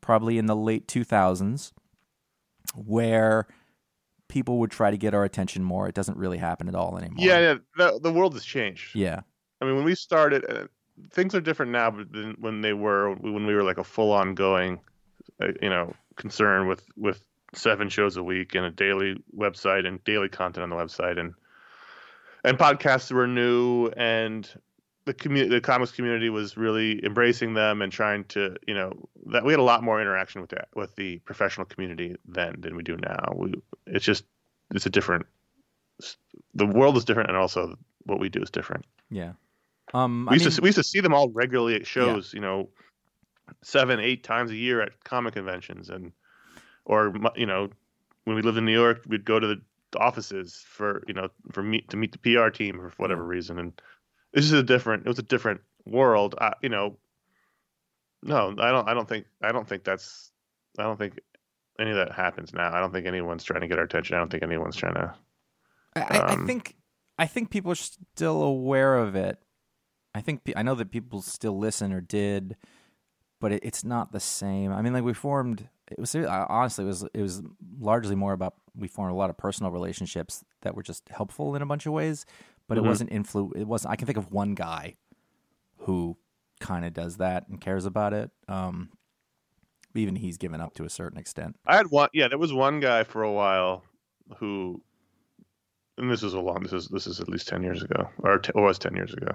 probably 0.00 0.38
in 0.38 0.46
the 0.46 0.56
late 0.56 0.86
two 0.88 1.04
thousands, 1.04 1.72
where 2.74 3.46
people 4.28 4.58
would 4.58 4.70
try 4.70 4.90
to 4.90 4.96
get 4.96 5.14
our 5.14 5.24
attention 5.24 5.64
more. 5.64 5.88
It 5.88 5.94
doesn't 5.94 6.16
really 6.16 6.38
happen 6.38 6.68
at 6.68 6.74
all 6.74 6.98
anymore. 6.98 7.24
yeah, 7.24 7.38
yeah. 7.38 7.54
The 7.76 7.98
the 8.00 8.12
world 8.12 8.34
has 8.34 8.44
changed. 8.44 8.94
yeah, 8.94 9.20
I 9.60 9.64
mean, 9.64 9.76
when 9.76 9.84
we 9.84 9.94
started, 9.94 10.44
uh, 10.48 10.66
things 11.10 11.34
are 11.34 11.40
different 11.40 11.72
now 11.72 11.90
than 11.90 12.36
when 12.38 12.60
they 12.60 12.72
were 12.72 13.14
when 13.14 13.46
we 13.46 13.54
were 13.54 13.64
like 13.64 13.78
a 13.78 13.84
full 13.84 14.12
on 14.12 14.34
going, 14.34 14.80
uh, 15.42 15.48
you 15.60 15.70
know, 15.70 15.94
concern 16.16 16.68
with 16.68 16.84
with 16.96 17.22
seven 17.54 17.88
shows 17.88 18.16
a 18.16 18.22
week 18.22 18.54
and 18.54 18.64
a 18.64 18.70
daily 18.70 19.16
website 19.36 19.86
and 19.86 20.02
daily 20.04 20.28
content 20.28 20.62
on 20.62 20.70
the 20.70 20.76
website 20.76 21.18
and 21.18 21.32
and 22.44 22.58
podcasts 22.58 23.10
were 23.10 23.26
new 23.26 23.88
and 23.96 24.48
the 25.08 25.14
community 25.14 25.54
the 25.54 25.60
comics 25.60 25.90
community 25.90 26.28
was 26.28 26.58
really 26.58 27.02
embracing 27.02 27.54
them 27.54 27.80
and 27.80 27.90
trying 27.90 28.24
to 28.24 28.54
you 28.66 28.74
know 28.74 28.92
that 29.24 29.42
we 29.42 29.54
had 29.54 29.58
a 29.58 29.62
lot 29.62 29.82
more 29.82 30.00
interaction 30.02 30.42
with 30.42 30.50
that 30.50 30.68
with 30.74 30.94
the 30.96 31.18
professional 31.20 31.64
community 31.64 32.14
then 32.26 32.54
than 32.58 32.76
we 32.76 32.82
do 32.82 32.96
now. 32.96 33.32
We 33.34 33.54
it's 33.86 34.04
just 34.04 34.24
it's 34.74 34.84
a 34.84 34.90
different 34.90 35.24
the 36.54 36.66
world 36.66 36.98
is 36.98 37.06
different 37.06 37.30
and 37.30 37.38
also 37.38 37.78
what 38.04 38.20
we 38.20 38.28
do 38.28 38.42
is 38.42 38.50
different. 38.50 38.84
Yeah. 39.10 39.32
Um, 39.94 40.26
we 40.26 40.32
I 40.32 40.34
used, 40.34 40.44
mean, 40.44 40.54
to, 40.56 40.60
we 40.60 40.68
used 40.68 40.76
to 40.76 40.84
see 40.84 41.00
them 41.00 41.14
all 41.14 41.30
regularly 41.30 41.74
at 41.74 41.86
shows, 41.86 42.34
you 42.34 42.40
know, 42.40 42.68
seven, 43.62 44.00
eight 44.00 44.22
times 44.22 44.50
a 44.50 44.56
year 44.56 44.82
at 44.82 45.02
comic 45.04 45.32
conventions, 45.32 45.88
and 45.88 46.12
or 46.84 47.14
you 47.34 47.46
know, 47.46 47.70
when 48.24 48.36
we 48.36 48.42
lived 48.42 48.58
in 48.58 48.66
New 48.66 48.78
York, 48.78 49.04
we'd 49.08 49.24
go 49.24 49.40
to 49.40 49.46
the 49.46 49.62
offices 49.96 50.62
for 50.68 51.02
you 51.08 51.14
know 51.14 51.28
for 51.52 51.62
meet 51.62 51.88
to 51.88 51.96
meet 51.96 52.12
the 52.12 52.18
PR 52.18 52.50
team 52.50 52.76
for 52.76 52.92
whatever 52.98 53.24
reason, 53.24 53.58
and 53.58 53.80
this 54.32 54.44
is 54.44 54.52
a 54.52 54.62
different. 54.62 55.06
It 55.06 55.08
was 55.08 55.18
a 55.18 55.22
different 55.22 55.60
world, 55.86 56.34
I, 56.40 56.52
you 56.62 56.68
know. 56.68 56.96
No, 58.22 58.54
I 58.58 58.70
don't. 58.70 58.88
I 58.88 58.94
don't 58.94 59.08
think. 59.08 59.26
I 59.42 59.52
don't 59.52 59.68
think 59.68 59.84
that's. 59.84 60.32
I 60.78 60.82
don't 60.82 60.98
think 60.98 61.20
any 61.78 61.90
of 61.90 61.96
that 61.96 62.12
happens 62.12 62.52
now. 62.52 62.72
I 62.74 62.80
don't 62.80 62.92
think 62.92 63.06
anyone's 63.06 63.44
trying 63.44 63.60
to 63.60 63.68
get 63.68 63.78
our 63.78 63.84
attention. 63.84 64.16
I 64.16 64.18
don't 64.18 64.30
think 64.30 64.42
anyone's 64.42 64.76
trying 64.76 64.94
to. 64.94 65.14
I, 65.96 66.00
I- 66.00 66.18
I 66.18 66.32
Um, 66.34 66.46
think 66.46 66.74
I 67.18 67.26
think 67.26 67.50
people 67.50 67.72
are 67.72 67.76
still 67.76 68.42
aware 68.42 68.96
of 68.96 69.14
it. 69.14 69.38
I 70.14 70.20
think 70.20 70.40
I 70.56 70.62
know 70.62 70.74
that 70.74 70.90
people 70.90 71.22
still 71.22 71.56
listen 71.56 71.92
or 71.92 72.00
did, 72.00 72.56
but 73.40 73.52
it, 73.52 73.60
it's 73.64 73.84
not 73.84 74.10
the 74.12 74.20
same. 74.20 74.72
I 74.72 74.82
mean, 74.82 74.92
like 74.92 75.04
we 75.04 75.14
formed. 75.14 75.68
It 75.90 75.98
was 75.98 76.14
honestly 76.14 76.84
it 76.84 76.88
was 76.88 77.02
it 77.14 77.22
was 77.22 77.42
largely 77.80 78.14
more 78.14 78.32
about 78.34 78.54
we 78.74 78.88
formed 78.88 79.12
a 79.12 79.16
lot 79.16 79.30
of 79.30 79.38
personal 79.38 79.70
relationships 79.72 80.44
that 80.62 80.74
were 80.74 80.82
just 80.82 81.08
helpful 81.08 81.54
in 81.54 81.62
a 81.62 81.66
bunch 81.66 81.86
of 81.86 81.92
ways, 81.92 82.26
but 82.68 82.76
Mhm. 82.78 82.84
it 82.84 82.88
wasn't 82.88 83.10
influ. 83.10 83.56
It 83.56 83.66
wasn't. 83.66 83.92
I 83.92 83.96
can 83.96 84.06
think 84.06 84.18
of 84.18 84.30
one 84.30 84.54
guy 84.54 84.96
who 85.78 86.16
kind 86.60 86.84
of 86.84 86.92
does 86.92 87.16
that 87.16 87.48
and 87.48 87.60
cares 87.60 87.84
about 87.86 88.12
it. 88.12 88.30
Um, 88.46 88.90
even 89.94 90.14
he's 90.16 90.36
given 90.38 90.60
up 90.60 90.74
to 90.74 90.84
a 90.84 90.90
certain 90.90 91.18
extent. 91.18 91.56
I 91.66 91.76
had 91.76 91.86
one. 91.90 92.08
Yeah, 92.12 92.28
there 92.28 92.38
was 92.38 92.52
one 92.52 92.78
guy 92.80 93.02
for 93.04 93.22
a 93.22 93.32
while 93.32 93.82
who, 94.36 94.80
and 95.96 96.10
this 96.10 96.22
was 96.22 96.34
a 96.34 96.40
long. 96.40 96.62
This 96.62 96.72
is 96.72 96.88
this 96.88 97.06
is 97.06 97.20
at 97.20 97.28
least 97.28 97.48
ten 97.48 97.62
years 97.62 97.82
ago, 97.82 98.08
or 98.18 98.38
t- 98.38 98.52
it 98.54 98.60
was 98.60 98.78
ten 98.78 98.94
years 98.94 99.12
ago, 99.14 99.32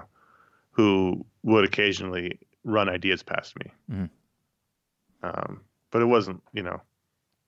who 0.70 1.26
would 1.42 1.64
occasionally 1.64 2.38
run 2.62 2.88
ideas 2.88 3.22
past 3.22 3.54
me. 3.58 3.70
Mhm. 3.90 4.10
Um, 5.22 5.60
but 5.90 6.00
it 6.02 6.06
wasn't, 6.06 6.42
you 6.52 6.62
know, 6.62 6.80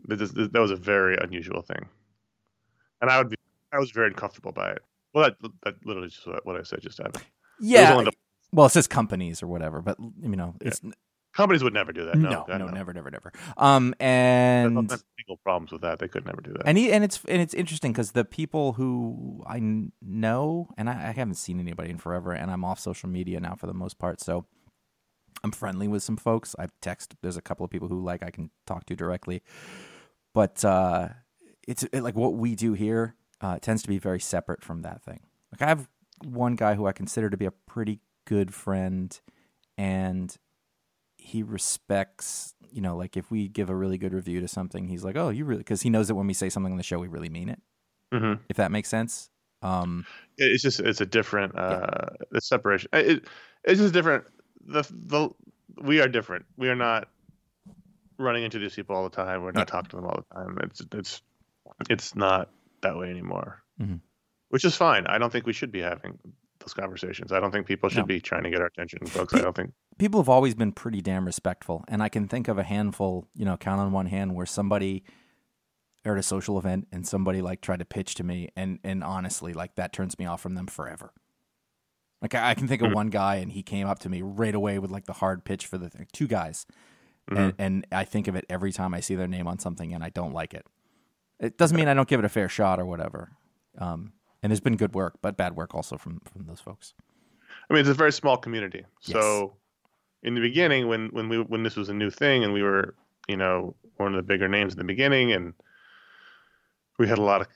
That, 0.09 0.20
is- 0.20 0.32
that 0.34 0.53
was 0.61 0.70
a 0.70 0.76
very 0.76 1.16
unusual 1.16 1.62
thing, 1.62 1.89
and 3.01 3.11
I 3.11 3.18
would 3.18 3.30
be 3.30 3.37
I 3.72 3.78
was 3.78 3.91
very 3.91 4.09
uncomfortable 4.09 4.53
by 4.53 4.70
it. 4.72 4.82
Well, 5.17 5.31
that 5.41 5.51
that 5.64 5.75
literally 5.87 6.09
just 6.11 6.27
what, 6.45 6.57
I 6.61 6.62
said 6.62 6.83
just 6.83 6.99
happened. 6.99 7.25
It 7.25 7.64
Yeah. 7.64 8.03
the- 8.03 8.12
Well, 8.53 8.67
it 8.67 8.71
says 8.71 8.87
companies 8.87 9.43
or 9.43 9.47
whatever, 9.47 9.81
but 9.81 9.99
you 9.99 10.37
know, 10.37 10.55
it's 10.61 10.83
companies 11.33 11.64
would 11.64 11.73
never 11.73 11.91
do 11.91 12.05
that. 12.05 12.17
no, 12.19 12.45
No, 12.47 12.59
no, 12.59 12.67
no. 12.67 12.73
never, 12.73 12.93
never, 12.93 13.11
never. 13.11 13.33
Um, 13.57 13.95
and 13.99 14.77
legal 14.77 15.39
problems 15.43 15.73
with 15.73 15.81
that. 15.81 16.01
They 16.01 16.09
could 16.09 16.27
never 16.27 16.43
do 16.43 16.53
that. 16.53 16.64
and 16.67 16.77
he, 16.77 16.93
and 16.93 17.03
it's 17.03 17.19
and 17.29 17.41
it's 17.41 17.55
interesting 17.55 17.93
because 17.93 18.12
the 18.12 18.27
people 18.27 18.75
who 18.75 19.43
I 19.47 19.59
know, 20.03 20.69
and 20.77 20.91
I, 20.91 21.09
I 21.09 21.12
haven't 21.12 21.37
seen 21.37 21.61
anybody 21.61 21.89
in 21.89 21.97
forever, 21.97 22.33
and 22.33 22.51
I'm 22.51 22.62
off 22.62 22.79
social 22.79 23.09
media 23.09 23.41
now 23.41 23.55
for 23.55 23.67
the 23.67 23.75
most 23.75 23.99
part, 23.99 24.21
so 24.21 24.45
I'm 25.43 25.51
friendly 25.51 25.89
with 25.89 26.03
some 26.03 26.19
folks. 26.19 26.55
I've 26.59 26.73
text. 26.83 27.14
There's 27.23 27.39
a 27.39 27.43
couple 27.43 27.64
of 27.64 27.71
people 27.71 27.89
who 27.89 28.05
like 28.05 28.23
I 28.23 28.31
can 28.31 28.51
talk 28.67 28.85
to 28.87 28.95
directly, 28.97 29.43
but 30.35 30.62
uh, 30.62 31.09
it's 31.67 31.85
it, 31.85 32.03
like 32.03 32.17
what 32.17 32.35
we 32.35 32.55
do 32.55 32.75
here 32.75 33.14
uh, 33.41 33.59
tends 33.59 33.82
to 33.82 33.89
be 33.89 33.99
very 33.99 34.20
separate 34.20 34.62
from 34.62 34.82
that 34.82 35.03
thing. 35.03 35.20
Like 35.53 35.62
I 35.62 35.68
have 35.68 35.89
one 36.24 36.57
guy 36.57 36.74
who 36.74 36.87
I 36.87 36.93
consider 36.93 37.30
to 37.30 37.37
be 37.37 37.45
a 37.47 37.51
pretty 37.51 38.01
good 38.26 38.55
friend, 38.55 39.18
and 39.76 40.34
he 41.16 41.43
respects. 41.43 42.55
You 42.70 42.80
know, 42.80 42.97
like 42.97 43.16
if 43.16 43.30
we 43.30 43.49
give 43.49 43.70
a 43.70 43.74
really 43.76 43.99
good 43.99 44.12
review 44.12 44.41
to 44.41 44.49
something, 44.49 44.89
he's 44.89 45.05
like, 45.05 45.16
"Oh, 45.16 45.28
you 45.30 45.45
really," 45.45 45.59
because 45.61 45.82
he 45.82 45.91
knows 45.91 46.09
that 46.09 46.14
when 46.14 46.26
we 46.26 46.34
say 46.34 46.49
something 46.49 46.72
on 46.72 46.78
the 46.78 46.82
show, 46.84 46.99
we 46.99 47.09
really 47.09 47.28
mean 47.28 47.49
it. 47.49 47.61
hmm 48.12 48.34
If 48.49 48.57
that 48.57 48.70
makes 48.70 48.89
sense. 48.89 49.30
Um, 49.62 50.07
It's 50.39 50.62
just 50.62 50.80
it's 50.80 51.01
a 51.01 51.07
different 51.07 51.57
uh 51.59 51.87
the 52.30 52.41
separation. 52.41 52.91
It, 52.93 53.26
it's 53.64 53.80
just 53.80 53.95
different. 53.95 54.24
The 54.66 54.82
the 54.82 55.30
we 55.82 56.01
are 56.01 56.09
different. 56.09 56.47
We 56.57 56.68
are 56.68 56.76
not 56.76 57.09
running 58.18 58.45
into 58.45 58.59
these 58.59 58.74
people 58.74 58.97
all 58.97 59.05
the 59.09 59.14
time. 59.16 59.43
We're 59.43 59.53
not 59.53 59.68
Yeah. 59.68 59.72
talking 59.72 59.91
to 59.91 59.97
them 59.97 60.07
all 60.07 60.24
the 60.28 60.34
time. 60.34 60.59
It's 60.62 60.82
it's 60.93 61.22
it's 61.91 62.14
not 62.14 62.51
that 62.87 62.97
way 62.99 63.11
anymore. 63.11 63.62
Mhm. 63.80 64.01
Which 64.49 64.64
is 64.64 64.76
fine. 64.76 65.07
I 65.07 65.18
don't 65.18 65.30
think 65.30 65.47
we 65.47 65.53
should 65.53 65.72
be 65.72 65.80
having 65.80 66.18
those 66.61 66.72
conversations. 66.74 67.32
I 67.32 67.41
don't 67.41 67.51
think 67.51 67.66
people 67.66 67.89
should 67.89 68.01
No. 68.01 68.07
be 68.07 68.20
trying 68.20 68.45
to 68.45 68.51
get 68.51 68.61
our 68.61 68.66
attention, 68.66 69.05
folks. 69.07 69.34
I 69.34 69.41
don't 69.41 69.55
think. 69.57 69.72
people 69.99 70.20
have 70.20 70.28
always 70.28 70.55
been 70.55 70.72
pretty 70.72 71.01
damn 71.01 71.24
respectful 71.24 71.82
and 71.89 72.03
i 72.03 72.09
can 72.11 72.28
think 72.28 72.49
of 72.49 72.59
a 72.59 72.62
handful 72.62 73.26
you 73.34 73.47
know 73.47 73.57
count 73.57 73.80
on 73.80 73.93
one 73.93 74.05
hand 74.05 74.34
where 74.34 74.45
somebody 74.45 75.03
at 76.05 76.18
a 76.18 76.22
social 76.22 76.59
event 76.59 76.87
and 76.93 77.07
somebody 77.07 77.41
like 77.41 77.62
tried 77.62 77.78
to 77.78 77.84
pitch 77.87 78.14
to 78.14 78.22
me 78.22 78.49
and 78.57 78.78
and 78.84 79.03
honestly 79.03 79.55
like 79.55 79.74
that 79.76 79.95
turns 79.95 80.18
me 80.18 80.26
off 80.26 80.41
from 80.43 80.55
them 80.55 80.66
forever 80.66 81.14
like 82.20 82.34
i, 82.34 82.51
I 82.51 82.55
can 82.55 82.68
think 82.68 82.82
of 82.82 82.91
Mhm. 82.91 82.95
one 82.95 83.07
guy 83.09 83.37
and 83.37 83.51
he 83.53 83.62
came 83.62 83.87
up 83.87 83.99
to 84.01 84.11
me 84.11 84.20
right 84.20 84.55
away 84.55 84.78
with 84.78 84.91
like 84.91 85.07
the 85.07 85.14
hard 85.14 85.45
pitch 85.47 85.66
for 85.66 85.78
the 85.78 85.89
thing 85.89 86.07
two 86.12 86.26
guys 86.28 86.66
Mhm. 87.30 87.39
and, 87.39 87.55
and 87.59 87.87
i 87.91 88.05
think 88.05 88.28
of 88.28 88.37
it 88.37 88.45
every 88.51 88.70
time 88.72 88.93
i 88.93 89.01
see 89.01 89.14
their 89.14 89.26
name 89.28 89.47
on 89.49 89.59
something 89.59 89.95
and 89.95 90.05
i 90.05 90.11
don't 90.11 90.34
like 90.34 90.53
it 90.53 90.66
it 91.41 91.57
doesn't 91.59 91.76
mean 91.76 91.89
i 91.89 91.95
don't 91.95 92.09
give 92.09 92.18
it 92.20 92.24
a 92.24 92.28
fair 92.28 92.49
shot 92.49 92.78
or 92.80 92.87
whatever 92.87 93.32
um 93.78 94.12
and 94.43 94.51
there's 94.51 94.61
been 94.61 94.76
good 94.76 94.95
work 94.95 95.14
but 95.22 95.37
bad 95.37 95.57
work 95.57 95.74
also 95.74 95.97
from 95.97 96.20
from 96.32 96.47
those 96.47 96.61
folks 96.61 96.95
I 97.68 97.74
mean, 97.74 97.80
it's 97.80 97.89
a 97.89 97.95
very 97.95 98.12
small 98.12 98.37
community. 98.37 98.84
Yes. 99.03 99.12
So, 99.20 99.55
in 100.22 100.34
the 100.34 100.41
beginning, 100.41 100.89
when 100.89 101.09
when 101.09 101.28
we 101.28 101.41
when 101.41 101.62
this 101.62 101.76
was 101.76 101.89
a 101.89 101.95
new 101.95 102.11
thing, 102.11 102.45
and 102.45 102.53
we 102.53 102.62
were, 102.62 102.95
you 103.28 103.37
know, 103.37 103.74
one 103.97 104.14
of 104.14 104.16
the 104.16 104.22
bigger 104.22 104.49
names 104.49 104.72
in 104.72 104.78
the 104.78 104.84
beginning, 104.84 105.32
and 105.32 105.53
we 106.99 107.09
had 107.09 107.18
a 107.18 107.22
lot 107.22 107.41
of 107.41 107.49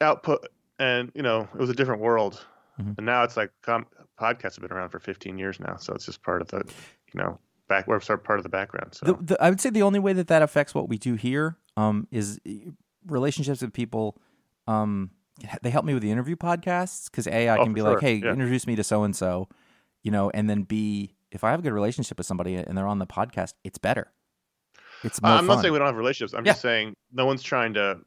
output, 0.00 0.46
and 0.78 1.10
you 1.14 1.22
know, 1.22 1.48
it 1.54 1.58
was 1.58 1.70
a 1.70 1.74
different 1.74 2.02
world. 2.02 2.44
Mhm. 2.80 2.96
And 2.98 3.06
now 3.06 3.22
it's 3.24 3.36
like 3.36 3.50
com- 3.62 3.86
podcasts 4.20 4.56
have 4.56 4.62
been 4.62 4.72
around 4.72 4.90
for 4.90 5.00
15 5.00 5.38
years 5.38 5.58
now, 5.60 5.76
so 5.76 5.94
it's 5.94 6.04
just 6.06 6.22
part 6.22 6.42
of 6.42 6.48
the, 6.48 6.58
you 7.12 7.20
know, 7.20 7.38
back 7.68 7.86
we're 7.88 8.00
sort 8.00 8.20
of 8.20 8.24
part 8.24 8.38
of 8.38 8.42
the 8.42 8.48
background. 8.48 8.94
So 8.94 9.06
The, 9.06 9.14
the, 9.34 9.42
I 9.42 9.50
would 9.50 9.60
say 9.60 9.70
the 9.70 9.82
only 9.82 9.98
way 9.98 10.12
that 10.12 10.28
that 10.28 10.42
affects 10.42 10.74
what 10.74 10.88
we 10.88 10.98
do 10.98 11.14
here 11.14 11.56
um, 11.76 12.06
is 12.10 12.38
relationships 13.08 13.60
with 13.62 13.72
people. 13.72 14.16
Um, 14.66 15.10
they 15.62 15.70
help 15.70 15.84
me 15.84 15.94
with 15.94 16.02
the 16.02 16.10
interview 16.10 16.36
podcasts 16.36 17.10
because 17.10 17.26
a 17.26 17.48
I 17.48 17.56
Oh, 17.58 17.64
can 17.64 17.72
be 17.72 17.80
for 17.80 17.92
like, 17.94 18.00
hey, 18.00 18.14
yeah. 18.16 18.32
introduce 18.32 18.66
me 18.66 18.74
to 18.76 18.84
so 18.84 19.04
and 19.04 19.14
so, 19.14 19.48
you 20.02 20.10
know, 20.10 20.30
and 20.34 20.48
then 20.50 20.62
b 20.62 21.14
if 21.30 21.44
I 21.44 21.50
have 21.50 21.60
a 21.60 21.62
good 21.62 21.72
relationship 21.72 22.18
with 22.18 22.26
somebody 22.26 22.54
and 22.56 22.76
they're 22.76 22.86
on 22.86 22.98
the 22.98 23.06
podcast, 23.06 23.52
it's 23.62 23.78
better. 23.78 24.10
It's 25.04 25.20
more 25.22 25.30
I'm 25.32 25.38
fun. 25.40 25.46
not 25.46 25.60
saying 25.62 25.72
we 25.72 25.78
don't 25.78 25.86
have 25.86 25.96
relationships. 25.96 26.34
I'm 26.36 26.44
Yeah. 26.44 26.52
just 26.52 26.62
saying 26.62 26.94
no 27.12 27.24
one's 27.26 27.42
trying 27.42 27.74
to. 27.74 28.00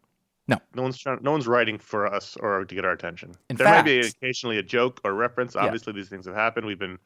No. 0.48 0.58
no 0.76 0.82
one's 0.82 0.98
trying. 0.98 1.20
No 1.22 1.32
one's 1.32 1.48
writing 1.48 1.78
for 1.78 2.06
us 2.14 2.36
or 2.38 2.66
to 2.66 2.76
get 2.76 2.84
our 2.84 2.92
attention. 2.92 3.34
In 3.50 3.56
there 3.56 3.68
might 3.68 3.84
be 3.84 4.00
occasionally 4.00 4.58
a 4.58 4.64
joke 4.64 5.00
or 5.06 5.14
reference. 5.14 5.56
Yeah. 5.56 5.62
Obviously, 5.66 5.94
these 5.94 6.10
things 6.10 6.26
have 6.26 6.36
happened. 6.36 6.66
We've 6.66 6.80
been, 6.80 6.98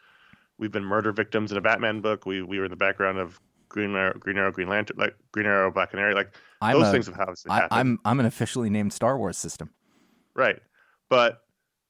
we've 0.57 0.71
been 0.71 0.85
murder 0.85 1.11
victims 1.11 1.51
in 1.51 1.57
a 1.57 1.61
Batman 1.61 2.01
book. 2.01 2.25
We 2.25 2.41
we 2.41 2.57
were 2.57 2.65
in 2.65 2.71
the 2.71 2.77
background 2.77 3.19
of 3.19 3.39
Green 3.75 3.93
Arrow, 3.93 4.13
Green 4.17 4.37
Arrow, 4.37 4.53
Green 4.53 4.69
Lantern, 4.69 4.95
like 4.97 5.13
Green 5.33 5.45
Arrow, 5.45 5.69
Black 5.69 5.91
Canary. 5.91 6.15
Like 6.15 6.33
I'm 6.61 6.79
those 6.79 6.87
a, 6.87 6.91
things 6.93 7.07
have 7.07 7.19
obviously 7.19 7.51
I, 7.51 7.55
happened. 7.55 7.77
I'm 7.79 7.99
I'm 8.05 8.19
an 8.21 8.25
officially 8.25 8.69
named 8.69 8.93
Star 8.93 9.17
Wars 9.17 9.37
system. 9.37 9.69
right, 10.33 10.59
but 11.09 11.41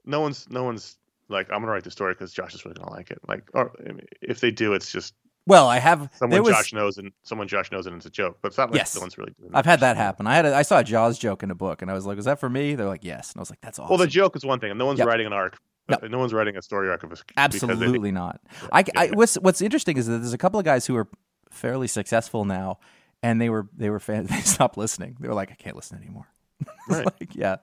no 0.03 0.19
one's 0.19 0.49
no 0.49 0.63
one's 0.63 0.97
like 1.29 1.47
I'm 1.51 1.59
gonna 1.61 1.71
write 1.71 1.83
the 1.83 1.91
story 1.91 2.13
because 2.13 2.33
Josh 2.33 2.55
is 2.55 2.65
really 2.65 2.75
gonna 2.75 2.91
like 2.91 3.11
it. 3.11 3.19
Like, 3.27 3.47
or 3.53 3.71
I 3.79 3.89
mean, 3.91 4.01
if 4.23 4.39
they 4.39 4.49
do, 4.49 4.73
it's 4.73 4.91
just 4.91 5.13
Well, 5.45 5.67
I 5.67 5.77
have 5.77 6.09
someone 6.15 6.31
there 6.31 6.41
was 6.41 6.53
Josh 6.55 6.73
knows 6.73 6.97
and 6.97 7.11
someone 7.21 7.47
Josh 7.47 7.71
knows 7.71 7.85
and 7.85 7.95
it's 7.95 8.07
a 8.07 8.09
joke. 8.09 8.39
But 8.41 8.47
it's 8.49 8.57
not 8.57 8.71
like 8.71 8.77
Yes. 8.79 8.95
no 8.95 9.01
one's 9.01 9.15
really 9.19 9.33
doing. 9.39 9.51
I've 9.53 9.65
had 9.67 9.81
that 9.81 9.95
happen. 9.95 10.25
I 10.25 10.35
had 10.35 10.45
a, 10.47 10.55
I 10.55 10.63
saw 10.63 10.79
a 10.79 10.83
Jaws 10.83 11.19
joke 11.19 11.43
in 11.43 11.51
a 11.51 11.55
book 11.55 11.83
and 11.83 11.91
I 11.91 11.93
was 11.93 12.07
like, 12.07 12.15
was 12.15 12.25
that 12.25 12.39
for 12.39 12.49
me? 12.49 12.73
They're 12.73 12.87
like, 12.87 13.03
yes, 13.03 13.31
and 13.31 13.39
I 13.39 13.41
was 13.41 13.51
like, 13.51 13.61
that's 13.61 13.77
awesome. 13.77 13.89
Well, 13.89 13.99
the 13.99 14.07
joke 14.07 14.35
is 14.35 14.43
one 14.43 14.59
thing, 14.59 14.71
and 14.71 14.79
no 14.79 14.87
one's 14.87 14.97
Yep. 14.99 15.07
writing 15.07 15.27
an 15.27 15.33
arc. 15.33 15.57
Uh, 15.87 15.97
yep. 16.01 16.09
No 16.09 16.17
one's 16.17 16.33
writing 16.33 16.57
a 16.57 16.63
story 16.63 16.89
arc 16.89 17.03
of 17.03 17.11
a 17.11 17.15
think- 17.15 17.33
Absolutely 17.37 18.11
not. 18.11 18.41
I, 18.73 18.79
Yeah, 18.79 18.85
I 18.95 19.03
yeah. 19.05 19.11
what's 19.13 19.35
what's 19.35 19.61
interesting 19.61 19.97
is 19.97 20.07
that 20.07 20.17
there's 20.17 20.33
a 20.33 20.37
couple 20.37 20.59
of 20.59 20.65
guys 20.65 20.87
who 20.87 20.95
are 20.95 21.07
fairly 21.55 21.87
successful 21.87 22.45
now, 22.45 22.79
and 23.23 23.41
they 23.41 23.49
were 23.49 23.67
they 23.75 23.89
were 23.89 23.99
they 24.07 24.41
stopped 24.41 24.77
listening. 24.77 25.17
They 25.19 25.27
were 25.27 25.33
like, 25.33 25.51
I 25.51 25.55
can't 25.55 25.75
listen 25.75 25.97
anymore. 25.97 26.27
Right. 26.87 27.05
like, 27.05 27.35
yeah. 27.35 27.57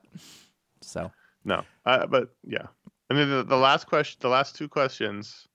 So 0.83 1.11
No, 1.45 1.63
uh, 1.87 2.07
but 2.07 2.35
yeah. 2.45 2.67
And 3.09 3.19
then 3.19 3.31
the, 3.31 3.43
the 3.43 3.57
last 3.57 3.87
question, 3.87 4.19
the 4.21 4.29
last 4.29 4.57
two 4.57 4.69
questions. 4.69 5.47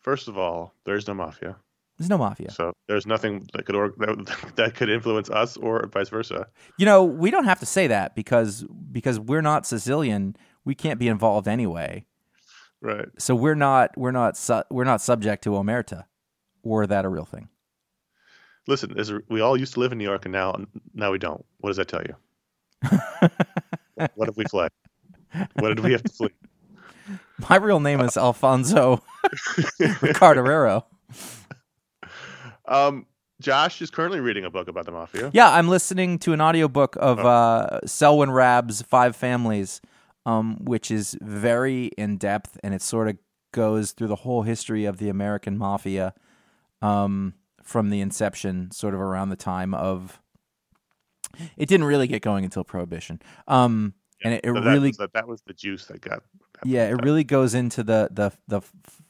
First 0.00 0.28
of 0.28 0.38
all, 0.38 0.72
there's 0.84 1.06
no 1.08 1.14
mafia, 1.14 1.56
there's 1.98 2.10
no 2.10 2.18
mafia. 2.18 2.50
so 2.50 2.72
there's 2.88 3.06
nothing 3.06 3.46
that 3.52 3.64
could 3.66 3.74
or, 3.74 3.94
that, 3.98 4.52
that 4.56 4.74
could 4.74 4.88
influence 4.88 5.30
us 5.30 5.56
or 5.56 5.86
vice 5.92 6.08
versa. 6.08 6.46
You 6.78 6.86
know, 6.86 7.04
we 7.04 7.30
don't 7.30 7.44
have 7.44 7.60
to 7.60 7.66
say 7.66 7.86
that 7.86 8.14
because 8.14 8.64
because 8.92 9.18
we're 9.18 9.42
not 9.42 9.66
Sicilian. 9.66 10.36
We 10.64 10.74
can't 10.74 10.98
be 10.98 11.08
involved 11.08 11.48
anyway. 11.48 12.04
Right. 12.80 13.08
So 13.18 13.34
we're 13.34 13.54
not 13.54 13.96
we're 13.96 14.12
not 14.12 14.36
su- 14.36 14.62
we're 14.70 14.84
not 14.84 15.00
subject 15.00 15.42
to 15.44 15.50
omerta, 15.50 16.04
or 16.66 16.86
that 16.86 17.04
a 17.04 17.08
real 17.08 17.24
thing. 17.24 17.48
Listen, 18.66 18.98
a- 18.98 19.20
we 19.28 19.40
all 19.40 19.56
used 19.56 19.74
to 19.74 19.80
live 19.80 19.92
in 19.92 19.98
New 19.98 20.04
York, 20.04 20.24
and 20.24 20.32
now 20.32 20.56
now 20.94 21.12
we 21.12 21.18
don't. 21.18 21.44
What 21.58 21.70
does 21.70 21.76
that 21.76 21.88
tell 21.88 22.02
you? 22.02 22.16
what 24.14 24.28
if 24.28 24.36
we 24.36 24.44
fled? 24.44 24.70
What 25.54 25.68
did 25.68 25.80
we 25.80 25.92
have 25.92 26.02
to 26.02 26.12
flee? 26.12 26.30
My 27.48 27.56
real 27.56 27.80
name 27.80 28.00
is 28.00 28.16
Alfonso 28.16 29.02
Ricardo. 30.00 30.84
Um, 32.66 33.06
Josh 33.40 33.80
is 33.82 33.90
currently 33.90 34.20
reading 34.20 34.44
a 34.44 34.50
book 34.50 34.66
about 34.68 34.86
the 34.86 34.92
mafia. 34.92 35.30
Yeah, 35.32 35.52
I'm 35.52 35.68
listening 35.68 36.18
to 36.20 36.32
an 36.32 36.40
audiobook 36.40 36.96
of 36.98 37.20
Oh. 37.20 37.28
uh, 37.28 37.80
Selwyn 37.86 38.30
Raab's 38.30 38.82
Five 38.82 39.14
Families, 39.14 39.80
um, 40.24 40.56
which 40.64 40.90
is 40.90 41.16
very 41.20 41.86
in 41.98 42.16
depth 42.16 42.58
and 42.64 42.74
it 42.74 42.82
sort 42.82 43.08
of 43.08 43.18
goes 43.52 43.92
through 43.92 44.08
the 44.08 44.16
whole 44.16 44.42
history 44.42 44.84
of 44.84 44.98
the 44.98 45.08
American 45.08 45.56
mafia 45.56 46.12
um, 46.82 47.34
from 47.62 47.90
the 47.90 48.00
inception, 48.00 48.70
sort 48.70 48.94
of 48.94 49.00
around 49.00 49.30
the 49.30 49.36
time 49.36 49.74
of. 49.74 50.20
It 51.56 51.68
didn't 51.68 51.84
really 51.86 52.06
get 52.06 52.22
going 52.22 52.44
until 52.44 52.64
Prohibition, 52.64 53.20
um, 53.46 53.92
and 54.24 54.34
it, 54.34 54.40
it 54.44 54.48
So 54.48 54.54
that 54.54 54.64
really 54.64 54.88
was, 54.88 54.96
that, 54.96 55.12
that 55.12 55.28
was 55.28 55.42
the 55.42 55.52
juice 55.52 55.84
that 55.86 56.00
got. 56.00 56.22
got 56.54 56.64
yeah, 56.66 56.88
it 56.88 57.02
really 57.04 57.24
goes 57.24 57.54
into 57.54 57.82
the 57.82 58.08
the 58.10 58.32
the 58.48 58.62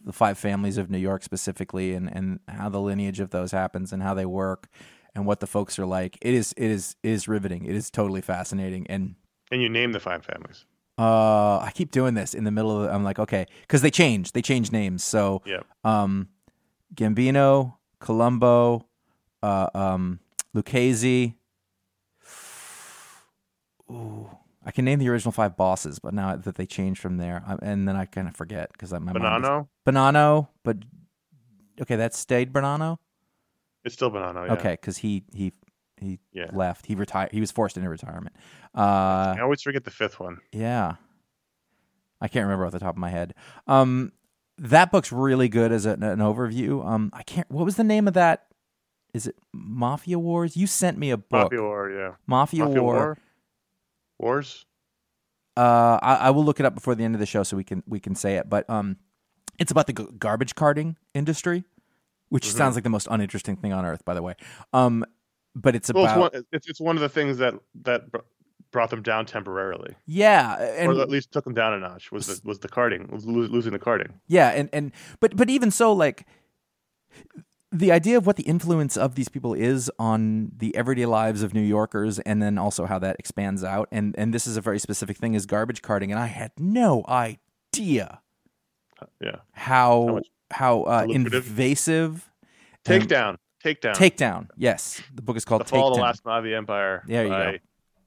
the 0.05 0.12
five 0.12 0.37
families 0.37 0.77
of 0.77 0.91
New 0.91 0.99
York 0.99 1.23
specifically, 1.23 1.95
and 1.95 2.11
and 2.12 2.41
how 2.49 2.69
the 2.69 2.81
lineage 2.81 3.21
of 3.21 3.31
those 3.31 3.53
happens, 3.53 3.93
and 3.93 4.03
how 4.03 4.12
they 4.14 4.27
work, 4.27 4.69
and 5.14 5.25
what 5.25 5.39
the 5.39 5.47
folks 5.47 5.79
are 5.79 5.87
like. 5.87 6.19
It 6.21 6.35
is 6.35 6.53
it 6.57 6.69
is 6.69 6.97
it 7.05 7.11
is 7.11 7.29
riveting. 7.29 7.64
It 7.64 7.77
is 7.77 7.91
totally 7.93 8.23
fascinating, 8.23 8.87
and 8.89 9.14
And 9.53 9.62
you 9.62 9.69
name 9.69 9.93
the 9.93 10.01
five 10.01 10.25
families. 10.25 10.64
uh, 10.99 11.59
I 11.59 11.71
keep 11.75 11.93
doing 11.93 12.14
this 12.14 12.35
in 12.35 12.43
the 12.43 12.51
middle 12.51 12.83
of. 12.83 12.91
I'm 12.91 13.05
like, 13.05 13.21
okay, 13.21 13.47
because 13.61 13.83
they 13.83 13.91
change, 13.93 14.33
they 14.33 14.43
change 14.43 14.73
names. 14.73 15.05
So, 15.05 15.43
Yeah. 15.47 15.61
um, 15.85 16.29
Gambino, 16.97 17.74
Colombo, 18.01 18.86
uh, 19.42 19.68
um, 19.74 20.20
Lucchese. 20.55 21.34
Ooh, 23.90 24.28
I 24.64 24.70
can 24.72 24.84
name 24.84 24.99
the 24.99 25.09
original 25.09 25.32
five 25.32 25.57
bosses, 25.57 25.99
but 25.99 26.12
now 26.12 26.34
that 26.36 26.57
they 26.57 26.66
changed 26.66 27.01
from 27.01 27.18
there, 27.18 27.42
I, 27.47 27.57
and 27.62 27.86
then 27.86 27.94
I 27.97 28.05
kind 28.07 28.26
of 28.26 28.34
forget 28.34 28.72
because 28.72 28.92
my 28.92 28.99
mind 28.99 29.16
is- 29.18 29.22
Bonanno. 29.22 29.68
Bonanno, 29.86 30.49
but 30.64 30.78
okay, 31.80 31.97
that 31.97 32.14
stayed 32.14 32.53
Bonanno. 32.53 32.99
It's 33.84 33.94
still 33.94 34.11
Bonanno. 34.11 34.47
Yeah. 34.47 34.55
Okay, 34.55 34.72
because 34.72 34.97
he 34.99 35.22
he 35.32 35.53
he 36.01 36.18
Yeah. 36.32 36.51
left. 36.53 36.86
He 36.86 36.94
retired. 36.97 37.30
He 37.32 37.40
was 37.40 37.53
forced 37.53 37.76
into 37.76 37.88
retirement. 37.88 38.34
Uh, 38.74 39.34
I 39.38 39.40
always 39.40 39.62
forget 39.62 39.84
the 39.84 39.90
fifth 39.92 40.18
one. 40.18 40.38
yeah, 40.53 40.97
I 42.20 42.26
can't 42.28 42.44
remember 42.44 42.66
off 42.66 42.72
the 42.72 42.80
top 42.80 42.94
of 42.97 42.99
my 42.99 43.11
head. 43.11 43.34
Um, 43.68 44.12
that 44.59 44.91
book's 44.91 45.13
really 45.13 45.49
good 45.49 45.73
as 45.73 45.87
an, 45.87 46.03
an 46.03 46.19
overview. 46.19 46.85
Um, 46.87 47.11
I 47.13 47.23
can't. 47.23 47.51
What 47.51 47.65
was 47.65 47.77
the 47.77 47.85
name 47.85 48.09
of 48.09 48.15
that? 48.15 48.43
is 49.15 49.27
it 49.27 49.37
Mafia 49.55 50.19
Wars? 50.19 50.59
You 50.59 50.67
sent 50.67 50.99
me 50.99 51.11
a 51.11 51.17
book. 51.17 51.45
Mafia 51.51 51.63
War, 51.63 51.91
yeah. 51.91 52.13
Mafia, 52.27 52.65
Mafia 52.67 52.83
War. 52.83 52.95
War? 52.95 53.19
Wars? 54.19 54.67
Uh, 55.57 55.99
I, 56.03 56.15
I 56.17 56.31
will 56.31 56.45
look 56.45 56.61
it 56.61 56.67
up 56.67 56.75
before 56.75 56.95
the 56.95 57.03
end 57.03 57.15
of 57.15 57.19
the 57.21 57.25
show 57.27 57.43
so 57.43 57.57
we 57.57 57.65
can 57.65 57.83
we 57.87 57.99
can 57.99 58.15
say 58.15 58.37
it. 58.37 58.51
But 58.51 58.69
um, 58.69 58.99
it's 59.59 59.73
about 59.73 59.87
the 59.87 59.95
g- 59.95 60.07
garbage 60.19 60.55
carting 60.55 60.97
industry, 61.15 61.65
which 62.29 62.47
Mm-hmm. 62.47 62.59
sounds 62.59 62.75
like 62.75 62.85
the 62.85 62.91
most 62.91 63.09
uninteresting 63.11 63.57
thing 63.57 63.73
on 63.73 63.87
earth, 63.87 64.05
by 64.05 64.13
the 64.13 64.23
way. 64.23 64.35
Um, 64.75 65.03
but 65.55 65.75
it's 65.75 65.91
Well, 65.91 66.05
about 66.05 66.35
it's 66.35 66.35
one, 66.35 66.45
it's, 66.53 66.67
it's 66.69 66.81
one 66.81 66.97
of 66.97 67.01
the 67.01 67.09
things 67.09 67.39
that 67.39 67.55
that 67.85 68.03
brought 68.77 68.91
them 68.91 69.01
down 69.01 69.24
temporarily, 69.24 69.95
yeah, 70.05 70.85
or 70.87 71.01
at 71.01 71.09
least 71.09 71.33
took 71.33 71.45
them 71.45 71.55
down 71.55 71.72
a 71.72 71.79
notch. 71.79 72.12
Was 72.12 72.27
the 72.27 72.47
was 72.47 72.59
the 72.59 72.68
carting, 72.68 73.09
was 73.11 73.24
losing 73.24 73.72
the 73.72 73.79
carting? 73.79 74.12
Yeah, 74.27 74.49
and 74.51 74.68
and 74.70 74.93
but 75.18 75.35
but 75.35 75.49
even 75.49 75.70
so, 75.70 75.95
like 75.95 76.27
the 77.72 77.91
idea 77.91 78.18
of 78.18 78.27
what 78.27 78.37
the 78.37 78.43
influence 78.43 78.99
of 78.99 79.14
these 79.14 79.31
people 79.31 79.55
is 79.55 79.91
on 79.99 80.53
the 80.59 80.77
everyday 80.77 81.07
lives 81.07 81.43
of 81.43 81.55
New 81.55 81.62
Yorkers, 81.62 82.18
and 82.18 82.43
then 82.43 82.59
also 82.59 82.85
how 82.85 82.99
that 82.99 83.16
expands 83.18 83.64
out, 83.64 83.89
and 83.91 84.14
and 84.18 84.35
this 84.35 84.47
is 84.47 84.59
a 84.59 84.61
very 84.61 84.79
specific 84.79 85.16
thing 85.16 85.33
is 85.33 85.47
garbage 85.47 85.81
carting, 85.81 86.11
and 86.12 86.20
I 86.20 86.27
had 86.27 86.53
no 86.59 87.03
idea 87.09 88.20
Yeah. 89.22 89.37
how 89.53 90.07
much- 90.07 90.29
how, 90.51 90.83
uh, 90.83 91.07
invasive 91.09 92.31
and- 92.85 93.03
Takedown. 93.03 93.37
Takedown. 93.64 93.95
Takedown. 93.95 94.49
Yes, 94.57 95.03
the 95.14 95.22
book 95.22 95.37
is 95.39 95.45
called 95.47 95.62
the 95.62 95.64
fall 95.64 95.89
of 95.89 95.97
the 95.97 96.03
last 96.03 96.24
Mafia 96.27 96.57
Empire. 96.59 97.03
There 97.07 97.24
you 97.24 97.31
by- 97.31 97.53
go. 97.53 97.59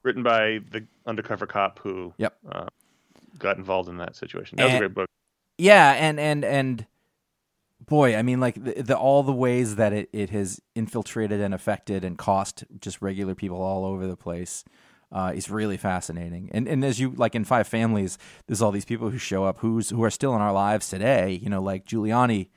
Written 0.04 0.24
by 0.24 0.60
the 0.72 0.86
undercover 1.06 1.46
cop 1.46 1.80
who 1.80 2.14
Yep. 2.18 2.38
uh, 2.52 2.66
got 3.38 3.58
involved 3.58 3.90
in 3.90 3.98
that 3.98 4.16
situation. 4.16 4.58
That 4.58 4.66
was 4.66 4.74
a 4.76 4.80
great 4.80 4.94
book. 4.94 5.10
Yeah, 5.58 5.92
and 5.92 6.20
and 6.20 6.46
and 6.46 6.86
boy, 7.86 8.16
I 8.16 8.22
mean, 8.22 8.40
like 8.40 8.64
the, 8.64 8.82
the 8.82 8.98
all 8.98 9.24
the 9.24 9.34
ways 9.34 9.76
that 9.76 9.92
it 9.92 10.10
it 10.14 10.30
has 10.30 10.62
infiltrated 10.76 11.42
and 11.42 11.54
affected 11.54 12.06
and 12.06 12.18
cost 12.18 12.64
just 12.80 13.02
regular 13.02 13.36
people 13.36 13.62
all 13.62 13.86
over 13.86 14.08
the 14.08 14.18
place. 14.18 14.64
Uh, 15.12 15.32
is 15.34 15.50
really 15.50 15.76
fascinating, 15.76 16.52
and 16.54 16.68
and 16.68 16.86
as 16.86 17.00
you 17.00 17.10
like 17.18 17.34
in 17.34 17.44
Five 17.44 17.68
Families, 17.68 18.20
there's 18.46 18.62
all 18.62 18.70
these 18.70 18.86
people 18.86 19.10
who 19.10 19.18
show 19.18 19.44
up 19.44 19.58
who's 19.58 19.90
who 19.90 20.04
are 20.04 20.12
still 20.12 20.36
in 20.36 20.42
our 20.42 20.54
lives 20.54 20.88
today. 20.88 21.32
You 21.32 21.50
know, 21.50 21.64
like 21.64 21.88
Giuliani, 21.88 22.50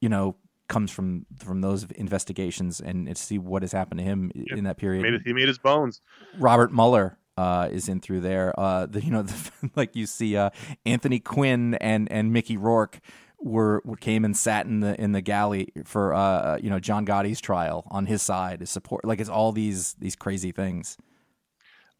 you 0.00 0.08
know, 0.08 0.36
comes 0.72 0.90
from 0.90 1.26
from 1.38 1.60
those 1.60 1.84
investigations, 1.96 2.80
and 2.80 3.14
see 3.16 3.38
what 3.38 3.62
has 3.62 3.72
happened 3.72 3.98
to 3.98 4.04
him 4.04 4.32
in 4.34 4.64
that 4.64 4.78
period. 4.78 5.02
Made 5.02 5.20
he 5.24 5.32
made 5.34 5.46
his 5.48 5.58
bones. 5.58 6.00
Robert 6.38 6.72
Mueller 6.72 7.18
uh, 7.36 7.68
is 7.70 7.88
in 7.88 8.00
through 8.00 8.20
there. 8.20 8.58
Uh, 8.58 8.86
the, 8.86 9.04
you 9.04 9.10
know, 9.10 9.22
the, 9.22 9.70
like 9.76 9.94
you 9.94 10.06
see 10.06 10.36
uh, 10.36 10.48
Anthony 10.86 11.20
Quinn 11.20 11.74
and 11.74 12.10
and 12.10 12.32
Mickey 12.32 12.56
Rourke 12.56 13.00
were, 13.38 13.82
were 13.84 13.96
came 13.96 14.24
and 14.24 14.34
sat 14.34 14.64
in 14.64 14.80
the 14.80 14.98
in 14.98 15.12
the 15.12 15.20
galley 15.20 15.68
for 15.84 16.14
uh, 16.14 16.56
you 16.56 16.70
know 16.70 16.80
John 16.80 17.04
Gotti's 17.04 17.40
trial 17.40 17.86
on 17.90 18.06
his 18.06 18.22
side 18.22 18.60
to 18.60 18.66
support. 18.66 19.04
Like 19.04 19.20
it's 19.20 19.30
all 19.30 19.52
these 19.52 19.94
these 19.94 20.16
crazy 20.16 20.52
things. 20.52 20.96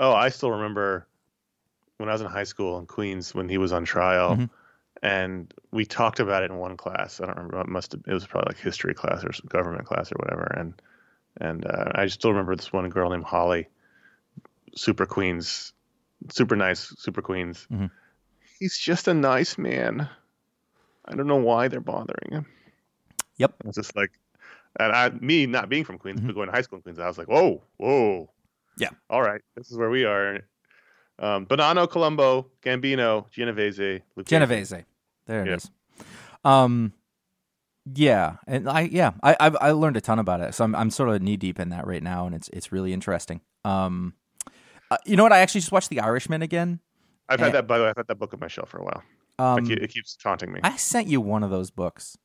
Oh, 0.01 0.15
I 0.15 0.31
still 0.31 0.51
remember 0.51 1.07
when 1.99 2.09
I 2.09 2.13
was 2.13 2.23
in 2.23 2.27
high 2.27 2.45
school 2.45 2.79
in 2.79 2.87
Queens 2.87 3.35
when 3.35 3.49
he 3.49 3.59
was 3.59 3.73
on 3.73 3.85
trial, 3.85 4.37
Mhm. 4.37 4.51
And 5.03 5.53
we 5.73 5.85
talked 5.85 6.21
about 6.21 6.43
it 6.45 6.51
in 6.51 6.59
one 6.59 6.77
class. 6.77 7.21
I 7.21 7.27
don't 7.27 7.37
remember. 7.37 7.61
It 7.61 7.69
must 7.69 7.93
have. 7.93 8.03
It 8.07 8.13
was 8.15 8.27
probably 8.27 8.51
like 8.55 8.59
history 8.63 8.95
class 8.95 9.25
or 9.25 9.31
government 9.49 9.85
class 9.87 10.11
or 10.13 10.17
whatever. 10.17 10.45
And 10.57 10.75
and 11.41 11.67
uh, 11.67 11.93
I 11.95 12.07
still 12.07 12.31
remember 12.31 12.55
this 12.57 12.73
one 12.73 12.89
girl 12.91 13.11
named 13.11 13.25
Holly, 13.25 13.69
super 14.77 15.07
Queens, 15.07 15.73
super 16.31 16.57
nice, 16.57 16.95
super 16.99 17.23
Queens. 17.23 17.67
Mhm. 17.71 17.91
He's 18.59 18.79
just 18.79 19.09
a 19.09 19.15
nice 19.15 19.59
man. 19.59 20.09
I 21.05 21.15
don't 21.17 21.27
know 21.27 21.37
why 21.37 21.69
they're 21.69 21.81
bothering 21.81 22.31
him. 22.31 22.47
Yep. 23.39 23.55
It's 23.65 23.77
just 23.77 23.97
like, 23.97 24.13
and 24.79 24.93
I, 24.93 25.09
me 25.11 25.47
not 25.47 25.69
being 25.69 25.85
from 25.85 25.99
Queens, 25.99 26.21
Mhm. 26.21 26.27
but 26.29 26.35
going 26.37 26.47
to 26.47 26.53
high 26.53 26.63
school 26.63 26.77
in 26.77 26.83
Queens, 26.83 27.01
I 27.01 27.09
was 27.09 27.19
like, 27.19 27.27
whoa, 27.29 27.61
whoa. 27.79 28.31
Yeah. 28.79 28.91
All 29.11 29.21
right, 29.21 29.41
this 29.57 29.71
is 29.73 29.77
where 29.77 29.91
we 29.91 30.05
are. 30.05 30.41
Um, 31.19 31.47
Bonanno, 31.47 31.91
Colombo, 31.91 32.47
Gambino, 32.63 33.29
Genovese, 33.33 34.01
Lucchese. 34.17 34.31
Genovese, 34.31 34.85
there 35.27 35.43
it 35.43 35.49
Yeah. 35.49 35.55
is. 35.57 35.71
Um, 36.45 36.93
yeah, 37.95 38.37
and 38.47 38.69
I 38.69 38.83
yeah 38.83 39.13
I 39.23 39.37
I've, 39.41 39.57
I 39.61 39.71
learned 39.73 39.97
a 39.97 40.01
ton 40.01 40.19
about 40.19 40.41
it, 40.41 40.55
so 40.55 40.63
I'm 40.65 40.75
I'm 40.75 40.91
sort 40.91 41.09
of 41.09 41.21
knee 41.21 41.37
deep 41.37 41.59
in 41.59 41.71
that 41.71 41.87
right 41.87 42.03
now, 42.03 42.27
and 42.27 42.35
it's 42.35 42.49
it's 42.53 42.71
really 42.71 42.93
interesting. 42.93 43.41
Um, 43.65 44.15
uh, 44.91 44.99
you 45.05 45.17
know 45.17 45.25
what? 45.25 45.33
I 45.33 45.39
actually 45.41 45.63
just 45.63 45.73
watched 45.73 45.89
The 45.89 46.01
Irishman 46.01 46.43
again. 46.43 46.79
I've 47.29 47.35
And- 47.41 47.47
had 47.47 47.55
that. 47.55 47.67
By 47.67 47.79
the 47.79 47.85
way, 47.85 47.91
I've 47.91 47.97
had 47.97 48.07
that 48.07 48.17
book 48.21 48.33
on 48.35 48.41
my 48.41 48.47
shelf 48.49 48.69
for 48.69 48.79
a 48.79 48.85
while. 48.85 49.03
Um, 49.39 49.69
it, 49.69 49.83
it 49.83 49.89
keeps 49.93 50.15
taunting 50.17 50.53
me. 50.53 50.61
I 50.63 50.77
sent 50.77 51.09
you 51.09 51.21
one 51.21 51.43
of 51.43 51.51
those 51.51 51.71
books. 51.73 52.17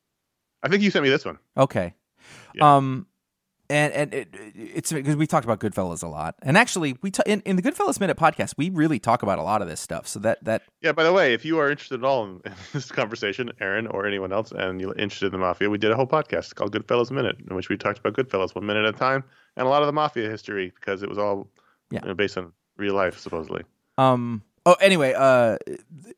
I 0.62 0.68
think 0.68 0.82
you 0.82 0.90
sent 0.92 1.02
me 1.02 1.08
this 1.08 1.24
one. 1.24 1.38
Okay. 1.56 1.94
Yeah. 2.54 2.76
Um, 2.76 3.06
and 3.70 3.92
and 3.92 4.14
it, 4.14 4.28
it's 4.54 4.92
because 4.92 5.16
we 5.16 5.26
talked 5.26 5.44
about 5.44 5.60
Goodfellas 5.60 6.02
a 6.02 6.08
lot, 6.08 6.34
and 6.42 6.56
actually 6.56 6.96
we 7.02 7.10
ta- 7.10 7.22
in, 7.26 7.40
in 7.42 7.56
the 7.56 7.62
Goodfellas 7.62 8.00
Minute 8.00 8.16
podcast 8.16 8.54
we 8.56 8.70
really 8.70 8.98
talk 8.98 9.22
about 9.22 9.38
a 9.38 9.42
lot 9.42 9.62
of 9.62 9.68
this 9.68 9.80
stuff. 9.80 10.06
So 10.08 10.18
that 10.20 10.42
that 10.44 10.62
Yeah. 10.80 10.92
By 10.92 11.04
the 11.04 11.12
way, 11.12 11.34
if 11.34 11.44
you 11.44 11.58
are 11.58 11.70
interested 11.70 12.00
at 12.00 12.04
all 12.04 12.24
in, 12.24 12.30
in 12.44 12.52
this 12.72 12.90
conversation, 12.90 13.50
Aaron 13.60 13.86
or 13.88 14.06
anyone 14.06 14.32
else, 14.32 14.52
and 14.52 14.80
you're 14.80 14.94
interested 14.96 15.26
in 15.26 15.32
the 15.32 15.38
mafia, 15.38 15.68
we 15.70 15.78
did 15.78 15.90
a 15.90 15.96
whole 15.96 16.06
podcast 16.06 16.54
called 16.54 16.72
Goodfellas 16.72 17.10
Minute, 17.10 17.36
in 17.48 17.54
which 17.56 17.68
we 17.68 17.76
talked 17.76 17.98
about 17.98 18.14
Goodfellas 18.14 18.54
one 18.54 18.66
minute 18.66 18.84
at 18.86 18.94
a 18.94 18.98
time, 18.98 19.22
and 19.56 19.66
a 19.66 19.70
lot 19.70 19.82
of 19.82 19.86
the 19.86 19.92
mafia 19.92 20.28
history 20.30 20.72
because 20.74 21.02
it 21.02 21.08
was 21.08 21.18
all 21.18 21.48
Yeah. 21.90 22.00
you 22.02 22.08
know, 22.08 22.14
based 22.14 22.38
on 22.38 22.52
real 22.76 22.94
life, 22.94 23.18
supposedly. 23.18 23.62
um 23.98 24.42
oh 24.66 24.76
anyway 24.80 25.12
uh, 25.16 25.56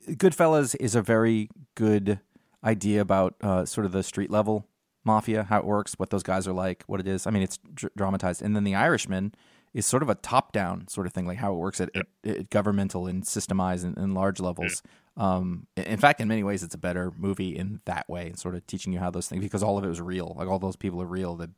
Goodfellas 0.08 0.74
is 0.80 0.94
a 0.94 1.02
very 1.02 1.48
good 1.74 2.20
idea 2.64 3.00
about 3.00 3.34
uh, 3.42 3.64
sort 3.64 3.84
of 3.86 3.92
the 3.92 4.02
street 4.02 4.30
level 4.30 4.66
mafia, 5.04 5.44
how 5.44 5.58
it 5.58 5.64
works, 5.64 5.94
what 5.98 6.10
those 6.10 6.22
guys 6.22 6.46
are 6.46 6.52
like, 6.52 6.84
what 6.86 7.00
it 7.00 7.06
is. 7.08 7.26
I 7.26 7.30
mean, 7.30 7.42
it's 7.42 7.58
dr- 7.74 7.92
dramatized, 7.96 8.42
and 8.42 8.54
then 8.54 8.64
the 8.64 8.74
Irishman 8.74 9.34
is 9.72 9.86
sort 9.86 10.02
of 10.02 10.08
a 10.08 10.16
top 10.16 10.52
down 10.52 10.88
sort 10.88 11.06
of 11.06 11.12
thing, 11.12 11.26
like 11.26 11.38
how 11.38 11.52
it 11.52 11.56
works 11.56 11.80
at, 11.80 11.90
at, 11.94 12.06
at 12.24 12.50
governmental 12.50 13.06
and 13.06 13.22
systemized 13.22 13.84
and, 13.84 13.96
and 13.96 14.14
large 14.14 14.40
levels. 14.40 14.82
Um, 15.16 15.66
in- 15.76 15.84
in 15.84 15.98
fact, 15.98 16.20
in 16.20 16.28
many 16.28 16.42
ways, 16.42 16.62
it's 16.62 16.74
a 16.74 16.78
better 16.78 17.12
movie 17.16 17.56
in 17.56 17.80
that 17.84 18.08
way, 18.08 18.26
and 18.26 18.38
sort 18.38 18.54
of 18.54 18.66
teaching 18.66 18.92
you 18.92 18.98
how 18.98 19.10
those 19.10 19.28
things 19.28 19.42
because 19.42 19.62
all 19.62 19.78
of 19.78 19.84
it 19.84 19.88
was 19.88 20.00
real, 20.00 20.34
like 20.38 20.48
all 20.48 20.58
those 20.58 20.76
people 20.76 21.00
are 21.02 21.06
real. 21.06 21.36
The 21.36 21.50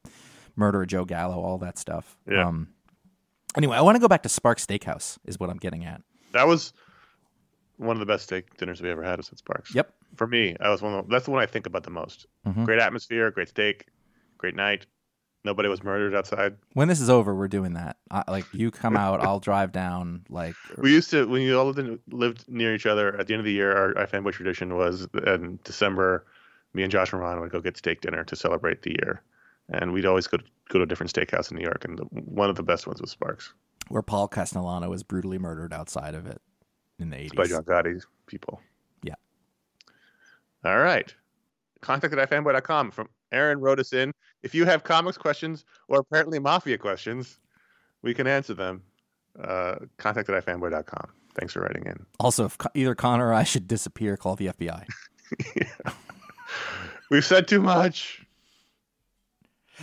murder 0.56 0.82
of 0.82 0.88
Joe 0.88 1.04
Gallo, 1.04 1.40
all 1.40 1.58
that 1.58 1.78
stuff. 1.78 2.16
Yeah. 2.30 2.46
Um, 2.46 2.68
anyway, 3.56 3.76
I 3.76 3.80
want 3.80 3.96
to 3.96 4.00
go 4.00 4.08
back 4.08 4.22
to 4.24 4.28
Spark 4.28 4.58
Steakhouse, 4.58 5.18
is 5.24 5.40
what 5.40 5.48
I'm 5.50 5.56
getting 5.58 5.84
at. 5.84 6.02
That 6.32 6.46
was 6.46 6.72
one 7.82 7.96
of 7.96 8.00
the 8.00 8.06
best 8.06 8.24
steak 8.24 8.56
dinners 8.56 8.80
we 8.80 8.90
ever 8.90 9.02
had 9.02 9.18
was 9.18 9.30
at 9.30 9.38
Sparks. 9.38 9.74
Yep. 9.74 9.92
For 10.16 10.26
me, 10.26 10.56
I 10.60 10.70
was 10.70 10.82
one. 10.82 10.94
Of, 10.94 11.08
that's 11.08 11.24
the 11.24 11.30
one 11.30 11.42
I 11.42 11.46
think 11.46 11.66
about 11.66 11.84
the 11.84 11.90
most. 11.90 12.26
Mhm. 12.46 12.64
Great 12.64 12.80
atmosphere, 12.80 13.30
great 13.30 13.48
steak, 13.48 13.86
great 14.38 14.54
night. 14.54 14.86
Nobody 15.44 15.68
was 15.68 15.82
murdered 15.82 16.14
outside. 16.14 16.56
When 16.74 16.86
this 16.86 17.00
is 17.00 17.10
over, 17.10 17.34
we're 17.34 17.48
doing 17.48 17.72
that. 17.72 17.96
I, 18.10 18.22
like 18.28 18.44
you 18.52 18.70
come 18.70 18.96
out, 18.96 19.20
I'll 19.20 19.40
drive 19.40 19.72
down. 19.72 20.24
Like 20.28 20.54
We 20.78 20.92
used 20.92 21.10
to 21.10 21.26
when 21.26 21.42
you 21.42 21.58
all 21.58 21.66
lived, 21.66 21.80
in, 21.80 21.98
lived 22.10 22.48
near 22.48 22.74
each 22.74 22.86
other. 22.86 23.18
At 23.18 23.26
the 23.26 23.34
end 23.34 23.40
of 23.40 23.44
the 23.44 23.52
year, 23.52 23.76
our, 23.76 23.98
our 23.98 24.06
fanboy 24.06 24.32
tradition 24.32 24.76
was 24.76 25.08
in 25.26 25.58
December. 25.64 26.26
Me 26.74 26.84
and 26.84 26.92
Josh 26.92 27.12
and 27.12 27.20
Ron 27.20 27.40
would 27.40 27.50
go 27.50 27.60
get 27.60 27.76
steak 27.76 28.00
dinner 28.00 28.24
to 28.24 28.36
celebrate 28.36 28.82
the 28.82 28.90
year, 29.02 29.22
and 29.68 29.92
we'd 29.92 30.06
always 30.06 30.26
go 30.26 30.38
to, 30.38 30.44
go 30.70 30.78
to 30.78 30.84
a 30.84 30.86
different 30.86 31.12
steakhouse 31.12 31.50
in 31.50 31.56
New 31.56 31.64
York. 31.64 31.84
And 31.84 31.98
the, 31.98 32.04
one 32.04 32.48
of 32.48 32.56
the 32.56 32.62
best 32.62 32.86
ones 32.86 33.00
was 33.00 33.10
Sparks 33.10 33.52
where 33.88 34.02
Paul 34.02 34.28
Castellano 34.28 34.88
was 34.88 35.02
brutally 35.02 35.38
murdered 35.38 35.72
outside 35.72 36.14
of 36.14 36.26
it 36.26 36.40
in 36.98 37.10
the 37.10 37.28
by 37.34 37.42
eighties. 37.44 37.50
John 37.50 37.64
Gotti's 37.64 38.06
people. 38.26 38.60
Yeah. 39.02 39.14
All 40.64 40.78
right. 40.78 41.12
Contact 41.80 42.14
at 42.14 42.30
ifanboy.com. 42.30 42.90
From 42.90 43.08
Aaron 43.32 43.60
wrote 43.60 43.80
us 43.80 43.92
in. 43.92 44.12
If 44.42 44.54
you 44.54 44.64
have 44.64 44.84
comics 44.84 45.18
questions 45.18 45.64
or 45.88 46.00
apparently 46.00 46.38
mafia 46.38 46.78
questions, 46.78 47.38
we 48.02 48.14
can 48.14 48.26
answer 48.26 48.54
them. 48.54 48.82
Uh, 49.40 49.76
contact 49.96 50.28
at 50.28 50.44
ifanboy.com. 50.44 51.10
Thanks 51.34 51.54
for 51.54 51.60
writing 51.60 51.86
in. 51.86 52.04
Also, 52.20 52.44
if 52.44 52.58
either 52.74 52.94
Connor 52.94 53.28
or 53.28 53.34
I 53.34 53.44
should 53.44 53.66
disappear, 53.66 54.16
call 54.16 54.36
the 54.36 54.48
FBI. 54.48 54.84
We've 57.10 57.24
said 57.24 57.48
too 57.48 57.62
much. 57.62 58.24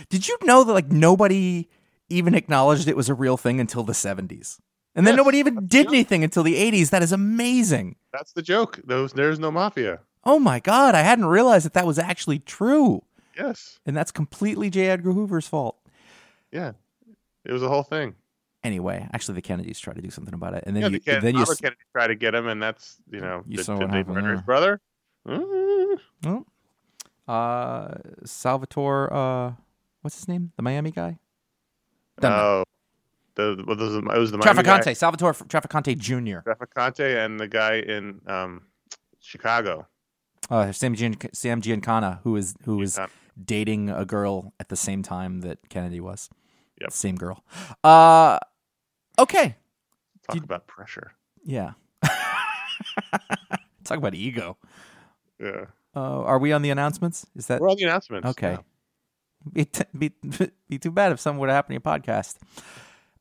Did 0.08 0.28
you 0.28 0.36
know 0.42 0.64
that 0.64 0.72
like 0.72 0.90
nobody 0.90 1.68
even 2.08 2.34
acknowledged 2.34 2.88
it 2.88 2.96
was 2.96 3.08
a 3.08 3.14
real 3.14 3.36
thing 3.36 3.60
until 3.60 3.82
the 3.82 3.94
seventies, 3.94 4.60
and 5.00 5.06
then 5.06 5.14
Yes, 5.14 5.16
nobody 5.18 5.38
even 5.38 5.66
did 5.66 5.86
the- 5.86 5.94
anything 5.94 6.22
until 6.22 6.42
the 6.42 6.56
eighties? 6.56 6.90
That 6.90 7.02
is 7.02 7.10
amazing. 7.12 7.96
That's 8.12 8.32
the 8.32 8.42
joke. 8.42 8.80
Those 8.84 9.12
there's 9.14 9.38
no 9.38 9.50
mafia. 9.50 10.00
Oh 10.24 10.38
my 10.38 10.60
god, 10.60 10.94
I 10.94 11.00
hadn't 11.00 11.24
realized 11.26 11.64
that 11.64 11.72
that 11.72 11.86
was 11.86 11.98
actually 11.98 12.38
true, 12.40 13.02
Yes. 13.36 13.80
and 13.86 13.96
that's 13.96 14.10
completely 14.12 14.68
J. 14.68 14.88
Edgar 14.88 15.12
Hoover's 15.12 15.48
fault. 15.48 15.76
Yeah. 16.52 16.72
It 17.44 17.52
was 17.52 17.62
a 17.62 17.68
whole 17.68 17.82
thing. 17.84 18.14
Anyway, 18.62 19.08
actually, 19.14 19.36
the 19.36 19.40
Kennedys 19.42 19.80
tried 19.80 19.96
to 19.96 20.02
do 20.02 20.10
something 20.10 20.34
about 20.34 20.52
it, 20.52 20.64
and 20.66 20.76
then 20.76 20.82
Yeah, 20.82 20.88
you, 20.88 20.98
the 20.98 21.00
Ken- 21.00 21.22
then 21.22 21.32
you, 21.34 21.40
Robert 21.40 21.58
Kennedy 21.62 21.80
tried 21.92 22.08
to 22.08 22.14
get 22.14 22.34
him, 22.34 22.46
and 22.48 22.62
that's 22.62 22.98
you 23.10 23.20
know, 23.20 23.42
You 23.48 23.56
did, 23.56 23.64
saw 23.64 23.76
did 23.76 23.84
what 23.84 23.92
they 23.92 23.98
happened 23.98 24.14
murder 24.16 24.32
his 24.32 24.42
brother? 24.42 24.80
Mm. 25.26 25.98
oh, 26.26 26.44
uh, 27.32 27.94
Salvatore, 28.26 29.10
uh, 29.12 29.52
what's 30.02 30.16
his 30.16 30.28
name? 30.28 30.52
The 30.56 30.62
Miami 30.62 30.90
guy, 30.90 31.18
Doesn't 32.18 32.30
matter. 32.30 32.42
Oh, 32.44 32.64
the, 33.34 33.62
well, 33.66 33.76
those- 33.76 33.94
it 33.96 34.04
was 34.18 34.30
the 34.30 34.38
Miami 34.38 34.62
guy, 34.62 34.92
Salvatore 34.92 35.32
Trafficante 35.34 35.96
Jr. 35.96 36.40
Trafficante, 36.48 37.24
and 37.24 37.38
the 37.40 37.48
guy 37.48 37.76
in 37.78 38.20
um, 38.26 38.62
Chicago. 39.20 39.86
Uh, 40.48 40.72
Sam, 40.72 40.94
Gian, 40.94 41.16
Sam 41.32 41.62
Giancana, 41.62 42.20
who 42.24 42.34
is 42.36 42.54
who 42.64 42.82
is 42.82 42.98
dating 43.42 43.88
a 43.90 44.04
girl 44.04 44.52
at 44.58 44.68
the 44.68 44.76
same 44.76 45.02
time 45.02 45.40
that 45.42 45.68
Kennedy 45.68 46.00
was. 46.00 46.28
Yep. 46.80 46.90
Same 46.92 47.16
girl. 47.16 47.44
Uh, 47.84 48.38
okay. 49.18 49.56
Talk 50.26 50.34
Did- 50.34 50.44
about 50.44 50.66
pressure. 50.66 51.12
Yeah. 51.44 51.72
Talk 53.84 53.98
about 53.98 54.14
ego. 54.14 54.56
Yeah. 55.38 55.66
Uh, 55.94 56.22
are 56.22 56.38
we 56.38 56.52
on 56.52 56.62
the 56.62 56.70
announcements? 56.70 57.26
Is 57.34 57.46
that 57.46 57.60
We're 57.60 57.70
on 57.70 57.76
the 57.76 57.84
announcements. 57.84 58.28
okay? 58.30 58.52
Yeah. 58.52 58.58
Be, 59.52 59.64
t- 59.64 59.84
be, 59.96 60.12
be 60.68 60.78
too 60.78 60.90
bad 60.90 61.12
if 61.12 61.20
something 61.20 61.40
would 61.40 61.50
happen 61.50 61.70
to 61.70 61.74
your 61.74 61.80
podcast. 61.80 62.36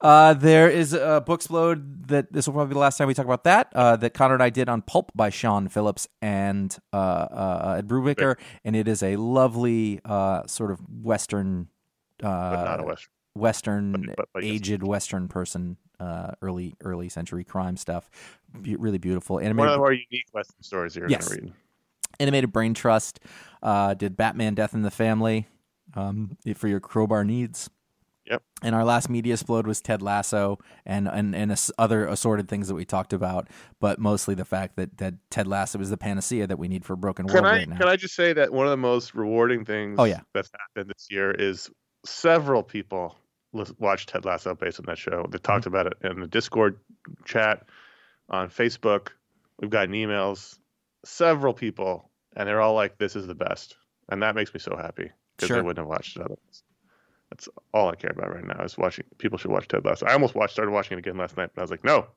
Uh, 0.02 0.34
there 0.34 0.70
is 0.70 0.94
a 0.94 1.22
Booksplode 1.28 2.08
that 2.08 2.32
this 2.32 2.48
will 2.48 2.54
probably 2.54 2.70
be 2.70 2.74
the 2.76 2.80
last 2.80 2.98
time 2.98 3.08
we 3.08 3.14
talk 3.14 3.26
about 3.26 3.44
that. 3.44 3.72
Uh, 3.76 3.96
that 3.98 4.14
Connor 4.14 4.36
and 4.36 4.44
I 4.44 4.50
did 4.50 4.70
on 4.70 4.82
Pulp 4.82 5.12
by 5.14 5.30
Sean 5.30 5.68
Phillips 5.68 6.08
and 6.22 6.76
uh, 6.94 6.96
uh, 6.98 7.76
Ed 7.80 7.88
Brubaker, 7.88 8.38
and 8.64 8.76
it 8.76 8.88
is 8.88 9.04
a 9.04 9.18
lovely 9.18 10.00
uh, 10.06 10.48
sort 10.48 10.72
of 10.72 10.80
Western, 11.04 11.68
uh, 12.24 12.56
But 12.56 12.64
not 12.64 12.80
a 12.80 12.84
Western. 12.84 13.10
Western 13.36 13.92
but- 13.92 14.16
but- 14.16 14.30
but 14.34 14.44
yes. 14.44 14.56
aged 14.56 14.84
Western 14.84 15.28
person, 15.28 15.78
uh, 16.00 16.32
early 16.42 16.76
early 16.82 17.10
century 17.10 17.44
crime 17.44 17.76
stuff. 17.78 18.10
Be- 18.62 18.76
really 18.78 18.98
beautiful 18.98 19.36
One 19.36 19.46
animated 19.46 19.70
of 19.72 19.74
the 19.74 19.78
more 19.80 19.92
unique 19.94 20.28
Western 20.32 20.64
stories 20.64 20.96
you're 20.96 21.10
Yes. 21.10 21.28
going 21.28 21.40
to 21.42 21.46
read. 21.48 21.54
animated 22.22 22.52
brain 22.52 22.74
trust 22.74 23.20
uh, 23.62 23.94
did 23.94 24.18
batman 24.18 24.56
death 24.56 24.74
in 24.74 24.82
the 24.82 24.92
family 24.92 25.48
um, 25.96 26.38
for 26.56 26.68
your 26.68 26.80
crowbar 26.80 27.24
needs 27.24 27.70
Yep. 28.30 28.44
and 28.62 28.76
our 28.76 28.84
last 28.86 29.10
media 29.10 29.34
explode 29.34 29.66
was 29.66 29.82
ted 29.82 30.02
lasso 30.02 30.60
and 30.86 31.08
and, 31.08 31.36
and 31.36 31.70
other 31.78 32.06
assorted 32.06 32.48
things 32.48 32.68
that 32.68 32.76
we 32.76 32.86
talked 32.86 33.12
about 33.14 33.48
but 33.80 33.98
mostly 34.00 34.36
the 34.36 34.46
fact 34.46 34.76
that, 34.76 34.98
that 35.00 35.16
ted 35.32 35.48
lasso 35.48 35.80
is 35.80 35.90
the 35.90 35.98
panacea 35.98 36.46
that 36.46 36.60
we 36.60 36.68
need 36.68 36.86
for 36.86 36.96
broken 36.96 37.26
world 37.26 37.38
Can 37.38 37.46
I 37.46 37.52
right 37.58 37.68
now 37.70 37.78
can 37.78 37.88
I 37.88 37.96
just 37.96 38.14
say 38.16 38.34
that 38.34 38.54
one 38.54 38.68
of 38.68 38.72
the 38.72 38.78
most 38.78 39.16
rewarding 39.16 39.66
things 39.66 39.96
Oh, 39.98 40.04
yeah. 40.04 40.20
that's 40.34 40.52
happened 40.52 40.90
this 40.96 41.08
year 41.10 41.32
is 41.32 41.70
several 42.06 42.62
people 42.64 43.16
watched 43.80 44.10
Ted 44.10 44.26
Lasso 44.26 44.54
based 44.54 44.80
on 44.80 44.86
that 44.86 45.00
show. 45.00 45.26
They 45.32 45.40
talked 45.40 45.66
Mm-hmm. 45.66 45.74
about 45.76 45.88
it 45.88 45.94
in 46.04 46.20
the 46.20 46.28
Discord 46.28 46.80
chat, 47.26 47.66
on 48.30 48.48
Facebook. 48.50 49.08
We've 49.60 49.72
gotten 49.72 49.92
emails. 49.94 50.60
Several 51.04 51.54
people, 51.54 52.12
and 52.36 52.48
they're 52.48 52.62
all 52.62 52.76
like, 52.76 53.00
"This 53.00 53.16
is 53.16 53.26
the 53.26 53.34
best," 53.34 53.76
and 54.10 54.22
that 54.22 54.36
makes 54.36 54.54
me 54.54 54.60
so 54.60 54.76
happy 54.78 55.10
because 55.36 55.48
Sure. 55.48 55.58
they 55.58 55.62
wouldn't 55.64 55.80
have 55.80 55.88
watched 55.88 56.16
it 56.18 56.22
otherwise. 56.22 56.64
That's 57.30 57.48
all 57.74 57.90
I 57.90 57.96
care 57.96 58.12
about 58.12 58.34
right 58.34 58.46
now 58.46 58.64
is 58.64 58.78
watching. 58.78 59.06
People 59.18 59.38
should 59.38 59.52
watch 59.52 59.68
Ted 59.68 59.86
Lasso. 59.86 60.06
I 60.06 60.14
almost 60.14 60.36
watched, 60.36 60.54
started 60.54 60.72
watching 60.72 60.98
it 60.98 61.00
again 61.00 61.18
last 61.18 61.38
night, 61.38 61.52
but 61.54 61.62
I 61.62 61.64
was 61.64 61.72
like, 61.72 61.84
no. 61.84 62.08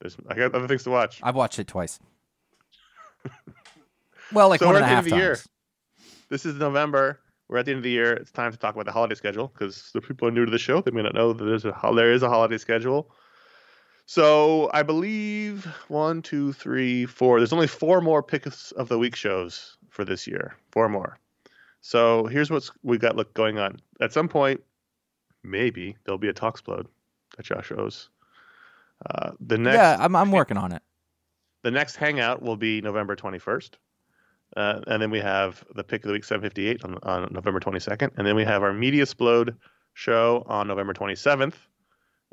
There's, 0.00 0.16
I 0.28 0.34
got 0.34 0.54
other 0.54 0.66
things 0.66 0.82
to 0.84 0.90
watch. 0.90 1.20
i've 1.22 1.36
watched 1.36 1.60
it 1.60 1.68
twice 1.68 2.00
well 4.32 4.48
like 4.48 4.58
So 4.58 4.66
one 4.66 4.74
and 4.74 4.84
a 4.84 4.88
half 4.88 5.04
the 5.04 5.12
end 5.12 5.12
of 5.12 5.18
the 5.18 5.24
year. 5.24 5.34
times 5.36 5.48
This 6.28 6.46
is 6.46 6.56
November. 6.56 7.20
We're 7.48 7.58
at 7.58 7.66
the 7.66 7.72
end 7.72 7.78
of 7.78 7.84
the 7.84 7.90
year. 7.90 8.14
It's 8.14 8.32
time 8.32 8.50
to 8.50 8.58
talk 8.58 8.74
about 8.74 8.86
the 8.86 8.92
holiday 8.92 9.14
schedule 9.14 9.48
because 9.48 9.90
the 9.92 10.00
people 10.00 10.26
are 10.26 10.30
new 10.30 10.44
to 10.44 10.50
the 10.50 10.58
show. 10.58 10.80
They 10.80 10.90
may 10.90 11.02
not 11.02 11.14
know 11.14 11.32
that 11.32 11.44
there's 11.44 11.64
a 11.64 11.78
there 11.94 12.12
is 12.12 12.22
a 12.22 12.28
holiday 12.28 12.58
schedule. 12.58 13.10
So 14.06 14.70
I 14.74 14.82
believe 14.82 15.66
one, 15.88 16.22
two, 16.22 16.52
three, 16.52 17.06
four. 17.06 17.38
There's 17.38 17.52
only 17.52 17.66
four 17.66 18.00
more 18.00 18.22
picks 18.22 18.72
of 18.72 18.88
the 18.88 18.98
week 18.98 19.14
shows 19.14 19.76
for 19.90 20.04
this 20.04 20.26
year. 20.26 20.56
Four 20.70 20.88
more. 20.88 21.18
So 21.82 22.26
here's 22.26 22.50
what's 22.50 22.70
we 22.82 22.96
got 22.96 23.16
look 23.16 23.34
going 23.34 23.58
on. 23.58 23.80
At 24.00 24.12
some 24.12 24.28
point, 24.28 24.62
maybe 25.44 25.96
there'll 26.04 26.18
be 26.18 26.28
a 26.28 26.34
Talksplode 26.34 26.86
that 27.36 27.44
Josh 27.44 27.66
shows. 27.66 28.08
Uh, 29.04 29.32
the 29.40 29.58
next 29.58 29.76
yeah 29.76 29.96
I'm, 29.98 30.14
I'm 30.14 30.30
working 30.30 30.56
on 30.56 30.72
it 30.72 30.82
the 31.62 31.70
next 31.70 31.96
hangout 31.96 32.42
will 32.42 32.56
be 32.56 32.80
November 32.80 33.16
21st. 33.16 33.70
Uh, 34.56 34.80
and 34.86 35.00
then 35.00 35.10
we 35.10 35.20
have 35.20 35.64
the 35.74 35.84
pick 35.84 36.04
of 36.04 36.08
the 36.08 36.12
week 36.12 36.24
758 36.24 36.84
on, 36.84 36.98
on 37.02 37.32
November 37.32 37.60
22nd. 37.60 38.10
And 38.16 38.26
then 38.26 38.36
we 38.36 38.44
have 38.44 38.62
our 38.62 38.72
Media 38.72 39.02
Explode 39.02 39.56
show 39.94 40.44
on 40.46 40.68
November 40.68 40.92
27th. 40.92 41.54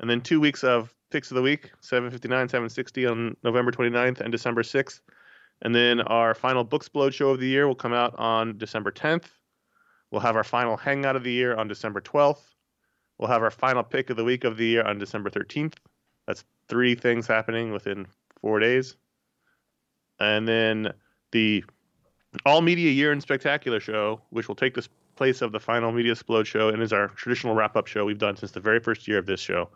And 0.00 0.10
then 0.10 0.20
two 0.20 0.40
weeks 0.40 0.64
of 0.64 0.94
picks 1.10 1.30
of 1.30 1.36
the 1.36 1.42
week 1.42 1.70
759, 1.80 2.48
760 2.48 3.06
on 3.06 3.36
November 3.42 3.72
29th 3.72 4.20
and 4.20 4.32
December 4.32 4.62
6th. 4.62 5.00
And 5.62 5.74
then 5.74 6.00
our 6.02 6.34
final 6.34 6.64
Books 6.64 6.88
Booksplode 6.88 7.12
show 7.12 7.30
of 7.30 7.40
the 7.40 7.46
year 7.46 7.66
will 7.66 7.74
come 7.74 7.92
out 7.92 8.14
on 8.18 8.58
December 8.58 8.90
10th. 8.90 9.24
We'll 10.10 10.20
have 10.20 10.36
our 10.36 10.44
final 10.44 10.76
hangout 10.76 11.16
of 11.16 11.24
the 11.24 11.32
year 11.32 11.54
on 11.54 11.68
December 11.68 12.00
12th. 12.00 12.42
We'll 13.18 13.28
have 13.28 13.42
our 13.42 13.50
final 13.50 13.82
pick 13.82 14.10
of 14.10 14.16
the 14.16 14.24
week 14.24 14.44
of 14.44 14.56
the 14.56 14.66
year 14.66 14.82
on 14.82 14.98
December 14.98 15.30
13th. 15.30 15.74
That's 16.26 16.44
three 16.68 16.94
things 16.94 17.26
happening 17.26 17.72
within 17.72 18.06
four 18.40 18.58
days 18.60 18.96
and 20.20 20.46
then 20.46 20.92
the 21.32 21.64
all 22.46 22.60
media 22.60 22.90
year 22.90 23.10
and 23.10 23.20
spectacular 23.20 23.80
show, 23.80 24.20
which 24.30 24.46
will 24.46 24.54
take 24.54 24.74
the 24.74 24.86
place 25.16 25.42
of 25.42 25.50
the 25.50 25.58
final 25.58 25.90
media 25.90 26.12
explode 26.12 26.46
show 26.46 26.68
and 26.68 26.82
is 26.82 26.92
our 26.92 27.08
traditional 27.08 27.54
wrap 27.54 27.76
up 27.76 27.86
show 27.86 28.04
we've 28.04 28.18
done 28.18 28.36
since 28.36 28.52
the 28.52 28.60
very 28.60 28.78
first 28.78 29.08
year 29.08 29.18
of 29.18 29.26
this 29.26 29.40
show, 29.40 29.68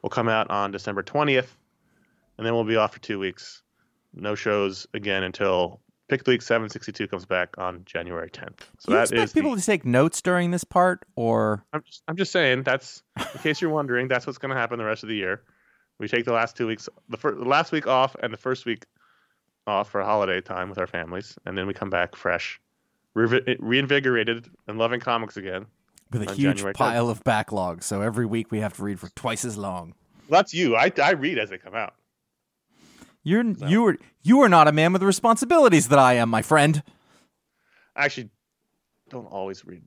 will 0.00 0.10
come 0.10 0.28
out 0.28 0.48
on 0.50 0.70
December 0.70 1.02
20th, 1.02 1.48
and 2.38 2.46
then 2.46 2.54
we'll 2.54 2.64
be 2.64 2.76
off 2.76 2.94
for 2.94 3.00
two 3.00 3.18
weeks. 3.18 3.62
No 4.14 4.34
shows 4.34 4.86
again 4.94 5.22
until 5.22 5.80
Pick 6.12 6.24
the 6.24 6.32
Week 6.32 6.42
762 6.42 7.08
comes 7.08 7.24
back 7.24 7.56
on 7.56 7.80
January 7.86 8.28
10th. 8.28 8.60
So 8.80 8.88
Do 8.88 8.92
you 8.92 8.96
that 8.96 9.02
expect 9.04 9.20
is 9.22 9.32
the- 9.32 9.40
people 9.40 9.56
to 9.56 9.62
take 9.64 9.86
notes 9.86 10.20
during 10.20 10.50
this 10.50 10.62
part 10.62 11.06
or 11.16 11.64
I'm 11.72 11.82
just, 11.82 12.02
I'm 12.06 12.16
just 12.18 12.32
saying 12.32 12.64
that's 12.64 13.02
in 13.18 13.40
case 13.40 13.62
you're 13.62 13.70
wondering, 13.70 14.08
that's 14.08 14.26
what's 14.26 14.38
going 14.38 14.50
to 14.54 14.60
happen 14.60 14.76
the 14.78 14.84
rest 14.84 15.02
of 15.04 15.08
the 15.08 15.14
year. 15.16 15.40
We 15.98 16.08
take 16.08 16.26
the 16.26 16.34
last 16.34 16.54
two 16.54 16.66
weeks, 16.66 16.86
the, 17.08 17.16
fir- 17.16 17.34
the 17.34 17.46
last 17.48 17.72
week 17.72 17.86
off 17.86 18.14
and 18.22 18.30
the 18.30 18.36
first 18.36 18.66
week 18.66 18.84
off 19.66 19.88
for 19.88 20.02
holiday 20.02 20.42
time 20.42 20.68
with 20.68 20.76
our 20.76 20.86
families, 20.86 21.34
and 21.46 21.56
then 21.56 21.66
we 21.66 21.72
come 21.72 21.88
back 21.88 22.14
fresh, 22.14 22.60
revi- 23.16 23.56
reinvigorated, 23.58 24.50
and 24.68 24.76
loving 24.78 25.00
comics 25.00 25.38
again. 25.38 25.64
with 26.10 26.28
a 26.28 26.34
huge 26.34 26.56
January 26.56 26.74
10th. 26.74 26.76
pile 26.76 27.08
of 27.08 27.24
backlog 27.24 27.82
so 27.82 28.02
every 28.02 28.26
week 28.26 28.50
we 28.50 28.58
have 28.60 28.74
to 28.74 28.82
read 28.84 29.00
for 29.00 29.08
twice 29.16 29.46
as 29.46 29.56
long 29.56 29.94
Well, 30.28 30.40
that's 30.40 30.52
you. 30.52 30.76
I, 30.76 30.92
I 31.02 31.12
read 31.12 31.38
as 31.38 31.48
they 31.48 31.56
come 31.56 31.74
out. 31.74 31.94
You're 33.22 33.44
you 33.44 33.86
are 33.86 33.96
you 34.22 34.40
are 34.42 34.48
not 34.48 34.68
a 34.68 34.72
man 34.72 34.92
with 34.92 35.00
the 35.00 35.06
responsibilities 35.06 35.88
that 35.88 35.98
I 35.98 36.14
am, 36.14 36.28
my 36.28 36.42
friend. 36.42 36.82
I 37.94 38.06
actually 38.06 38.30
don't 39.10 39.26
always 39.26 39.64
read. 39.64 39.82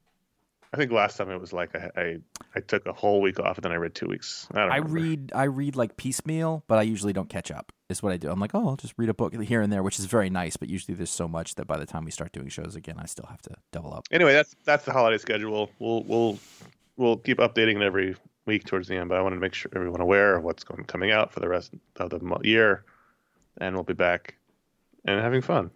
I 0.75 0.77
think 0.77 0.91
last 0.91 1.15
time 1.15 1.31
it 1.31 1.39
was 1.39 1.53
like 1.53 1.73
I, 1.73 1.89
I, 1.95 2.17
I 2.55 2.59
took 2.59 2.85
a 2.85 2.91
whole 2.91 3.21
week 3.21 3.39
off 3.39 3.57
and 3.57 3.63
then 3.63 3.71
I 3.71 3.75
read 3.75 3.95
two 3.95 4.07
weeks. 4.07 4.45
I 4.51 4.59
don't 4.59 4.71
I 4.71 4.77
read 4.77 5.31
I 5.33 5.43
read 5.43 5.77
like 5.77 5.95
piecemeal, 5.95 6.63
but 6.67 6.77
I 6.77 6.81
usually 6.81 7.13
don't 7.13 7.29
catch 7.29 7.49
up. 7.49 7.71
Is 7.87 8.03
what 8.03 8.11
I 8.11 8.17
do. 8.17 8.29
I'm 8.29 8.39
like, 8.39 8.53
oh, 8.53 8.67
I'll 8.69 8.75
just 8.75 8.93
read 8.97 9.09
a 9.09 9.13
book 9.13 9.33
here 9.33 9.61
and 9.61 9.71
there, 9.71 9.83
which 9.83 9.99
is 9.99 10.05
very 10.05 10.29
nice. 10.29 10.57
But 10.57 10.69
usually 10.69 10.95
there's 10.95 11.09
so 11.09 11.27
much 11.27 11.55
that 11.55 11.65
by 11.65 11.77
the 11.77 11.85
time 11.85 12.03
we 12.03 12.11
start 12.11 12.33
doing 12.33 12.49
shows 12.49 12.75
again, 12.75 12.95
I 12.97 13.05
still 13.05 13.27
have 13.29 13.41
to 13.43 13.55
double 13.71 13.93
up. 13.93 14.05
Anyway, 14.11 14.33
that's 14.33 14.55
that's 14.65 14.83
the 14.83 14.91
holiday 14.91 15.17
schedule. 15.17 15.69
We'll 15.79 16.03
we'll 16.03 16.39
we'll 16.97 17.17
keep 17.17 17.37
updating 17.37 17.77
it 17.77 17.81
every 17.81 18.15
week 18.45 18.65
towards 18.65 18.87
the 18.87 18.95
end. 18.95 19.07
But 19.07 19.17
I 19.17 19.21
wanted 19.21 19.35
to 19.35 19.41
make 19.41 19.53
sure 19.53 19.71
everyone 19.75 20.01
aware 20.01 20.35
of 20.35 20.43
what's 20.43 20.63
going 20.63 20.83
coming 20.85 21.11
out 21.11 21.31
for 21.31 21.39
the 21.39 21.47
rest 21.47 21.73
of 21.97 22.09
the 22.09 22.39
year, 22.43 22.83
and 23.60 23.76
we'll 23.76 23.84
be 23.84 23.94
back 23.94 24.36
and 25.06 25.19
having 25.22 25.41
fun. 25.41 25.72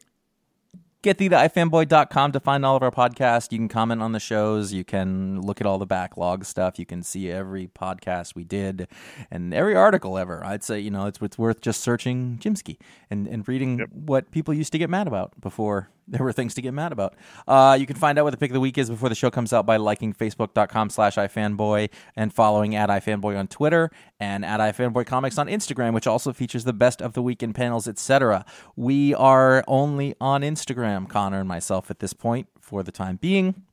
Get 1.02 1.18
thee 1.18 1.30
to 1.30 1.36
ifanboy.com 1.36 2.34
to 2.34 2.42
find 2.42 2.66
all 2.66 2.76
of 2.76 2.84
our 2.84 2.92
podcasts. 2.92 3.54
You 3.54 3.58
can 3.58 3.70
comment 3.70 4.02
on 4.02 4.12
the 4.12 4.20
shows. 4.20 4.74
You 4.74 4.84
can 4.84 5.42
look 5.42 5.62
at 5.62 5.68
all 5.68 5.78
the 5.78 5.86
backlog 5.86 6.44
stuff. 6.44 6.78
You 6.78 6.86
can 6.86 7.04
see 7.04 7.32
every 7.32 7.68
podcast 7.68 8.36
we 8.36 8.44
did 8.44 8.90
and 9.32 9.54
every 9.54 9.78
article 9.78 10.18
ever. 10.18 10.44
I'd 10.44 10.62
say, 10.62 10.82
you 10.82 10.92
know, 10.92 11.06
it's, 11.06 11.22
it's 11.22 11.38
worth 11.38 11.62
just 11.62 11.80
searching 11.80 12.38
Jimsky 12.42 12.80
and, 13.10 13.28
and 13.28 13.48
reading 13.48 13.80
what 13.94 14.30
people 14.32 14.54
used 14.54 14.74
to 14.74 14.78
get 14.78 14.90
mad 14.90 15.08
about 15.08 15.40
before 15.40 15.90
there 16.10 16.24
were 16.24 16.34
things 16.34 16.54
to 16.56 16.62
get 16.62 16.74
mad 16.74 16.92
about. 16.92 17.16
Uh, 17.48 17.78
you 17.80 17.86
can 17.86 17.96
find 17.96 18.18
out 18.18 18.26
what 18.26 18.32
the 18.32 18.38
pick 18.38 18.52
of 18.52 18.54
the 18.54 18.60
week 18.60 18.78
is 18.78 18.90
before 18.90 19.10
the 19.10 19.16
show 19.16 19.30
comes 19.30 19.54
out 19.54 19.66
by 19.66 19.78
liking 19.78 20.14
facebook.com 20.14 20.90
slash 20.90 21.16
ifanboy 21.16 21.90
and 22.16 22.34
following 22.34 22.76
at 22.76 22.90
ifanboy 22.90 23.38
on 23.38 23.48
Twitter 23.48 23.92
and 24.20 24.44
at 24.44 24.60
ifanboy 24.60 25.06
comics 25.06 25.38
on 25.38 25.48
Instagram, 25.48 25.94
which 25.94 26.08
also 26.08 26.34
features 26.34 26.64
the 26.64 26.74
best 26.74 27.02
of 27.02 27.14
the 27.14 27.22
weekend 27.22 27.56
panels, 27.56 27.88
etc. 27.88 28.46
We 28.76 29.14
are 29.14 29.64
only 29.68 30.16
on 30.20 30.42
Instagram, 30.42 31.08
Connor 31.08 31.40
and 31.40 31.48
myself 31.48 31.92
at 31.92 32.00
this 32.00 32.14
point 32.14 32.48
for 32.60 32.84
the 32.84 32.92
time 32.92 33.18
being. 33.18 33.64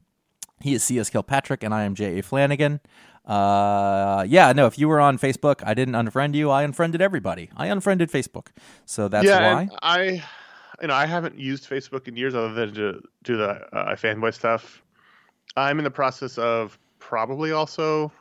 He 0.61 0.75
is 0.75 0.83
C.S. 0.83 1.11
Kilpatrick, 1.11 1.63
and 1.63 1.75
I 1.75 1.85
am 1.85 1.95
J.A. 1.95 2.23
Flanagan. 2.23 2.81
Uh, 3.27 4.25
yeah, 4.29 4.53
no, 4.53 4.67
if 4.67 4.79
you 4.79 4.89
were 4.89 5.01
on 5.01 5.19
Facebook, 5.19 5.63
I 5.67 5.75
didn't 5.75 5.95
unfriend 5.95 6.35
you. 6.35 6.51
I 6.51 6.63
unfriended 6.63 7.03
everybody. 7.03 7.51
I 7.57 7.67
unfriended 7.67 8.11
Facebook. 8.11 8.49
So 8.85 9.09
that's 9.09 9.27
yeah, 9.27 9.55
why. 9.55 9.69
I, 9.83 10.25
you 10.81 10.89
know, 10.89 10.95
I 10.95 11.07
haven't 11.07 11.39
used 11.39 11.69
Facebook 11.69 12.09
in 12.09 12.17
years 12.17 12.35
other 12.35 12.53
than 12.53 12.75
to 12.75 13.03
do 13.23 13.37
the 13.37 13.51
uh, 13.75 13.97
fanboy 13.97 14.35
stuff. 14.35 14.83
I'm 15.57 15.79
in 15.79 15.85
the 15.85 15.91
process 15.91 16.39
of 16.39 16.79
probably 16.99 17.53
also 17.53 18.13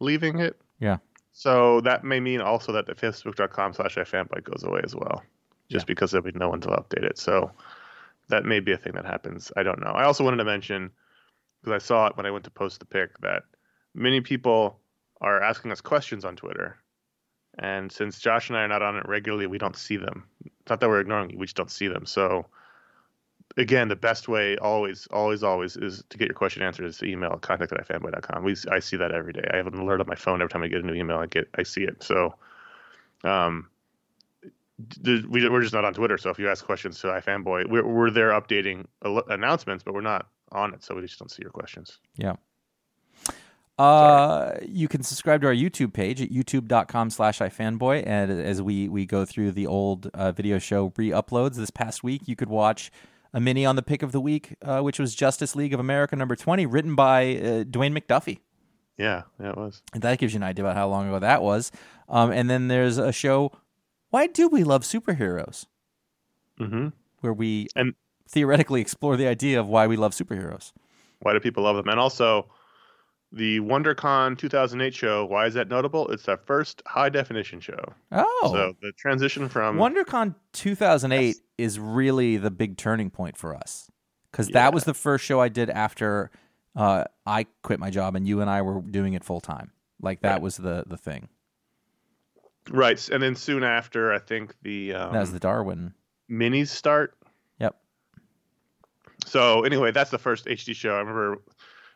leaving 0.00 0.38
it. 0.38 0.60
Yeah. 0.78 0.98
So 1.32 1.80
that 1.80 2.04
may 2.04 2.20
mean 2.20 2.40
also 2.40 2.72
that 2.72 2.86
the 2.86 2.94
facebook.com 2.94 3.74
slash 3.74 3.96
ifanboy 3.96 4.44
goes 4.44 4.62
away 4.62 4.80
as 4.84 4.94
well, 4.94 5.22
just 5.68 5.86
because 5.86 6.12
there'll 6.12 6.24
be 6.24 6.38
no 6.38 6.48
one 6.48 6.60
to 6.60 6.68
update 6.68 7.02
it. 7.04 7.18
So 7.18 7.50
that 8.28 8.44
may 8.44 8.60
be 8.60 8.72
a 8.72 8.76
thing 8.76 8.92
that 8.94 9.04
happens. 9.04 9.50
I 9.56 9.64
don't 9.64 9.80
know. 9.80 9.90
I 9.90 10.04
also 10.04 10.22
wanted 10.22 10.36
to 10.36 10.44
mention 10.44 10.90
because 11.60 11.82
I 11.82 11.84
saw 11.84 12.06
it 12.06 12.16
when 12.16 12.26
I 12.26 12.30
went 12.30 12.44
to 12.44 12.50
post 12.50 12.78
the 12.78 12.86
pic 12.86 13.18
that 13.20 13.42
many 13.94 14.20
people 14.20 14.78
are 15.20 15.42
asking 15.42 15.72
us 15.72 15.80
questions 15.80 16.24
on 16.24 16.36
Twitter. 16.36 16.76
And 17.58 17.90
since 17.92 18.18
Josh 18.18 18.48
and 18.48 18.58
I 18.58 18.62
are 18.62 18.68
not 18.68 18.82
on 18.82 18.96
it 18.96 19.08
regularly, 19.08 19.46
we 19.46 19.58
don't 19.58 19.76
see 19.76 19.96
them. 19.96 20.24
It's 20.44 20.70
not 20.70 20.80
that 20.80 20.88
we're 20.88 21.00
ignoring 21.00 21.30
you, 21.30 21.38
we 21.38 21.46
just 21.46 21.56
don't 21.56 21.70
see 21.70 21.88
them. 21.88 22.06
So 22.06 22.46
again, 23.56 23.88
the 23.88 23.96
best 23.96 24.28
way 24.28 24.56
always, 24.56 25.06
always, 25.10 25.42
always 25.42 25.76
is 25.76 26.02
to 26.08 26.18
get 26.18 26.28
your 26.28 26.34
question 26.34 26.62
answered 26.62 26.86
is 26.86 26.98
to 26.98 27.06
email 27.06 27.38
contact 27.40 27.72
at 27.72 27.86
ifanboy.com. 27.86 28.42
We 28.42 28.56
I 28.70 28.80
see 28.80 28.96
that 28.96 29.12
every 29.12 29.32
day. 29.32 29.48
I 29.52 29.56
have 29.56 29.66
an 29.66 29.78
alert 29.78 30.00
on 30.00 30.06
my 30.06 30.14
phone 30.14 30.40
every 30.40 30.50
time 30.50 30.62
I 30.62 30.68
get 30.68 30.82
a 30.82 30.86
new 30.86 30.94
email. 30.94 31.18
I 31.18 31.26
get 31.26 31.48
I 31.54 31.62
see 31.62 31.82
it. 31.82 32.02
So, 32.02 32.34
um, 33.22 33.68
we, 35.04 35.48
we're 35.48 35.62
just 35.62 35.74
not 35.74 35.84
on 35.84 35.94
Twitter. 35.94 36.18
So 36.18 36.30
if 36.30 36.38
you 36.38 36.50
ask 36.50 36.64
questions 36.64 37.00
to 37.00 37.08
iFanboy, 37.08 37.70
we're 37.70 37.86
we're 37.86 38.10
there 38.10 38.30
updating 38.30 38.86
announcements, 39.02 39.84
but 39.84 39.94
we're 39.94 40.00
not 40.00 40.26
on 40.52 40.74
it, 40.74 40.82
so 40.82 40.94
we 40.94 41.02
just 41.02 41.18
don't 41.18 41.30
see 41.30 41.42
your 41.42 41.50
questions. 41.50 41.98
Yeah. 42.16 42.34
Uh, 43.76 44.52
you 44.62 44.86
can 44.86 45.02
subscribe 45.02 45.40
to 45.40 45.48
our 45.48 45.54
YouTube 45.54 45.92
page 45.92 46.22
at 46.22 46.30
youtube.com 46.30 47.10
slash 47.10 47.40
ifanboy. 47.40 48.04
And 48.06 48.30
as 48.30 48.62
we, 48.62 48.88
we 48.88 49.04
go 49.04 49.24
through 49.24 49.52
the 49.52 49.66
old 49.66 50.08
uh, 50.14 50.32
video 50.32 50.58
show 50.58 50.92
re-uploads 50.96 51.56
this 51.56 51.70
past 51.70 52.04
week, 52.04 52.22
you 52.26 52.36
could 52.36 52.48
watch 52.48 52.92
a 53.32 53.40
mini 53.40 53.66
on 53.66 53.74
the 53.74 53.82
pick 53.82 54.02
of 54.02 54.12
the 54.12 54.20
week, 54.20 54.54
uh, 54.62 54.80
which 54.80 55.00
was 55.00 55.14
Justice 55.14 55.56
League 55.56 55.74
of 55.74 55.80
America 55.80 56.14
number 56.14 56.36
20, 56.36 56.66
written 56.66 56.94
by 56.94 57.22
uh, 57.34 57.64
Dwayne 57.64 57.98
McDuffie. 57.98 58.38
Yeah, 58.96 59.22
yeah, 59.40 59.50
it 59.50 59.56
was. 59.56 59.82
And 59.92 60.02
that 60.02 60.18
gives 60.18 60.34
you 60.34 60.38
an 60.38 60.44
idea 60.44 60.64
about 60.64 60.76
how 60.76 60.88
long 60.88 61.08
ago 61.08 61.18
that 61.18 61.42
was. 61.42 61.72
Um, 62.08 62.30
and 62.30 62.48
then 62.48 62.68
there's 62.68 62.96
a 62.96 63.10
show, 63.10 63.50
Why 64.10 64.28
Do 64.28 64.46
We 64.46 64.62
Love 64.62 64.82
Superheroes? 64.82 65.66
Mm-hmm. 66.60 66.88
Where 67.20 67.32
we 67.32 67.66
And 67.74 67.94
theoretically 68.28 68.80
explore 68.80 69.16
the 69.16 69.26
idea 69.26 69.58
of 69.58 69.66
why 69.66 69.88
we 69.88 69.96
love 69.96 70.12
superheroes. 70.12 70.72
why 71.20 71.32
do 71.32 71.40
people 71.40 71.64
love 71.64 71.74
them? 71.74 71.88
And 71.88 71.98
also, 71.98 72.48
the 73.34 73.60
WonderCon 73.60 74.38
2008 74.38 74.94
show. 74.94 75.24
Why 75.26 75.46
is 75.46 75.54
that 75.54 75.68
notable? 75.68 76.08
It's 76.08 76.28
our 76.28 76.36
first 76.36 76.82
high 76.86 77.08
definition 77.08 77.60
show. 77.60 77.92
Oh. 78.12 78.50
So 78.52 78.76
the 78.80 78.92
transition 78.92 79.48
from 79.48 79.76
WonderCon 79.76 80.34
2008 80.52 81.26
Yes. 81.26 81.40
is 81.58 81.78
really 81.78 82.36
the 82.36 82.50
big 82.50 82.76
turning 82.76 83.10
point 83.10 83.36
for 83.36 83.54
us 83.54 83.90
because 84.30 84.48
Yeah. 84.48 84.54
that 84.54 84.74
was 84.74 84.84
the 84.84 84.94
first 84.94 85.24
show 85.24 85.40
I 85.40 85.48
did 85.48 85.68
after 85.70 86.30
uh, 86.76 87.04
I 87.26 87.46
quit 87.62 87.78
my 87.78 87.90
job 87.90 88.16
and 88.16 88.26
you 88.26 88.40
and 88.40 88.50
I 88.50 88.62
were 88.62 88.80
doing 88.80 89.14
it 89.14 89.22
full 89.24 89.40
time. 89.40 89.70
Like 90.00 90.20
that 90.22 90.32
Right. 90.34 90.42
was 90.42 90.56
the 90.56 90.84
the 90.86 90.96
thing. 90.96 91.28
right, 92.70 93.08
and 93.10 93.22
then 93.22 93.34
soon 93.36 93.62
after, 93.62 94.12
I 94.12 94.18
think 94.18 94.54
the 94.62 94.94
um, 94.94 95.12
that 95.12 95.20
was 95.20 95.32
the 95.32 95.38
Darwin. 95.38 95.94
minis 96.30 96.68
start. 96.68 97.14
Yep. 97.60 97.76
So 99.26 99.62
anyway, 99.62 99.90
that's 99.92 100.10
the 100.10 100.18
first 100.18 100.46
HD 100.46 100.74
show. 100.74 100.94
I 100.94 100.98
remember 100.98 101.40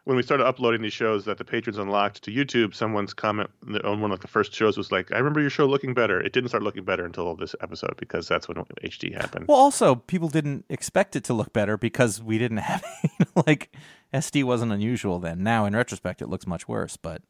when 0.08 0.16
we 0.16 0.22
started 0.22 0.46
uploading 0.46 0.80
these 0.80 0.94
shows 0.94 1.26
that 1.26 1.36
the 1.36 1.44
patrons 1.44 1.76
unlocked 1.76 2.22
to 2.22 2.30
YouTube. 2.30 2.74
Someone's 2.74 3.12
comment 3.12 3.50
on 3.84 4.00
one 4.00 4.10
of 4.10 4.20
the 4.20 4.26
first 4.26 4.54
shows 4.54 4.78
was 4.78 4.90
like, 4.90 5.12
"I 5.12 5.18
remember 5.18 5.38
your 5.38 5.50
show 5.50 5.66
looking 5.66 5.92
better." 5.92 6.18
It 6.18 6.32
didn't 6.32 6.48
start 6.48 6.62
looking 6.62 6.82
better 6.82 7.04
until 7.04 7.36
this 7.36 7.54
episode 7.60 7.94
because 7.98 8.26
that's 8.26 8.48
when 8.48 8.56
HD 8.82 9.12
happened. 9.14 9.48
Well, 9.48 9.58
also 9.58 9.96
people 9.96 10.30
didn't 10.30 10.64
expect 10.70 11.14
it 11.14 11.24
to 11.24 11.34
look 11.34 11.52
better 11.52 11.76
because 11.76 12.22
we 12.22 12.38
didn't 12.38 12.56
have 12.56 12.82
you 13.02 13.10
know, 13.20 13.42
like 13.46 13.76
SD 14.14 14.44
wasn't 14.44 14.72
unusual 14.72 15.18
then. 15.18 15.42
Now 15.42 15.66
in 15.66 15.76
retrospect, 15.76 16.22
it 16.22 16.28
looks 16.30 16.46
much 16.46 16.66
worse, 16.66 16.96
but 16.96 17.20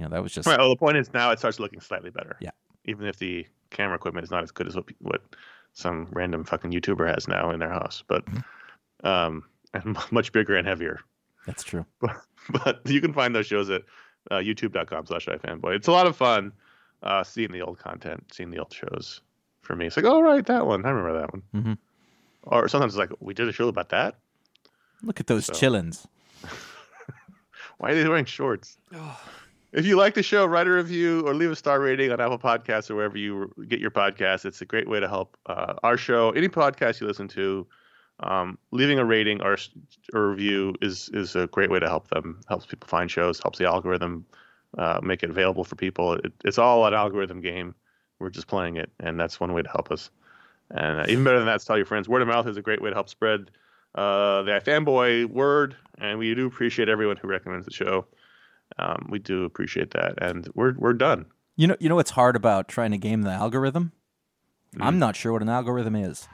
you 0.00 0.04
know 0.04 0.10
that 0.10 0.20
was 0.20 0.32
just 0.32 0.48
Right. 0.48 0.58
Well, 0.58 0.70
the 0.70 0.76
point 0.76 0.96
is 0.96 1.14
now 1.14 1.30
it 1.30 1.38
starts 1.38 1.60
looking 1.60 1.80
slightly 1.80 2.10
better. 2.10 2.36
Yeah. 2.40 2.50
Even 2.86 3.06
if 3.06 3.18
the 3.18 3.46
camera 3.70 3.94
equipment 3.94 4.24
is 4.24 4.32
not 4.32 4.42
as 4.42 4.50
good 4.50 4.66
as 4.66 4.74
what 4.74 4.86
what 4.98 5.22
some 5.74 6.08
random 6.10 6.42
fucking 6.42 6.72
YouTuber 6.72 7.06
has 7.14 7.28
now 7.28 7.50
in 7.52 7.60
their 7.60 7.70
house, 7.70 8.02
but 8.08 8.24
Mm-hmm. 8.26 9.06
um, 9.06 9.44
and 9.74 9.96
much 10.10 10.32
bigger 10.32 10.56
and 10.56 10.66
heavier. 10.66 10.98
That's 11.48 11.64
true. 11.64 11.84
but 12.64 12.80
you 12.84 13.00
can 13.00 13.12
find 13.12 13.34
those 13.34 13.46
shows 13.46 13.68
at 13.70 13.82
uh, 14.30 14.36
youtube.com 14.36 15.06
slash 15.06 15.26
ifanboy. 15.26 15.74
It's 15.74 15.88
a 15.88 15.92
lot 15.92 16.06
of 16.06 16.14
fun 16.16 16.52
uh, 17.02 17.24
seeing 17.24 17.50
the 17.50 17.62
old 17.62 17.78
content, 17.78 18.24
seeing 18.32 18.50
the 18.50 18.58
old 18.58 18.72
shows. 18.72 19.20
For 19.62 19.74
me, 19.76 19.86
it's 19.86 19.96
like, 19.96 20.06
oh, 20.06 20.20
right, 20.20 20.44
that 20.46 20.66
one. 20.66 20.84
I 20.86 20.90
remember 20.90 21.20
that 21.20 21.32
one. 21.32 21.42
Mhm. 21.54 21.78
Or 22.44 22.68
sometimes 22.68 22.94
it's 22.94 22.98
like, 22.98 23.10
we 23.20 23.34
did 23.34 23.48
a 23.48 23.52
show 23.52 23.68
about 23.68 23.88
that? 23.90 24.14
Look 25.02 25.20
at 25.20 25.26
those 25.26 25.46
So- 25.46 25.52
chillins. 25.54 26.06
Why 27.78 27.90
are 27.90 27.94
they 27.94 28.08
wearing 28.08 28.24
shorts? 28.24 28.76
If 29.72 29.84
you 29.86 29.96
like 29.96 30.14
the 30.14 30.22
show, 30.22 30.46
write 30.46 30.66
a 30.66 30.70
review 30.70 31.20
or 31.26 31.34
leave 31.34 31.50
a 31.50 31.56
star 31.56 31.80
rating 31.80 32.10
on 32.10 32.20
Apple 32.20 32.38
Podcasts 32.38 32.90
or 32.90 32.96
wherever 32.96 33.16
you 33.18 33.52
get 33.68 33.78
your 33.80 33.90
podcasts. 33.90 34.44
It's 34.44 34.60
a 34.62 34.64
great 34.64 34.88
way 34.88 34.98
to 34.98 35.08
help 35.08 35.36
uh, 35.46 35.74
our 35.82 35.96
show. 35.96 36.30
Any 36.30 36.48
podcast 36.48 37.00
you 37.00 37.06
listen 37.06 37.28
to, 37.28 37.66
um, 38.20 38.58
leaving 38.72 38.98
a 38.98 39.04
rating 39.04 39.42
or 39.42 39.56
a 40.12 40.20
review 40.20 40.74
is 40.82 41.08
is 41.12 41.36
a 41.36 41.46
great 41.48 41.70
way 41.70 41.78
to 41.78 41.88
help 41.88 42.08
them. 42.08 42.40
Helps 42.48 42.66
people 42.66 42.88
find 42.88 43.10
shows. 43.10 43.40
Helps 43.40 43.58
the 43.58 43.66
algorithm 43.66 44.26
uh, 44.76 45.00
make 45.02 45.22
it 45.22 45.30
available 45.30 45.64
for 45.64 45.76
people. 45.76 46.14
It, 46.14 46.32
it's 46.44 46.58
all 46.58 46.86
an 46.86 46.94
algorithm 46.94 47.40
game. 47.40 47.74
We're 48.18 48.30
just 48.30 48.48
playing 48.48 48.76
it, 48.76 48.90
and 48.98 49.18
that's 49.18 49.38
one 49.38 49.52
way 49.52 49.62
to 49.62 49.68
help 49.68 49.92
us. 49.92 50.10
And 50.70 51.00
uh, 51.00 51.04
even 51.08 51.24
better 51.24 51.38
than 51.38 51.46
that, 51.46 51.60
tell 51.62 51.76
your 51.76 51.86
friends. 51.86 52.08
Word 52.08 52.22
of 52.22 52.28
mouth 52.28 52.46
is 52.46 52.56
a 52.56 52.62
great 52.62 52.82
way 52.82 52.90
to 52.90 52.94
help 52.94 53.08
spread 53.08 53.50
uh, 53.94 54.42
the 54.42 54.52
iFanboy 54.52 55.26
word, 55.26 55.76
and 55.98 56.18
we 56.18 56.34
do 56.34 56.46
appreciate 56.46 56.88
everyone 56.88 57.16
who 57.16 57.28
recommends 57.28 57.66
the 57.66 57.72
show. 57.72 58.06
Um, 58.78 59.06
we 59.08 59.18
do 59.18 59.44
appreciate 59.44 59.92
that, 59.92 60.14
and 60.20 60.48
we're 60.54 60.74
we're 60.76 60.92
done. 60.92 61.26
You 61.56 61.68
know, 61.68 61.76
you 61.80 61.88
know 61.88 61.94
what's 61.94 62.10
hard 62.10 62.36
about 62.36 62.68
trying 62.68 62.90
to 62.90 62.98
game 62.98 63.22
the 63.22 63.30
algorithm? 63.30 63.92
Mm. 64.76 64.84
I'm 64.84 64.98
not 64.98 65.16
sure 65.16 65.32
what 65.32 65.42
an 65.42 65.48
algorithm 65.48 65.96
is. 65.96 66.28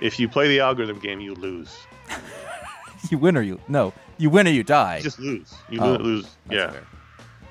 If 0.00 0.18
you 0.18 0.28
play 0.28 0.48
the 0.48 0.60
algorithm 0.60 0.98
game, 0.98 1.20
you 1.20 1.34
lose. 1.34 1.76
You 3.10 3.18
win 3.18 3.36
or 3.36 3.42
you 3.42 3.60
no, 3.68 3.92
you 4.16 4.30
win 4.30 4.46
or 4.46 4.50
you 4.50 4.62
die. 4.64 4.96
You 4.96 5.02
just 5.02 5.18
lose. 5.18 5.52
You 5.68 5.78
Oh, 5.82 5.96
lose. 5.96 6.36
Yeah. 6.50 6.70
fair. 6.70 6.86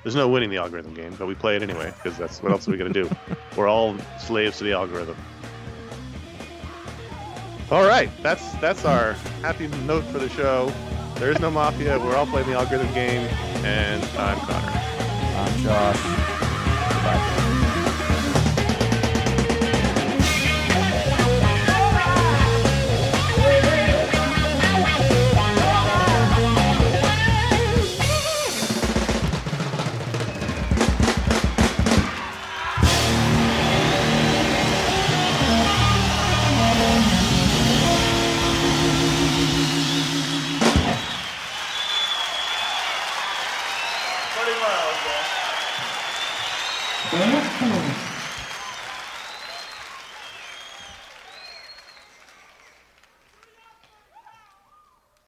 There's 0.02 0.16
no 0.16 0.26
winning 0.28 0.50
the 0.50 0.56
algorithm 0.56 0.94
game, 0.94 1.14
but 1.16 1.28
we 1.28 1.36
play 1.36 1.54
it 1.54 1.62
anyway 1.62 1.92
because 2.02 2.18
that's 2.18 2.42
what 2.42 2.50
else 2.50 2.66
are 2.66 2.72
we 2.72 2.76
gonna 2.76 2.92
do? 2.92 3.08
We're 3.56 3.68
all 3.68 3.96
slaves 4.18 4.58
to 4.58 4.64
the 4.64 4.72
algorithm. 4.72 5.16
All 7.70 7.86
right, 7.86 8.10
that's 8.20 8.52
that's 8.54 8.84
our 8.84 9.12
happy 9.42 9.68
note 9.86 10.02
for 10.06 10.18
the 10.18 10.28
show. 10.28 10.72
There 11.20 11.30
is 11.30 11.38
no 11.38 11.52
mafia. 11.52 12.00
We're 12.00 12.16
all 12.16 12.26
playing 12.26 12.48
the 12.48 12.54
algorithm 12.54 12.92
game, 12.92 13.22
and 13.64 14.02
I'm 14.18 14.38
Connor. 14.40 14.80
I'm 15.36 15.62
Josh. 15.62 16.43